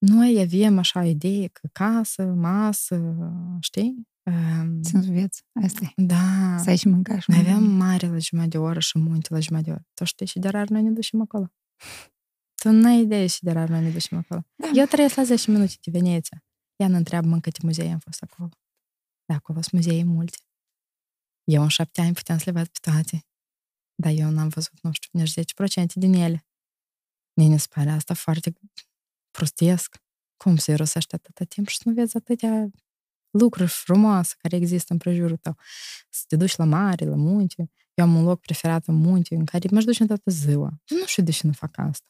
noi 0.08 0.40
avem 0.40 0.78
așa 0.78 1.06
idee 1.06 1.48
că 1.48 1.68
casă, 1.72 2.24
masă, 2.24 3.16
știi? 3.60 4.08
Um, 4.24 4.82
Sens 4.82 5.06
vieți, 5.06 5.44
asta 5.64 5.94
e. 5.96 6.02
Da. 6.02 6.58
Să 6.58 6.70
ai 6.70 6.78
și 6.78 6.88
mânca 6.88 7.20
și 7.20 7.30
Noi 7.30 7.40
aveam 7.40 7.64
mare 7.64 8.08
la 8.08 8.18
jumătate 8.18 8.58
de 8.58 8.64
oră 8.64 8.80
și 8.80 8.98
munte 8.98 9.34
la 9.34 9.40
jumătate 9.40 9.70
de 9.70 9.76
oră. 9.76 9.88
Tu 9.94 10.04
știi 10.04 10.26
și 10.26 10.40
de 10.40 10.50
rar 10.50 10.68
noi 10.68 10.82
ne 10.82 10.92
ducem 10.92 11.22
acolo. 11.22 11.54
Tu 12.56 12.72
nu 12.72 12.88
ai 12.88 13.02
idee 13.02 13.28
și 13.28 13.44
de 13.44 13.52
rar 13.52 13.70
noi 13.70 13.82
ne 13.82 13.90
ducem 13.90 14.18
acolo. 14.18 14.46
Da. 14.56 14.68
Eu 14.74 14.86
trăiesc 14.86 15.16
la 15.16 15.24
10 15.24 15.52
minute 15.52 15.74
de 15.82 15.92
Veneția. 15.92 16.44
Ea 16.76 16.88
ne 16.88 16.98
întreabă 16.98 17.28
în 17.28 17.40
câte 17.40 17.60
muzee 17.64 17.92
am 17.92 18.00
fost 18.00 18.22
acolo. 18.22 18.50
Da, 19.26 19.36
acolo 19.36 19.62
sunt 19.62 19.86
muzee 19.86 20.04
multe. 20.04 20.38
Eu 21.44 21.62
în 21.62 21.68
șapte 21.68 22.02
ani 22.02 22.14
puteam 22.14 22.38
să 22.38 22.44
le 22.46 22.52
văd 22.52 22.68
pe 22.68 22.80
toate. 22.82 23.28
Dar 23.96 24.12
eu 24.12 24.30
n-am 24.30 24.48
văzut, 24.48 24.82
nu 24.82 24.92
știu, 24.92 25.20
nici 25.20 25.32
10% 25.32 25.94
din 25.94 26.14
ele. 26.14 26.46
Mie 27.38 27.48
ne 27.48 27.58
se 27.58 27.68
pare 27.70 27.90
asta 27.90 28.14
foarte 28.14 28.52
prostesc. 29.38 29.96
Cum 30.38 30.56
să-i 30.56 30.76
rosești 30.76 31.16
atâta 31.16 31.44
timp 31.44 31.68
și 31.68 31.78
să 31.78 31.84
nu 31.86 31.94
vezi 31.94 32.18
atâtea 32.18 32.70
lucruri 33.30 33.70
frumoase 33.70 34.36
care 34.38 34.56
există 34.56 34.94
în 34.94 35.00
prejurul 35.00 35.38
tău. 35.38 35.58
Să 36.10 36.24
te 36.28 36.36
duci 36.36 36.56
la 36.56 36.66
mare, 36.66 37.06
la 37.06 37.16
munte. 37.16 37.72
Eu 37.94 38.06
am 38.06 38.16
un 38.16 38.24
loc 38.24 38.40
preferat 38.40 38.88
în 38.88 38.96
munte 38.96 39.36
în 39.36 39.46
care 39.46 39.68
mă 39.72 39.82
duc 39.82 40.00
în 40.00 40.08
toată 40.08 40.32
ziua. 40.32 40.70
Nu 40.90 41.06
știu 41.06 41.24
de 41.24 41.32
ce 41.32 41.48
nu 41.48 41.54
fac 41.54 41.78
asta. 41.78 42.06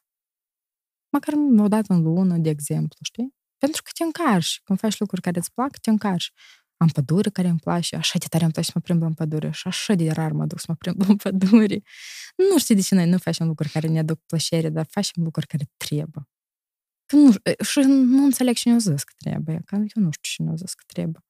Măcar 1.10 1.34
o 1.58 1.68
dată 1.68 1.94
în 1.94 2.02
lună, 2.02 2.38
de 2.38 2.50
exemplu, 2.50 3.00
știi? 3.02 3.36
Pentru 3.58 3.82
că 3.82 3.90
te 3.98 4.04
încarci. 4.04 4.62
Când 4.64 4.80
faci 4.80 5.00
lucruri 5.00 5.22
care 5.22 5.40
îți 5.40 5.54
plac, 5.54 5.78
te 5.78 5.90
încarci. 5.90 6.32
Am 6.78 6.88
pădure 6.88 7.30
care 7.30 7.48
îmi 7.48 7.60
place, 7.60 7.96
așa 7.96 8.18
de 8.18 8.26
tare 8.30 8.44
îmi 8.44 8.54
place 8.54 8.68
să 8.68 8.74
mă 8.76 8.82
plimb 8.82 9.02
în 9.02 9.14
pădure 9.14 9.52
și 9.52 9.68
așa 9.68 9.94
de 9.94 10.12
rar 10.12 10.32
mă 10.32 10.46
duc 10.46 10.60
să 10.60 10.66
mă 10.68 10.76
plimb 10.76 11.02
în 11.10 11.16
pădure. 11.16 11.82
Nu 12.52 12.60
știu 12.60 12.76
de 12.76 12.82
ce 12.82 12.96
noi 12.96 13.10
nu 13.10 13.18
facem 13.18 13.48
lucruri 13.48 13.72
care 13.72 13.88
ne 13.88 14.00
aduc 14.00 14.20
plăcere, 14.26 14.70
dar 14.70 14.86
facem 14.90 15.24
lucruri 15.24 15.48
care 15.48 15.70
trebuie. 15.78 16.28
Că 17.06 17.16
nu, 17.16 17.32
și 17.64 17.80
nu 17.88 18.24
înțeleg 18.24 18.56
cine 18.56 18.74
o 18.74 18.78
zis 18.78 19.04
că 19.04 19.14
trebuie, 19.18 19.62
că 19.66 19.76
eu 19.76 20.04
nu 20.04 20.12
știu 20.12 20.22
cine 20.22 20.52
o 20.52 20.56
zis 20.56 20.74
că 20.74 20.84
trebuie. 20.88 21.24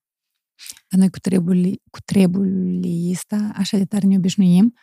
Dar 0.90 1.00
noi 1.00 1.10
cu 1.10 1.20
trebul, 1.20 1.82
cu 1.90 2.00
trebul 2.06 2.82
ăsta 3.12 3.52
așa 3.56 3.78
de 3.78 3.86
tare 3.86 4.08
ne 4.08 4.16
obișnuim 4.16 4.74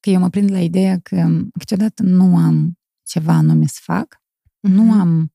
că 0.00 0.10
eu 0.10 0.20
mă 0.20 0.28
prind 0.30 0.50
la 0.50 0.60
ideea 0.60 0.98
că 1.02 1.40
câteodată 1.58 2.02
nu 2.02 2.36
am 2.36 2.78
ceva 3.02 3.32
anume 3.32 3.66
să 3.66 3.78
fac, 3.82 4.16
mm-hmm. 4.16 4.72
nu 4.72 4.92
am 4.92 5.32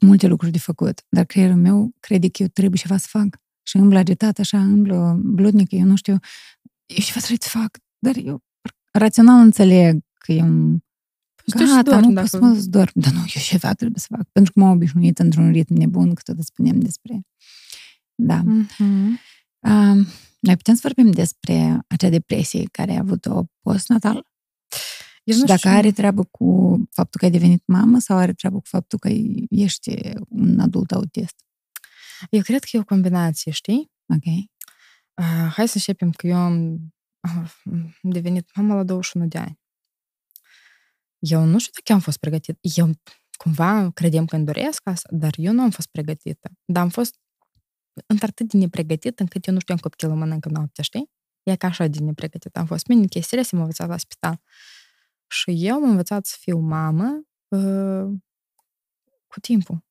multe 0.00 0.26
lucruri 0.26 0.52
de 0.52 0.58
făcut, 0.58 1.04
dar 1.08 1.24
creierul 1.24 1.56
meu 1.56 1.94
crede 2.00 2.28
că 2.28 2.42
eu 2.42 2.48
trebuie 2.48 2.80
ceva 2.80 2.96
să 2.96 3.06
fac. 3.10 3.40
Și 3.62 3.76
îmblă 3.76 3.98
agitat, 3.98 4.38
așa, 4.38 4.62
îmblă 4.62 5.20
bludnică, 5.22 5.74
eu 5.74 5.84
nu 5.84 5.96
știu, 5.96 6.12
eu 6.86 7.02
ceva 7.02 7.18
trebuie 7.18 7.38
să 7.40 7.58
fac, 7.58 7.78
dar 7.98 8.16
eu 8.16 8.42
rațional 8.92 9.40
înțeleg 9.40 10.00
că 10.14 10.32
eu 10.32 10.78
Gata, 11.56 11.82
dorm, 11.82 12.08
nu 12.08 12.12
pot 12.12 12.28
să 12.28 12.40
mă 12.40 12.62
dorm. 12.64 12.90
Dar 12.94 13.12
nu, 13.12 13.18
eu 13.18 13.42
ceva 13.42 13.72
trebuie 13.72 14.00
să 14.00 14.06
fac. 14.10 14.28
Pentru 14.32 14.52
că 14.52 14.60
m-am 14.60 14.70
obișnuit 14.70 15.18
într-un 15.18 15.52
ritm 15.52 15.74
nebun, 15.74 16.14
că 16.14 16.32
tot 16.32 16.44
spunem 16.44 16.80
despre... 16.80 17.20
Da. 18.14 18.42
Mm-hmm. 18.42 19.08
Uh, 19.58 20.06
noi 20.40 20.56
putem 20.56 20.74
să 20.74 20.80
vorbim 20.82 21.10
despre 21.10 21.84
acea 21.86 22.08
depresie 22.08 22.64
care 22.72 22.92
a 22.94 22.98
avut-o 22.98 23.44
post-natal? 23.60 24.26
Eu 25.24 25.36
și 25.36 25.44
dacă 25.44 25.58
știu. 25.58 25.70
are 25.70 25.92
treabă 25.92 26.24
cu 26.24 26.78
faptul 26.90 27.20
că 27.20 27.24
ai 27.26 27.30
devenit 27.30 27.62
mamă 27.66 27.98
sau 27.98 28.16
are 28.16 28.32
treabă 28.32 28.58
cu 28.58 28.66
faptul 28.66 28.98
că 28.98 29.08
ești 29.50 30.12
un 30.28 30.60
adult 30.60 30.92
autist? 30.92 31.34
Eu 32.30 32.40
cred 32.40 32.64
că 32.64 32.68
e 32.72 32.78
o 32.78 32.84
combinație, 32.84 33.52
știi? 33.52 33.90
Ok. 34.06 34.24
Uh, 34.24 35.52
hai 35.52 35.68
să 35.68 35.72
începem 35.74 36.10
că 36.10 36.26
eu 36.26 36.36
am 36.36 36.78
devenit 38.02 38.56
mamă 38.56 38.74
la 38.74 38.82
21 38.82 39.26
de 39.26 39.38
ani. 39.38 39.58
Eu 41.18 41.44
nu 41.44 41.58
știu 41.58 41.72
dacă 41.74 41.92
am 41.92 42.00
fost 42.00 42.18
pregătită. 42.18 42.58
Eu 42.60 42.90
cumva 43.36 43.90
credem 43.90 44.24
că 44.24 44.36
îmi 44.36 44.44
doresc 44.44 44.80
asta, 44.84 45.08
dar 45.12 45.34
eu 45.36 45.52
nu 45.52 45.62
am 45.62 45.70
fost 45.70 45.88
pregătită. 45.88 46.50
Dar 46.64 46.82
am 46.82 46.88
fost 46.88 47.18
într-atât 48.06 48.48
de 48.48 48.58
nepregătită 48.58 49.22
încât 49.22 49.46
eu 49.46 49.54
nu 49.54 49.60
știam 49.60 49.78
copilul 49.78 50.14
mănâncă 50.14 50.48
noaptea, 50.48 50.84
știi? 50.84 51.10
E 51.42 51.56
ca 51.56 51.66
așa 51.66 51.86
de 51.86 51.98
nepregătită 51.98 52.58
am 52.58 52.66
fost. 52.66 52.86
Mine 52.86 53.06
chestiile 53.06 53.42
să 53.42 53.56
mă 53.56 53.60
învățat 53.60 53.88
la 53.88 53.96
spital. 53.96 54.40
Și 55.26 55.66
eu 55.66 55.74
am 55.74 55.82
învățat 55.82 56.26
să 56.26 56.36
fiu 56.40 56.58
mamă 56.58 57.22
uh, 57.48 58.18
cu 59.26 59.40
timpul. 59.40 59.87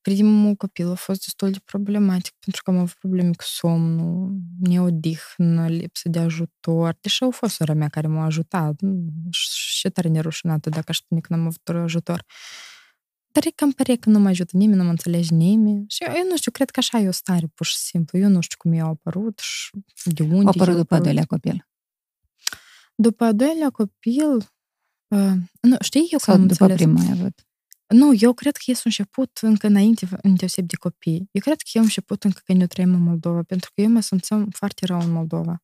Primul 0.00 0.54
copil 0.54 0.90
a 0.90 0.94
fost 0.94 1.20
destul 1.20 1.50
de 1.50 1.58
problematic 1.64 2.34
pentru 2.38 2.62
că 2.62 2.70
am 2.70 2.76
avut 2.76 2.96
probleme 2.98 3.30
cu 3.30 3.44
somnul, 3.44 4.38
neodihnă, 4.60 5.68
lipsă 5.68 6.08
de 6.08 6.18
ajutor, 6.18 6.96
deși 7.00 7.22
au 7.22 7.30
fost 7.30 7.54
sora 7.54 7.74
mea 7.74 7.88
care 7.88 8.06
m-a 8.06 8.24
ajutat 8.24 8.80
și 9.30 9.88
tare 9.88 10.08
nerușinată 10.08 10.68
dacă 10.68 10.84
aș 10.88 10.96
spune 10.96 11.20
că 11.20 11.34
n-am 11.34 11.46
avut 11.46 11.68
ajutor. 11.68 12.24
Dar 13.32 13.46
e 13.46 13.50
cam 13.50 13.72
pare 13.72 13.96
că 13.96 14.10
nu 14.10 14.18
mă 14.18 14.28
ajută 14.28 14.56
nimeni, 14.56 14.78
nu 14.78 14.84
mă 14.84 14.90
înțelege 14.90 15.34
nimeni. 15.34 15.84
Și 15.88 16.04
eu, 16.04 16.12
eu 16.16 16.28
nu 16.28 16.36
știu, 16.36 16.50
cred 16.50 16.70
că 16.70 16.78
așa 16.80 16.98
e 16.98 17.08
o 17.08 17.10
stare, 17.10 17.46
pur 17.46 17.66
și 17.66 17.76
simplu. 17.76 18.18
Eu 18.18 18.28
nu 18.28 18.40
știu 18.40 18.56
cum 18.58 18.72
i-au 18.72 18.90
apărut 18.90 19.38
și 19.38 19.70
de 20.04 20.22
unde 20.22 20.44
Au 20.44 20.52
apărut 20.54 20.76
după 20.76 20.94
al 20.94 21.00
doilea 21.00 21.24
copil. 21.24 21.68
După 22.94 23.24
al 23.24 23.34
doilea 23.34 23.70
copil, 23.70 24.36
uh, 25.08 25.32
nu, 25.60 25.76
știi, 25.80 26.08
eu 26.10 26.18
Sau 26.18 26.34
că 26.34 26.40
am 26.40 26.46
după 26.46 26.64
înțeles. 26.64 26.76
primul 26.76 27.00
ai 27.00 27.20
avut. 27.20 27.47
Nu, 27.88 28.14
eu 28.18 28.32
cred 28.32 28.56
că 28.56 28.62
este 28.66 28.82
un 28.84 28.92
început 28.98 29.38
încă 29.42 29.66
înainte, 29.66 30.08
în 30.22 30.34
deoseb 30.34 30.66
de 30.66 30.76
copii. 30.76 31.28
Eu 31.30 31.42
cred 31.42 31.56
că 31.56 31.70
e 31.72 31.78
un 31.78 31.84
început 31.84 32.24
încă 32.24 32.40
când 32.44 32.60
eu 32.60 32.66
trăim 32.66 32.94
în 32.94 33.00
Moldova, 33.00 33.42
pentru 33.42 33.70
că 33.74 33.80
eu 33.80 33.88
mă 33.88 34.00
simțeam 34.00 34.48
foarte 34.50 34.86
rău 34.86 35.00
în 35.00 35.10
Moldova. 35.10 35.62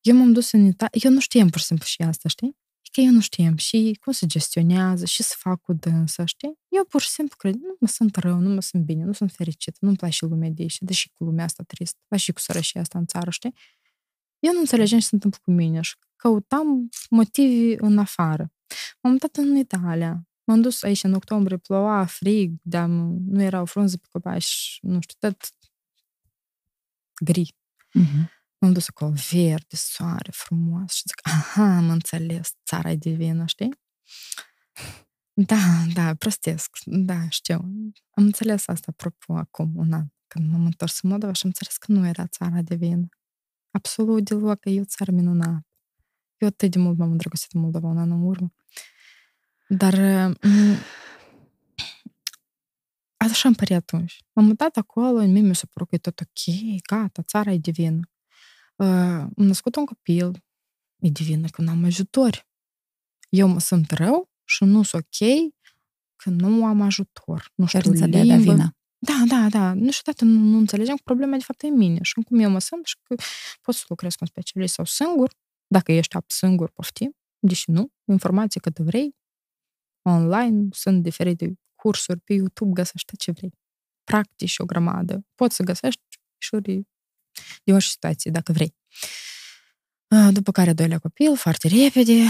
Eu 0.00 0.16
m-am 0.16 0.32
dus 0.32 0.52
în 0.52 0.64
Italia, 0.64 1.00
eu 1.04 1.10
nu 1.10 1.20
știam 1.20 1.48
pur 1.48 1.60
și 1.60 1.66
simplu 1.66 1.86
și 1.86 2.02
asta, 2.02 2.28
știi? 2.28 2.56
E 2.82 2.88
că 2.92 3.00
eu 3.00 3.10
nu 3.10 3.20
știam 3.20 3.56
și 3.56 3.98
cum 4.00 4.12
se 4.12 4.26
gestionează 4.26 5.04
și 5.04 5.22
să 5.22 5.34
fac 5.38 5.60
cu 5.60 5.72
dânsa, 5.72 6.24
știi? 6.24 6.58
Eu 6.68 6.84
pur 6.84 7.00
și 7.00 7.08
simplu 7.08 7.36
cred, 7.38 7.54
nu 7.54 7.76
mă 7.80 7.86
sunt 7.86 8.16
rău, 8.16 8.38
nu 8.38 8.54
mă 8.54 8.60
sunt 8.60 8.82
bine, 8.82 9.04
nu 9.04 9.12
sunt 9.12 9.30
fericită, 9.32 9.78
nu-mi 9.80 9.96
place 9.96 10.26
lumea 10.26 10.50
de 10.50 10.62
aici, 10.62 10.78
deși 10.80 11.10
cu 11.12 11.24
lumea 11.24 11.44
asta 11.44 11.62
trist, 11.62 11.96
dar 12.08 12.18
și 12.18 12.32
cu 12.32 12.40
sărășia 12.40 12.80
asta 12.80 12.98
în 12.98 13.06
țară, 13.06 13.30
știi? 13.30 13.54
Eu 14.38 14.52
nu 14.52 14.58
înțelegeam 14.58 15.00
ce 15.00 15.06
se 15.06 15.14
întâmplă 15.14 15.40
cu 15.42 15.50
mine 15.50 15.80
și 15.80 15.94
căutam 16.16 16.88
motive 17.10 17.76
în 17.78 17.98
afară. 17.98 18.52
M-am 19.00 19.12
mutat 19.12 19.36
în 19.36 19.56
Italia, 19.56 20.26
M-am 20.46 20.60
dus 20.60 20.82
aici 20.82 21.02
în 21.02 21.14
octombrie, 21.14 21.56
ploua, 21.56 22.04
frig, 22.04 22.54
dar 22.62 22.88
nu 22.88 23.42
erau 23.42 23.64
frunze 23.64 23.96
pe 23.96 24.06
copaci, 24.10 24.78
nu 24.82 25.00
știu, 25.00 25.16
tot 25.18 25.36
gri. 27.24 27.54
Uh-huh. 27.98 28.34
M-am 28.58 28.72
dus 28.72 28.88
acolo, 28.88 29.12
verde, 29.30 29.76
soare, 29.76 30.30
frumos 30.32 30.92
și 30.92 31.02
zic, 31.06 31.20
aha, 31.22 31.76
am 31.76 31.90
înțeles, 31.90 32.52
țara 32.64 32.90
e 32.90 32.96
divină, 32.96 33.46
știi? 33.46 33.78
Da, 35.32 35.84
da, 35.94 36.14
prostesc, 36.14 36.76
da, 36.84 37.28
știu. 37.28 37.56
Am 38.10 38.24
înțeles 38.24 38.68
asta, 38.68 38.86
apropo, 38.90 39.34
acum 39.34 39.72
un 39.76 39.92
an, 39.92 40.06
când 40.26 40.50
m-am 40.50 40.64
întors 40.64 41.00
în 41.02 41.10
Moldova 41.10 41.32
și 41.32 41.40
am 41.44 41.52
înțeles 41.54 41.76
că 41.76 41.92
nu 41.92 42.06
era 42.06 42.26
țara 42.26 42.62
divină. 42.62 43.08
Absolut 43.70 44.24
deloc, 44.24 44.58
e 44.64 44.80
o 44.80 44.84
țară 44.84 45.12
minunată. 45.12 45.66
Eu 46.36 46.48
atât 46.48 46.70
de 46.70 46.78
mult 46.78 46.98
m-am 46.98 47.10
îndrăgostit 47.10 47.52
în 47.52 47.60
Moldova 47.60 47.88
un 47.88 47.98
an 47.98 48.10
în 48.10 48.22
urmă. 48.22 48.54
Dar 49.68 49.94
așa 53.18 53.48
îmi 53.48 53.56
pare 53.56 53.74
atunci. 53.74 54.22
M-am 54.32 54.44
mutat 54.44 54.76
acolo, 54.76 55.18
în 55.18 55.32
mine 55.32 55.48
mi 55.48 55.54
s-a 55.54 55.66
părut 55.72 55.88
că 55.88 55.94
e 55.94 55.98
tot 55.98 56.20
ok, 56.20 56.54
gata, 56.86 57.22
țara 57.22 57.52
e 57.52 57.58
divină. 57.58 58.00
Am 58.76 59.32
născut 59.36 59.76
un 59.76 59.84
copil, 59.84 60.44
e 60.98 61.08
divină 61.08 61.48
că 61.48 61.62
n-am 61.62 61.84
ajutori. 61.84 62.48
Eu 63.28 63.48
mă 63.48 63.60
sunt 63.60 63.90
rău 63.90 64.30
și 64.44 64.64
nu 64.64 64.82
sunt 64.82 65.02
ok 65.02 65.52
că 66.16 66.30
nu 66.30 66.64
am 66.64 66.80
ajutor. 66.80 67.52
Nu 67.54 67.66
știu 67.66 67.78
limbă. 68.36 68.52
vina. 68.52 68.76
Da, 68.98 69.22
da, 69.28 69.48
da. 69.48 69.72
Nu 69.72 69.90
știu, 69.90 70.12
dată 70.12 70.24
nu, 70.24 70.40
nu 70.40 70.58
înțelegeam 70.58 70.96
că 70.96 71.02
problema 71.04 71.36
de 71.36 71.42
fapt 71.42 71.62
e 71.62 71.66
în 71.66 71.76
mine 71.76 71.98
și 72.02 72.12
cum 72.12 72.38
eu 72.38 72.50
mă 72.50 72.58
sunt 72.58 72.86
și 72.86 72.96
că 73.02 73.14
pot 73.62 73.74
să 73.74 73.84
lucrez 73.88 74.12
cu 74.12 74.18
un 74.20 74.26
specialist 74.26 74.74
sau 74.74 74.84
singur, 74.84 75.34
dacă 75.66 75.92
ești 75.92 76.16
singur, 76.26 76.70
poftim, 76.70 77.16
deși 77.38 77.70
nu, 77.70 77.92
informații 78.04 78.60
cât 78.60 78.78
vrei, 78.78 79.16
online, 80.08 80.68
sunt 80.70 81.02
diferite 81.02 81.58
cursuri 81.74 82.20
pe 82.20 82.32
YouTube, 82.32 82.72
găsești 82.72 83.16
ce 83.16 83.30
vrei. 83.30 83.52
Practici 84.04 84.58
o 84.58 84.64
grămadă. 84.64 85.26
Poți 85.34 85.56
să 85.56 85.62
găsești 85.62 86.02
și 86.38 86.56
de 87.64 87.72
orice 87.72 87.88
situație, 87.88 88.30
dacă 88.30 88.52
vrei. 88.52 88.76
După 90.30 90.52
care 90.52 90.72
doilea 90.72 90.98
copil, 90.98 91.36
foarte 91.36 91.68
repede. 91.68 92.22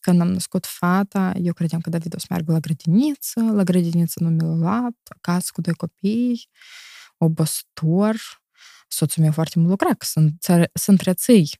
Când 0.00 0.20
am 0.20 0.28
născut 0.28 0.66
fata, 0.66 1.32
eu 1.42 1.52
credeam 1.52 1.80
că 1.80 1.90
David 1.90 2.14
o 2.14 2.18
să 2.18 2.26
meargă 2.30 2.52
la 2.52 2.58
grădiniță. 2.58 3.40
La 3.40 3.62
grădiniță 3.62 4.22
nu 4.22 4.28
mi 4.28 4.40
l-a 4.40 4.54
luat. 4.54 4.96
Acasă 5.04 5.50
cu 5.52 5.60
doi 5.60 5.74
copii, 5.74 6.48
obositor. 7.18 8.16
Soțul 8.88 9.22
meu 9.22 9.32
foarte 9.32 9.58
mult 9.58 9.70
lucra, 9.70 9.94
că 9.94 10.06
sunt, 10.06 10.42
să 10.72 10.90
întreții 10.90 11.50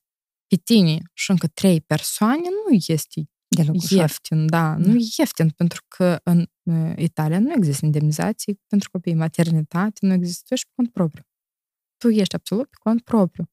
pe 0.46 0.56
tine 0.56 0.98
și 1.12 1.30
încă 1.30 1.46
trei 1.46 1.80
persoane 1.80 2.42
nu 2.42 2.76
este 2.86 3.28
Deloc 3.64 3.90
ieftin, 3.90 4.46
da, 4.46 4.60
da, 4.60 4.76
nu 4.76 4.94
e 4.94 5.06
ieftin, 5.18 5.50
pentru 5.50 5.82
că 5.88 6.20
în 6.22 6.46
Italia 6.96 7.38
nu 7.38 7.52
există 7.52 7.84
indemnizații 7.84 8.60
pentru 8.66 8.90
copii, 8.90 9.14
maternitate 9.14 10.06
nu 10.06 10.12
există, 10.12 10.54
și 10.54 10.64
pe 10.64 10.72
cont 10.74 10.92
propriu. 10.92 11.24
Tu 11.96 12.08
ești 12.08 12.34
absolut 12.34 12.70
pe 12.70 12.76
cont 12.80 13.02
propriu. 13.02 13.50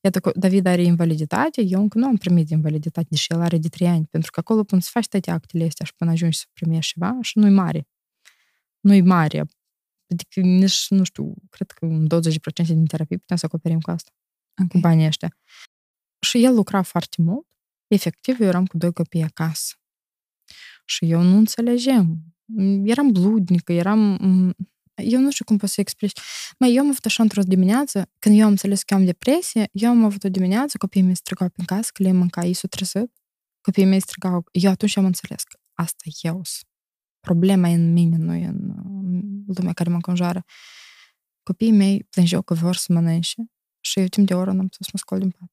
Iată 0.00 0.20
că 0.20 0.32
David 0.34 0.66
are 0.66 0.82
invaliditate, 0.82 1.62
eu 1.62 1.80
încă 1.80 1.98
nu 1.98 2.06
am 2.06 2.16
primit 2.16 2.50
invaliditate, 2.50 3.06
deși 3.10 3.32
el 3.32 3.40
are 3.40 3.58
de 3.58 3.68
3 3.68 3.88
ani, 3.88 4.06
pentru 4.06 4.30
că 4.30 4.40
acolo 4.40 4.64
până 4.64 4.80
să 4.80 4.88
faci 4.92 5.06
toate 5.06 5.30
actele 5.30 5.64
astea 5.64 5.86
și 5.86 5.94
până 5.94 6.10
ajungi 6.10 6.38
să 6.38 6.44
primești 6.52 6.92
ceva, 6.92 7.18
și 7.20 7.38
nu-i 7.38 7.50
mare. 7.50 7.88
Nu-i 8.80 9.00
mare. 9.00 9.44
Adică 10.12 10.40
nici, 10.40 10.86
nu 10.88 11.04
știu, 11.04 11.34
cred 11.50 11.70
că 11.70 11.86
un 11.86 12.06
20% 12.06 12.66
din 12.66 12.86
terapie 12.86 13.16
putem 13.16 13.36
să 13.36 13.46
acoperim 13.46 13.80
cu 13.80 13.90
asta. 13.90 14.10
Okay. 14.52 14.66
Cu 14.68 14.78
banii 14.78 15.06
ăștia. 15.06 15.36
Și 16.20 16.44
el 16.44 16.54
lucra 16.54 16.82
foarte 16.82 17.22
mult 17.22 17.46
Efectiv, 17.86 18.40
eu 18.40 18.46
eram 18.46 18.66
cu 18.66 18.76
doi 18.76 18.92
copii 18.92 19.22
acasă. 19.22 19.74
Și 20.84 21.10
eu 21.10 21.22
nu 21.22 21.36
înțelegeam. 21.36 22.24
Eram 22.84 23.12
bludnică, 23.12 23.72
eram... 23.72 24.18
Eu 24.94 25.20
nu 25.20 25.30
știu 25.30 25.44
cum 25.44 25.56
pot 25.56 25.68
să 25.68 25.80
explic. 25.80 26.12
Mai 26.58 26.74
eu 26.74 26.82
am 26.82 26.88
avut 26.88 27.04
așa 27.04 27.22
într-o 27.22 27.42
dimineață, 27.42 28.10
când 28.18 28.38
eu 28.38 28.44
am 28.44 28.50
înțeles 28.50 28.82
că 28.82 28.94
am 28.94 29.04
depresie, 29.04 29.68
eu 29.72 29.90
am 29.90 30.04
avut 30.04 30.24
o 30.24 30.28
dimineață, 30.28 30.78
copiii 30.78 31.04
mei 31.04 31.14
strigau 31.14 31.48
prin 31.48 31.64
casă, 31.64 31.90
că 31.94 32.02
le 32.02 32.12
mânca, 32.12 32.44
ei 32.44 32.54
s-au 32.54 32.68
trezit. 32.68 33.12
Copiii 33.60 33.86
mei 33.86 34.00
strigau. 34.00 34.44
Eu 34.52 34.70
atunci 34.70 34.96
am 34.96 35.04
înțeles 35.04 35.42
că 35.42 35.58
asta 35.72 36.02
e 36.04 36.10
eu. 36.20 36.42
Problema 37.20 37.68
e 37.68 37.74
în 37.74 37.92
mine, 37.92 38.16
nu 38.16 38.34
e 38.34 38.46
în 38.46 38.74
lumea 39.56 39.72
care 39.72 39.88
mă 39.88 39.94
înconjoară. 39.94 40.44
Copiii 41.42 41.72
mei 41.72 42.06
plângeau 42.10 42.42
că 42.42 42.54
vor 42.54 42.76
să 42.76 42.92
mănânce 42.92 43.50
și 43.80 44.00
eu 44.00 44.06
timp 44.06 44.26
de 44.26 44.34
oră 44.34 44.52
n-am 44.52 44.68
putut 44.68 44.86
să 44.86 44.90
mă 44.92 44.98
scol 44.98 45.18
din 45.18 45.30
pat. 45.30 45.50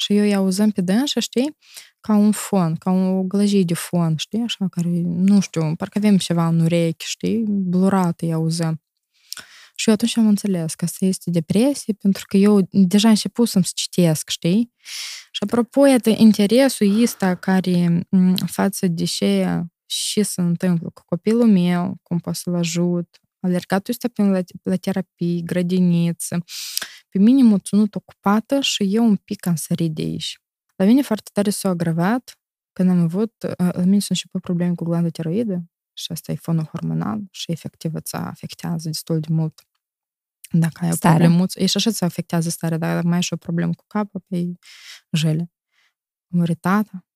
Și 0.00 0.16
eu 0.16 0.22
îi 0.22 0.34
auzăm 0.34 0.70
pe 0.70 0.80
dânsa, 0.80 1.20
știi, 1.20 1.56
ca 2.00 2.14
un 2.14 2.32
fon, 2.32 2.76
ca 2.76 2.90
o 2.90 3.22
glăjie 3.22 3.62
de 3.62 3.74
fon, 3.74 4.16
știi, 4.16 4.40
așa, 4.40 4.68
care, 4.70 4.88
nu 5.04 5.40
știu, 5.40 5.74
parcă 5.76 5.98
avem 5.98 6.16
ceva 6.16 6.46
în 6.46 6.60
urechi, 6.60 7.06
știi, 7.06 7.44
blurat 7.46 8.20
îi 8.20 8.32
auzăm. 8.32 8.82
Și 9.74 9.88
eu 9.88 9.94
atunci 9.94 10.16
am 10.16 10.26
înțeles 10.26 10.74
că 10.74 10.84
asta 10.84 11.04
este 11.04 11.30
depresie, 11.30 11.94
pentru 12.00 12.24
că 12.26 12.36
eu 12.36 12.68
deja 12.70 13.08
început 13.08 13.48
să-mi 13.48 13.64
citesc, 13.64 14.28
știi? 14.28 14.72
Și 15.30 15.42
apropo, 15.42 15.86
iată, 15.86 16.10
interesul 16.10 17.02
ăsta 17.02 17.34
care 17.34 18.06
față 18.46 18.86
de 18.86 19.04
ce 19.04 19.62
și 19.86 20.22
se 20.22 20.40
întâmplă 20.40 20.90
cu 20.94 21.02
copilul 21.04 21.46
meu, 21.46 21.98
cum 22.02 22.18
pot 22.18 22.34
să-l 22.34 22.54
ajut, 22.54 23.20
alergatul 23.40 23.92
ăsta 23.92 24.08
prin 24.08 24.30
la, 24.30 24.40
la 24.62 24.76
terapie, 24.76 25.40
grădiniță, 25.40 26.44
pe 27.08 27.18
mine 27.18 27.42
m-a 27.42 27.58
ținut 27.58 27.94
ocupată 27.94 28.60
și 28.60 28.94
eu 28.94 29.04
un 29.04 29.16
pic 29.16 29.46
am 29.46 29.54
sărit 29.54 29.94
de 29.94 30.02
aici. 30.02 30.40
La 30.76 30.84
mine 30.84 31.02
foarte 31.02 31.30
tare 31.32 31.50
s-a 31.50 31.68
agravat 31.68 32.38
când 32.72 32.90
am 32.90 32.98
avut, 32.98 33.32
la 33.56 33.82
mine 33.84 33.98
sunt 33.98 34.18
și 34.18 34.28
pe 34.28 34.38
probleme 34.38 34.74
cu 34.74 34.84
glanda 34.84 35.08
tiroidă 35.08 35.70
și 35.92 36.12
asta 36.12 36.32
e 36.32 36.34
fonul 36.34 36.64
hormonal 36.64 37.20
și 37.30 37.50
efectiv 37.50 37.94
îți 37.94 38.14
afectează 38.14 38.88
destul 38.88 39.20
de 39.20 39.28
mult 39.30 39.62
dacă 40.50 40.84
ai 40.84 40.90
o 40.90 40.96
problemă, 41.00 41.44
e 41.54 41.66
și 41.66 41.76
așa 41.76 41.90
îți 41.90 42.04
afectează 42.04 42.48
starea, 42.48 42.78
dar 42.78 42.94
dacă 42.94 43.06
mai 43.06 43.16
ai 43.16 43.22
și 43.22 43.32
o 43.32 43.36
problemă 43.36 43.74
cu 43.74 43.84
capul, 43.86 44.24
pe 44.28 44.52
jele. 45.12 45.52
Am 46.32 46.38
murit 46.38 46.60
tata 46.60 47.06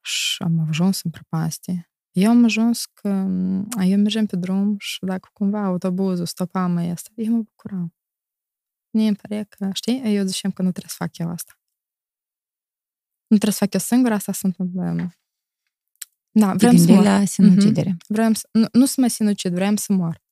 și 0.00 0.42
am 0.42 0.66
ajuns 0.68 1.02
în 1.02 1.10
prăpastie. 1.10 1.90
Eu 2.10 2.30
am 2.30 2.44
ajuns 2.44 2.84
că 2.84 3.08
eu 3.80 3.98
mergem 3.98 4.26
pe 4.26 4.36
drum 4.36 4.76
și 4.78 5.04
dacă 5.04 5.28
cumva 5.32 5.64
autobuzul 5.64 6.26
stopa 6.26 6.66
mai 6.66 6.90
asta, 6.90 7.10
eu 7.14 7.32
mă 7.32 7.42
bucuram 7.42 7.95
mie 8.96 9.06
îmi 9.08 9.16
pare 9.16 9.44
că, 9.48 9.70
știi, 9.72 10.14
eu 10.14 10.24
ziceam 10.24 10.52
că 10.52 10.62
nu 10.62 10.70
trebuie 10.70 10.90
să 10.90 10.96
fac 10.98 11.18
eu 11.18 11.28
asta. 11.28 11.60
Nu 13.26 13.36
trebuie 13.36 13.52
să 13.52 13.58
fac 13.58 13.72
eu 13.72 13.80
singură, 13.80 14.14
asta 14.14 14.32
sunt 14.32 14.54
probleme. 14.54 15.18
Da, 16.30 16.54
vreau 16.54 16.76
să 16.76 16.92
mor. 16.92 17.02
la 17.02 17.24
sinucidere. 17.24 17.90
Mm-hmm. 17.90 18.06
Vreau 18.08 18.32
să, 18.32 18.48
nu, 18.50 18.66
nu 18.72 18.86
să 18.86 19.00
mă 19.00 19.06
sinucid, 19.06 19.54
vreau 19.54 19.76
să 19.76 19.92
mor. 19.92 20.24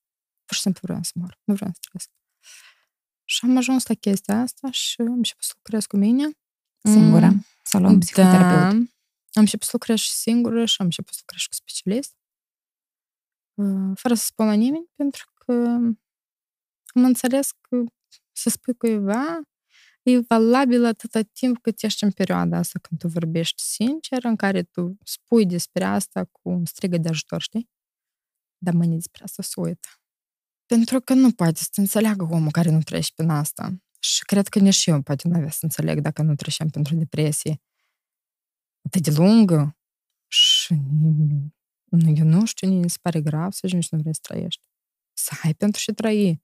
Pur 0.45 0.57
și 0.57 0.61
simplu 0.61 0.81
vreau 0.83 1.03
să 1.03 1.13
mor. 1.15 1.39
Nu 1.45 1.55
vreau 1.55 1.71
să 1.73 1.79
trăiesc. 1.81 2.11
Și 3.25 3.41
am 3.45 3.57
ajuns 3.57 3.87
la 3.87 3.95
chestia 3.95 4.41
asta 4.41 4.71
și 4.71 5.01
am 5.01 5.13
început 5.13 5.43
să 5.43 5.53
lucrez 5.57 5.87
cu 5.87 5.97
mine. 5.97 6.31
Singura? 6.83 7.29
Mm. 7.29 7.47
Sau 7.63 7.81
la 7.81 7.89
un 7.89 7.99
psihoterapeut? 7.99 8.61
Da. 8.61 8.69
Am 9.33 9.43
început 9.43 9.65
să 9.65 9.71
lucrez 9.73 9.99
și 9.99 10.11
singură 10.11 10.65
și 10.65 10.77
am 10.79 10.87
început 10.87 11.15
să 11.15 11.21
lucrez 11.21 11.41
și 11.41 11.49
cu 11.49 11.55
specialist. 11.55 12.15
Fără 13.95 14.15
să 14.15 14.25
spun 14.25 14.47
la 14.47 14.53
nimeni, 14.53 14.87
pentru 14.97 15.33
că 15.35 15.53
am 16.95 17.05
înțeles 17.05 17.51
că 17.51 17.85
să 18.37 18.51
spui 18.51 18.75
cuiva 18.75 19.41
e 20.03 20.19
valabil 20.19 20.85
atâta 20.85 21.21
timp 21.21 21.59
cât 21.59 21.83
ești 21.83 22.05
în 22.05 22.11
perioada 22.11 22.57
asta 22.57 22.79
când 22.79 23.01
tu 23.01 23.09
vorbești 23.09 23.63
sincer, 23.63 24.25
în 24.25 24.37
care 24.37 24.63
tu 24.63 24.97
spui 25.05 25.47
despre 25.47 25.85
asta 25.85 26.25
cu 26.25 26.49
un 26.49 26.65
strigă 26.65 26.99
de 26.99 27.09
ajutor, 27.09 27.41
știi? 27.43 27.73
dar 28.65 28.75
mâine 28.75 28.95
despre 28.95 29.23
asta 29.25 29.43
să 29.43 29.61
uită. 29.61 29.89
Pentru 30.67 31.01
că 31.01 31.15
nu 31.15 31.33
poate 31.33 31.59
să 31.59 31.71
înțeleagă 31.75 32.27
omul 32.31 32.51
care 32.51 32.71
nu 32.71 32.83
trece 32.83 33.13
prin 33.15 33.29
asta. 33.29 33.83
Și 33.99 34.25
cred 34.25 34.49
că 34.49 34.59
nici 34.59 34.87
eu 34.87 35.03
poate 35.03 35.29
nu 35.29 35.37
avea 35.37 35.51
să 35.51 35.59
înțeleg 35.63 36.01
dacă 36.01 36.23
nu 36.23 36.35
treceam 36.35 36.69
pentru 36.69 36.95
depresie 36.95 37.63
atât 38.87 39.03
de 39.03 39.11
lungă 39.17 39.77
și 40.27 40.75
nu, 41.91 42.13
eu 42.17 42.25
nu 42.25 42.45
știu, 42.45 42.69
mi 42.69 42.91
se 42.91 42.99
pare 43.03 43.21
grav 43.21 43.53
să 43.53 43.61
ajungi 43.63 43.89
să 43.89 43.95
nu 43.95 44.01
vrei 44.01 44.15
să 44.15 44.21
trăiești. 44.23 44.63
Să 45.13 45.33
ai 45.43 45.55
pentru 45.55 45.81
ce 45.81 45.93
trăi. 45.93 46.43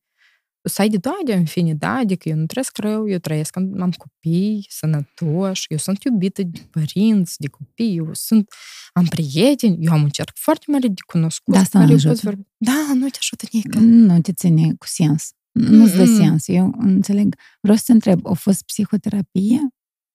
Să 0.62 0.82
ai 0.82 0.88
de 0.88 0.98
toate, 0.98 1.34
în 1.34 1.44
fine, 1.44 1.74
da, 1.74 1.92
adică 1.94 2.28
eu 2.28 2.36
nu 2.36 2.46
trăiesc 2.46 2.76
rău, 2.76 3.08
eu 3.08 3.18
trăiesc, 3.18 3.56
am 3.56 3.90
copii 3.96 4.66
sănătoși, 4.68 5.64
eu 5.68 5.76
sunt 5.76 6.02
iubită 6.02 6.42
de 6.42 6.60
părinți, 6.70 7.38
de 7.38 7.48
copii, 7.48 7.96
eu 7.96 8.08
sunt, 8.12 8.52
am 8.92 9.04
prieteni, 9.04 9.84
eu 9.84 9.92
am 9.92 10.02
un 10.02 10.08
cerc 10.08 10.36
foarte 10.36 10.64
mare 10.68 10.88
de 10.88 11.00
cunoscut. 11.06 11.54
Da, 11.54 11.60
asta 11.60 11.84
nu 11.84 11.92
ajută. 11.92 12.32
Da, 12.56 12.92
nu 12.94 13.08
te 13.08 13.18
ajută 13.18 13.46
nici. 13.52 13.74
Nu 13.74 14.20
te 14.20 14.32
ține 14.32 14.74
cu 14.78 14.86
sens. 14.86 15.30
Nu-ți 15.52 15.96
dă 15.96 16.04
sens. 16.04 16.48
Eu 16.48 16.74
înțeleg. 16.78 17.34
Vreau 17.60 17.76
să 17.76 17.82
te 17.86 17.92
întreb, 17.92 18.26
a 18.26 18.32
fost 18.32 18.62
psihoterapie 18.62 19.68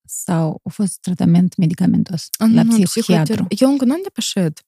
sau 0.07 0.61
a 0.63 0.69
fost 0.69 0.99
tratament 0.99 1.55
medicamentos 1.57 2.27
la 2.37 2.63
nu, 2.63 2.81
psihiatru? 2.83 3.45
Eu 3.49 3.69
încă 3.69 3.85
nu 3.85 3.93
am 3.93 3.99
depășit. 4.03 4.63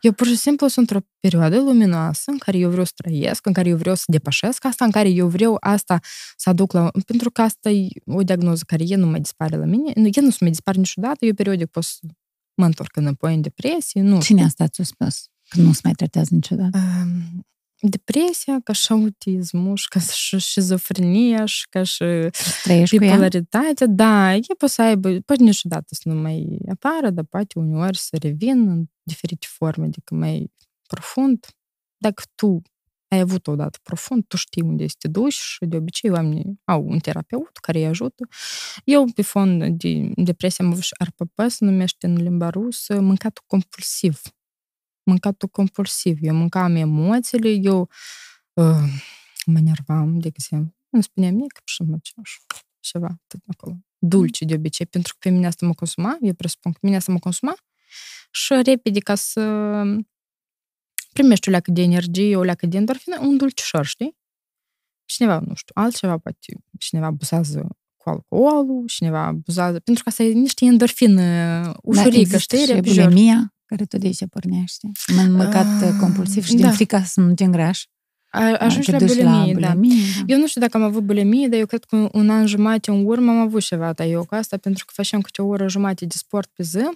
Eu 0.00 0.12
pur 0.12 0.26
și 0.26 0.36
simplu 0.36 0.66
sunt 0.66 0.90
într-o 0.90 1.06
perioadă 1.20 1.56
luminoasă 1.56 2.30
în 2.30 2.38
care 2.38 2.58
eu 2.58 2.70
vreau 2.70 2.84
să 2.84 2.92
trăiesc, 2.94 3.46
în 3.46 3.52
care 3.52 3.68
eu 3.68 3.76
vreau 3.76 3.94
să 3.94 4.04
depășesc 4.06 4.64
asta, 4.64 4.84
în 4.84 4.90
care 4.90 5.08
eu 5.08 5.28
vreau 5.28 5.56
asta 5.60 5.98
să 6.36 6.48
aduc 6.48 6.72
la... 6.72 6.90
Pentru 7.06 7.30
că 7.30 7.42
asta 7.42 7.70
e 7.70 7.88
o 8.06 8.22
diagnoză 8.22 8.62
care 8.66 8.84
e 8.86 8.96
nu 8.96 9.06
mai 9.06 9.20
dispare 9.20 9.56
la 9.56 9.64
mine. 9.64 9.92
Nu, 9.94 10.06
e 10.06 10.20
nu 10.20 10.30
se 10.30 10.38
mai 10.40 10.50
dispare 10.50 10.78
niciodată, 10.78 11.24
eu 11.24 11.34
periodic 11.34 11.66
pot 11.66 11.84
să 11.84 11.98
mă 12.54 12.64
întorc 12.64 12.96
înapoi 12.96 13.34
în 13.34 13.40
depresie. 13.40 14.02
Nu. 14.02 14.20
Cine 14.20 14.44
asta 14.44 14.66
ți-a 14.66 14.84
spus? 14.84 15.28
Că 15.48 15.60
nu 15.60 15.72
se 15.72 15.80
mai 15.82 15.92
tratează 15.92 16.34
niciodată? 16.34 16.78
Um, 16.78 17.46
depresia, 17.80 18.60
ca 18.64 18.72
și 18.72 18.92
autismul, 18.92 19.76
și 19.76 19.88
ca 19.88 20.00
și 20.00 20.38
șizofrenia, 20.38 21.44
și 21.44 21.68
ca 21.68 21.82
și 21.82 22.04
bipolaritatea. 22.90 23.86
Da, 23.86 24.34
e 24.34 24.40
poate 24.58 24.74
să 24.74 24.82
aibă, 24.82 25.08
poate 25.20 25.42
niciodată 25.42 25.94
să 25.94 26.08
nu 26.08 26.14
mai 26.14 26.58
apară, 26.70 27.10
dar 27.10 27.24
poate 27.24 27.58
uneori 27.58 27.98
să 27.98 28.16
revin 28.20 28.68
în 28.68 28.84
diferite 29.02 29.46
forme, 29.50 29.84
adică 29.84 30.14
mai 30.14 30.52
profund. 30.86 31.46
Dacă 31.96 32.22
tu 32.34 32.62
ai 33.08 33.18
avut 33.18 33.46
odată 33.46 33.78
profund, 33.82 34.24
tu 34.26 34.36
știi 34.36 34.62
unde 34.62 34.84
este 34.84 35.08
duci 35.08 35.32
și 35.32 35.64
de 35.64 35.76
obicei 35.76 36.10
oamenii 36.10 36.60
au 36.64 36.84
un 36.88 36.98
terapeut 36.98 37.56
care 37.56 37.78
îi 37.78 37.86
ajută. 37.86 38.28
Eu, 38.84 39.04
pe 39.14 39.22
fond 39.22 39.64
de 39.64 40.10
depresie, 40.14 40.64
am 40.64 40.70
avut 40.70 40.82
și 40.82 40.94
RPP, 41.04 41.50
se 41.50 41.64
numește 41.64 42.06
în 42.06 42.16
limba 42.22 42.48
rusă, 42.48 43.00
mâncatul 43.00 43.44
compulsiv 43.46 44.20
mâncatul 45.08 45.48
compulsiv. 45.48 46.18
Eu 46.20 46.34
mâncam 46.34 46.74
emoțiile, 46.74 47.48
eu 47.48 47.90
uh, 48.52 48.88
mă 49.46 49.60
nervam, 49.60 50.18
de 50.18 50.28
exemplu. 50.28 50.76
Îmi 50.90 51.02
spunea 51.02 51.30
mie 51.30 51.46
că 51.46 51.60
și 51.64 51.82
mă 51.82 51.98
ceva 52.80 53.20
tot 53.26 53.40
acolo. 53.46 53.76
Dulce 53.98 54.44
de 54.44 54.54
obicei, 54.54 54.86
pentru 54.86 55.12
că 55.12 55.18
pe 55.28 55.34
mine 55.34 55.46
asta 55.46 55.66
mă 55.66 55.74
consuma, 55.74 56.18
eu 56.20 56.32
presupun 56.32 56.72
că 56.72 56.78
mine 56.82 56.96
asta 56.96 57.12
mă 57.12 57.18
consuma 57.18 57.54
și 58.30 58.54
repede 58.62 58.98
ca 58.98 59.14
să 59.14 59.42
primești 61.12 61.48
o 61.48 61.50
leacă 61.50 61.70
de 61.70 61.82
energie, 61.82 62.36
o 62.36 62.42
leacă 62.42 62.66
de 62.66 62.76
endorfină, 62.76 63.18
un 63.20 63.36
dulcișor, 63.36 63.86
știi? 63.86 64.16
Cineva, 65.04 65.38
nu 65.38 65.54
știu, 65.54 65.74
altceva, 65.74 66.18
poate 66.18 66.38
cineva 66.78 67.06
abuzează 67.06 67.68
cu 67.96 68.08
alcoolul, 68.08 68.86
cineva 68.86 69.20
abuzează, 69.20 69.80
pentru 69.80 70.02
că 70.02 70.08
asta 70.08 70.22
e 70.22 70.32
niște 70.32 70.64
endorfină 70.64 71.22
ușurică, 71.82 72.30
da, 72.30 72.38
știi? 72.38 72.66
Și 72.66 72.80
bulimia 72.80 73.52
care 73.68 73.84
tot 73.84 74.00
de 74.00 74.06
aici 74.06 74.26
pornește. 74.30 74.90
M-am 75.16 75.30
măcat 75.30 75.82
uh, 75.82 75.96
compulsiv 76.00 76.44
și 76.44 76.54
da. 76.54 76.62
din 76.62 76.72
frica 76.72 77.02
să 77.02 77.20
nu 77.20 77.34
te 77.34 77.44
îngrași. 77.44 77.88
Ajungi 78.58 78.90
la 78.90 78.98
bulimie, 78.98 79.58
la 79.58 79.74
bulimie, 79.74 80.02
da. 80.16 80.24
da. 80.26 80.32
Eu 80.32 80.38
nu 80.38 80.46
știu 80.46 80.60
dacă 80.60 80.76
am 80.76 80.82
avut 80.82 81.02
bulimie, 81.02 81.48
dar 81.48 81.58
eu 81.58 81.66
cred 81.66 81.84
că 81.84 82.08
un 82.12 82.30
an 82.30 82.46
jumate 82.46 82.90
în 82.90 83.04
urmă 83.04 83.30
am 83.30 83.38
avut 83.38 83.62
ceva 83.62 83.92
ta 83.92 84.04
eu 84.04 84.24
cu 84.24 84.34
asta, 84.34 84.56
pentru 84.56 84.84
că 84.84 84.92
făceam 84.94 85.20
câte 85.20 85.42
o 85.42 85.46
oră 85.46 85.68
jumate 85.68 86.04
de 86.06 86.14
sport 86.16 86.50
pe 86.52 86.62
zi. 86.62 86.88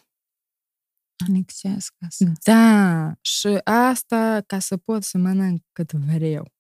Anexează 1.29 1.89
asta. 2.07 2.25
Da, 2.45 3.13
și 3.21 3.59
asta 3.65 4.43
ca 4.47 4.59
să 4.59 4.77
pot 4.77 5.03
să 5.03 5.19
mănânc 5.19 5.63
cât 5.73 5.93
vreau. 5.93 6.53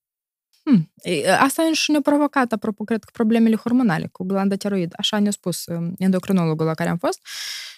Hmm. 0.62 0.93
Asta 1.39 1.72
și 1.72 1.90
ne-a 1.90 2.01
provocat, 2.01 2.52
apropo, 2.52 2.84
cred 2.84 3.05
că 3.05 3.10
problemele 3.12 3.56
hormonale 3.56 4.09
cu 4.12 4.24
glanda 4.24 4.56
tiroid. 4.56 4.93
Așa 4.97 5.18
ne-a 5.18 5.30
spus 5.30 5.64
endocrinologul 5.98 6.66
la 6.66 6.74
care 6.74 6.90
am 6.90 6.97
fost, 6.97 7.20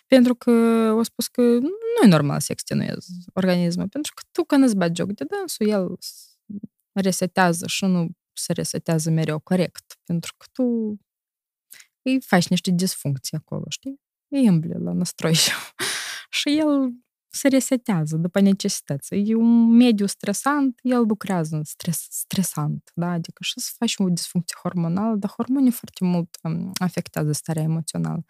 pentru 0.07 0.35
că 0.35 0.51
a 0.99 1.03
spus 1.03 1.29
că 1.29 1.43
nu 1.43 1.69
e 2.05 2.07
normal 2.07 2.41
să 2.41 2.53
extenuezi 2.53 3.09
organismul, 3.33 3.89
pentru 3.89 4.13
că 4.15 4.23
tu 4.33 4.45
când 4.45 4.65
îți 4.65 4.77
bagi 4.77 5.01
joc 5.01 5.13
de 5.13 5.25
dânsul, 5.25 5.69
el 5.69 5.99
resetează 6.93 7.67
și 7.67 7.85
nu 7.85 8.09
se 8.33 8.53
resetează 8.53 9.11
mereu 9.11 9.39
corect, 9.39 9.99
pentru 10.05 10.35
că 10.37 10.47
tu 10.53 10.97
îi 12.03 12.21
faci 12.21 12.49
niște 12.49 12.71
disfuncții 12.71 13.37
acolo, 13.37 13.65
știi? 13.69 14.01
Îi 14.29 14.47
îmble 14.47 14.77
la 14.79 14.93
năstroi 14.93 15.35
și 16.31 16.59
el 16.59 16.93
se 17.35 17.49
resetează 17.49 18.17
după 18.17 18.41
necesități. 18.41 19.15
E 19.15 19.35
un 19.35 19.77
mediu 19.77 20.07
stresant, 20.07 20.79
el 20.83 21.01
lucrează 21.01 21.57
în 21.57 21.65
stres, 21.65 22.07
stresant, 22.11 22.91
da? 22.95 23.11
Adică 23.11 23.43
și 23.43 23.53
să 23.57 23.71
faci 23.79 23.95
o 23.97 24.09
disfuncție 24.09 24.57
hormonală, 24.63 25.17
dar 25.17 25.31
hormonii 25.31 25.71
foarte 25.71 26.05
mult 26.05 26.39
afectează 26.81 27.33
starea 27.33 27.63
emoțională. 27.63 28.25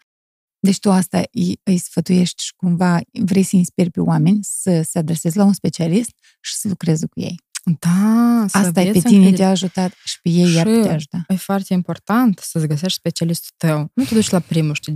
Deci 0.59 0.79
tu 0.79 0.91
asta 0.91 1.23
îi, 1.31 1.59
îi 1.63 1.77
sfătuiești 1.77 2.43
și 2.43 2.55
cumva 2.55 2.99
vrei 3.11 3.43
să 3.43 3.55
inspiri 3.55 3.91
pe 3.91 4.01
oameni 4.01 4.39
să 4.41 4.81
se 4.81 4.99
adreseze 4.99 5.37
la 5.37 5.45
un 5.45 5.53
specialist 5.53 6.11
și 6.41 6.55
să 6.55 6.67
lucreze 6.67 7.05
cu 7.05 7.19
ei. 7.19 7.43
Da, 7.79 8.45
Asta 8.51 8.81
e 8.81 8.91
pe 8.91 8.99
tine 8.99 9.31
te-a 9.31 9.49
ajutat 9.49 9.93
și 10.03 10.21
pe 10.21 10.29
ei 10.29 10.53
iar 10.53 10.67
te 10.67 10.89
ajuta. 10.89 11.23
E 11.27 11.35
foarte 11.35 11.73
important 11.73 12.39
să-ți 12.39 12.67
găsești 12.67 12.97
specialistul 12.97 13.49
tău. 13.57 13.91
Nu 13.93 14.03
te 14.03 14.13
duci 14.13 14.29
la 14.29 14.39
primul 14.39 14.73
și 14.73 14.81
te 14.81 14.91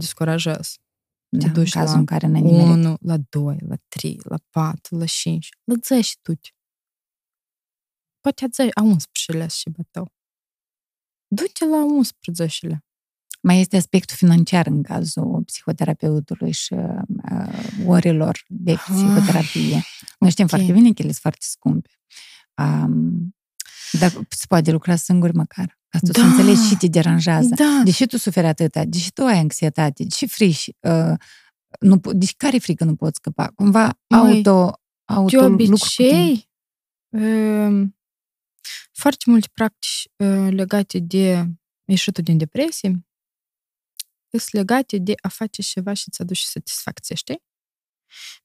descurajezi. 1.29 1.45
Da, 1.45 1.47
te 1.47 1.59
duci 1.59 1.71
cazul 1.71 1.93
la 1.93 1.99
în 1.99 2.05
care 2.05 2.25
1, 2.25 2.97
la 3.01 3.17
2, 3.29 3.57
la 3.67 3.75
3, 3.87 4.19
la 4.23 4.37
4, 4.49 4.97
la 4.97 5.05
5, 5.05 5.49
la 5.63 5.75
10 5.83 6.13
tu. 6.21 6.33
Poate 8.19 8.45
a 8.45 8.47
10, 8.51 8.69
a 8.73 8.81
11 8.81 9.47
și 9.55 9.69
bătău. 9.69 10.13
Du-te 11.27 11.65
la 11.65 11.83
11 11.83 12.83
mai 13.41 13.59
este 13.59 13.77
aspectul 13.77 14.15
financiar 14.15 14.67
în 14.67 14.83
cazul 14.83 15.43
psihoterapeutului 15.45 16.51
și 16.51 16.73
uh, 16.73 17.85
orilor 17.85 18.43
de 18.47 18.71
ah, 18.71 18.85
psihoterapie. 18.89 19.75
Ah, 19.75 19.85
Noi 20.19 20.29
știm 20.29 20.45
okay. 20.45 20.59
foarte 20.59 20.73
bine 20.73 20.93
că 20.93 21.01
ele 21.01 21.11
sunt 21.11 21.21
foarte 21.21 21.45
scumpe. 21.49 21.89
Um, 22.61 23.35
dar 23.91 24.11
se 24.11 24.45
poate 24.47 24.71
lucra 24.71 24.95
singur 24.95 25.31
măcar. 25.31 25.77
Ca 25.87 25.99
tu 25.99 26.11
da. 26.11 26.19
să 26.19 26.25
înțelegi 26.25 26.67
și 26.67 26.77
te 26.77 26.87
deranjează. 26.87 27.53
Da. 27.55 27.81
Deși 27.83 28.05
tu 28.05 28.17
suferi 28.17 28.47
atâta, 28.47 28.85
deși 28.85 29.11
tu 29.11 29.23
ai 29.23 29.37
anxietate, 29.37 30.03
deși 30.03 30.27
friși, 30.27 30.71
uh, 30.79 31.13
nu, 31.79 31.99
deși 32.13 32.35
care 32.35 32.57
frică 32.57 32.83
nu 32.83 32.95
poți 32.95 33.15
scăpa? 33.15 33.47
Cumva 33.55 33.99
Măi, 34.07 34.35
auto, 34.35 34.79
auto 35.05 35.39
de 35.39 35.45
obicei, 35.45 36.49
uh, 37.09 37.87
foarte 38.91 39.23
multe 39.25 39.47
practici 39.53 40.07
uh, 40.15 40.47
legate 40.51 40.99
de 40.99 41.45
ieșitul 41.85 42.23
din 42.23 42.37
depresie 42.37 43.03
sunt 44.37 44.51
legate 44.51 44.97
de 44.97 45.13
a 45.21 45.27
face 45.27 45.61
ceva 45.61 45.93
și 45.93 46.09
ți 46.11 46.21
aduce 46.21 46.45
satisfacție, 46.45 47.15
știi? 47.15 47.43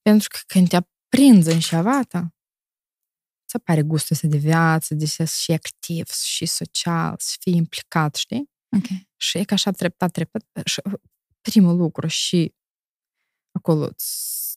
Pentru 0.03 0.29
că 0.29 0.39
când 0.47 0.69
te 0.69 0.77
aprinzi 0.77 1.51
în 1.51 1.61
ceva 1.61 2.03
ta, 2.03 2.35
ți 3.55 3.61
apare 3.63 3.83
gustul 3.83 4.15
ăsta 4.15 4.29
de 4.29 4.37
viață, 4.37 4.95
de 4.95 5.07
să 5.07 5.25
și 5.25 5.53
activ, 5.53 6.11
și 6.11 6.47
social, 6.47 7.15
să 7.19 7.37
fii 7.41 7.55
implicat, 7.55 8.15
știi? 8.15 8.51
Okay. 8.77 9.09
Și 9.17 9.39
e 9.39 9.45
ca 9.45 9.55
așa 9.55 9.71
treptat, 9.71 10.11
treptat. 10.11 10.43
Și 10.65 10.81
primul 11.41 11.77
lucru 11.77 12.07
și 12.07 12.55
acolo 13.53 13.91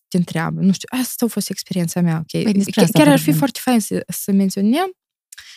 te 0.07 0.17
întreabă, 0.17 0.61
nu 0.61 0.71
știu, 0.71 0.87
asta 0.91 1.25
a 1.25 1.27
fost 1.27 1.49
experiența 1.49 2.01
mea, 2.01 2.17
ok? 2.17 2.43
Păi 2.43 2.65
Chiar 2.91 3.07
ar 3.07 3.19
fi 3.19 3.33
foarte 3.33 3.59
fain 3.61 3.79
să, 3.79 4.03
să 4.07 4.31
menționăm 4.31 4.91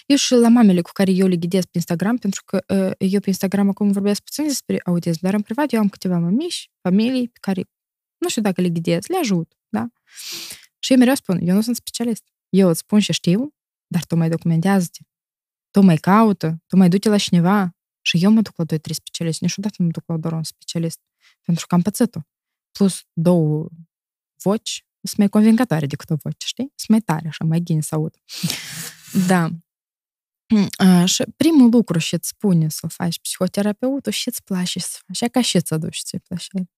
eu 0.07 0.17
și 0.17 0.35
la 0.35 0.49
mamele 0.49 0.81
cu 0.81 0.91
care 0.93 1.11
eu 1.11 1.27
le 1.27 1.37
ghidez 1.37 1.63
pe 1.63 1.71
Instagram, 1.73 2.17
pentru 2.17 2.43
că 2.45 2.65
uh, 2.69 2.93
eu 2.99 3.21
pe 3.21 3.29
Instagram 3.29 3.69
acum 3.69 3.91
vorbesc 3.91 4.21
puțin 4.21 4.47
despre 4.47 4.81
autism, 4.85 5.19
dar 5.23 5.35
în 5.35 5.43
privat 5.43 5.73
eu 5.73 5.81
am 5.81 5.89
câteva 5.89 6.19
mămiși, 6.19 6.71
familii 6.81 7.29
pe 7.29 7.39
care 7.41 7.65
nu 8.19 8.29
știu 8.29 8.43
dacă 8.43 8.61
le 8.61 8.69
ghidez, 8.69 9.07
le 9.07 9.17
ajut, 9.17 9.59
da? 9.69 9.89
Și 10.79 10.93
eu 10.93 10.99
mereu 10.99 11.15
spun, 11.15 11.39
eu 11.43 11.55
nu 11.55 11.61
sunt 11.61 11.77
specialist. 11.77 12.25
Eu 12.51 12.69
îți 12.69 12.79
spun 12.79 12.99
și 12.99 13.13
știu, 13.13 13.55
dar 13.87 14.05
tu 14.05 14.17
mai 14.17 14.29
documentează-te. 14.29 15.01
Tu 15.71 15.81
mai 15.81 15.97
caută, 15.97 16.63
tu 16.67 16.77
mai 16.77 16.89
du-te 16.89 17.09
la 17.09 17.19
cineva. 17.19 17.75
Și 18.01 18.19
eu 18.25 18.31
mă 18.31 18.41
duc 18.41 18.57
la 18.57 18.65
2-3 18.65 18.79
specialiști. 18.93 19.43
Niciodată 19.45 19.75
nu 19.79 19.85
mă 19.85 19.91
duc 19.91 20.05
la 20.07 20.17
doar 20.17 20.33
un 20.33 20.43
specialist. 20.43 21.01
Pentru 21.43 21.67
că 21.67 21.75
am 21.75 21.83
pățit-o. 21.83 22.21
Plus 22.71 23.03
două 23.13 23.69
voci 24.43 24.85
sunt 25.03 25.19
mai 25.19 25.29
convingătoare 25.29 25.87
decât 25.87 26.11
o 26.11 26.15
voce, 26.15 26.47
știi? 26.47 26.73
Sunt 26.75 26.89
mai 26.89 27.01
tare, 27.01 27.29
așa, 27.29 27.45
mai 27.45 27.61
ghin 27.61 27.81
să 27.81 27.95
aud. 27.95 28.15
Da. 29.27 29.51
Și 31.13 31.25
primul 31.37 31.71
lucru 31.71 31.99
și 31.99 32.15
îți 32.15 32.29
spune 32.29 32.69
să 32.69 32.87
faci 32.87 33.21
psihoterapeutul 33.21 34.13
și 34.13 34.29
îți 34.29 34.43
place 34.43 34.79
să 34.79 34.99
faci. 35.07 35.31
Ca 35.31 35.41
și 35.41 35.57
îți 35.57 35.75
aduci 35.75 36.03
ți 36.05 36.19
plăcere. 36.19 36.71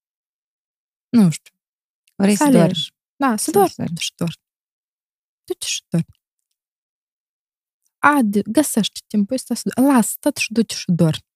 Nu 1.09 1.29
știu. 1.29 1.53
Vrei 2.15 2.35
să, 2.35 2.43
să 2.43 2.51
dormi. 2.51 2.93
Da, 3.15 3.37
să, 3.37 3.43
să 3.43 3.51
dormi. 3.51 3.97
Și 3.99 4.11
dormi. 4.15 4.42
Du-te 5.45 5.65
și 5.65 5.81
dormi. 5.89 6.21
adi, 7.99 8.41
găsește 8.41 8.99
timpul 9.07 9.35
ăsta, 9.35 9.53
lasă 9.81 10.15
tot 10.19 10.37
și 10.37 10.51
du-te 10.53 10.75
și 10.75 10.85
dormi. 10.87 11.31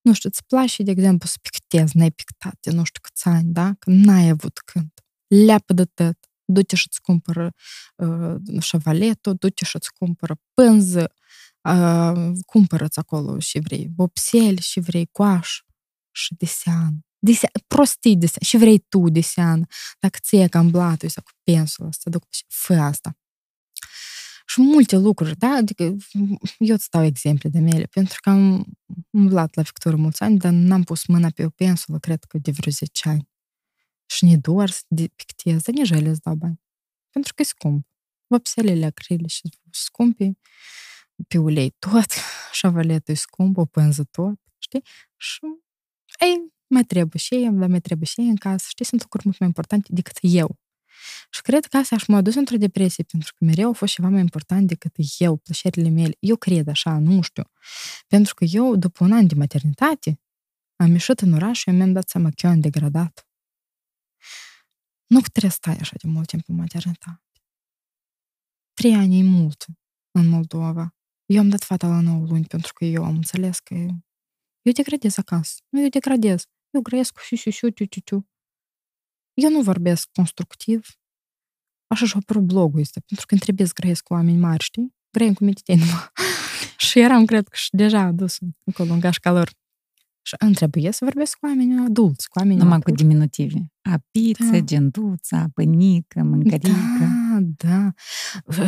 Nu 0.00 0.12
știu, 0.12 0.28
îți 0.28 0.44
place, 0.46 0.82
de 0.82 0.90
exemplu, 0.90 1.28
să 1.28 1.36
pictezi, 1.42 1.96
n-ai 1.96 2.10
pictat 2.10 2.56
de 2.60 2.70
nu 2.70 2.84
știu 2.84 3.00
câți 3.02 3.28
ani, 3.28 3.52
da? 3.52 3.74
Că 3.78 3.90
n-ai 3.90 4.28
avut 4.28 4.58
când. 4.58 4.90
Leapă 5.26 5.72
de 5.72 5.84
tot. 5.84 6.18
Du-te 6.44 6.76
și-ți 6.76 7.00
cumpără 7.00 7.54
uh, 7.96 8.36
șavaletul, 8.60 9.34
du-te 9.34 9.64
și-ți 9.64 9.92
cumpără 9.92 10.40
pânză, 10.54 11.14
uh, 11.68 12.32
cumpără-ți 12.46 12.98
acolo 12.98 13.38
și 13.38 13.58
vrei 13.58 13.90
vopsel, 13.96 14.58
și 14.58 14.80
vrei 14.80 15.06
coaș 15.06 15.60
și 16.10 16.34
desean. 16.34 17.04
Desean, 17.22 17.52
prostii 17.66 18.16
desean. 18.16 18.42
Și 18.42 18.56
vrei 18.56 18.78
tu 18.78 19.08
desean. 19.08 19.68
Dacă 19.98 20.18
ți-e 20.22 20.48
cam 20.48 20.70
blatul 20.70 21.08
sau 21.08 21.22
cu 21.22 21.30
pensul 21.42 21.88
să 21.90 22.10
duc 22.10 22.24
și 22.30 22.44
fă 22.48 22.74
asta. 22.74 23.18
Și 24.46 24.60
multe 24.60 24.96
lucruri, 24.96 25.36
da? 25.36 25.48
Adică 25.48 25.82
eu 26.58 26.74
îți 26.74 26.90
dau 26.90 27.04
exemple 27.04 27.48
de 27.48 27.58
mele, 27.58 27.84
pentru 27.84 28.18
că 28.20 28.30
am 28.30 28.66
umblat 29.10 29.54
la 29.54 29.62
pictură 29.62 29.96
mulți 29.96 30.22
ani, 30.22 30.38
dar 30.38 30.52
n-am 30.52 30.82
pus 30.82 31.06
mâna 31.06 31.30
pe 31.30 31.44
o 31.44 31.50
pensulă, 31.50 31.98
cred 31.98 32.24
că 32.24 32.38
de 32.38 32.50
vreo 32.50 32.72
10 32.72 33.08
ani. 33.08 33.28
Și 34.06 34.24
ne 34.24 34.36
doar 34.36 34.70
să 34.70 34.84
pictez, 35.14 35.62
dar 35.62 35.74
nici 35.74 35.90
ele 35.90 36.08
îți 36.08 36.20
dau 36.20 36.34
bani. 36.34 36.60
Pentru 37.10 37.34
că 37.34 37.42
e 37.42 37.44
scump. 37.44 37.86
Vopselele 38.26 38.84
acrile 38.84 39.26
și 39.26 39.42
scumpe, 39.70 40.38
pe 41.28 41.38
ulei 41.38 41.70
tot, 41.78 42.12
șavaletul 42.52 43.14
e 43.14 43.16
scump, 43.16 43.56
o 43.56 43.64
pânză 43.64 44.04
tot, 44.10 44.40
știi? 44.58 44.82
Și, 45.16 45.40
ei, 46.20 46.52
mai 46.70 46.84
trebuie 46.84 47.20
și 47.20 47.34
ei, 47.34 47.50
dar 47.50 47.68
mai 47.68 47.80
trebuie 47.80 48.06
și 48.06 48.20
ei 48.20 48.28
în 48.28 48.36
casă, 48.36 48.66
știi? 48.68 48.84
Sunt 48.84 49.02
lucruri 49.02 49.24
mult 49.26 49.38
mai 49.38 49.48
importante 49.48 49.88
decât 49.92 50.18
eu. 50.20 50.58
Și 51.30 51.42
cred 51.42 51.66
că 51.66 51.76
asta 51.76 51.94
aș 51.94 52.06
m-a 52.06 52.20
dus 52.20 52.34
într-o 52.34 52.56
depresie, 52.56 53.04
pentru 53.04 53.32
că 53.34 53.44
mereu 53.44 53.68
a 53.68 53.72
fost 53.72 53.92
ceva 53.92 54.08
mai 54.08 54.20
important 54.20 54.66
decât 54.66 54.94
eu, 55.18 55.36
plăcerile 55.36 55.88
mele. 55.88 56.16
Eu 56.18 56.36
cred 56.36 56.68
așa, 56.68 56.98
nu 56.98 57.20
știu. 57.20 57.44
Pentru 58.06 58.34
că 58.34 58.44
eu, 58.44 58.76
după 58.76 59.04
un 59.04 59.12
an 59.12 59.26
de 59.26 59.34
maternitate, 59.34 60.20
am 60.76 60.90
ieșit 60.90 61.20
în 61.20 61.32
oraș 61.32 61.58
și 61.58 61.68
eu 61.68 61.74
mi-am 61.74 61.92
dat 61.92 62.08
seama 62.08 62.28
că 62.28 62.46
eu 62.46 62.50
am 62.50 62.60
degradat. 62.60 63.28
Nu 65.06 65.20
trebuie 65.20 65.50
să 65.50 65.56
stai 65.56 65.76
așa 65.76 65.94
de 66.02 66.08
mult 66.08 66.26
timp 66.26 66.42
în 66.46 66.54
maternitate. 66.54 67.22
Trei 68.72 68.94
ani 68.94 69.18
e 69.18 69.22
mult 69.22 69.64
în 70.10 70.28
Moldova. 70.28 70.94
Eu 71.26 71.40
am 71.40 71.48
dat 71.48 71.62
fata 71.62 71.86
la 71.88 72.00
9 72.00 72.26
luni 72.26 72.44
pentru 72.44 72.72
că 72.72 72.84
eu 72.84 73.04
am 73.04 73.14
înțeles 73.14 73.58
că 73.58 73.74
eu 74.62 74.72
degradez 74.72 75.18
acasă. 75.18 75.60
Nu, 75.68 75.82
eu 75.82 75.88
degradez. 75.88 76.44
Eu 76.70 76.80
grăiesc 76.80 77.12
cu 77.12 77.20
șiu-șiu, 77.22 77.70
tiu-tiu-tiu. 77.70 78.28
Eu 79.34 79.50
nu 79.50 79.62
vorbesc 79.62 80.08
constructiv. 80.12 80.88
Așa 81.86 82.06
și 82.06 82.16
apărut 82.16 82.42
blogul 82.42 82.80
ăsta, 82.80 83.00
pentru 83.06 83.26
că 83.26 83.34
îmi 83.34 83.42
trebuie 83.42 83.66
să 83.66 83.72
grăiesc 83.74 84.02
cu 84.02 84.12
oameni 84.12 84.38
mari, 84.38 84.64
știi? 84.64 84.94
Grăim 85.10 85.34
cu 85.34 85.44
mititeni. 85.44 85.82
și 86.78 86.98
eram, 86.98 87.24
cred 87.24 87.48
că, 87.48 87.56
și 87.56 87.68
deja 87.72 88.00
adus 88.00 88.38
acolo 88.66 88.92
în 88.92 89.00
gașca 89.00 89.32
lor. 89.32 89.50
Și 90.22 90.34
îmi 90.38 90.54
trebuie 90.54 90.90
să 90.90 91.04
vorbesc 91.04 91.36
cu 91.36 91.46
oameni 91.46 91.84
adulți, 91.84 92.28
cu 92.28 92.38
oameni 92.38 92.58
Numai 92.58 92.80
cu 92.80 92.90
diminutive. 92.90 93.72
Apiță, 93.82 94.50
da. 94.50 94.60
genduța, 94.60 95.46
pânică, 95.54 96.22
mâncărică. 96.22 96.68
Da, 96.98 97.38
da. 97.40 97.92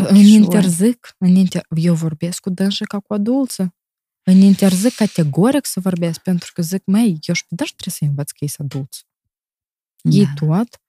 Îmi 0.09 0.33
interzic, 0.33 1.15
în 1.19 1.35
inter... 1.35 1.63
eu 1.75 1.95
vorbesc 1.95 2.41
cu 2.41 2.51
dânsă 2.51 2.85
ca 2.85 2.99
cu 2.99 3.15
adulță. 3.15 3.75
Îmi 4.23 4.45
interzic 4.45 4.95
categoric 4.95 5.67
să 5.67 5.81
vorbesc, 5.81 6.21
pentru 6.21 6.51
că 6.55 6.63
zic, 6.63 6.85
mai, 6.85 7.19
eu 7.23 7.35
și 7.35 7.47
pe 7.47 7.55
trebuie 7.55 7.75
să 7.87 8.05
învăț 8.05 8.31
că 8.31 8.45
ești 8.45 8.61
adulți. 8.61 9.07
Da. 10.03 10.17
Ei 10.17 10.27
tot. 10.35 10.81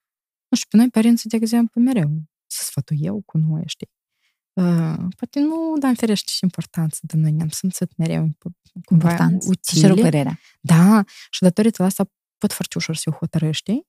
Nu 0.48 0.56
știu, 0.56 0.68
pe 0.70 0.76
noi 0.76 0.90
părinții, 0.90 1.28
de 1.28 1.36
exemplu, 1.36 1.80
mereu 1.80 2.10
să 2.46 2.64
sfătul 2.64 2.96
eu 3.00 3.22
cu 3.26 3.38
noi, 3.38 3.62
știi? 3.66 3.90
Uh, 4.52 5.06
poate 5.16 5.40
nu, 5.40 5.74
dar 5.78 5.90
în 5.90 5.96
ferește 5.96 6.30
și 6.30 6.38
importanță, 6.42 6.98
dar 7.02 7.20
noi 7.20 7.32
ne-am 7.32 7.48
simțit 7.48 7.96
mereu 7.96 8.36
cumva 8.84 9.10
Important. 9.10 9.42
utile. 9.46 9.94
Și 9.94 10.00
părerea. 10.00 10.38
Da, 10.60 11.04
și 11.30 11.42
datorită 11.42 11.82
la 11.82 11.88
asta 11.88 12.10
pot 12.38 12.52
foarte 12.52 12.78
ușor 12.78 12.96
să 12.96 13.10
o 13.10 13.16
hotărăști, 13.16 13.80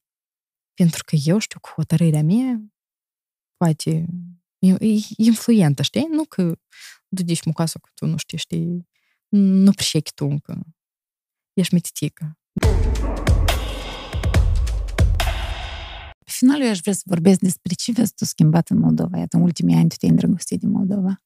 pentru 0.73 1.03
că 1.03 1.15
eu 1.23 1.37
știu 1.37 1.59
că 1.59 1.69
hotărârea 1.75 2.23
mea 2.23 2.61
poate 3.57 4.05
e 4.59 4.75
influentă, 5.17 5.81
știi? 5.81 6.07
Nu 6.11 6.23
că 6.23 6.59
duci 7.07 7.43
mucoasă 7.43 7.79
că 7.79 7.89
tu 7.93 8.05
nu 8.05 8.17
știi, 8.17 8.37
știi, 8.37 8.87
nu 9.37 9.71
prișechi 9.71 10.13
tu 10.13 10.25
încă. 10.25 10.61
Ești 11.53 11.73
mititică. 11.73 12.39
Pe 16.23 16.31
final, 16.31 16.61
eu 16.61 16.69
aș 16.69 16.79
vrea 16.79 16.93
să 16.93 17.01
vorbesc 17.05 17.39
despre 17.39 17.73
ce 17.73 17.91
vezi 17.91 18.13
tu 18.13 18.25
schimbat 18.25 18.69
în 18.69 18.77
Moldova. 18.77 19.17
Iată, 19.17 19.37
în 19.37 19.43
ultimii 19.43 19.75
ani 19.75 19.89
tu 19.89 19.95
te-ai 19.95 20.11
îndrăgostit 20.11 20.59
din 20.59 20.69
Moldova. 20.69 21.23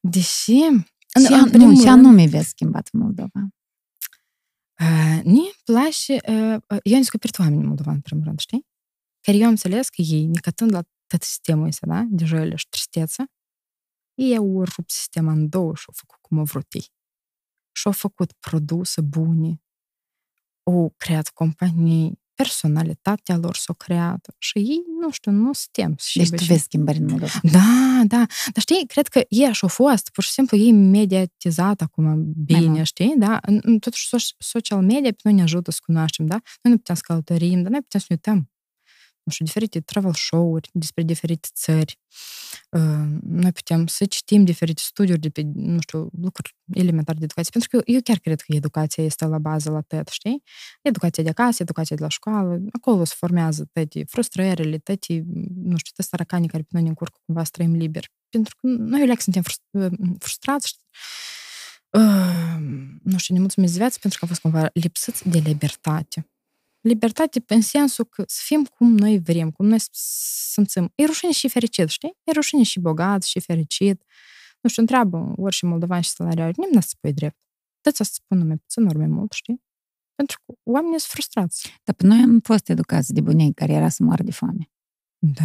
Deși... 0.00 0.58
Ce, 1.20 1.34
an, 1.34 1.48
nu, 1.52 1.80
ce 1.80 1.88
anume 1.88 2.26
vezi 2.26 2.48
schimbat 2.48 2.88
în 2.92 3.00
Moldova? 3.00 3.48
Uh, 4.80 5.20
ne 5.24 5.40
place... 5.64 6.12
Uh, 6.12 6.78
eu 6.82 6.94
am 6.94 7.00
descoperit 7.00 7.38
oameni 7.38 7.60
în 7.60 7.66
Moldova, 7.66 7.90
în 7.90 8.00
primul 8.00 8.24
rând, 8.24 8.38
știi? 8.38 8.66
Care 9.20 9.36
eu 9.36 9.44
am 9.44 9.50
înțeles 9.50 9.88
că 9.88 10.02
ei, 10.02 10.26
necătând 10.26 10.72
la 10.72 10.82
tot 11.06 11.22
sistemul 11.22 11.66
ăsta, 11.66 11.86
da? 11.86 12.04
De 12.08 12.24
joile 12.24 12.56
și 12.56 12.68
tristeță, 12.68 13.30
ei 14.14 14.36
au 14.36 14.64
rupt 14.64 14.90
sistemul 14.90 15.32
în 15.32 15.48
două 15.48 15.74
și 15.74 15.84
au 15.86 15.94
făcut 15.96 16.18
cum 16.20 16.38
au 16.38 16.44
vrut 16.44 16.72
ei. 16.72 16.94
Și 17.76 17.86
au 17.86 17.92
făcut 17.92 18.32
produse 18.32 19.00
bune, 19.00 19.62
au 20.62 20.94
creat 20.96 21.28
companii 21.28 22.20
personalitatea 22.34 23.36
lor 23.36 23.56
s-o 23.56 23.72
creat 23.72 24.34
și 24.38 24.58
ei, 24.58 24.82
nu 25.00 25.10
știu, 25.10 25.30
nu 25.32 25.52
suntem. 25.52 25.96
Deci 26.14 26.28
tu 26.28 26.44
vezi 26.44 26.62
schimbări 26.62 26.98
în 26.98 27.06
Moldova. 27.06 27.32
Da, 27.42 28.02
da. 28.04 28.26
Dar 28.26 28.60
știi, 28.60 28.86
cred 28.86 29.06
că 29.06 29.24
ei 29.28 29.46
așa 29.46 29.58
au 29.62 29.68
fost, 29.68 30.10
pur 30.10 30.24
și 30.24 30.30
simplu 30.30 30.56
ei 30.56 30.72
mediatizat 30.72 31.80
acum 31.80 32.32
bine, 32.44 32.82
știi, 32.82 33.14
da? 33.18 33.40
Totuși 33.80 34.08
social 34.38 34.82
media 34.82 35.10
pe 35.10 35.20
noi 35.22 35.32
ne 35.32 35.42
ajută 35.42 35.70
să 35.70 35.78
cunoaștem, 35.84 36.26
da? 36.26 36.40
Noi 36.62 36.72
nu 36.72 36.78
putem 36.78 36.94
să 36.94 37.02
călătorim, 37.04 37.62
dar 37.62 37.70
noi 37.70 37.80
putem 37.80 38.00
să 38.00 38.06
ne 38.08 38.14
uităm 38.14 38.50
nu 39.26 39.32
știu, 39.32 39.44
diferite 39.44 39.80
travel 39.80 40.12
show-uri 40.14 40.68
despre 40.72 41.02
diferite 41.02 41.48
țări. 41.54 41.98
Noi 43.22 43.52
putem 43.52 43.86
să 43.86 44.04
citim 44.04 44.44
diferite 44.44 44.82
studiuri 44.84 45.20
de 45.20 45.28
pe, 45.28 45.42
nu 45.54 45.80
știu, 45.80 46.10
lucruri 46.20 46.56
elementare 46.72 47.18
de 47.18 47.24
educație. 47.24 47.50
Pentru 47.52 47.68
că 47.70 47.90
eu 47.90 48.00
chiar 48.04 48.18
cred 48.18 48.40
că 48.40 48.54
educația 48.54 49.04
este 49.04 49.24
la 49.24 49.38
bază 49.38 49.70
la 49.70 49.80
TED, 49.80 50.08
știi? 50.08 50.42
Educația 50.82 51.22
de 51.22 51.28
acasă, 51.28 51.62
educația 51.62 51.96
de 51.96 52.02
la 52.02 52.08
școală, 52.08 52.60
acolo 52.72 53.04
se 53.04 53.14
formează 53.16 53.68
toate 53.72 54.04
frustrările, 54.08 54.78
toate, 54.78 55.24
nu 55.54 55.76
știu, 55.76 55.92
toate 55.94 56.02
săracanii 56.10 56.48
care 56.48 56.62
pe 56.62 56.68
noi 56.72 56.82
ne 56.82 56.88
încurcă 56.88 57.18
cumva 57.24 57.44
să 57.44 57.50
trăim 57.52 57.74
liber. 57.74 58.04
Pentru 58.28 58.56
că 58.56 58.66
noi, 58.66 59.06
leac, 59.06 59.20
suntem 59.20 59.42
frustrați, 60.18 60.68
știi? 60.68 60.84
Uh, 61.90 62.56
nu 63.02 63.18
știu, 63.18 63.34
ne 63.34 63.40
mulțumesc 63.40 63.76
viață 63.76 63.98
pentru 64.00 64.18
că 64.18 64.24
a 64.24 64.28
fost 64.28 64.40
cumva 64.40 64.70
lipsiți 64.72 65.28
de 65.28 65.38
libertate 65.38 66.30
libertate 66.86 67.42
în 67.46 67.60
sensul 67.60 68.04
că 68.04 68.24
să 68.26 68.40
fim 68.44 68.64
cum 68.64 68.94
noi 68.94 69.18
vrem, 69.18 69.50
cum 69.50 69.66
noi 69.66 69.78
simțim. 70.52 70.92
E 70.94 71.04
rușine 71.04 71.32
și 71.32 71.48
fericit, 71.48 71.88
știi? 71.88 72.16
E 72.24 72.32
rușine 72.32 72.62
și 72.62 72.80
bogat 72.80 73.22
și 73.22 73.40
fericit. 73.40 74.02
Nu 74.60 74.68
știu, 74.68 74.82
întreabă 74.82 75.32
orice 75.36 75.66
moldovan 75.66 76.00
și 76.00 76.10
salariar, 76.10 76.52
nimeni 76.56 76.74
nu 76.74 76.80
se 76.80 76.88
spui 76.90 77.12
drept. 77.12 77.38
Toți 77.80 77.96
să 77.96 78.04
spună 78.04 78.44
mai 78.44 78.56
puțin, 78.56 78.86
ori 78.86 78.98
mai 78.98 79.06
mult, 79.06 79.32
știi? 79.32 79.62
Pentru 80.14 80.42
că 80.46 80.54
oamenii 80.62 80.98
sunt 80.98 81.12
frustrați. 81.12 81.80
Dar 81.84 81.94
pe 81.94 82.06
noi 82.06 82.18
am 82.18 82.40
fost 82.40 82.68
educați 82.68 83.12
de 83.12 83.20
bunei 83.20 83.52
care 83.52 83.72
era 83.72 83.88
să 83.88 84.02
moară 84.02 84.22
de 84.22 84.32
foame. 84.32 84.70
Da. 85.18 85.44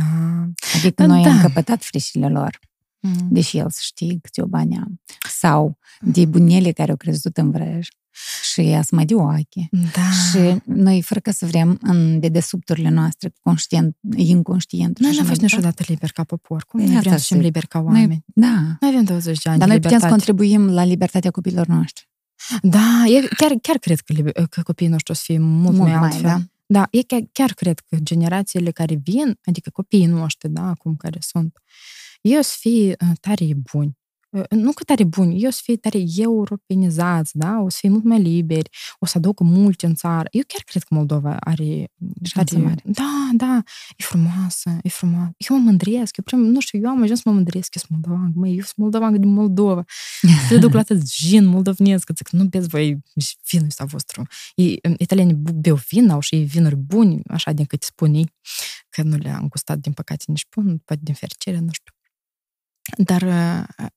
Adică 0.78 1.06
noi 1.06 1.24
da. 1.24 1.30
am 1.30 1.42
căpătat 1.42 1.84
frișile 1.84 2.30
lor. 2.30 2.60
Mm. 3.00 3.28
Deși 3.32 3.58
el 3.58 3.70
să 3.70 3.80
știe 3.82 4.18
câte 4.22 4.42
o 4.42 4.46
bani 4.46 4.78
am. 4.78 5.02
Sau 5.30 5.78
de 6.00 6.26
bunele 6.26 6.72
care 6.72 6.92
au 6.92 6.98
crezut 6.98 7.38
în 7.38 7.52
vrăj 7.52 7.88
și 8.52 8.62
ea 8.62 8.84
mai 8.92 9.06
de 9.06 9.16
ochi. 9.16 9.70
Da. 9.72 10.10
Și 10.30 10.62
noi, 10.66 11.02
fără 11.02 11.20
că 11.20 11.32
să 11.32 11.46
vrem, 11.46 11.78
în 11.82 12.20
dedesubturile 12.20 12.90
noastre, 12.90 13.34
conștient, 13.42 13.98
inconștient. 14.16 15.00
Noi 15.00 15.16
n-am 15.16 15.26
fost 15.26 15.42
niciodată 15.42 15.84
liber 15.88 16.12
ca 16.12 16.24
popor. 16.24 16.64
Cum 16.64 16.80
noi 16.80 17.00
vrem 17.00 17.18
să 17.18 17.26
fim 17.26 17.40
liberi 17.40 17.68
ca 17.68 17.80
oameni? 17.80 18.08
Noi, 18.08 18.24
da. 18.34 18.78
Noi 18.80 18.90
avem 18.90 19.04
20 19.04 19.42
de 19.42 19.50
ani 19.50 19.60
Dar 19.60 19.68
noi 19.68 19.80
putem 19.80 20.00
să 20.00 20.08
contribuim 20.08 20.70
la 20.70 20.84
libertatea 20.84 21.32
copiilor 21.32 21.68
noștri. 21.68 22.10
Da, 22.62 23.04
eu 23.08 23.22
chiar, 23.38 23.52
chiar 23.62 23.78
cred 23.78 24.00
că, 24.00 24.32
că 24.50 24.62
copiii 24.62 24.90
noștri 24.90 25.12
o 25.12 25.16
să 25.16 25.22
fie 25.26 25.40
mult, 25.40 25.76
mult 25.76 25.90
mai 25.90 25.98
altfel. 25.98 26.22
Da. 26.22 26.42
Da, 26.66 26.88
eu 26.92 27.02
chiar, 27.08 27.22
chiar 27.32 27.54
cred 27.54 27.80
că 27.80 27.98
generațiile 28.04 28.72
care 28.72 28.96
vin, 28.96 29.40
adică 29.46 29.70
copiii 29.70 30.06
noștri, 30.06 30.50
da, 30.50 30.68
acum 30.68 30.96
care 30.96 31.18
sunt, 31.22 31.58
ei 32.22 32.38
o 32.38 32.42
să 32.42 32.56
fie 32.60 32.96
tare 33.20 33.46
buni 33.72 34.00
nu 34.50 34.72
că 34.72 34.84
tare 34.84 35.04
buni, 35.04 35.42
eu 35.42 35.48
o 35.48 35.52
să 35.52 35.60
fie 35.64 35.76
tare 35.76 36.04
europenizați, 36.18 37.38
da? 37.38 37.60
O 37.60 37.70
să 37.70 37.78
fie 37.80 37.90
mult 37.90 38.04
mai 38.04 38.22
liberi, 38.22 38.70
o 39.00 39.06
să 39.06 39.18
aducă 39.18 39.44
multe 39.44 39.86
în 39.86 39.96
țară. 39.96 40.28
Eu 40.32 40.42
chiar 40.48 40.62
cred 40.66 40.84
că 40.84 40.94
Moldova 40.94 41.38
are... 41.40 41.92
are 42.34 42.58
mare. 42.58 42.82
Da, 42.86 43.30
da, 43.34 43.62
e 43.98 44.04
frumoasă, 44.04 44.78
e 44.82 44.90
frumoasă. 44.90 45.34
Eu 45.38 45.58
mă 45.58 45.64
mândresc, 45.64 46.18
eu 46.18 46.24
prim, 46.24 46.40
nu 46.40 46.60
știu, 46.60 46.80
eu 46.80 46.90
am 46.90 47.02
ajuns 47.02 47.22
să 47.22 47.30
mă 47.30 47.36
mândresc, 47.36 47.76
eu 47.76 47.84
sunt 47.88 47.92
moldovan, 47.92 48.32
măi, 48.36 48.50
eu 48.50 48.62
sunt 48.62 48.76
moldovan 48.76 49.20
din 49.20 49.30
Moldova. 49.30 49.84
Se 50.50 50.58
duc 50.58 50.74
la 50.74 50.84
tăți 50.84 51.16
gin 51.18 51.46
moldovnesc, 51.46 52.04
că 52.04 52.14
zic, 52.16 52.30
nu 52.30 52.46
beți 52.46 52.68
voi 52.68 52.98
vinul 53.50 53.68
ăsta 53.68 53.86
vostru. 53.86 54.24
Italienii 54.98 55.36
beau 55.36 55.80
vin, 55.90 56.10
au 56.10 56.20
și 56.20 56.36
vinuri 56.36 56.76
buni, 56.76 57.22
așa 57.28 57.52
din 57.52 57.66
câte 57.66 57.86
spun 57.86 58.14
ei, 58.14 58.34
că 58.90 59.02
nu 59.02 59.18
le-am 59.18 59.48
gustat, 59.48 59.78
din 59.78 59.92
păcate, 59.92 60.24
nici 60.28 60.46
pun, 60.50 60.82
poate 60.86 61.02
din 61.04 61.14
fericire, 61.14 61.60
nu 61.60 61.72
știu. 61.72 61.94
Dar 62.98 63.22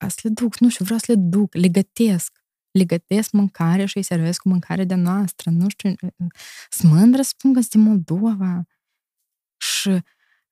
să 0.08 0.20
le 0.22 0.30
duc, 0.30 0.58
nu 0.58 0.68
știu, 0.68 0.84
vreau 0.84 0.98
să 0.98 1.12
le 1.12 1.18
duc, 1.18 1.54
le 1.54 1.68
gătesc. 1.68 2.42
Le 2.70 2.84
gătesc 2.84 3.30
mâncare 3.32 3.84
și 3.84 3.96
îi 3.96 4.02
servesc 4.02 4.40
cu 4.40 4.48
mâncare 4.48 4.84
de 4.84 4.94
noastră. 4.94 5.50
Nu 5.50 5.68
știu, 5.68 5.94
sunt 6.68 6.92
mândră 6.92 7.22
spun 7.22 7.52
că 7.52 7.60
sunt 7.60 7.72
din 7.72 7.80
Moldova. 7.80 8.64
Și 9.56 9.88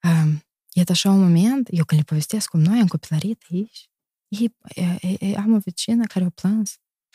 um, 0.03 0.43
e 0.71 0.83
așa 0.89 1.11
un 1.11 1.21
moment, 1.21 1.69
eu 1.71 1.85
când 1.85 2.01
le 2.01 2.07
povestesc 2.07 2.49
cum 2.49 2.61
noi 2.61 2.81
am 2.81 2.87
copilărit 2.87 3.45
aici, 3.51 3.91
ei, 4.29 4.57
ei, 4.75 5.17
ei, 5.21 5.37
am 5.37 5.53
o 5.53 5.59
vecină 5.59 6.07
care 6.07 6.25
a 6.25 6.29
plâns 6.29 6.71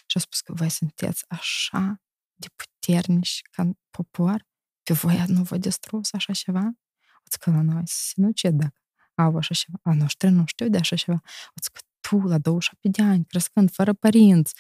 și 0.06 0.18
a 0.18 0.20
spus 0.20 0.42
că 0.42 0.54
voi 0.54 0.70
sunteți 0.70 1.26
așa 1.28 2.02
de 2.36 2.48
puternici 2.56 3.42
ca 3.52 3.72
popor, 3.90 4.46
pe 4.84 4.94
voi 4.94 5.24
nu 5.28 5.44
vă 5.44 5.58
distrus 5.58 6.14
așa 6.14 6.34
ceva? 6.34 6.72
O 7.16 7.38
că 7.40 7.50
la 7.52 7.62
noi 7.62 7.84
nu 8.14 8.32
ce 8.32 8.50
dacă 8.50 8.87
au 9.18 9.38
așa 9.38 9.54
ceva. 9.54 9.78
A 9.82 9.94
noștri 9.94 10.30
nu 10.30 10.44
știu 10.46 10.70
de 10.70 10.78
așa 10.78 10.96
ceva. 10.96 11.22
O 11.24 11.70
că 11.74 11.80
tu, 12.00 12.18
la 12.18 12.38
27 12.38 13.02
de 13.02 13.02
ani, 13.02 13.26
crescând 13.26 13.72
fără 13.72 13.94
părinți, 13.94 14.54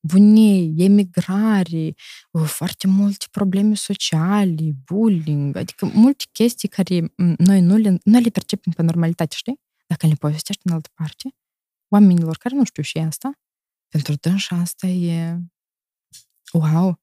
bunei, 0.00 0.74
emigrare, 0.76 1.94
foarte 2.46 2.86
multe 2.86 3.26
probleme 3.30 3.74
sociale, 3.74 4.72
bullying, 4.84 5.56
adică 5.56 5.86
multe 5.86 6.24
chestii 6.32 6.68
care 6.68 7.12
noi 7.36 7.60
nu 7.60 7.76
le, 7.76 7.98
nu 8.02 8.18
le 8.18 8.28
percepem 8.30 8.72
pe 8.72 8.82
normalitate, 8.82 9.36
știi? 9.36 9.60
Dacă 9.86 10.06
le 10.06 10.14
povestești 10.14 10.62
în 10.64 10.72
altă 10.72 10.90
parte, 10.94 11.34
oamenilor 11.88 12.36
care 12.36 12.54
nu 12.54 12.64
știu 12.64 12.82
și 12.82 12.98
asta, 12.98 13.40
pentru 13.88 14.14
dânsa 14.14 14.56
asta 14.56 14.86
e 14.86 15.38
wow, 16.52 17.02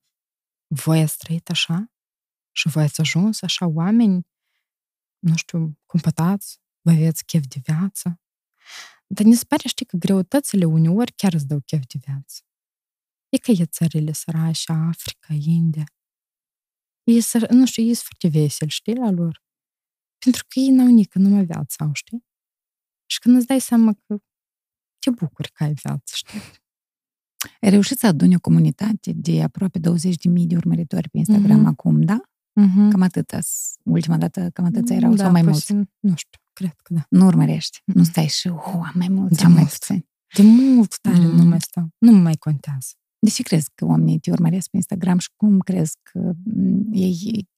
voi 0.67 1.01
ați 1.01 1.17
trăit 1.17 1.49
așa 1.49 1.91
și 2.51 2.67
voi 2.67 2.83
ați 2.83 2.99
ajuns 2.99 3.41
așa 3.41 3.67
oameni, 3.67 4.27
nu 5.19 5.35
știu, 5.35 5.79
cumpătați, 5.85 6.60
vă 6.81 6.91
aveți 6.91 7.25
chef 7.25 7.43
de 7.47 7.61
viață. 7.63 8.19
Dar 9.07 9.25
ne 9.25 9.35
se 9.35 9.45
pare, 9.47 9.67
știi, 9.67 9.85
că 9.85 9.97
greutățile 9.97 10.65
uneori 10.65 11.11
chiar 11.11 11.33
îți 11.33 11.47
dau 11.47 11.59
chef 11.59 11.85
de 11.85 11.99
viață. 12.05 12.41
E 13.29 13.37
că 13.37 13.51
e 13.51 13.65
țările 13.65 14.11
sărașe, 14.11 14.71
Africa, 14.71 15.33
India. 15.33 15.85
Ei, 17.03 17.21
săr- 17.21 17.49
nu 17.49 17.65
știu, 17.65 17.83
ei 17.83 17.93
sunt 17.93 18.05
foarte 18.05 18.39
veseli, 18.39 18.69
știi, 18.69 18.95
la 18.95 19.11
lor. 19.11 19.43
Pentru 20.17 20.45
că 20.47 20.59
ei 20.59 20.69
n-au 20.69 20.87
nică, 20.87 21.19
numai 21.19 21.45
viața 21.45 21.85
au, 21.85 21.93
știi? 21.93 22.25
Și 23.05 23.19
când 23.19 23.35
îți 23.35 23.45
dai 23.45 23.61
seama 23.61 23.93
că 23.93 24.17
te 24.99 25.09
bucuri 25.09 25.51
că 25.51 25.63
ai 25.63 25.73
viață, 25.73 26.13
știi? 26.15 26.39
Ai 27.61 27.69
reușit 27.69 27.97
să 27.97 28.07
aduni 28.07 28.35
o 28.35 28.39
comunitate 28.39 29.11
de 29.13 29.43
aproape 29.43 29.79
20.000 29.79 29.83
de 30.47 30.55
urmăritori 30.55 31.09
pe 31.09 31.17
Instagram 31.17 31.63
mm-hmm. 31.63 31.67
acum, 31.67 32.01
da? 32.01 32.21
Mm-hmm. 32.61 32.89
Cam 32.89 33.01
atât. 33.01 33.33
Ultima 33.83 34.17
dată 34.17 34.49
cam 34.49 34.65
atât 34.65 34.89
erau 34.89 35.13
da, 35.13 35.23
sau 35.23 35.31
mai 35.31 35.41
mulți? 35.41 35.73
Nu 35.99 36.15
știu, 36.15 36.40
Cred 36.53 36.75
că 36.83 36.93
da. 36.93 37.05
Nu 37.09 37.25
urmărești. 37.25 37.81
Nu 37.85 38.03
stai 38.03 38.27
și, 38.27 38.47
oh, 38.47 38.63
am 38.73 38.91
mai 38.93 39.07
mult, 39.07 39.37
de 39.37 39.43
am 39.43 39.51
mult. 39.51 39.69
puțin. 39.69 40.05
De 40.33 40.41
mult 40.41 40.97
tare 41.01 41.17
mm. 41.17 41.35
nu 41.35 41.43
mai 41.43 41.61
stau. 41.61 41.89
Nu 41.97 42.11
mai 42.11 42.35
contează. 42.35 42.89
De 43.19 43.29
ce 43.29 43.43
crezi 43.43 43.69
că 43.75 43.85
oamenii 43.85 44.19
te 44.19 44.31
urmăresc 44.31 44.69
pe 44.69 44.75
Instagram 44.75 45.17
și 45.17 45.29
cum 45.35 45.59
crezi 45.59 45.97
că 46.01 46.31
mm, 46.43 46.89
ei 46.91 47.49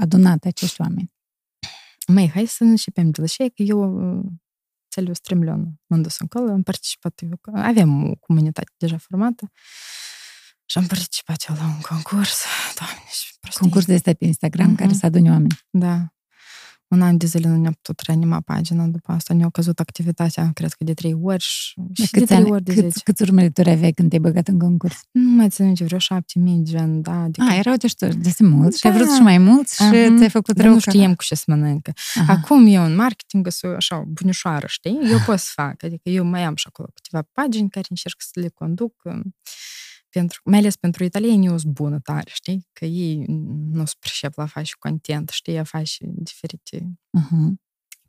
adunat 0.00 0.44
acești 0.44 0.80
oameni? 0.80 1.12
Mai, 2.06 2.28
hai 2.28 2.46
să 2.46 2.64
începem 2.64 3.10
de 3.10 3.20
la 3.20 3.26
și 3.26 3.36
că 3.36 3.62
eu 3.62 3.80
țelul 4.90 5.14
strâmlionă. 5.14 5.80
M-am 5.86 6.02
dus 6.02 6.18
încolo, 6.18 6.50
am 6.50 6.62
participat. 6.62 7.20
Aveam 7.52 8.10
o 8.10 8.14
comunitate 8.14 8.72
deja 8.76 8.98
formată 8.98 9.50
și 10.64 10.78
am 10.78 10.86
participat 10.86 11.44
eu 11.48 11.54
la 11.54 11.64
un 11.64 11.80
concurs. 11.80 12.44
Doamne. 12.78 13.02
Concurs 13.60 13.84
de 13.84 13.94
este 13.94 14.14
pe 14.14 14.24
Instagram 14.24 14.72
uh-huh. 14.72 14.78
care 14.78 14.92
să 14.92 15.06
adune 15.06 15.30
oameni. 15.30 15.58
Da. 15.70 16.13
Un 16.88 17.02
an 17.02 17.16
de 17.16 17.26
zile 17.26 17.48
nu 17.48 17.56
ne-a 17.56 17.70
putut 17.70 18.00
reanima 18.00 18.40
pagina, 18.40 18.84
după 18.84 19.12
asta 19.12 19.34
ne-a 19.34 19.48
căzut 19.48 19.80
activitatea, 19.80 20.50
cred 20.54 20.72
că 20.72 20.84
de 20.84 20.94
trei 20.94 21.16
ori 21.22 21.42
și, 21.42 21.74
de, 21.76 22.18
de 22.18 22.24
trei 22.24 22.42
ori 22.42 22.62
de 22.62 22.74
cât, 22.74 22.82
zece. 22.82 23.00
Câți 23.04 23.22
urmăritori 23.22 23.70
aveai 23.70 23.92
când 23.92 24.08
te-ai 24.08 24.20
băgat 24.20 24.48
în 24.48 24.58
concurs? 24.58 25.00
Nu 25.10 25.30
mai 25.30 25.48
țin 25.48 25.64
minte, 25.64 25.84
vreo 25.84 25.98
șapte 25.98 26.38
mii, 26.38 26.62
gen, 26.62 27.02
da. 27.02 27.22
Adică... 27.22 27.46
A, 27.50 27.54
erau 27.54 27.74
destul, 27.76 28.08
destul 28.08 28.48
mulți 28.48 28.80
da. 28.82 28.88
și 28.90 28.96
ai 28.96 29.02
vrut 29.02 29.14
și 29.14 29.22
mai 29.22 29.38
mulți 29.38 29.74
și 29.74 29.82
uh-huh. 29.82 30.16
ți-ai 30.16 30.30
făcut 30.30 30.58
rău. 30.58 30.72
nu 30.72 30.78
știam 30.78 31.14
cu 31.14 31.24
ce 31.24 31.34
să 31.34 31.44
mănâncă. 31.46 31.90
Uh-huh. 31.90 32.26
Acum 32.26 32.66
eu 32.66 32.84
în 32.84 32.94
marketing 32.94 33.50
sunt 33.50 33.74
așa 33.74 34.04
bunișoară, 34.06 34.66
știi? 34.66 34.98
Eu 35.10 35.18
pot 35.26 35.38
să 35.38 35.50
fac, 35.54 35.82
adică 35.82 36.08
eu 36.08 36.24
mai 36.24 36.42
am 36.42 36.54
și 36.54 36.66
acolo 36.68 36.88
câteva 36.94 37.28
pagini 37.32 37.70
care 37.70 37.86
încerc 37.88 38.16
să 38.18 38.40
le 38.40 38.48
conduc 38.48 39.02
pentru, 40.14 40.40
mai 40.44 40.58
ales 40.58 40.76
pentru 40.76 41.04
italieni, 41.04 41.46
eu 41.46 41.58
sunt 41.58 41.72
bună 41.72 42.00
tare, 42.00 42.30
știi? 42.32 42.68
Că 42.72 42.84
ei 42.84 43.24
nu 43.70 43.84
se 43.84 43.94
pricep 43.98 44.36
la 44.36 44.46
face 44.46 44.72
content, 44.78 45.28
știi? 45.28 45.58
A 45.58 45.64
face 45.64 46.04
diferite 46.08 46.98
uh-huh. 47.18 47.52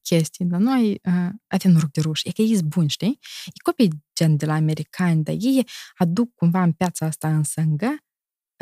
chestii. 0.02 0.46
Dar 0.46 0.60
noi 0.60 0.92
uh, 0.92 1.30
avem 1.48 1.72
noroc 1.72 1.92
de 1.92 2.02
ruși. 2.02 2.28
E 2.28 2.32
că 2.32 2.42
ei 2.42 2.56
sunt 2.56 2.70
buni, 2.70 2.90
știi? 2.90 3.20
E 3.46 3.62
copii 3.64 4.04
gen 4.16 4.36
de 4.36 4.46
la 4.46 4.54
americani, 4.54 5.24
dar 5.24 5.36
ei 5.40 5.68
aduc 5.96 6.36
cumva 6.36 6.62
în 6.62 6.72
piața 6.72 7.06
asta 7.06 7.36
în 7.36 7.44
sângă, 7.44 7.98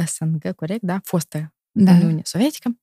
sângă, 0.06 0.53
corect, 0.53 0.82
da? 0.82 0.99
Fostă 1.03 1.53
da. 1.72 1.91
Uniune 1.91 2.22
Sovietică, 2.24 2.80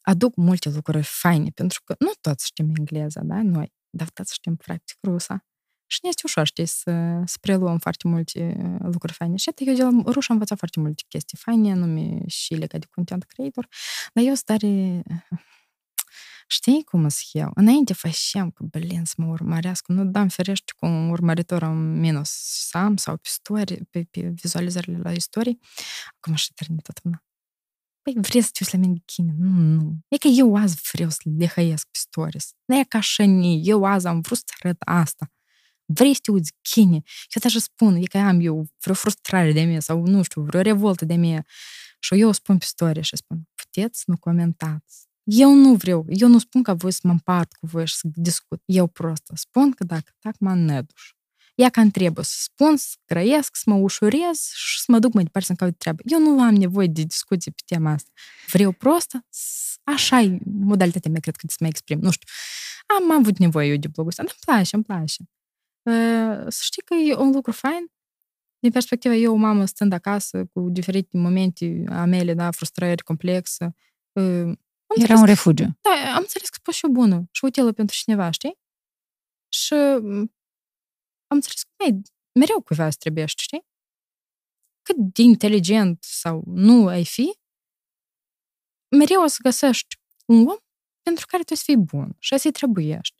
aduc 0.00 0.36
multe 0.36 0.68
lucruri 0.68 1.02
faine, 1.02 1.50
pentru 1.54 1.80
că 1.84 1.94
nu 1.98 2.10
toți 2.20 2.46
știm 2.46 2.72
engleză, 2.78 3.20
da? 3.24 3.42
Noi, 3.42 3.72
dar 3.90 4.08
toți 4.08 4.34
știm 4.34 4.56
practic 4.56 4.96
rusa. 5.02 5.44
Și 5.92 5.98
ne 6.02 6.08
este 6.08 6.22
ușor, 6.24 6.46
știi, 6.46 6.66
să, 6.66 7.22
să 7.24 7.36
preluăm 7.40 7.78
foarte 7.78 8.08
multe 8.08 8.56
lucruri 8.82 9.12
faine. 9.12 9.36
Și 9.36 9.50
eu 9.56 9.74
de 9.74 9.82
la 9.82 9.88
ruș 10.12 10.28
am 10.28 10.34
învățat 10.34 10.58
foarte 10.58 10.80
multe 10.80 11.02
chestii 11.08 11.38
faine, 11.38 11.72
anume 11.72 12.26
și 12.26 12.54
legat 12.54 12.80
de 12.80 12.86
content 12.90 13.22
creator, 13.22 13.68
dar 14.12 14.24
eu 14.24 14.34
stare... 14.34 15.02
Știi 16.46 16.84
cum 16.84 17.00
sunt 17.00 17.28
eu? 17.32 17.50
Înainte 17.54 17.92
făceam 17.92 18.50
că, 18.50 18.64
blin, 18.64 19.04
să 19.04 19.14
mă 19.16 19.26
urmărească, 19.26 19.92
nu 19.92 20.04
dam 20.04 20.28
ferește 20.28 20.72
cu 20.76 20.86
un 20.86 21.10
urmăritor 21.10 21.62
în 21.62 21.98
minus 22.00 22.30
sam 22.68 22.96
sau 22.96 23.16
pe 23.16 23.28
story, 23.28 23.84
pe, 23.90 24.06
pe 24.10 24.20
vizualizările 24.20 24.98
la 25.02 25.12
istorii. 25.12 25.60
Acum 26.16 26.34
și 26.34 26.54
terminat 26.54 26.82
toată 26.82 27.00
mâna. 27.04 27.24
Păi 28.02 28.14
vrei 28.16 28.42
să 28.42 28.48
te 28.52 28.58
uiți 28.60 28.74
la 28.74 28.80
mine 28.80 28.92
bikini? 28.92 29.34
Nu, 29.38 29.48
nu. 29.48 29.98
E 30.08 30.16
că 30.16 30.28
eu 30.28 30.56
azi 30.56 30.80
vreau 30.92 31.10
să 31.10 31.20
le 31.38 31.46
hăiesc 31.46 31.86
pe 31.90 31.98
stories. 31.98 32.50
Nu 32.64 32.78
e 32.78 32.84
ca 32.84 33.00
și 33.00 33.60
eu 33.64 33.84
azi 33.84 34.06
am 34.06 34.20
vrut 34.20 34.38
să 34.38 34.44
arăt 34.58 34.76
asta 34.84 35.30
vrei 35.94 36.14
să 36.14 36.20
te 36.22 36.30
uiți 36.30 36.52
chine. 36.62 37.00
Și 37.04 37.30
asta 37.34 37.48
și 37.48 37.60
spun, 37.60 37.94
e 37.94 38.02
că 38.02 38.18
am 38.18 38.40
eu 38.40 38.66
vreo 38.80 38.94
frustrare 38.94 39.52
de 39.52 39.60
mine 39.60 39.80
sau, 39.80 40.06
nu 40.06 40.22
știu, 40.22 40.42
vreo 40.42 40.60
revoltă 40.60 41.04
de 41.04 41.14
mine. 41.14 41.44
Și 41.98 42.20
eu 42.20 42.32
spun 42.32 42.58
pe 42.58 42.64
storie 42.64 43.02
și 43.02 43.16
spun, 43.16 43.48
puteți 43.54 44.02
nu 44.06 44.16
comentați. 44.16 45.08
Eu 45.24 45.54
nu 45.54 45.74
vreau, 45.74 46.04
eu 46.08 46.28
nu 46.28 46.38
spun 46.38 46.62
că 46.62 46.74
voi 46.74 46.92
să 46.92 47.00
mă 47.02 47.10
împart 47.10 47.52
cu 47.52 47.66
voi 47.66 47.86
și 47.86 47.94
să 47.94 48.08
discut. 48.14 48.62
Eu 48.64 48.86
prost 48.86 49.30
spun 49.34 49.70
că 49.70 49.84
dacă 49.84 50.12
tak 50.18 50.34
mă 50.38 50.54
neduș. 50.54 51.12
Ea 51.54 51.68
ca 51.68 51.86
trebuie 51.92 52.24
să 52.24 52.36
spun, 52.36 52.76
să 52.76 52.94
grăiesc, 53.06 53.56
să 53.56 53.62
mă 53.66 53.74
ușurez 53.74 54.50
și 54.54 54.78
să 54.80 54.84
mă 54.88 54.98
duc 54.98 55.12
mai 55.12 55.22
departe 55.22 55.46
să-mi 55.46 55.58
caut 55.58 55.78
treabă. 55.78 56.02
Eu 56.04 56.20
nu 56.20 56.42
am 56.42 56.54
nevoie 56.54 56.86
de 56.86 57.02
discuții 57.02 57.50
pe 57.50 57.62
tema 57.66 57.90
asta. 57.90 58.10
Vreau 58.46 58.72
prost, 58.72 59.10
așa 59.84 60.20
e 60.20 60.38
modalitatea 60.44 61.10
mea, 61.10 61.20
cred 61.20 61.36
că, 61.36 61.46
de 61.46 61.52
să 61.52 61.58
mă 61.60 61.66
exprim. 61.66 61.98
Nu 62.00 62.10
știu. 62.10 62.28
Am 62.98 63.18
avut 63.18 63.38
nevoie 63.38 63.70
eu 63.70 63.76
de 63.76 63.88
blogul 63.88 64.10
ăsta, 64.10 64.22
dar 64.22 64.32
îmi 64.32 64.40
place, 64.44 64.74
îmi 64.76 64.84
place 64.84 65.22
să 66.48 66.60
știi 66.60 66.82
că 66.82 66.94
e 66.94 67.14
un 67.16 67.30
lucru 67.30 67.52
fain. 67.52 67.92
Din 68.58 68.70
perspectiva, 68.70 69.14
eu, 69.14 69.32
o 69.32 69.36
mamă, 69.36 69.64
stând 69.64 69.92
acasă 69.92 70.46
cu 70.46 70.68
diferite 70.70 71.16
momente 71.16 71.84
a 71.88 72.04
mele, 72.04 72.34
da, 72.34 72.50
frustrări 72.50 73.02
complexe. 73.02 73.74
Era 74.96 75.14
un 75.14 75.24
refugiu. 75.24 75.78
Da, 75.80 75.90
am 76.14 76.18
înțeles 76.20 76.48
că 76.48 76.58
pot 76.62 76.74
și 76.74 76.84
o 76.84 76.88
bună 76.88 77.28
și 77.30 77.44
utilă 77.44 77.72
pentru 77.72 77.96
cineva, 77.96 78.30
știi? 78.30 78.58
Și 79.48 79.74
am 79.74 81.36
înțeles 81.36 81.62
că, 81.62 81.70
mai, 81.78 82.02
mereu 82.32 82.62
cuiva 82.62 82.86
îți 82.86 82.98
trebuie, 82.98 83.26
știi? 83.26 83.66
Cât 84.82 84.96
de 84.96 85.22
inteligent 85.22 86.02
sau 86.02 86.42
nu 86.46 86.86
ai 86.86 87.04
fi, 87.04 87.38
mereu 88.96 89.22
o 89.22 89.26
să 89.26 89.38
găsești 89.42 89.96
un 90.26 90.46
om 90.48 90.56
pentru 91.02 91.26
care 91.26 91.42
tu 91.42 91.54
să 91.54 91.62
fii 91.64 91.76
bun 91.76 92.16
și 92.18 92.38
să-i 92.38 92.50
trebuiești. 92.52 93.19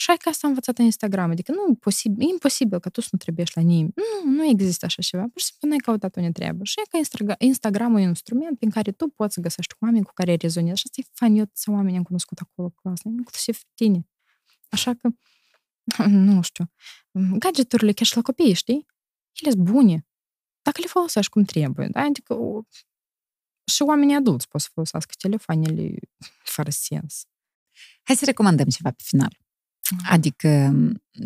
Și 0.00 0.16
că 0.18 0.28
asta 0.28 0.40
am 0.42 0.48
învățat 0.48 0.78
în 0.78 0.84
Instagram. 0.84 1.30
Adică 1.30 1.52
nu 1.52 1.72
e, 1.72 1.74
posibil, 1.74 2.26
e 2.26 2.30
imposibil 2.30 2.78
că 2.78 2.88
tu 2.88 3.00
să 3.00 3.08
nu 3.12 3.18
trebuiești 3.18 3.56
la 3.56 3.62
nimeni. 3.62 3.92
Nu, 3.96 4.30
nu 4.30 4.44
există 4.44 4.84
așa 4.84 5.02
ceva. 5.02 5.22
Pur 5.22 5.40
și 5.40 5.46
simplu 5.46 5.68
n-ai 5.68 5.78
căutat 5.78 6.16
unde 6.16 6.30
trebuie. 6.30 6.64
Și 6.64 6.74
e 6.80 6.88
că 6.90 7.34
Instagram 7.38 7.96
e 7.96 8.02
un 8.02 8.08
instrument 8.08 8.58
prin 8.58 8.70
care 8.70 8.92
tu 8.92 9.08
poți 9.08 9.34
să 9.34 9.40
găsești 9.40 9.74
oameni 9.80 10.04
cu 10.04 10.12
care 10.14 10.34
rezonezi. 10.34 10.80
Și 10.80 10.86
asta 10.88 11.00
e 11.04 11.10
fain. 11.12 11.36
Eu 11.36 11.44
să 11.52 11.70
oameni 11.70 11.96
am 11.96 12.02
cunoscut 12.02 12.38
acolo 12.38 12.68
clasă, 12.68 13.02
inclusiv 13.08 13.60
tine. 13.74 14.08
Așa 14.68 14.94
că, 14.94 15.08
nu 16.08 16.42
știu, 16.42 16.72
gadgeturile 17.38 17.92
chiar 17.92 18.06
și 18.06 18.16
la 18.16 18.22
copii, 18.22 18.52
știi? 18.52 18.86
Ele 19.32 19.50
sunt 19.50 19.64
bune. 19.64 20.06
Dacă 20.62 20.80
le 20.80 20.86
folosești 20.86 21.30
cum 21.30 21.44
trebuie, 21.44 21.88
da? 21.90 22.00
Adică 22.00 22.36
și 23.64 23.82
oamenii 23.82 24.14
adulți 24.14 24.48
pot 24.48 24.60
să 24.60 24.68
folosească 24.72 25.14
telefoanele 25.18 25.94
fără 26.54 26.70
sens. 26.70 27.24
Hai 28.02 28.16
să 28.16 28.24
recomandăm 28.24 28.66
ceva 28.66 28.90
pe 28.90 29.02
final. 29.06 29.38
Adică 30.08 30.74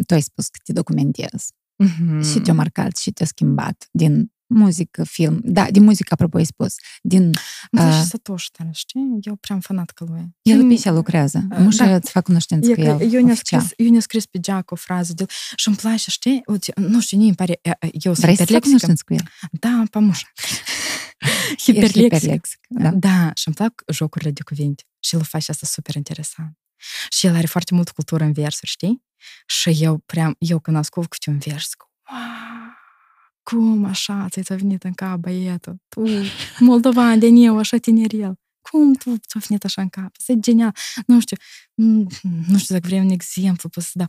tu 0.07 0.15
ai 0.15 0.23
spus 0.23 0.49
că 0.49 0.59
te 0.65 0.73
documentezi 0.73 1.53
mm-hmm. 1.85 2.32
și 2.32 2.39
te-a 2.39 2.55
marcat 2.55 2.97
și 2.97 3.11
te-a 3.11 3.27
schimbat 3.27 3.89
din 3.93 4.32
muzică, 4.47 5.05
film. 5.05 5.41
Da, 5.43 5.70
din 5.70 5.85
muzică, 5.85 6.09
apropo, 6.12 6.36
ai 6.36 6.45
spus. 6.45 6.74
Din... 7.03 7.23
Îmi 7.23 7.32
place 7.70 8.03
Satoshi, 8.03 8.51
dar 8.59 8.69
știi? 8.73 9.19
Eu 9.20 9.36
prea 9.36 9.57
am 9.57 9.62
fanatcă 9.62 10.05
lui. 10.09 10.36
El 10.43 10.82
pe 10.82 10.91
lucrează. 10.91 11.47
Nu 11.59 11.70
și 11.70 11.82
îți 11.82 12.11
fac 12.11 12.24
cunoștință 12.24 12.74
cu 12.74 12.81
el. 12.81 13.12
Eu 13.12 13.24
ne-am 13.24 13.36
scris, 13.36 13.70
eu 13.77 13.91
ne 13.91 14.01
scris 14.01 14.27
pe 14.27 14.41
geac 14.41 14.70
o 14.70 14.74
frază 14.74 15.12
de 15.12 15.27
și 15.57 15.69
îmi 15.69 15.77
place, 15.77 16.11
știi? 16.11 16.43
Nu 16.74 17.01
știu, 17.01 17.19
nu 17.19 17.24
îmi 17.24 17.35
pare... 17.35 17.61
Eu 17.81 18.15
sunt 18.15 18.19
Vrei 18.19 18.36
să 18.36 18.45
fac 18.45 18.62
cunoștință 18.62 19.03
cu 19.07 19.15
el? 19.15 19.28
Da, 19.51 19.82
pamușa. 19.91 20.32
Hiperlexic. 21.65 22.49
Da. 22.69 22.91
da, 22.91 23.31
și 23.35 23.47
îmi 23.47 23.57
plac 23.57 23.82
jocurile 23.93 24.31
de 24.31 24.43
cuvinte. 24.43 24.82
Și 25.01 25.15
el 25.15 25.23
face 25.23 25.51
asta 25.51 25.66
super 25.66 25.95
interesant. 25.95 26.59
Și 27.09 27.26
el 27.26 27.34
are 27.34 27.46
foarte 27.46 27.74
mult 27.74 27.90
cultură 27.90 28.24
în 28.24 28.32
versuri, 28.32 28.70
știi? 28.70 29.05
Și 29.46 29.76
eu 29.78 29.98
prea, 29.98 30.34
eu 30.38 30.59
când 30.59 30.76
ascult 30.76 31.09
cu 31.09 31.30
un 31.30 31.38
vers, 31.38 31.68
wow, 32.10 32.64
cum 33.42 33.84
așa 33.84 34.26
ți-a 34.28 34.56
venit 34.56 34.84
în 34.84 34.92
cap 34.92 35.18
băietul? 35.18 35.76
Tu, 35.88 36.02
moldovan, 36.68 37.18
de 37.18 37.26
eu, 37.26 37.59
așa 37.59 37.76
tinerel. 37.76 38.38
Cum 38.60 38.94
tu 38.94 39.16
ți-a 39.16 39.40
venit 39.48 39.64
așa 39.64 39.82
în 39.82 39.88
cap? 39.88 40.10
Asta 40.18 40.32
e 40.32 40.36
genial. 40.40 40.74
Nu 41.06 41.20
știu, 41.20 41.36
nu 42.46 42.59
știu 42.59 42.74
dacă 42.74 42.86
vrei 42.86 43.01
un 43.01 43.10
exemplu, 43.10 43.68
pot 43.68 43.82
să 43.82 43.90
dau. 43.94 44.09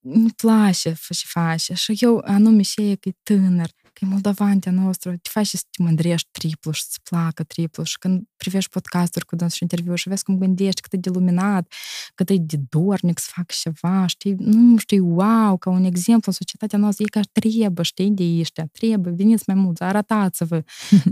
Îmi 0.00 0.30
place 0.30 0.94
și 1.10 1.26
face. 1.26 1.74
Și 1.74 1.96
eu 2.00 2.22
anume 2.24 2.62
și 2.62 2.80
e 2.80 2.94
că 2.94 3.08
e 3.08 3.16
tânăr 3.22 3.70
că 3.92 4.04
e 4.04 4.08
moldovan 4.08 4.58
de 4.58 4.70
nostru, 4.70 5.10
te 5.10 5.28
faci 5.32 5.46
să 5.46 5.62
te 5.70 5.82
mândrești 5.82 6.28
triplu 6.30 6.70
și 6.70 6.82
să-ți 6.82 7.02
placă 7.02 7.42
triplu 7.42 7.82
și 7.82 7.98
când 7.98 8.22
privești 8.36 8.70
podcasturi 8.70 9.24
cu 9.26 9.36
dânsul 9.36 9.56
și 9.56 9.62
interviu 9.62 9.94
și 9.94 10.08
vezi 10.08 10.24
cum 10.24 10.38
gândești 10.38 10.80
cât 10.80 10.92
e 10.92 10.96
de 10.96 11.10
luminat, 11.10 11.72
cât 12.14 12.30
e 12.30 12.36
de 12.36 12.56
dornic 12.68 13.18
să 13.18 13.28
facă 13.32 13.54
ceva, 13.60 14.06
știi, 14.06 14.34
nu 14.38 14.76
știi, 14.76 14.98
wow, 14.98 15.56
ca 15.56 15.70
un 15.70 15.84
exemplu 15.84 16.22
în 16.26 16.32
societatea 16.32 16.78
noastră, 16.78 17.04
e 17.04 17.08
ca 17.08 17.20
trebuie, 17.32 17.82
știi, 17.82 18.10
de 18.10 18.38
ăștia, 18.40 18.66
trebuie, 18.72 19.12
veniți 19.16 19.44
mai 19.46 19.56
mult, 19.56 19.80
arătați-vă, 19.80 20.62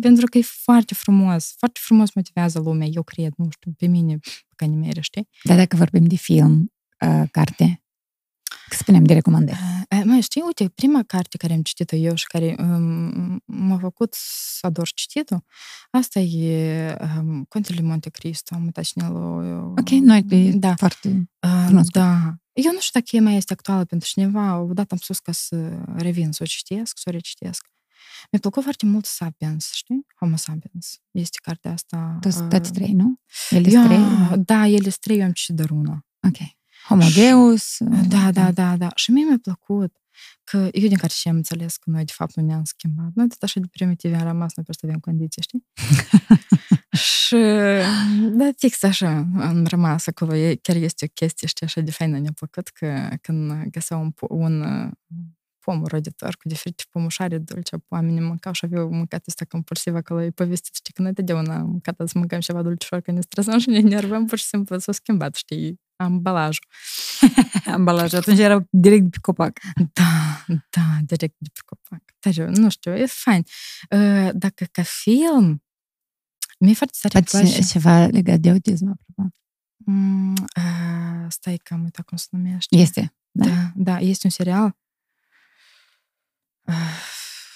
pentru 0.00 0.26
că 0.26 0.38
e 0.38 0.42
foarte 0.42 0.94
frumos, 0.94 1.55
foarte 1.59 1.78
frumos 1.82 2.14
motivează 2.14 2.59
lumea, 2.59 2.86
eu 2.86 3.02
cred, 3.02 3.32
nu 3.36 3.48
știu, 3.50 3.74
pe 3.78 3.86
mine, 3.86 4.18
pe 4.22 4.55
care 4.56 4.70
mere, 4.70 5.00
știi? 5.00 5.28
Dar 5.42 5.56
dacă 5.56 5.76
vorbim 5.76 6.05
de 6.05 6.16
film, 6.16 6.72
uh, 7.06 7.22
carte, 7.30 7.82
spunem 8.70 9.05
de 9.05 9.12
recomandări. 9.12 9.59
Mai 10.05 10.20
știi, 10.20 10.43
uite, 10.47 10.69
prima 10.69 11.03
carte 11.07 11.36
care 11.36 11.53
am 11.53 11.62
citit-o 11.62 11.97
eu 11.97 12.15
și 12.15 12.27
care 12.27 12.57
um, 12.59 13.43
m-a 13.45 13.78
făcut 13.78 14.15
să 14.59 14.66
ador 14.66 14.89
cititul, 14.89 15.45
asta 15.90 16.20
e 16.20 16.97
um, 17.19 17.45
Contele 17.49 17.81
Monte 17.81 18.11
Cristo, 18.11 18.55
am 18.55 18.65
uitat 18.65 18.85
cine 18.85 19.07
Ok, 19.78 19.89
noi 19.89 20.24
e 20.28 20.51
da. 20.51 20.74
foarte 20.74 21.28
uh, 21.40 21.81
Da. 21.93 22.35
Eu 22.53 22.73
nu 22.73 22.81
știu 22.81 23.01
dacă 23.01 23.16
e 23.16 23.20
mai 23.20 23.36
este 23.36 23.53
actuală 23.53 23.85
pentru 23.85 24.09
cineva. 24.09 24.59
Odată 24.59 24.86
am 24.90 24.99
spus 24.99 25.19
că 25.19 25.32
să 25.32 25.57
revin 25.97 26.32
să 26.32 26.43
o 26.43 26.47
citesc, 26.47 26.99
să 26.99 27.05
o 27.07 27.11
recitesc. 27.11 27.66
Mi-a 28.31 28.40
plăcut 28.40 28.62
foarte 28.62 28.86
mult 28.86 29.05
Sapiens, 29.05 29.70
știi? 29.73 30.07
Homo 30.20 30.36
Sapiens. 30.36 31.01
Este 31.11 31.39
cartea 31.43 31.73
asta... 31.73 32.19
Toți 32.49 32.73
trei, 32.73 32.93
nu? 32.93 33.20
Ele 33.51 33.69
trei? 33.69 34.05
Da, 34.36 34.66
ele 34.66 34.90
trei, 34.90 35.19
eu 35.19 35.24
am 35.24 35.32
citit 35.32 35.55
doar 35.55 35.70
una. 35.70 36.07
Ok. 36.27 36.57
Homogeus. 36.89 37.77
Da, 38.09 38.31
da, 38.31 38.52
da, 38.52 38.77
da. 38.77 38.89
Și 38.94 39.10
mie 39.10 39.24
mi-a 39.24 39.39
plăcut 39.43 39.93
că 40.44 40.56
eu 40.56 40.89
din 40.89 40.97
care 40.97 41.12
și 41.12 41.28
am 41.28 41.36
înțeles 41.36 41.77
că 41.77 41.90
noi 41.90 42.05
de 42.05 42.12
fapt 42.15 42.35
nu 42.35 42.43
ne-am 42.43 42.65
schimbat. 42.65 43.10
Noi 43.15 43.28
tot 43.28 43.43
așa 43.43 43.60
de 43.60 43.66
primitive 43.70 44.16
am 44.16 44.27
rămas, 44.27 44.55
noi 44.55 44.65
peste 44.65 44.86
avem 44.86 44.98
condiții, 44.98 45.43
știi? 45.43 45.66
și, 47.09 47.36
da, 48.31 48.51
fix 48.56 48.82
așa 48.82 49.28
am 49.39 49.66
rămas 49.66 50.06
acolo. 50.06 50.35
E, 50.35 50.55
chiar 50.55 50.77
este 50.77 51.05
o 51.05 51.09
chestie, 51.15 51.47
știi, 51.48 51.66
așa 51.66 51.81
de 51.81 51.90
faină 51.90 52.19
ne-a 52.19 52.32
plăcut 52.35 52.69
că 52.69 53.09
când 53.20 53.65
găseau 53.70 54.01
un, 54.01 54.12
un 54.28 54.90
pom 55.59 55.85
roditor 55.85 56.36
cu 56.36 56.48
diferite 56.48 56.85
pomușare 56.90 57.39
dulce, 57.39 57.77
oamenii 57.89 58.20
mâncau 58.20 58.52
și 58.52 58.65
aveau 58.65 58.90
mâncat 58.90 59.24
asta 59.27 59.44
compulsiv 59.44 59.94
acolo, 59.94 60.23
e 60.23 60.31
povestit, 60.31 60.74
știi, 60.74 60.93
că 60.93 61.02
noi 61.02 61.12
totdeauna 61.12 61.55
am 61.55 61.66
mâncat 61.66 61.97
să 62.05 62.19
mâncăm 62.19 62.40
ceva 62.40 62.62
dulcișor, 62.62 63.01
că 63.01 63.10
ne 63.12 63.20
stresăm 63.20 63.59
și 63.59 63.69
ne 63.69 63.77
enervăm, 63.78 64.27
pur 64.27 64.39
și 64.39 64.44
simplu 64.44 64.78
s-a 64.78 64.93
schimbat, 64.93 65.35
știi, 65.35 65.81
ambalajul. 65.99 66.65
ambalajul. 67.77 68.19
Atunci 68.19 68.39
era 68.39 68.66
direct 68.70 69.03
de 69.03 69.09
pe 69.09 69.19
copac. 69.20 69.59
Da, 69.93 70.45
da, 70.70 70.99
direct 71.03 71.35
de 71.39 71.51
pe 71.53 71.61
copac. 71.65 72.03
Dar 72.19 72.47
nu 72.47 72.70
știu, 72.70 72.95
e 72.95 73.07
fain. 73.07 73.45
Dacă 74.33 74.65
ca 74.73 74.83
film, 74.83 75.62
mi-e 76.59 76.75
foarte 76.75 76.99
tare 77.01 77.25
place... 77.25 77.62
ceva 77.62 78.07
legat 78.07 78.39
de 78.39 78.51
autism, 78.51 78.87
apropo. 78.87 79.31
Mm, 79.77 80.33
uh, 80.33 81.27
stai 81.29 81.57
că 81.57 81.75
am 81.75 81.83
uitat 81.83 82.05
cum 82.05 82.16
se 82.16 82.27
numește. 82.31 82.77
Este, 82.77 83.15
da? 83.31 83.47
Da, 83.47 83.73
da 83.75 83.99
este 83.99 84.27
un 84.27 84.31
serial. 84.33 84.77
Uh, 86.61 86.75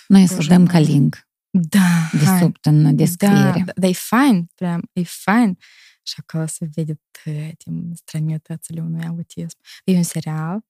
Noi 0.06 0.27
să 0.27 0.44
dăm 0.48 0.66
ca 0.66 0.78
link. 0.78 1.28
Da, 1.51 2.10
de 2.12 2.24
sub 2.39 2.56
în 2.62 2.97
descriere. 2.97 3.62
Da, 3.66 3.73
dar 3.74 3.90
e 3.90 3.93
fain, 3.93 4.51
prea, 4.55 4.81
e 4.93 5.02
fain 5.02 5.59
Și 6.03 6.15
acolo 6.17 6.45
se 6.45 6.69
vede 6.71 6.99
toate 7.11 7.65
străinătățile 7.93 8.81
unui 8.81 9.05
autism. 9.05 9.57
E 9.84 9.95
un 9.95 10.03
serial, 10.03 10.65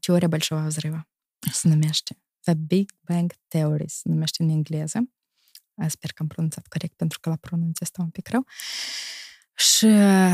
Teoria 0.00 0.28
Большого 0.28 0.66
Взрыва, 0.66 1.08
se 1.52 1.68
numește. 1.68 2.22
The 2.40 2.54
Big 2.54 2.90
Bang 3.00 3.32
Theory 3.48 3.88
se 3.88 4.08
numește 4.08 4.42
în 4.42 4.48
engleză. 4.48 4.98
Sper 5.88 6.12
că 6.12 6.22
am 6.22 6.28
pronunțat 6.28 6.66
corect, 6.66 6.96
pentru 6.96 7.20
că 7.20 7.28
la 7.28 7.36
pronunție 7.36 7.86
stau 7.86 8.04
un 8.04 8.10
pic 8.10 8.28
rău. 8.28 8.46
Și 9.54 9.86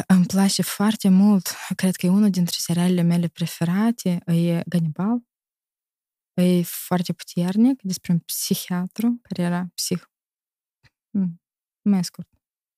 îmi 0.06 0.26
place 0.26 0.62
foarte 0.62 1.08
mult, 1.08 1.48
cred 1.76 1.96
că 1.96 2.06
e 2.06 2.08
unul 2.08 2.30
dintre 2.30 2.56
serialele 2.58 3.02
mele 3.02 3.28
preferate, 3.28 4.22
e 4.26 4.62
Gannibal. 4.66 5.24
E 6.34 6.62
foarte 6.62 7.12
puternic 7.12 7.82
despre 7.82 8.12
un 8.12 8.18
psihiatru 8.18 9.18
care 9.22 9.42
era 9.42 9.66
psih... 9.74 10.02
Mai 11.82 12.04
scurt, 12.04 12.28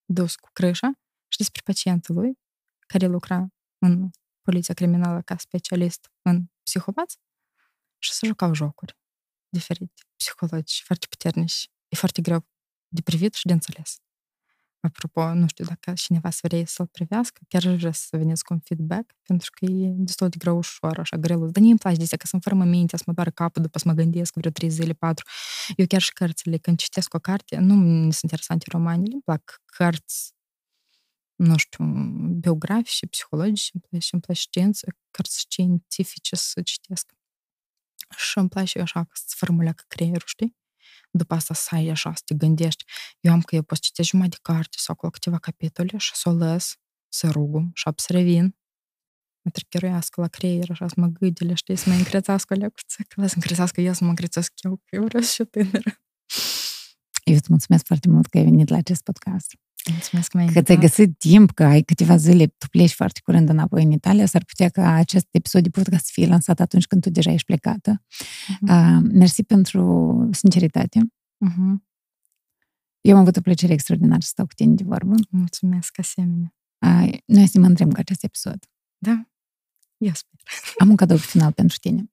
dus 0.05 0.35
cu 0.35 0.49
crâșa 0.53 1.00
și 1.32 1.38
despre 1.38 1.62
pacientul 1.66 2.16
lui, 2.16 2.40
care 2.88 3.06
lucra 3.06 3.48
în 3.78 4.10
poliția 4.42 4.74
criminală 4.74 5.22
ca 5.22 5.38
specialist 5.38 6.12
în 6.22 6.46
psihopați 6.64 7.18
și 7.98 8.12
să 8.12 8.26
jucau 8.26 8.54
jocuri 8.54 9.00
diferite, 9.50 10.02
psihologici, 10.16 10.82
foarte 10.86 11.06
puternici. 11.10 11.70
E 11.88 11.96
foarte 11.96 12.22
greu 12.22 12.46
de 12.88 13.02
privit 13.02 13.34
și 13.34 13.48
de 13.48 13.54
înțeles. 13.54 14.00
Apropo, 14.80 15.34
nu 15.34 15.48
știu 15.48 15.66
dacă 15.66 15.94
cineva 15.94 16.30
să 16.30 16.40
vrea 16.44 16.66
să-l 16.66 16.88
privească, 16.88 17.42
chiar 17.48 17.66
aș 17.66 17.80
vrea 17.80 17.92
să 17.92 18.18
veniți 18.18 18.44
cu 18.44 18.54
un 18.54 18.60
feedback, 18.60 19.14
pentru 19.22 19.50
că 19.54 19.66
e 19.66 19.88
destul 19.96 20.30
de 20.30 20.38
greu 20.40 20.58
ușor, 20.58 21.00
așa, 21.00 21.18
greu. 21.18 21.40
Dar 21.40 21.62
mie 21.62 21.70
îmi 21.70 21.80
place 21.80 21.98
de 21.98 22.16
că 22.16 22.28
sunt 22.28 22.44
fără 22.44 22.56
minte, 22.56 22.98
să 22.98 23.04
mă 23.06 23.14
doară 23.14 23.30
capul 23.30 23.62
după 23.62 23.78
să 23.78 23.88
mă 23.88 23.94
gândesc 23.94 24.34
vreo 24.34 24.52
trei 24.52 24.70
zile, 24.70 24.94
patru. 24.94 25.26
Eu 25.76 25.86
chiar 25.86 26.02
și 26.02 26.14
cărțile, 26.14 26.58
când 26.58 26.78
citesc 26.78 27.14
o 27.14 27.20
carte, 27.20 27.58
nu 27.58 27.76
mi 27.76 28.02
sunt 28.02 28.22
interesante 28.22 28.66
romanele, 28.72 29.14
îmi 29.14 29.22
plac 29.22 29.62
cărți 29.66 30.34
nu 31.42 31.58
știu, 31.58 31.84
biografice, 32.40 33.08
psihologice, 33.08 33.70
îmi 33.74 33.84
place, 33.90 34.08
îmi 34.12 34.22
place 34.22 34.40
știință, 34.40 34.96
cărți 35.12 35.40
științifice 35.40 36.36
să 36.36 36.62
citesc. 36.62 37.12
Și 38.18 38.38
îmi 38.38 38.50
place 38.50 38.82
așa 38.82 39.04
că 39.04 39.12
să 39.14 39.36
formuleacă 39.38 39.84
creierul, 39.88 40.28
știi? 40.28 40.56
După 41.12 41.34
asta 41.34 41.54
să 41.54 41.76
ai 41.76 41.88
așa, 41.88 42.14
să 42.16 42.22
te 42.26 42.34
gândești. 42.36 42.84
Eu 43.20 43.32
am 43.32 43.42
că 43.42 43.56
eu 43.56 43.62
pot 43.62 43.80
citești 43.80 44.12
jumătate 44.12 44.36
de 44.36 44.52
carte 44.54 44.78
sau 44.80 44.94
acolo 44.98 45.12
câteva 45.12 45.38
capitole 45.38 45.98
și 45.98 46.16
să 46.16 46.30
o 46.30 46.32
lăs, 46.32 46.76
să 47.10 47.30
rugăm 47.30 47.72
și 47.74 47.90
să 47.96 48.14
revin. 48.14 48.56
Mă 49.42 49.52
trecheruiască 49.52 50.22
la 50.22 50.28
creier, 50.28 50.70
așa, 50.70 50.88
să 50.88 50.94
mă 50.98 51.08
gâdile, 51.08 51.54
știi, 51.54 51.76
să 51.76 51.90
mă 51.90 51.96
încrețească 51.96 52.54
lecuță, 52.54 53.04
că 53.08 53.28
să 53.28 53.34
încrețească 53.36 53.82
eu, 53.82 53.94
să 53.94 54.04
mă 54.04 54.10
încrețesc 54.10 54.54
eu, 54.62 54.76
că 54.86 54.96
eu 54.96 55.04
vreau 55.04 55.24
să 55.24 55.34
fiu 55.34 55.46
tânără. 55.46 56.02
Eu 57.24 57.36
îți 57.36 57.50
mulțumesc 57.50 57.86
foarte 57.86 58.08
mult 58.08 58.28
că 58.28 58.38
ai 58.38 58.44
venit 58.44 58.70
la 58.70 58.78
acest 58.78 59.04
podcast. 59.04 59.56
Mulțumesc 59.90 60.32
că 60.32 60.46
Că 60.54 60.62
ți-ai 60.62 60.78
găsit 60.78 61.18
timp, 61.18 61.52
că 61.52 61.64
ai 61.64 61.82
câteva 61.82 62.16
zile, 62.18 62.48
tu 62.48 62.68
pleci 62.68 62.94
foarte 62.94 63.20
curând 63.24 63.50
înapoi 63.50 63.84
în 63.84 63.92
Italia, 63.92 64.26
s-ar 64.26 64.44
putea 64.44 64.70
ca 64.70 64.94
acest 64.94 65.28
episod 65.32 65.64
de 65.64 65.70
podcast 65.70 66.06
să 66.06 66.12
fie 66.14 66.28
lansat 66.28 66.60
atunci 66.60 66.86
când 66.86 67.02
tu 67.02 67.10
deja 67.10 67.32
ești 67.32 67.46
plecată. 67.46 68.04
Uh-huh. 68.04 68.70
Uh, 68.70 69.10
mersi 69.12 69.44
pentru 69.44 70.30
sinceritate. 70.32 71.00
Uh-huh. 71.50 71.76
Eu 73.02 73.16
am 73.16 73.22
avut 73.22 73.36
o 73.36 73.42
plăcere 73.42 73.74
extraordinară 73.74 74.22
să 74.22 74.28
stau 74.28 74.46
cu 74.46 74.54
tine 74.54 74.74
de 74.74 74.84
vorbă. 74.84 75.16
Mulțumesc, 75.30 76.00
asemenea. 76.00 76.54
Uh, 76.86 77.18
noi 77.26 77.48
să 77.48 77.58
ne 77.58 77.66
mândrim 77.66 77.92
cu 77.92 78.00
acest 78.00 78.24
episod. 78.24 78.66
Da, 78.98 79.26
eu 79.98 80.14
sper. 80.14 80.40
Am 80.78 80.90
un 80.90 80.96
cadou 80.96 81.18
final 81.18 81.52
pentru 81.52 81.78
tine 81.78 82.12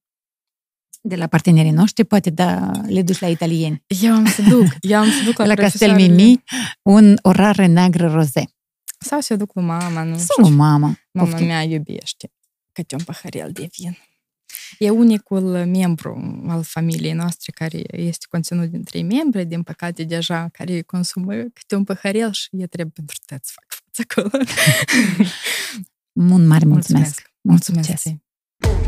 de 1.09 1.16
la 1.16 1.26
partenerii 1.26 1.70
noștri, 1.70 2.05
poate 2.05 2.30
da, 2.30 2.70
le 2.86 3.02
duci 3.02 3.18
la 3.18 3.28
italieni. 3.28 3.85
Eu 3.86 4.14
am 4.14 4.26
să 4.26 4.43
duc. 4.43 4.66
Eu 4.80 4.98
am 4.98 5.10
să 5.10 5.24
duc 5.24 5.39
la, 5.39 5.44
la 5.44 5.55
Castel 5.55 5.94
Mimi 5.94 6.43
un 6.82 7.16
orare 7.22 7.66
neagră 7.66 8.09
roze. 8.09 8.44
Sau 8.98 9.20
să 9.20 9.36
duc 9.36 9.52
cu 9.52 9.60
mama, 9.60 10.02
nu 10.02 10.16
Sau 10.16 10.44
cu 10.44 10.48
mama. 10.48 10.98
Mama 11.10 11.28
Poftim. 11.28 11.47
mea 11.47 11.62
iubește 11.62 12.32
câte 12.72 12.94
un 12.94 13.05
paharel 13.05 13.51
de 13.52 13.68
vin. 13.78 13.98
E 14.78 14.90
unicul 14.90 15.64
membru 15.66 16.43
al 16.48 16.62
familiei 16.62 17.12
noastre 17.12 17.52
care 17.52 17.82
este 17.90 18.26
conținut 18.30 18.68
din 18.68 18.82
trei 18.82 19.02
membri, 19.02 19.44
din 19.44 19.62
păcate 19.62 20.02
deja, 20.02 20.48
care 20.52 20.82
consumă 20.82 21.32
câte 21.32 21.74
un 21.74 21.85
paharel 21.85 22.32
și 22.32 22.48
e 22.52 22.66
trebuie 22.66 22.93
pentru 22.94 23.16
toți 23.26 23.48
să 23.48 23.55
fac 23.55 23.80
față 23.85 24.02
acolo. 24.09 24.44
Un 26.35 26.47
mare 26.47 26.64
mulțumesc! 26.64 27.32
Mulțumesc! 27.40 27.89
mulțumesc. 27.89 27.89
mulțumesc. 27.89 28.88